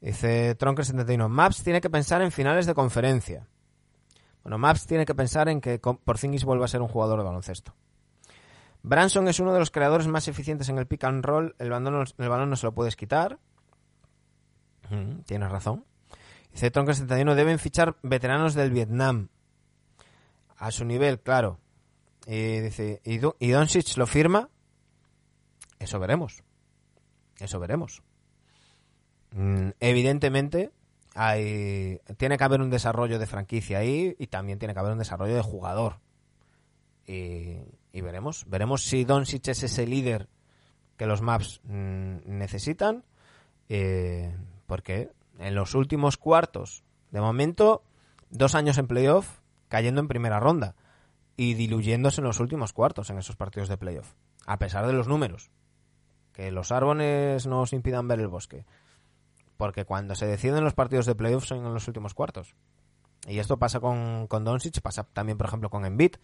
Dice 0.00 0.56
Tronker71, 0.56 1.28
Maps 1.28 1.62
tiene 1.62 1.80
que 1.80 1.90
pensar 1.90 2.22
en 2.22 2.32
finales 2.32 2.66
de 2.66 2.74
conferencia. 2.74 3.46
Bueno, 4.42 4.58
Maps 4.58 4.86
tiene 4.86 5.04
que 5.04 5.14
pensar 5.14 5.48
en 5.48 5.60
que 5.60 5.78
Porzingis 5.78 6.44
vuelva 6.44 6.64
a 6.66 6.68
ser 6.68 6.80
un 6.80 6.88
jugador 6.88 7.18
de 7.18 7.24
baloncesto. 7.24 7.74
Branson 8.82 9.26
es 9.26 9.40
uno 9.40 9.52
de 9.52 9.58
los 9.58 9.72
creadores 9.72 10.06
más 10.06 10.28
eficientes 10.28 10.68
en 10.68 10.78
el 10.78 10.86
pick 10.86 11.02
and 11.04 11.24
roll. 11.24 11.56
El 11.58 11.70
balón, 11.70 11.92
no- 11.92 12.04
el 12.24 12.28
balón 12.28 12.48
no 12.50 12.54
se 12.56 12.66
lo 12.66 12.72
puedes 12.72 12.94
quitar. 12.94 13.38
Mm, 14.90 15.22
tienes 15.26 15.50
razón. 15.50 15.84
Dice 16.56 16.72
Tronker71, 16.72 17.34
deben 17.34 17.58
fichar 17.58 17.96
veteranos 18.02 18.54
del 18.54 18.70
Vietnam. 18.70 19.28
A 20.56 20.70
su 20.70 20.86
nivel, 20.86 21.20
claro. 21.20 21.60
Y 22.26 22.60
dice, 22.60 23.02
¿y, 23.04 23.18
Do- 23.18 23.36
y 23.38 23.50
Doncic 23.50 23.94
lo 23.98 24.06
firma? 24.06 24.48
Eso 25.78 25.98
veremos. 25.98 26.42
Eso 27.38 27.60
veremos. 27.60 28.02
Mm, 29.32 29.68
evidentemente, 29.80 30.70
hay, 31.14 32.00
tiene 32.16 32.38
que 32.38 32.44
haber 32.44 32.62
un 32.62 32.70
desarrollo 32.70 33.18
de 33.18 33.26
franquicia 33.26 33.76
ahí 33.80 34.16
y 34.18 34.28
también 34.28 34.58
tiene 34.58 34.72
que 34.72 34.80
haber 34.80 34.92
un 34.92 34.98
desarrollo 34.98 35.34
de 35.34 35.42
jugador. 35.42 36.00
Y, 37.06 37.58
y 37.92 38.00
veremos. 38.00 38.46
Veremos 38.48 38.82
si 38.82 39.04
Doncic 39.04 39.46
es 39.48 39.62
ese 39.62 39.86
líder 39.86 40.30
que 40.96 41.04
los 41.04 41.20
Maps 41.20 41.60
mm, 41.64 42.16
necesitan. 42.24 43.04
eh, 43.68 44.34
porque 44.66 45.10
en 45.38 45.54
los 45.54 45.74
últimos 45.74 46.16
cuartos, 46.16 46.84
de 47.10 47.20
momento, 47.20 47.82
dos 48.30 48.54
años 48.54 48.78
en 48.78 48.86
playoff, 48.86 49.40
cayendo 49.68 50.00
en 50.00 50.08
primera 50.08 50.40
ronda 50.40 50.74
y 51.36 51.54
diluyéndose 51.54 52.20
en 52.20 52.26
los 52.26 52.40
últimos 52.40 52.72
cuartos 52.72 53.10
en 53.10 53.18
esos 53.18 53.36
partidos 53.36 53.68
de 53.68 53.76
playoff. 53.76 54.14
A 54.46 54.58
pesar 54.58 54.86
de 54.86 54.92
los 54.92 55.08
números. 55.08 55.50
Que 56.32 56.50
los 56.50 56.72
árboles 56.72 57.46
no 57.46 57.62
os 57.62 57.72
impidan 57.72 58.08
ver 58.08 58.20
el 58.20 58.28
bosque. 58.28 58.64
Porque 59.56 59.84
cuando 59.84 60.14
se 60.14 60.26
deciden 60.26 60.64
los 60.64 60.74
partidos 60.74 61.06
de 61.06 61.14
playoff 61.14 61.44
son 61.44 61.64
en 61.64 61.74
los 61.74 61.88
últimos 61.88 62.14
cuartos. 62.14 62.54
Y 63.26 63.38
esto 63.38 63.58
pasa 63.58 63.80
con, 63.80 64.26
con 64.28 64.44
Doncic, 64.44 64.80
pasa 64.80 65.04
también, 65.04 65.36
por 65.36 65.48
ejemplo, 65.48 65.68
con 65.68 65.84
Embiid, 65.84 66.16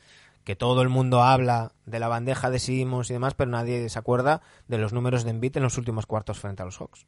que 0.45 0.57
todo 0.57 0.83
el 0.83 0.89
mundo 0.89 1.23
habla 1.23 1.73
de 1.85 1.99
la 1.99 2.09
bandeja 2.09 2.51
de 2.51 2.59
Simmons 2.59 3.11
y 3.11 3.15
demás, 3.15 3.35
pero 3.35 3.51
nadie 3.51 3.89
se 3.89 3.99
acuerda 3.99 4.43
de 4.69 4.79
los 4.79 4.93
números 4.93 5.25
de 5.25 5.31
Embiid 5.31 5.57
en 5.57 5.63
los 5.65 5.79
últimos 5.79 6.07
cuartos 6.07 6.39
frente 6.39 6.63
a 6.63 6.65
los 6.65 6.79
Hawks. 6.79 7.07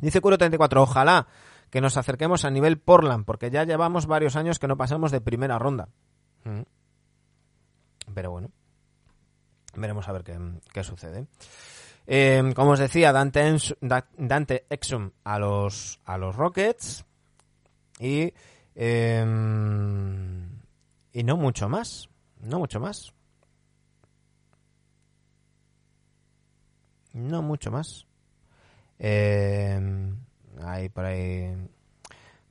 Dice 0.00 0.20
Curo34, 0.20 0.80
ojalá 0.80 1.26
que 1.70 1.80
nos 1.80 1.96
acerquemos 1.96 2.44
a 2.44 2.50
nivel 2.50 2.78
Portland, 2.78 3.24
porque 3.24 3.50
ya 3.50 3.64
llevamos 3.64 4.06
varios 4.06 4.36
años 4.36 4.58
que 4.58 4.68
no 4.68 4.76
pasamos 4.76 5.10
de 5.10 5.20
primera 5.20 5.58
ronda. 5.58 5.88
Mm. 6.44 6.62
Pero 8.14 8.30
bueno, 8.30 8.50
veremos 9.74 10.08
a 10.08 10.12
ver 10.12 10.22
qué, 10.22 10.38
qué 10.72 10.84
sucede. 10.84 11.26
Eh, 12.06 12.52
como 12.54 12.72
os 12.72 12.78
decía, 12.78 13.12
Dante, 13.12 13.56
Dante 13.80 14.66
Exum 14.68 15.10
a 15.24 15.38
los, 15.38 16.00
a 16.04 16.18
los 16.18 16.34
Rockets 16.34 17.04
y, 17.98 18.34
eh, 18.74 19.24
y 21.12 21.22
no 21.22 21.36
mucho 21.36 21.68
más. 21.68 22.08
No 22.40 22.58
mucho 22.58 22.80
más. 22.80 23.14
No 27.12 27.42
mucho 27.42 27.70
más. 27.70 28.06
Eh, 29.04 29.80
ahí 30.62 30.88
por 30.88 31.04
ahí. 31.04 31.52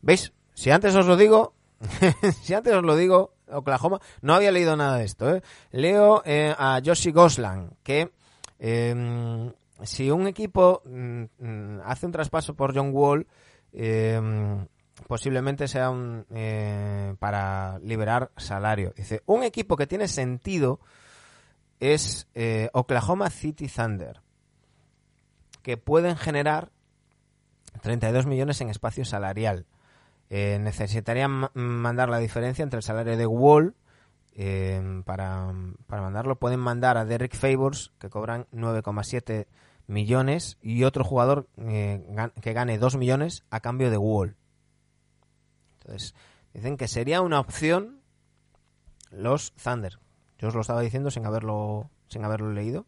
¿Veis? 0.01 0.33
Si 0.53 0.69
antes 0.69 0.93
os 0.95 1.05
lo 1.05 1.15
digo, 1.15 1.53
si 2.43 2.53
antes 2.53 2.73
os 2.73 2.83
lo 2.83 2.97
digo, 2.97 3.33
Oklahoma, 3.47 4.01
no 4.21 4.33
había 4.33 4.51
leído 4.51 4.75
nada 4.75 4.97
de 4.97 5.05
esto. 5.05 5.33
¿eh? 5.33 5.41
Leo 5.71 6.21
eh, 6.25 6.53
a 6.57 6.81
Joshi 6.85 7.11
Goslan 7.11 7.71
que 7.83 8.11
eh, 8.59 9.51
si 9.83 10.11
un 10.11 10.27
equipo 10.27 10.81
mm, 10.85 11.23
mm, 11.39 11.79
hace 11.85 12.05
un 12.05 12.11
traspaso 12.11 12.53
por 12.53 12.75
John 12.75 12.91
Wall, 12.93 13.25
eh, 13.71 14.19
posiblemente 15.07 15.67
sea 15.67 15.89
un, 15.89 16.25
eh, 16.33 17.15
para 17.19 17.79
liberar 17.79 18.31
salario. 18.37 18.93
Dice, 18.95 19.23
un 19.25 19.43
equipo 19.43 19.75
que 19.77 19.87
tiene 19.87 20.07
sentido 20.07 20.79
es 21.79 22.27
eh, 22.35 22.69
Oklahoma 22.73 23.29
City 23.29 23.67
Thunder, 23.67 24.21
que 25.61 25.77
pueden 25.77 26.17
generar 26.17 26.71
32 27.81 28.25
millones 28.25 28.59
en 28.61 28.69
espacio 28.69 29.05
salarial. 29.05 29.65
Eh, 30.29 30.59
necesitarían 30.61 31.31
ma- 31.31 31.51
mandar 31.53 32.09
la 32.09 32.19
diferencia 32.19 32.63
entre 32.63 32.77
el 32.77 32.83
salario 32.83 33.17
de 33.17 33.25
Wall 33.27 33.75
eh, 34.33 35.01
para, 35.05 35.53
para 35.87 36.01
mandarlo. 36.01 36.37
Pueden 36.37 36.59
mandar 36.59 36.97
a 36.97 37.05
Derek 37.05 37.35
Favors, 37.35 37.91
que 37.99 38.09
cobran 38.09 38.47
9,7 38.53 39.47
millones, 39.87 40.57
y 40.61 40.83
otro 40.85 41.03
jugador 41.03 41.47
eh, 41.57 42.01
que 42.41 42.53
gane 42.53 42.77
2 42.77 42.95
millones 42.97 43.43
a 43.49 43.59
cambio 43.59 43.89
de 43.91 43.97
Wall. 43.97 44.35
Entonces, 45.81 46.15
dicen 46.53 46.77
que 46.77 46.87
sería 46.87 47.21
una 47.21 47.39
opción 47.39 47.99
los 49.11 49.51
Thunder. 49.53 49.99
Yo 50.37 50.47
os 50.47 50.55
lo 50.55 50.61
estaba 50.61 50.81
diciendo 50.81 51.11
sin 51.11 51.25
haberlo, 51.25 51.89
sin 52.07 52.23
haberlo 52.23 52.51
leído. 52.53 52.85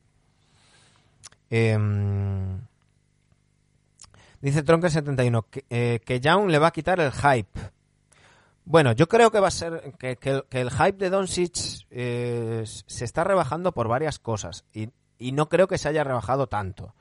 Em, 1.55 2.61
dice 4.41 4.63
Tronker71 4.65 5.45
que, 5.51 5.65
eh, 5.69 5.99
que 6.03 6.19
Young 6.19 6.49
le 6.49 6.57
va 6.57 6.67
a 6.67 6.71
quitar 6.71 6.99
el 6.99 7.11
hype. 7.11 7.59
Bueno, 8.65 8.93
yo 8.93 9.07
creo 9.07 9.29
que 9.29 9.39
va 9.39 9.49
a 9.49 9.51
ser 9.51 9.93
que, 9.99 10.15
que 10.15 10.29
el- 10.31 10.45
que 10.49 10.61
el 10.61 10.71
hype 10.71 10.97
de 10.97 11.09
Doncic 11.11 11.85
eh, 11.91 12.63
se 12.65 13.05
está 13.05 13.23
rebajando 13.23 13.71
por 13.73 13.87
varias 13.87 14.17
cosas 14.19 14.65
y, 14.73 14.89
y 15.19 15.31
no 15.33 15.47
creo 15.47 15.67
que 15.67 15.77
se 15.77 15.89
haya 15.89 16.03
rebajado 16.03 16.47
tanto, 16.47 16.95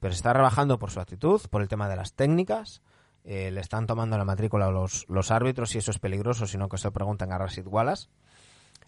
pero 0.00 0.12
se 0.12 0.16
está 0.18 0.32
rebajando 0.34 0.78
por 0.78 0.90
su 0.90 1.00
actitud, 1.00 1.40
por 1.50 1.62
el 1.62 1.68
tema 1.68 1.88
de 1.88 1.96
las 1.96 2.12
técnicas, 2.12 2.82
eh, 3.24 3.50
le 3.52 3.60
están 3.62 3.86
tomando 3.86 4.18
la 4.18 4.24
matrícula 4.26 4.70
los, 4.70 5.06
los 5.08 5.30
árbitros 5.30 5.74
y 5.74 5.78
eso 5.78 5.92
es 5.92 5.98
peligroso, 5.98 6.46
sino 6.46 6.68
que 6.68 6.76
se 6.76 6.88
lo 6.88 6.92
preguntan 6.92 7.32
a 7.32 7.38
Rashid 7.38 7.66
Wallace, 7.68 8.08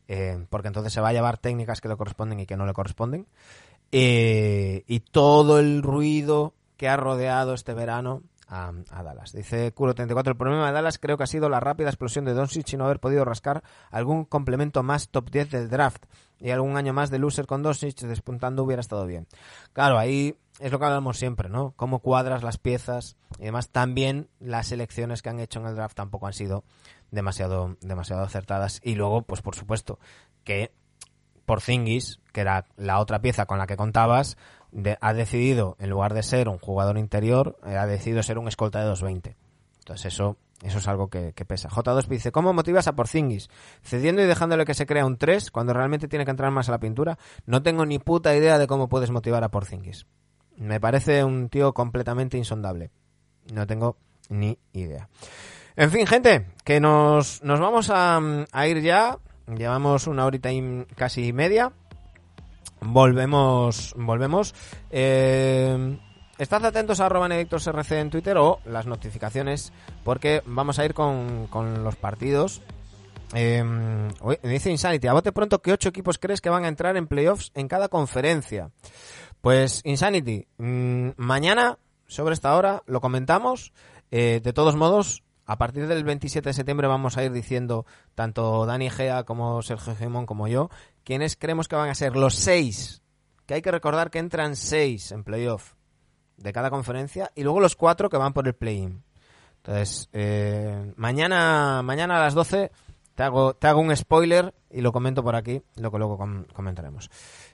eh, 0.08 0.44
porque 0.50 0.68
entonces 0.68 0.92
se 0.92 1.00
va 1.00 1.08
a 1.08 1.12
llevar 1.12 1.38
técnicas 1.38 1.80
que 1.80 1.88
le 1.88 1.96
corresponden 1.96 2.40
y 2.40 2.46
que 2.46 2.56
no 2.56 2.66
le 2.66 2.72
corresponden. 2.74 3.26
Eh, 3.92 4.84
y 4.86 5.00
todo 5.00 5.58
el 5.58 5.82
ruido 5.82 6.54
que 6.76 6.88
ha 6.88 6.96
rodeado 6.96 7.54
este 7.54 7.74
verano 7.74 8.22
a, 8.48 8.72
Dallas. 9.02 9.32
Dice 9.32 9.74
Curo34, 9.74 10.28
el 10.28 10.36
problema 10.36 10.66
de 10.66 10.72
Dallas 10.72 10.98
creo 10.98 11.16
que 11.16 11.24
ha 11.24 11.28
sido 11.28 11.48
la 11.48 11.60
rápida 11.60 11.88
explosión 11.88 12.24
de 12.24 12.34
Doncic 12.34 12.72
y 12.72 12.76
no 12.76 12.84
haber 12.84 13.00
podido 13.00 13.24
rascar 13.24 13.62
algún 13.90 14.24
complemento 14.24 14.82
más 14.82 15.08
top 15.08 15.30
10 15.30 15.50
del 15.50 15.68
draft. 15.68 16.04
Y 16.38 16.50
algún 16.50 16.76
año 16.76 16.92
más 16.92 17.10
de 17.10 17.18
loser 17.18 17.46
con 17.46 17.62
Doncic 17.62 17.98
despuntando 18.00 18.62
hubiera 18.62 18.80
estado 18.80 19.06
bien. 19.06 19.26
Claro, 19.72 19.98
ahí 19.98 20.36
es 20.60 20.70
lo 20.70 20.78
que 20.78 20.84
hablamos 20.84 21.18
siempre, 21.18 21.48
¿no? 21.48 21.72
Cómo 21.76 22.00
cuadras 22.00 22.42
las 22.42 22.58
piezas 22.58 23.16
y 23.38 23.42
además 23.42 23.70
también 23.70 24.28
las 24.38 24.70
elecciones 24.70 25.22
que 25.22 25.30
han 25.30 25.40
hecho 25.40 25.60
en 25.60 25.66
el 25.66 25.74
draft 25.74 25.96
tampoco 25.96 26.26
han 26.26 26.34
sido 26.34 26.64
demasiado, 27.10 27.76
demasiado 27.80 28.22
acertadas. 28.22 28.80
Y 28.84 28.94
luego, 28.94 29.22
pues 29.22 29.42
por 29.42 29.56
supuesto, 29.56 29.98
que 30.44 30.72
Porzingis, 31.46 32.20
que 32.36 32.42
era 32.42 32.66
la 32.76 32.98
otra 32.98 33.22
pieza 33.22 33.46
con 33.46 33.56
la 33.56 33.66
que 33.66 33.78
contabas, 33.78 34.36
ha 35.00 35.14
decidido, 35.14 35.74
en 35.80 35.88
lugar 35.88 36.12
de 36.12 36.22
ser 36.22 36.50
un 36.50 36.58
jugador 36.58 36.98
interior, 36.98 37.58
eh, 37.66 37.78
ha 37.78 37.86
decidido 37.86 38.22
ser 38.22 38.36
un 38.36 38.46
escolta 38.46 38.84
de 38.84 38.92
2.20. 38.92 39.36
Entonces 39.78 40.12
eso, 40.12 40.36
eso 40.62 40.76
es 40.76 40.86
algo 40.86 41.08
que, 41.08 41.32
que 41.32 41.46
pesa. 41.46 41.70
J2 41.70 42.06
dice, 42.08 42.32
¿cómo 42.32 42.52
motivas 42.52 42.88
a 42.88 42.92
Porzingis? 42.94 43.48
Cediendo 43.82 44.20
y 44.20 44.26
dejándole 44.26 44.66
que 44.66 44.74
se 44.74 44.84
crea 44.84 45.06
un 45.06 45.16
3 45.16 45.50
cuando 45.50 45.72
realmente 45.72 46.08
tiene 46.08 46.26
que 46.26 46.30
entrar 46.30 46.50
más 46.50 46.68
a 46.68 46.72
la 46.72 46.78
pintura. 46.78 47.16
No 47.46 47.62
tengo 47.62 47.86
ni 47.86 47.98
puta 47.98 48.36
idea 48.36 48.58
de 48.58 48.66
cómo 48.66 48.90
puedes 48.90 49.10
motivar 49.10 49.42
a 49.42 49.48
Porzingis. 49.48 50.04
Me 50.58 50.78
parece 50.78 51.24
un 51.24 51.48
tío 51.48 51.72
completamente 51.72 52.36
insondable. 52.36 52.90
No 53.50 53.66
tengo 53.66 53.96
ni 54.28 54.58
idea. 54.74 55.08
En 55.74 55.90
fin, 55.90 56.06
gente, 56.06 56.48
que 56.64 56.80
nos, 56.80 57.42
nos 57.42 57.60
vamos 57.60 57.88
a, 57.88 58.20
a 58.52 58.66
ir 58.66 58.82
ya. 58.82 59.16
Llevamos 59.46 60.06
una 60.06 60.26
horita 60.26 60.52
y 60.52 60.84
casi 60.96 61.32
media. 61.32 61.72
Volvemos, 62.80 63.94
volvemos. 63.96 64.54
Eh, 64.90 65.98
estad 66.38 66.64
atentos 66.64 67.00
a 67.00 67.06
arroba 67.06 67.28
RC 67.28 67.92
en 68.00 68.10
Twitter 68.10 68.36
o 68.36 68.60
las 68.64 68.86
notificaciones 68.86 69.72
porque 70.04 70.42
vamos 70.46 70.78
a 70.78 70.84
ir 70.84 70.94
con, 70.94 71.46
con 71.48 71.82
los 71.84 71.96
partidos. 71.96 72.62
Eh, 73.34 73.64
dice 74.42 74.70
Insanity, 74.70 75.08
a 75.08 75.12
bote 75.12 75.32
pronto, 75.32 75.60
¿qué 75.60 75.72
ocho 75.72 75.88
equipos 75.88 76.18
crees 76.18 76.40
que 76.40 76.50
van 76.50 76.64
a 76.64 76.68
entrar 76.68 76.96
en 76.96 77.06
playoffs 77.06 77.50
en 77.54 77.68
cada 77.68 77.88
conferencia? 77.88 78.70
Pues 79.40 79.80
Insanity, 79.84 80.46
mm, 80.58 81.10
mañana 81.16 81.78
sobre 82.06 82.34
esta 82.34 82.56
hora 82.56 82.82
lo 82.86 83.00
comentamos. 83.00 83.72
Eh, 84.10 84.40
de 84.42 84.52
todos 84.52 84.76
modos, 84.76 85.24
a 85.46 85.58
partir 85.58 85.86
del 85.86 86.04
27 86.04 86.48
de 86.48 86.52
septiembre 86.52 86.88
vamos 86.88 87.16
a 87.16 87.24
ir 87.24 87.32
diciendo, 87.32 87.86
tanto 88.14 88.66
Dani 88.66 88.90
Gea 88.90 89.24
como 89.24 89.62
Sergio 89.62 89.94
Gemón 89.94 90.26
como 90.26 90.48
yo, 90.48 90.70
quiénes 91.04 91.36
creemos 91.36 91.68
que 91.68 91.76
van 91.76 91.88
a 91.88 91.94
ser 91.94 92.16
los 92.16 92.34
seis. 92.34 93.02
Que 93.46 93.54
hay 93.54 93.62
que 93.62 93.70
recordar 93.70 94.10
que 94.10 94.18
entran 94.18 94.56
seis 94.56 95.12
en 95.12 95.22
playoff 95.22 95.74
de 96.36 96.52
cada 96.52 96.68
conferencia 96.68 97.30
y 97.34 97.44
luego 97.44 97.60
los 97.60 97.76
cuatro 97.76 98.10
que 98.10 98.16
van 98.16 98.32
por 98.32 98.46
el 98.46 98.54
play-in. 98.54 99.02
Entonces, 99.58 100.08
eh, 100.12 100.92
mañana, 100.96 101.82
mañana 101.82 102.16
a 102.16 102.20
las 102.20 102.34
12 102.34 102.70
te 103.14 103.22
hago, 103.22 103.54
te 103.54 103.66
hago 103.66 103.80
un 103.80 103.96
spoiler 103.96 104.54
y 104.70 104.80
lo 104.80 104.92
comento 104.92 105.22
por 105.22 105.36
aquí, 105.36 105.62
lo 105.76 105.90
que 105.90 105.98
luego 105.98 106.18
com 106.18 106.44
comentaremos. 106.52 107.10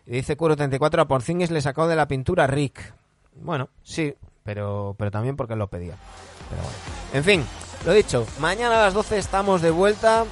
Y 0.06 0.12
dice 0.12 0.36
Curo34, 0.36 1.00
a 1.00 1.08
Porzingis 1.08 1.50
le 1.50 1.60
sacó 1.60 1.86
de 1.86 1.96
la 1.96 2.08
pintura 2.08 2.46
Rick. 2.46 2.94
Bueno, 3.36 3.68
sí, 3.82 4.14
pero, 4.42 4.94
pero 4.98 5.10
también 5.10 5.36
porque 5.36 5.56
lo 5.56 5.68
pedía. 5.68 5.96
En 7.12 7.24
fin, 7.24 7.44
lo 7.84 7.92
dicho, 7.92 8.26
mañana 8.38 8.76
a 8.76 8.84
las 8.84 8.94
12 8.94 9.18
estamos 9.18 9.60
de 9.62 9.70
vuelta. 9.70 10.24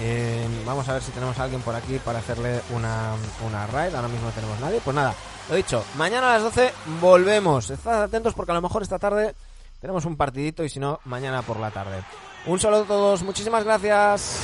Eh, 0.00 0.46
vamos 0.64 0.88
a 0.88 0.94
ver 0.94 1.02
si 1.02 1.12
tenemos 1.12 1.38
a 1.38 1.44
alguien 1.44 1.60
por 1.62 1.74
aquí 1.74 1.98
para 1.98 2.20
hacerle 2.20 2.60
una, 2.70 3.14
una 3.46 3.66
raid. 3.66 3.94
Ahora 3.94 4.08
mismo 4.08 4.26
no 4.26 4.32
tenemos 4.32 4.58
nadie. 4.60 4.80
Pues 4.82 4.94
nada, 4.94 5.14
lo 5.48 5.54
dicho, 5.54 5.84
mañana 5.96 6.30
a 6.30 6.34
las 6.34 6.42
12 6.42 6.72
volvemos. 7.00 7.70
Estad 7.70 8.02
atentos 8.02 8.34
porque 8.34 8.52
a 8.52 8.54
lo 8.54 8.62
mejor 8.62 8.82
esta 8.82 8.98
tarde 8.98 9.34
tenemos 9.80 10.04
un 10.04 10.16
partidito 10.16 10.64
y 10.64 10.68
si 10.68 10.78
no, 10.78 11.00
mañana 11.04 11.42
por 11.42 11.58
la 11.58 11.70
tarde. 11.70 12.02
Un 12.46 12.58
saludo 12.58 12.82
a 12.82 12.86
todos, 12.86 13.22
muchísimas 13.22 13.64
gracias. 13.64 14.40